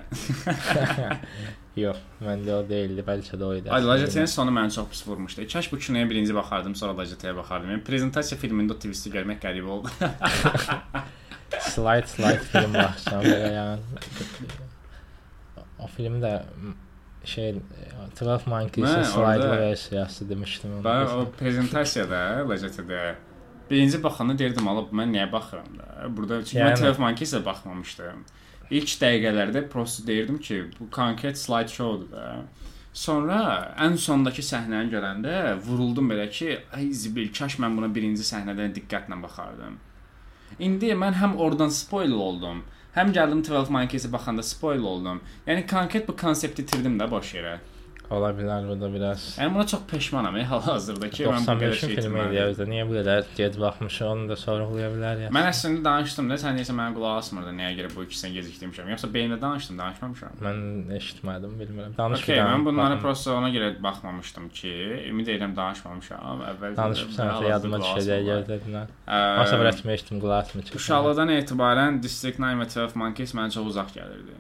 Yox, 1.77 1.99
məndə 2.25 2.55
o 2.57 2.63
deyildi, 2.69 3.05
bəlkə 3.07 3.37
də 3.39 3.45
o 3.47 3.53
idi. 3.59 3.69
Ay 3.71 3.83
əslində. 3.83 3.91
Lacetənin 3.93 4.31
sonu 4.33 4.55
məni 4.57 4.73
çox 4.75 4.89
pis 4.95 5.03
vurmuşdu. 5.07 5.45
Kaş 5.53 5.69
bu 5.73 5.79
kinoya 5.79 6.09
birinci 6.11 6.35
baxardım, 6.35 6.75
sonra 6.81 6.97
Lacetəyə 7.03 7.37
baxardım. 7.37 7.71
Yəni 7.75 7.85
prezentasiya 7.87 8.41
filmində 8.41 8.75
o 8.75 8.81
twisti 8.83 9.13
görmək 9.13 9.39
qəribə 9.45 9.69
oldu. 9.77 9.93
slide 11.75 12.09
slide 12.09 12.43
film 12.51 12.73
baxsam 12.79 13.21
belə 13.27 13.53
yəni. 13.59 14.01
O 15.81 15.87
film 15.93 16.19
də 16.25 16.33
şey 17.25 17.57
12 18.21 18.51
Monkeys 18.51 18.87
Mən 18.89 19.05
slide 19.05 19.21
orada- 19.21 19.59
versiyası 19.61 20.29
demişdim. 20.29 20.71
Və 20.85 21.05
o 21.15 21.27
prezentasiyada 21.39 22.21
Lacetədə 22.49 23.15
birinci 23.71 24.03
baxanda 24.03 24.39
deyirdim, 24.39 24.69
alıb 24.69 24.93
mən 24.93 25.13
niyə 25.15 25.33
baxıram 25.33 25.79
da? 25.79 26.17
Burada 26.17 26.45
çünki 26.45 26.65
mən 26.65 26.75
Yəni- 26.75 26.87
12 26.89 27.03
Monkeys-ə 27.03 27.45
baxmamışdım. 27.45 28.25
İlk 28.71 28.89
dəqiqələrdə 29.03 29.69
prosto 29.69 30.07
deyirdim 30.07 30.39
ki, 30.39 30.65
bu 30.81 30.91
konkret 30.91 31.39
slide 31.39 31.69
show-dur 31.69 32.11
da. 32.13 32.43
Sonra 32.93 33.75
ən 33.79 33.97
sondakı 33.97 34.43
səhnəni 34.43 34.91
görəndə 34.91 35.59
vuruldum 35.67 36.11
belə 36.11 36.31
ki, 36.31 36.59
ay 36.75 36.91
zibil, 36.93 37.29
kaş 37.39 37.57
mən 37.63 37.77
buna 37.77 37.95
birinci 37.95 38.23
səhnədən 38.23 38.75
diqqətlə 38.75 39.23
baxardım. 39.23 39.79
İndi 40.59 40.87
mən 40.99 41.15
həm 41.15 41.37
oradan 41.37 41.69
spoil 41.69 42.11
oldum, 42.13 42.63
həm 42.97 43.13
gəldim 43.17 43.43
12 43.47 43.71
Monkeys-ə 43.75 44.11
baxanda 44.13 44.43
spoil 44.47 44.87
oldum. 44.93 45.21
Yəni 45.47 45.67
konkret 45.71 46.09
bu 46.09 46.17
konsepti 46.19 46.65
itirdim 46.67 46.99
də 47.01 47.11
boş 47.11 47.35
yerə. 47.39 47.59
Ola 48.11 48.33
bilər 48.35 48.65
bu 48.67 48.75
da 48.81 48.89
biraz 48.91 49.25
Yəni 49.39 49.55
buna 49.55 49.65
çox 49.71 49.83
peşmanam 49.91 50.35
ya 50.37 50.47
hal-hazırda 50.51 51.11
ki, 51.15 51.25
mən 51.31 51.45
bu 51.47 51.53
qədər 51.63 51.71
95 51.71 51.81
şey 51.81 51.89
film 51.91 52.01
itirməliydim. 52.01 52.33
idi 52.33 52.41
özdə. 52.51 52.65
Niyə 52.73 52.87
bu 52.89 52.95
qədər 52.97 53.29
gec 53.39 53.59
baxmış 53.63 53.99
onu 54.03 54.25
da 54.31 54.37
sorğulaya 54.41 54.89
bilər 54.97 55.21
ya. 55.25 55.29
Mən 55.37 55.47
əslində 55.53 55.85
danışdım 55.87 56.31
da, 56.33 56.39
sən 56.43 56.59
deyirsən 56.59 56.77
mənə 56.81 56.95
qulaq 56.97 57.21
asmırdın, 57.21 57.55
nəyə 57.61 57.77
görə 57.79 57.91
bu 57.95 58.03
ikisini 58.09 58.33
gecikdirmişəm. 58.41 58.89
Yoxsa 58.95 59.11
beynimdə 59.15 59.39
danışdım, 59.45 59.79
danışmamışam. 59.79 60.33
Mən 60.43 60.59
eşitmədim, 60.99 61.53
bilmirəm. 61.63 61.93
Danış 62.01 62.25
Okay, 62.27 62.39
mən 62.51 62.65
bunları 62.67 62.97
baxım. 62.97 63.05
prosta 63.07 63.35
ona 63.39 63.51
görə 63.55 63.69
baxmamışdım 63.83 64.49
ki, 64.59 64.73
ümid 65.13 65.31
edirəm 65.31 65.55
danışmamışam. 65.57 66.43
Əvvəlcə 66.51 66.77
danışmışsan 66.83 67.45
yadıma 67.47 67.79
düşəcək 67.87 68.27
gözlədin. 68.31 68.75
Masa 69.07 69.55
Uşaqlıqdan 69.55 69.61
bırakmışdım 69.61 70.21
qulaq 70.25 70.43
asmışdım. 70.51 70.77
Uşaqlıqdan 70.83 71.29
etibarən 71.39 72.03
District 72.03 72.39
9 72.43 72.77
və 72.77 72.85
12 72.91 72.99
Monkeys 73.05 73.35
mənə 73.39 73.55
çox 73.55 73.71
uzaq 73.75 73.95
gəlirdi. 73.95 74.35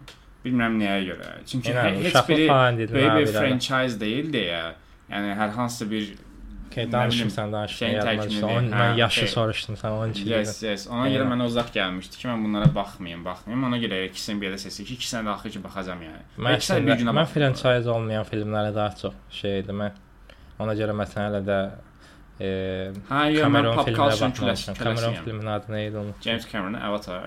Bilmirəm 0.45 0.79
nəyə 0.81 1.01
görə. 1.11 1.29
Çünki 1.47 1.69
Yəni, 1.71 1.91
he- 1.91 2.05
heç 2.05 2.15
uşaqlıq 2.15 2.29
biri 2.37 2.47
falan 2.49 2.79
dedin, 2.79 2.95
böyük 2.95 3.11
ha, 3.11 3.19
bir 3.19 3.27
bir 3.27 3.35
ara. 3.35 3.41
franchise 3.49 4.01
deyil 4.01 4.33
deyə. 4.33 4.63
Yəni 5.11 5.35
hər 5.41 5.51
hansısa 5.51 5.91
bir 5.91 6.15
Okay, 6.71 6.85
nə 6.85 6.93
danışırsan, 6.93 7.45
bilim, 7.49 7.53
danışırsan. 7.53 7.79
şeyin 7.87 7.95
yadıma 7.95 8.13
təkmili 8.13 8.29
düşdü. 8.31 8.43
deyil. 8.43 8.57
Onun 8.59 8.71
Hə, 8.73 8.81
mən 8.81 8.97
yaşı 8.99 9.21
okey. 9.21 9.29
soruşdum 9.29 9.75
sən 9.75 9.91
onun 9.91 10.11
üçün. 10.11 10.27
Yes, 10.31 10.63
yes. 10.63 10.87
Ona 10.89 11.09
görə 11.09 11.23
Eynən. 11.25 11.33
mənə 11.33 11.45
uzaq 11.51 11.69
gəlmişdi 11.75 12.17
ki, 12.21 12.29
mən 12.29 12.45
bunlara 12.45 12.75
baxmayım, 12.75 13.25
baxmayım. 13.25 13.65
Ona 13.65 13.79
görə 13.79 14.05
ikisini 14.07 14.41
bir 14.41 14.47
yerdə 14.51 14.59
seçdik. 14.59 14.87
ki, 14.87 14.95
İkisinə 14.95 15.23
də 15.27 15.31
axır 15.35 15.51
ki 15.51 15.65
baxacam 15.65 15.99
yəni. 16.03 16.21
Mən, 16.39 16.55
İkisini 16.57 16.87
bir 16.87 16.93
əslində- 16.93 16.99
günə 17.01 17.11
mən 17.11 17.17
baxıram. 17.17 17.55
franchise 17.55 17.91
olmayan 17.91 18.25
filmlərə 18.25 18.75
daha 18.75 18.91
çox 19.03 19.15
şeydir. 19.31 19.73
Mən 19.83 19.93
ona 20.59 20.75
görə 20.75 20.93
məsələn 21.03 21.25
hələ 21.29 21.43
də 21.51 21.59
e, 22.41 22.47
Hə, 23.11 23.33
yox, 23.33 23.39
mən 23.39 23.43
Cameron 23.43 23.77
pop 23.77 23.87
filminə 23.89 23.97
culture 23.97 24.11
baxmamışam. 24.11 24.33
küləs, 24.39 24.79
Cameron 24.79 24.97
kələsiyəm. 25.15 25.25
filmin 25.25 25.47
adı 25.47 25.73
nə 25.73 25.89
idi 25.89 25.97
unutdum. 25.97 26.23
James 26.23 26.53
Cameron 26.53 26.75
Avatar. 26.75 27.23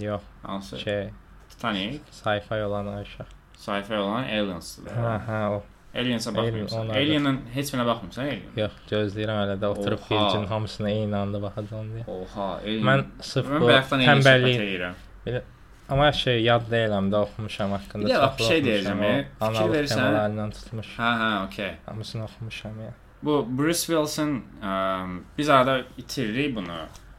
Yox, 0.00 0.22
Hansı? 0.42 0.78
şey 0.78 1.10
Titanic, 1.54 2.00
Sci-fi 2.10 2.54
olan 2.64 2.86
uşaq. 3.02 3.26
sci-fi 3.56 3.94
olan 3.94 4.22
Aliens-dır. 4.24 4.90
Hə, 4.90 5.14
hə, 5.28 5.40
o. 5.56 5.62
Aliens-a 5.94 6.30
Alien, 6.30 6.66
onlar 6.72 6.94
da- 6.94 6.98
Alien-in 6.98 7.40
heç 7.54 7.68
birinə 7.72 7.86
baxmırsan, 7.86 8.22
Alien? 8.24 8.42
Yox, 8.56 8.72
gözləyirəm 8.90 9.36
hələ 9.42 9.56
də 9.62 9.66
oturub 9.66 9.98
Oha. 9.98 10.30
filmin 10.30 10.46
hamısına 10.46 10.90
eyni 10.90 11.16
anda 11.16 11.42
baxacağam 11.42 11.86
deyə. 11.94 12.04
Oha, 12.10 12.46
Alien. 12.56 12.86
Mən 12.88 13.04
sırf 13.22 13.46
bu 13.60 13.68
Alien 13.68 13.82
tənbəllik, 14.08 14.58
edirəm. 14.64 15.42
amma 15.88 16.12
şey 16.12 16.42
yad 16.42 16.66
deyiləm 16.72 17.10
də 17.12 17.16
oxumuşam 17.26 17.70
haqqında. 17.76 18.04
Bir 18.08 18.10
də 18.14 18.20
bax, 18.22 18.38
bir 18.38 18.44
şey 18.44 18.60
deyəcəm, 18.64 18.98
fikir 19.38 19.70
verirsən- 19.74 20.52
tutmuş. 20.58 20.88
Hə, 20.98 21.10
hə, 21.22 21.46
okey. 21.46 21.72
Hamısını 21.86 22.24
oxumuşam 22.24 22.80
ya. 22.86 22.92
Bu 23.22 23.46
Bruce 23.58 23.78
Wilson 23.90 24.42
ə, 24.62 25.18
biz 25.38 25.48
arada 25.48 25.80
itiririk 25.98 26.56
bunu. 26.56 26.76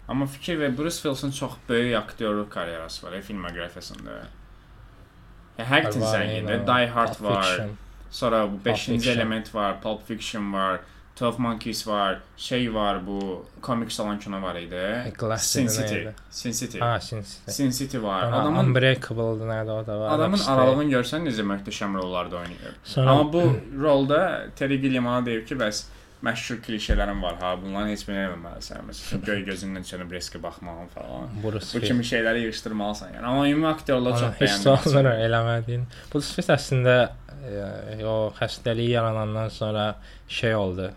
Amma 0.07 0.25
fikir 0.25 0.59
ver 0.59 0.77
Bruce 0.77 0.95
Wilson 0.95 1.31
çox 1.31 1.51
böyük 1.69 1.95
aktyorluq 1.95 2.49
karyerası 2.49 3.07
var 3.07 3.11
e, 3.13 3.21
filmoqrafiyasında. 3.21 4.11
Ya 5.57 5.65
həqiqətən 5.65 6.01
Var, 6.01 6.19
zəngindir. 6.19 6.51
eyni 6.51 6.63
o. 6.63 6.67
Die 6.67 6.87
Hard 6.87 7.15
Pulp 7.17 7.21
var. 7.29 7.43
Fiction. 7.43 7.69
Sonra 8.11 8.47
bu 8.51 8.69
5-ci 8.69 8.91
Fiction. 8.91 9.13
element 9.15 9.55
var, 9.55 9.81
Pulp 9.81 10.07
Fiction 10.07 10.53
var, 10.53 10.79
12 11.21 11.41
Monkeys 11.41 11.87
var, 11.87 12.19
şey 12.37 12.73
var 12.73 13.07
bu 13.07 13.45
komik 13.61 13.91
salon 13.91 14.17
kino 14.19 14.41
var 14.41 14.55
idi. 14.55 15.13
Glass 15.17 15.43
Sin 15.47 15.67
City 15.67 15.81
City. 15.81 15.95
neydi? 15.95 16.13
Sin 16.29 16.51
City. 16.51 16.79
Ha, 16.79 16.99
Sin 16.99 17.21
City. 17.21 17.51
Sin 17.51 17.69
City 17.71 17.97
var. 18.01 18.23
Ana, 18.23 18.41
Adamın 18.41 18.65
Unbreakable-dı 18.69 19.43
nədir 19.47 19.71
o 19.83 19.87
da 19.87 19.99
var. 19.99 20.09
adamın 20.15 20.37
Hepsi. 20.37 20.51
aralığını 20.51 20.83
görsən 20.91 21.23
necə 21.27 21.41
möhtəşəm 21.51 21.93
rollarda 21.97 22.35
oynayır. 22.35 22.75
Sonra 22.83 23.11
Amma 23.11 23.33
bu 23.33 23.41
rolda 23.81 24.45
Terry 24.55 24.81
Gilliam 24.81 25.05
ona 25.07 25.25
deyir 25.25 25.45
ki, 25.45 25.55
bəs 25.55 25.83
məşhur 26.23 26.57
klişələrim 26.65 27.21
var 27.23 27.35
ha, 27.41 27.53
bunların 27.61 27.89
heç 27.91 28.07
birini 28.07 28.23
eləməlisən. 28.29 28.81
Məsələn, 28.89 29.21
göy 29.27 29.43
gözündən 29.49 29.83
çönüb 29.89 30.11
riskə 30.15 30.41
baxmağın 30.43 30.87
falan. 30.95 31.29
Bruce 31.43 31.71
Bu 31.79 31.83
kimi 31.85 32.03
şeyləri 32.07 32.45
yığışdırmalısan. 32.47 33.13
Yəni 33.17 33.25
amma 33.25 33.47
ümumi 33.49 33.67
aktyorluğu 33.67 34.13
Ana, 34.13 34.19
çox 34.19 34.41
bəyəndim. 34.41 34.89
sonra 34.89 35.15
eləmədiyin. 35.27 35.83
Bu 36.13 36.21
Smith 36.21 36.49
əslində 36.55 36.95
e, 37.45 38.03
o 38.05 38.15
xəstəliyi 38.39 38.89
yaranandan 38.95 39.49
sonra 39.49 39.95
şey 40.27 40.55
oldu. 40.55 40.91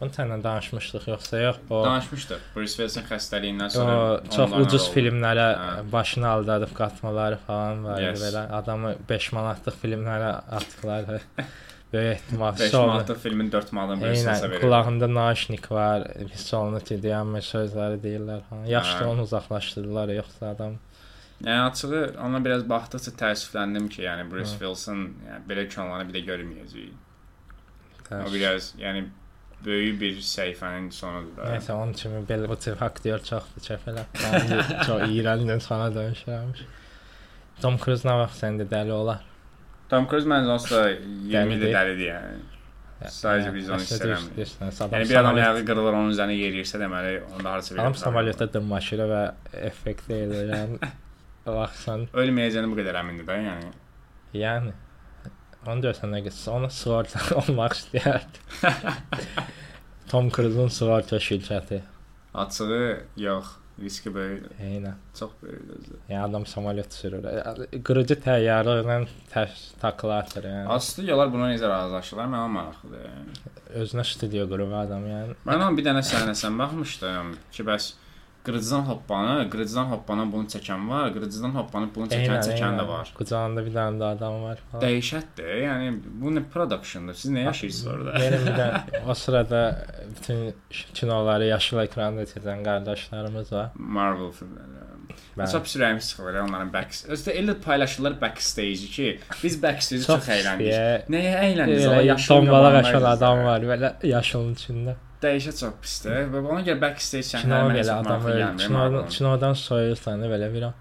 Bunu 0.00 0.10
səninlə 0.10 0.42
danışmışdıq 0.42 1.04
yoxsa 1.12 1.38
yox? 1.38 1.58
O 1.70 1.84
Danışmışdıq. 1.84 2.40
Bruce 2.56 2.72
Wilson 2.76 3.04
xəstəliyindən 3.06 3.70
sonra 3.70 3.92
o 4.02 4.16
çox 4.36 4.52
ucuz 4.58 4.80
oldu. 4.88 4.94
filmlərə 4.96 5.44
Hə. 5.58 5.92
başını 5.92 6.26
aldadıb 6.28 6.72
qatmaları 6.74 7.36
falan 7.46 7.84
var 7.84 8.00
Yes. 8.02 8.18
belə. 8.24 8.48
Adamı 8.58 8.96
5 9.08 9.32
manatlıq 9.32 9.76
filmlərə 9.84 10.32
atdılar. 10.58 11.20
Böyük 11.92 12.12
ehtimal 12.16 12.58
5 12.58 12.70
sonra. 12.70 12.86
manatlıq 12.92 13.18
filmin 13.22 13.52
4 13.52 13.72
manatdan 13.72 14.14
Eynən, 14.14 14.50
verir. 14.50 14.60
qulağında 14.60 15.08
naşnik 15.14 15.70
var, 15.72 16.06
hiss 16.32 16.54
olunur 16.54 16.80
ki, 16.88 16.96
deyən 17.04 17.34
sözləri 17.44 17.98
deyirlər. 18.04 18.40
Yaxşı 18.68 19.04
Hə. 19.04 19.06
onu 19.12 19.22
uzaqlaşdırdılar, 19.28 20.08
yoxsa 20.20 20.46
adam 20.56 20.78
Yəni 21.42 21.60
açığı 21.70 22.14
ona 22.24 22.38
biraz 22.44 22.62
baxdıqca 22.70 23.12
təəssüfləndim 23.22 23.88
ki, 23.90 24.02
yəni 24.02 24.28
Bruce 24.30 24.52
Hə. 24.54 24.58
Wilson 24.62 25.00
yəni 25.28 25.42
belə 25.48 25.64
kanalları 25.74 26.08
bir 26.08 26.14
də 26.14 26.22
görməyəcəyik. 26.28 26.92
O 28.12 28.32
biraz 28.32 28.74
yəni 28.78 29.04
böyük 29.64 30.00
bir 30.00 30.16
səhifənin 30.26 30.90
sonudur 30.92 31.36
da. 31.36 31.48
Nəysə 31.54 31.72
onun 31.72 31.92
kimi 31.98 32.22
belə 32.28 32.48
bu 32.48 32.56
tip 32.56 32.82
aktyor 32.82 33.18
çoxdur 33.26 33.62
çəfələ. 33.68 34.04
Çox 34.86 35.02
iyrənc 35.10 35.52
insana 35.54 35.90
dönüşərmiş. 35.94 36.62
Tom 37.62 37.76
Cruise 37.78 38.08
nə 38.08 38.16
vaxt 38.22 38.42
səndə 38.44 38.66
dəli 38.70 38.92
olar? 38.92 39.20
Tom 39.92 40.06
Cruise 40.08 40.28
məncə 40.28 40.54
onsuz 40.56 40.72
da 40.72 40.82
20 40.88 41.28
Dəlidir. 41.32 41.52
ildir 41.58 41.74
dəlidir 41.76 42.06
yəni. 42.08 42.40
Sadəcə 43.12 43.50
biz 43.54 43.68
onu 43.74 43.82
istəyirəm. 43.84 44.26
Yəni 44.38 45.08
bir 45.10 45.18
adam 45.20 45.38
ayağı 45.40 45.64
qırılır 45.68 45.96
onun 45.98 46.12
üzərinə 46.14 46.36
yeriyirsə 46.38 46.78
deməli 46.80 47.16
onda 47.34 47.50
harasa 47.56 47.74
bir 47.74 47.82
Adam 47.82 47.96
samolyotda 47.98 48.46
dırmaşır 48.54 49.02
və 49.10 49.22
effekt 49.68 50.10
edir. 50.14 50.52
Yəni 50.54 50.78
baxsan, 51.46 52.06
Ölməyəcəyini 52.14 52.70
bu 52.70 52.78
qədər 52.78 53.00
əmindir 53.02 53.26
də, 53.28 53.38
yəni. 53.48 53.72
yəni 54.38 54.72
onu 55.66 55.84
görsən 55.88 56.14
nə 56.14 56.20
qədər 56.24 56.52
ona 56.54 56.70
sığorta 56.72 57.22
olmaq 57.42 57.74
istəyərdi. 57.80 58.38
Tom 60.12 60.30
Cruise-un 60.30 60.70
sığorta 60.72 61.18
şirkəti. 61.22 61.82
Açığı 62.34 62.78
yox, 63.26 63.50
riski 63.82 64.12
böyükdür. 64.14 64.52
Eynən. 64.66 65.00
Çox 65.18 65.32
böyükdür. 65.42 65.96
Yəni 66.08 66.20
adam 66.24 66.46
samolyot 66.46 66.94
sürür. 66.94 67.26
Qırıcı 67.88 68.18
təyyarə 68.26 68.78
ilə 68.82 68.98
takla 69.80 70.18
atır 70.22 70.48
yəni. 70.50 70.68
Aslında 70.76 71.10
yollar 71.10 71.32
buna 71.32 71.50
necə 71.52 71.68
razılaşırlar, 71.70 72.30
mənə 72.36 72.52
maraqlıdır. 72.58 73.08
Yəni. 73.08 73.56
Özünə 73.82 74.06
studiyo 74.08 74.46
qurub 74.50 74.72
adam 74.82 75.08
yəni. 75.10 75.36
Mən 75.48 75.58
onun 75.58 75.78
bir 75.78 75.88
dənə 75.90 76.04
səhnəsinə 76.06 76.58
baxmışdım 76.62 77.34
ki, 77.50 77.66
bəs 77.68 77.92
qırıcıdan 78.44 78.80
hoppanı, 78.90 79.50
qırıcıdan 79.50 79.84
hoppana 79.92 80.24
bunu 80.32 80.46
çəkən 80.54 80.88
var, 80.88 81.12
qırıcıdan 81.14 81.54
hoppanı 81.58 81.88
bunu 81.94 82.06
çəkən 82.10 82.40
çəkən 82.48 82.78
də 82.80 82.86
var. 82.88 83.12
Qucağında 83.18 83.64
bir 83.66 83.74
dənə 83.76 84.00
də 84.02 84.08
adam 84.16 84.42
var 84.42 84.58
falan. 84.70 84.82
Dəhşətdir. 84.84 85.52
Yəni 85.66 85.92
bu 86.22 86.32
nə 86.34 86.42
productiondur? 86.54 87.14
Siz 87.14 87.30
nə 87.30 87.44
yaşayırsınız 87.46 87.94
orada? 87.94 88.14
Benim 88.20 88.46
bir 88.46 88.58
də 88.58 88.68
o 89.10 89.14
sırada 89.14 89.62
bütün 90.16 90.54
kinoları 90.94 91.44
yaşıl 91.52 91.78
ekranda 91.84 92.22
çəkən 92.34 92.64
qardaşlarımız 92.64 93.52
var. 93.52 93.70
Marvel 93.74 94.32
filmləri. 94.40 94.80
Çox 95.52 95.62
pis 95.62 95.76
ürəyim 95.76 96.00
sıxılır 96.00 96.38
onların 96.42 96.72
back. 96.72 96.92
Özdə 97.14 97.32
elə 97.36 97.54
paylaşırlar 97.60 98.20
backstage 98.20 98.86
ki, 98.96 99.06
biz 99.42 99.62
backstage 99.62 100.02
çox, 100.02 100.06
çox 100.06 100.28
əyləndik. 100.34 100.66
pis, 100.66 101.08
Nəyə 101.14 101.32
əyləndik? 101.46 101.80
Elə 101.86 102.02
yaşıl 102.10 102.46
qabanlar 102.46 102.78
aşan 102.82 103.06
adam 103.14 103.44
var 103.46 103.66
belə 103.70 103.92
yaşılın 104.06 104.54
içində. 104.54 104.94
Dəhşət 105.22 105.58
çox 105.62 105.74
pisdir 105.82 106.30
və 106.32 106.40
ona 106.42 106.62
görə 106.66 106.80
backstage 106.82 107.28
Kino 107.28 107.54
səhnələr 107.54 107.68
mənə 107.70 107.82
çox 107.86 108.06
maraqlı 108.06 108.38
gəlmir. 108.40 108.72
Marvel'ın. 108.76 109.08
kinodan 109.16 109.54
soyursan 109.54 110.24
belə 110.32 110.48
bir 110.54 110.62
an. 110.70 110.74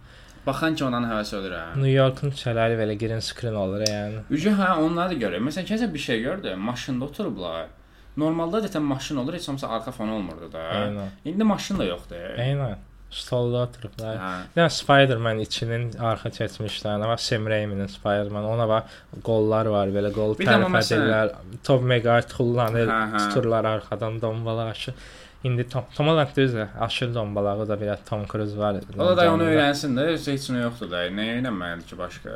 Baxan 0.46 0.76
ki 0.76 0.86
ondan 0.88 1.06
həvəs 1.06 1.34
ölür 1.38 1.54
hə. 1.54 1.66
New 1.78 1.92
Yorkun 1.94 2.34
küçələri 2.34 2.78
belə 2.80 2.96
green 2.98 3.20
screen 3.22 3.54
olur 3.64 3.84
yəni. 3.86 4.24
Ücü 4.34 4.56
hə 4.58 4.72
onları 4.82 5.14
da 5.14 5.20
görürəm. 5.26 5.46
Məsələn, 5.50 5.68
kəsə 5.70 5.94
bir 5.94 6.00
şey 6.00 6.22
gördüm. 6.22 6.60
Maşında 6.60 7.06
oturublar. 7.06 7.68
Normalda 8.18 8.74
da 8.74 8.80
maşın 8.80 9.18
olur, 9.18 9.34
heç 9.34 9.50
olmasa 9.50 9.70
arxa 9.70 9.92
fonu 9.92 10.16
olmurdu 10.16 10.50
da. 10.54 10.64
Eynən. 10.80 11.12
İndi 11.26 11.44
maşın 11.44 11.80
da 11.80 11.86
yoxdur. 11.86 12.16
Eynən. 12.46 12.76
Stolda 13.12 13.66
oturublar. 13.68 14.20
Hə. 14.22 14.34
Dənə 14.56 14.72
Spider-Man 14.72 15.42
2-nin 15.44 15.88
arxa 16.12 16.32
keçmişlərinə 16.38 17.10
var. 17.12 17.20
Sam 17.20 17.50
Raimi-nin 17.52 17.92
Spider-Man. 17.92 18.48
Ona 18.54 18.68
var. 18.70 19.00
Qollar 19.26 19.68
var, 19.74 19.92
belə 19.92 20.14
qol 20.16 20.38
Bir 20.40 20.48
də 20.48 20.56
amma 20.56 20.80
tərəf 20.80 20.94
edirlər. 20.98 21.34
Tom 21.68 21.84
Megart 21.92 22.32
kullanır, 22.38 22.88
hə. 22.88 23.26
tuturlar 23.26 23.68
arxadan 23.76 24.22
dombalaq 24.24 24.72
aşı. 24.76 24.96
İndi 25.44 25.70
Tom, 25.70 25.84
Tom 25.96 26.08
Holland 26.08 26.28
düzdür. 26.38 26.68
Aşırı 26.80 27.16
dombalağı 27.16 27.68
da 27.70 27.82
biraz 27.82 28.00
Tom 28.10 28.26
Cruise 28.28 28.58
var. 28.58 28.76
O 28.98 29.18
da, 29.18 29.34
onu 29.34 29.44
öyrənsin 29.44 29.96
də, 29.98 30.12
heç 30.14 30.50
nə 30.54 30.62
yoxdur 30.62 30.92
da. 30.92 31.08
Nə 31.10 31.26
öyrənməlidir 31.38 31.88
ki 31.90 31.98
başqa? 31.98 32.36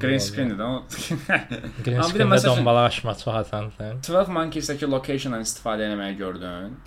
Green 0.00 0.22
screen-dir 0.22 0.58
də. 0.58 0.68
Green 1.84 2.02
screen-də 2.02 2.78
aşmaq 2.84 3.18
çox 3.24 3.34
asandır. 3.34 3.98
12 4.08 4.32
Monkeys-dəki 4.38 4.90
location-dan 4.90 5.42
istifadə 5.42 5.90
etməyi 5.90 6.16
gördün. 6.16 6.78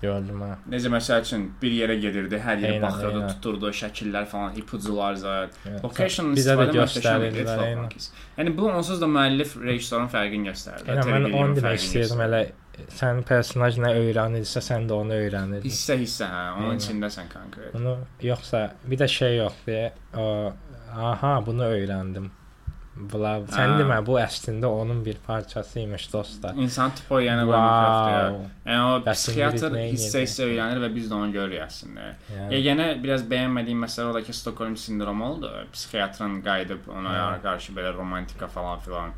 Gördüm 0.00 0.40
ha. 0.40 0.54
Necə 0.72 0.88
məsəl 0.92 1.20
üçün 1.26 1.42
bir 1.60 1.74
yerə 1.76 1.96
gedirdi, 2.00 2.38
hər 2.40 2.56
yerə 2.62 2.78
baxırdı, 2.80 3.18
eynən. 3.18 3.34
tuturdu, 3.34 3.68
şəkillər 3.80 4.24
falan, 4.30 4.54
ipucular 4.56 5.18
zət. 5.20 5.58
Evet. 5.68 5.82
Location 5.84 6.30
Bizə 6.36 6.54
də 6.56 6.68
istifadə 6.70 6.78
möhtəşəm 6.80 7.26
idi 7.26 7.42
göstərdilər. 7.42 7.60
12 7.60 7.66
eynən. 7.66 7.82
Monkeys. 7.82 8.08
Yəni 8.38 8.54
bu 8.56 8.70
onsuz 8.70 9.02
da 9.02 9.10
müəllif 9.18 9.52
rejissorun 9.60 10.08
fərqini 10.14 10.48
göstərdi. 10.48 10.86
Eynən, 10.88 11.02
Terry 11.04 11.26
mən 11.28 11.36
onu 11.42 11.58
demək 11.60 11.78
istəyirdim 11.84 12.24
elə 12.30 12.42
sənin 12.96 13.22
personaj 13.28 13.76
nə 13.84 13.92
öyrənirsə, 14.00 14.62
sən 14.64 14.88
də 14.88 14.96
onu 14.96 15.12
öyrənirdin. 15.20 15.68
Hissə-hissə, 15.68 16.24
hə, 16.32 16.42
onun 16.56 16.70
Eynən. 16.70 16.80
içindəsən 16.86 17.28
konkret. 17.34 17.72
Bunu 17.76 17.98
yoxsa 18.24 18.62
bir 18.88 19.02
də 19.04 19.08
şey 19.20 19.36
yoxdur. 19.42 20.54
Aha, 20.90 21.34
bunu 21.46 21.64
öyrəndim. 21.76 22.30
Bula, 22.90 23.36
sən 23.48 23.76
demə 23.78 24.00
bu 24.04 24.16
əslində 24.18 24.66
onun 24.66 24.98
bir 25.04 25.16
parçası 25.26 25.78
imiş 25.80 26.08
dostlar. 26.12 26.56
İnsan 26.58 26.90
tipi 26.98 27.20
yəni 27.22 27.44
wow. 27.46 28.34
Wow. 28.34 28.48
Yəni 28.66 28.88
o 28.88 28.96
psixiatr 29.06 29.68
İngiliz 29.68 29.76
nə 29.78 29.84
hissə-hissə 29.94 30.48
öyrənir 30.48 30.82
və 30.82 30.90
biz 30.96 31.06
də 31.08 31.14
onu 31.16 31.30
görürük 31.32 31.62
əslində. 31.68 32.08
Yəni, 32.34 32.58
Yeganə 32.58 32.88
biraz 33.02 33.22
bəyənmədiyim 33.30 33.86
məsələ 33.86 34.10
odur 34.10 34.26
ki, 34.26 34.34
Stockholm 34.36 34.74
sindromu 34.76 35.28
oldu. 35.28 35.52
Psixiatrın 35.72 36.40
qayıdıb 36.44 36.90
ona 36.90 37.14
Hə. 37.14 37.40
qarşı 37.46 37.76
belə 37.78 37.94
romantika 37.94 38.50
falan 38.50 38.82
filan. 38.84 39.14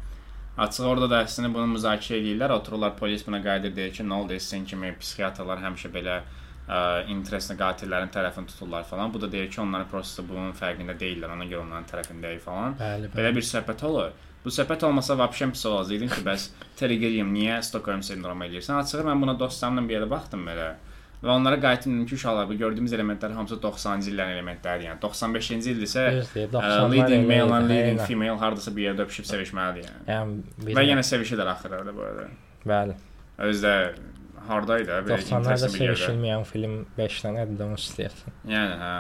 Açıq 0.61 0.85
orada 0.85 1.09
da 1.09 1.23
əslində 1.25 1.49
bunu 1.55 1.73
müzakirə 1.73 2.21
edirlər. 2.21 2.53
Otururlar 2.61 2.93
polis 3.01 3.25
buna 3.27 3.41
qayıdır 3.43 3.77
deyir 3.77 3.97
ki, 3.97 4.05
nə 4.05 4.21
oldu 4.21 4.37
sizin 4.39 4.69
kimi 4.69 4.93
psixiatrlar 5.01 5.65
həmişə 5.65 5.91
belə 5.97 6.21
ə, 6.73 7.07
interesli 7.13 7.57
qatillərin 7.61 8.11
tərəfini 8.15 8.49
tuturlar 8.51 8.85
falan. 8.89 9.13
Bu 9.13 9.21
da 9.23 9.29
deyir 9.33 9.51
ki, 9.53 9.61
onlar 9.61 9.85
prosta 9.91 10.25
bunun 10.27 10.55
fərqində 10.57 10.97
deyillər. 10.99 11.35
Ona 11.37 11.49
görə 11.51 11.67
onların 11.67 11.89
tərəfindəyik 11.91 12.41
falan. 12.45 12.77
bəli, 12.81 13.09
bəli. 13.11 13.17
Belə 13.19 13.35
bir 13.37 13.49
söhbət 13.49 13.85
olur. 13.89 14.15
Bu 14.45 14.51
söhbət 14.51 14.83
olmasa 14.89 15.15
vəbşəm 15.21 15.53
pis 15.55 15.67
olacaqdım 15.71 16.09
ki, 16.17 16.23
bəs 16.27 16.49
Gilliam 16.81 17.29
niyə 17.35 17.61
Stockholm 17.63 18.03
sindromu 18.03 18.49
eləyirsən? 18.49 18.81
Açığı 18.81 19.05
mən 19.07 19.21
buna 19.23 19.37
dostlarımla 19.39 19.85
bir 19.89 20.01
yerdə 20.01 20.09
baxdım 20.11 20.49
belə. 20.49 20.73
Və 21.23 21.31
onlara 21.31 21.61
qayıtdım 21.63 21.93
dedim 21.95 22.07
ki, 22.11 22.17
uşaqlar 22.19 22.49
bu 22.51 22.57
gördüyümüz 22.59 22.93
elementlər 22.97 23.37
hamısı 23.37 23.61
90-cı 23.63 24.11
illərin 24.11 24.35
elementləridir. 24.35 24.89
Yəni 24.89 24.99
95-ci 25.05 25.71
ildirsə, 25.71 26.03
90-lar 26.35 26.91
leading 26.91 27.29
male 27.29 27.55
and 27.55 27.71
leading 27.71 28.01
female 28.09 28.35
hardasa 28.41 28.75
bir 28.75 28.89
yerdə 28.89 29.07
öpüşüb 29.07 29.29
sevişməlidir 29.31 29.87
yəni. 29.87 30.03
Yəni 30.11 30.75
Və 30.81 30.83
yenə 30.89 31.05
sevişirlər 31.07 31.53
axırda 31.55 31.95
bu 31.95 32.03
arada. 32.09 32.27
bəli. 32.67 32.99
Özdə 33.39 33.77
hardaydı 34.49 34.91
belə 35.07 35.19
90-larda 35.19 35.39
interesli 35.39 35.73
bir 35.73 35.85
yerdə. 35.85 35.97
sevişilməyən 35.97 36.45
film 36.49 36.79
5 36.99 37.19
dənədir 37.27 37.59
də 37.59 37.67
onu 37.67 37.79
istəyirsən. 37.81 38.39
Yəni 38.53 38.79
hə. 38.83 38.95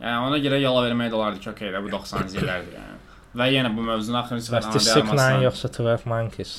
Yəni 0.00 0.18
ona 0.26 0.40
görə 0.46 0.58
yala 0.62 0.82
vermək 0.86 1.12
də 1.12 1.18
olardı 1.20 1.40
ki, 1.44 1.50
okey 1.52 1.72
də 1.74 1.82
bu 1.84 1.92
90-cı 1.94 2.40
illərdir 2.40 2.76
yəni. 2.78 2.98
Və 3.40 3.46
yenə 3.52 3.70
bu 3.76 3.82
mövzunu 3.86 4.18
axırıncı 4.20 4.46
səfər 4.48 4.66
Bəs 4.66 4.74
District 4.78 5.12
9 5.12 5.44
yoxsa 5.46 5.68
12 5.76 6.08
Monkeys? 6.10 6.54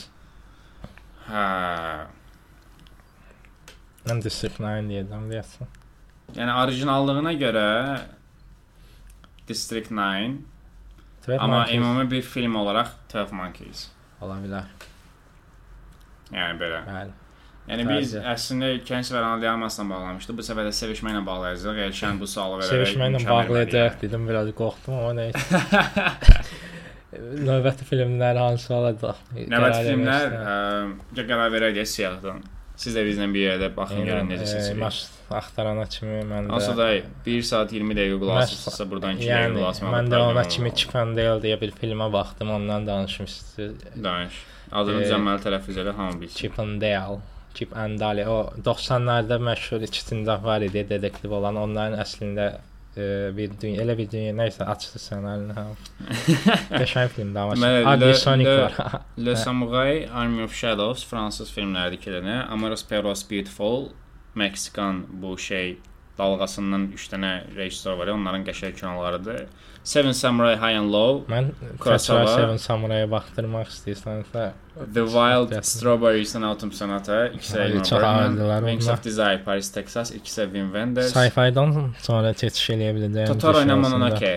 Hə. 1.27 1.45
Mən 4.09 4.21
District 4.23 4.59
9 4.61 4.87
deyəcəm, 4.91 5.25
deyəsən. 5.33 5.71
Yəni 6.37 6.53
orijinallığına 6.63 7.33
görə 7.41 7.65
District 9.49 9.89
9, 9.91 10.37
12 11.27 11.39
amma 11.41 11.57
Monkeys 11.57 11.75
ümumi 11.77 12.11
bir 12.11 12.21
film 12.21 12.55
olaraq 12.55 12.93
12 13.13 13.35
Monkeys. 13.35 13.89
ola 14.21 14.37
bilər. 14.43 14.69
Yəni 16.31 16.59
belə. 16.61 16.79
Bəli. 16.87 17.13
Yəni 17.71 17.85
biz 17.87 18.15
əslində 18.19 18.71
Kəns 18.87 19.11
və 19.13 19.21
Anadolu 19.23 19.89
bağlamışdıq. 19.93 20.37
Bu 20.37 20.43
səfər 20.43 20.67
də 20.67 20.73
sevişməklə 20.75 21.21
bağlayacağıq. 21.27 21.83
Elşən 21.87 22.19
bu 22.19 22.27
sualı 22.27 22.59
verərək. 22.59 22.73
Sevişməklə 22.75 23.21
bağlayacaq 23.29 23.93
yəni. 23.93 24.01
dedim, 24.01 24.27
biraz 24.27 24.51
qorxdum 24.57 24.97
amma 24.99 25.13
nə 25.15 25.29
Növbəti 27.11 27.85
filmlər 27.87 28.37
hansı 28.39 28.73
olacaq? 28.75 29.17
Növbəti 29.35 29.81
filmlər 29.87 30.35
ə, 30.35 31.23
qərar 31.27 31.51
verək 31.53 31.77
deyə 31.79 31.87
siyahdan. 31.93 32.43
Siz 32.81 32.95
də 32.97 33.03
bizlə 33.05 33.27
bir 33.29 33.43
yerdə 33.43 33.67
baxın 33.75 34.05
görün 34.07 34.31
necə 34.31 34.45
e, 34.45 34.51
seçirik. 34.51 34.79
Maç 34.81 35.01
axtarana 35.41 35.83
kimi 35.91 36.21
mən 36.27 36.47
də 36.47 36.55
Onsuz 36.55 36.79
da 36.79 36.87
1 37.27 37.43
saat 37.45 37.73
20 37.75 37.97
dəqiqə 37.99 38.31
asırsa 38.41 38.87
buradan 38.89 39.19
2 39.19 39.27
dəqiqə 39.27 39.35
yəni, 39.35 39.59
qulaq 39.59 39.75
asmağa 39.75 39.91
mən 39.97 40.09
də 40.11 40.21
ona 40.31 40.45
kimi 40.55 40.71
Chipendale 40.81 41.43
deyə 41.43 41.59
bir 41.61 41.75
filmə 41.77 42.07
baxdım, 42.15 42.55
ondan 42.55 42.87
danışmışdı. 42.87 43.67
Danış. 44.07 44.39
Adını 44.71 45.03
E, 45.03 45.05
düzəlməli 45.05 45.45
tələffüz 45.45 45.83
elə 45.83 45.93
hamı 45.99 46.21
bilsin. 46.23 46.39
Chipendale. 46.41 47.19
Chip 47.53 47.77
and 47.77 47.99
Dale 47.99 48.27
o 48.29 48.53
90-larda 48.65 49.37
məşhur 49.43 49.83
iki 49.87 50.01
sincaq 50.01 50.43
var 50.43 50.61
idi, 50.61 50.85
dedektiv 50.89 51.31
olan. 51.31 51.55
Onların 51.55 51.99
əslində 51.99 52.45
e, 52.97 53.05
bir 53.37 53.51
dünya, 53.61 53.83
elə 53.83 53.97
bir 53.99 54.09
dünya, 54.11 54.33
nəysə 54.35 54.65
açdı 54.73 54.99
sən 55.03 55.27
əlini. 55.33 55.55
ha. 55.57 55.65
Qəşəng 56.81 57.11
filmdir 57.15 57.41
amma. 57.43 57.95
Le- 58.01 58.13
Sonic 58.15 58.47
Le- 58.49 58.57
var. 58.63 59.01
Le 59.25 59.35
Samurai 59.35 60.07
Army 60.13 60.43
of 60.43 60.53
Shadows 60.55 61.05
fransız 61.09 61.51
filmlərdəkilərini, 61.55 62.41
Amaros 62.51 62.83
Perros 62.87 63.23
Beautiful 63.31 63.89
Meksikan 64.35 65.05
bu 65.21 65.37
şey 65.37 65.77
dalğasından 66.17 66.91
3 66.95 67.09
dənə 67.13 67.31
rejissor 67.55 67.97
var, 67.99 68.07
onların 68.13 68.43
qəşəng 68.47 68.75
kinolarıdır. 68.79 69.45
Seven 69.83 70.11
Samurai 70.11 70.55
High 70.55 70.77
and 70.79 70.91
Low, 70.93 71.23
Mən 71.33 71.47
Kurosawa. 71.79 72.27
Seven 72.35 72.57
Samurai-ya 72.61 73.07
baxdırmaq 73.11 73.71
istəyirsənsə, 73.73 74.51
The 74.93 75.05
Wild 75.05 75.49
Definitely. 75.49 75.71
Strawberries-dən 75.71 76.43
Autumn 76.45 76.71
Sonata, 76.71 77.27
ikisi 77.27 77.59
Ay, 77.61 77.69
Ingmar 77.71 77.83
çox 77.83 78.01
Bergman, 78.01 78.23
ağırdılar 78.23 78.59
Wings 78.59 78.85
onlar. 78.85 78.93
of 78.97 79.03
Desire 79.03 79.41
Paris 79.45 79.71
Texas, 79.71 80.11
ikisi 80.11 80.41
Wim 80.43 80.65
Wenders. 80.73 81.11
sci-fi-dan 81.13 81.93
sonra 82.01 82.33
keçiş 82.33 82.69
eləyə 82.75 82.91
biləcəyim. 82.97 83.27
Totoro 83.27 83.61
ilə 83.65 83.75
Mononoke. 83.79 84.33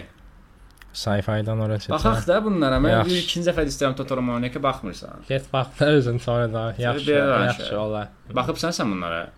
Sci-fi-dan 0.95 1.61
ora 1.61 1.79
keçir. 1.79 1.91
Baxaq 1.93 2.27
da 2.29 2.45
bunlara. 2.45 2.77
Mən 2.79 2.91
Yaxşı. 2.91 3.11
bir 3.11 3.17
ikinci 3.23 3.51
dəfə 3.51 3.65
istəyirəm 3.71 3.97
Totoro 3.99 4.23
Mononoke 4.23 4.63
baxmırsan. 4.63 5.11
Get 5.29 5.53
bax 5.53 5.67
da 5.81 5.87
özün 5.87 6.19
sonra 6.19 6.53
da 6.53 6.75
yaxşı, 6.79 7.07
bir 7.07 7.17
danış. 7.21 7.59
yaxşı 7.59 7.81
olar. 7.81 8.09
Baxıbsan 8.35 8.71
sən 8.71 8.91
bunlara? 8.93 9.29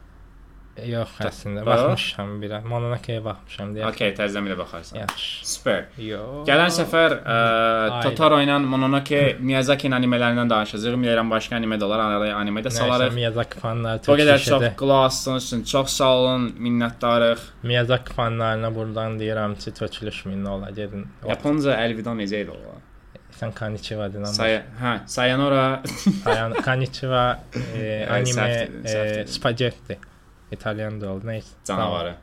Yox, 0.85 1.09
əslində 1.24 1.62
Bax. 1.65 1.82
baxmışam 1.82 2.32
bir. 2.43 2.51
Mononoke-yə 2.69 3.23
baxmışam 3.24 3.70
deyə. 3.74 3.86
Okay, 3.89 4.11
təzədən 4.19 4.44
bir 4.44 4.53
də 4.53 4.57
baxarsan. 4.59 4.98
Yaxşı. 5.01 5.47
Super. 5.48 5.86
Yox. 5.98 6.43
Gələn 6.48 6.73
səfər 6.77 7.15
ə, 7.23 7.36
Ay. 7.97 8.03
Totoro 8.05 8.40
ilə 8.44 8.59
Mononoke 8.61 9.20
Miyazaki-nin 9.40 9.97
animələrindən 9.97 10.51
danışacağıq. 10.53 10.98
Bilirəm 11.01 11.31
başqa 11.32 11.57
anime 11.57 11.78
də 11.81 11.85
olar, 11.89 12.03
arada 12.07 12.35
anime 12.36 12.61
də 12.61 12.69
Nəysə, 12.69 12.82
salarıq. 12.82 13.15
Miyazaki 13.16 13.61
fanları 13.62 14.01
O 14.12 14.16
qədər 14.20 14.39
çox 14.39 14.48
çox 14.53 14.74
qulaq 14.82 15.05
asdığınız 15.07 15.47
üçün 15.47 15.65
çox 15.73 15.90
sağ 15.97 16.11
olun, 16.16 16.48
minnətdarıq. 16.66 17.39
Miyazaki 17.62 18.12
fanlarına 18.12 18.74
buradan 18.74 19.16
deyirəm 19.19 19.57
ki, 19.59 19.73
tökülüş 19.74 20.24
minni 20.27 20.48
ola 20.48 20.70
gedin. 20.70 21.07
O- 21.24 21.28
Yaponca 21.32 21.73
əlvida 21.86 22.12
necə 22.20 22.43
idi 22.44 22.51
o? 22.53 22.77
Sən 23.36 23.51
konnichiwa 23.53 24.07
deyirəm. 24.12 24.32
Say 24.32 24.61
hə, 24.82 24.93
sayonara. 25.07 25.82
Sayan 26.24 26.53
konnichiwa 26.65 27.24
e, 27.77 28.07
Ay, 28.11 28.20
anime 28.20 28.36
səhv 28.36 28.55
dedin, 28.61 28.85
səhv 28.85 29.07
e, 29.07 29.11
dedin. 29.15 29.32
spagetti. 29.32 29.98
İtalyan 30.52 31.01
da 31.01 31.10
oldu. 31.10 31.27
Neyse. 31.27 31.48
Canavarı. 31.64 32.14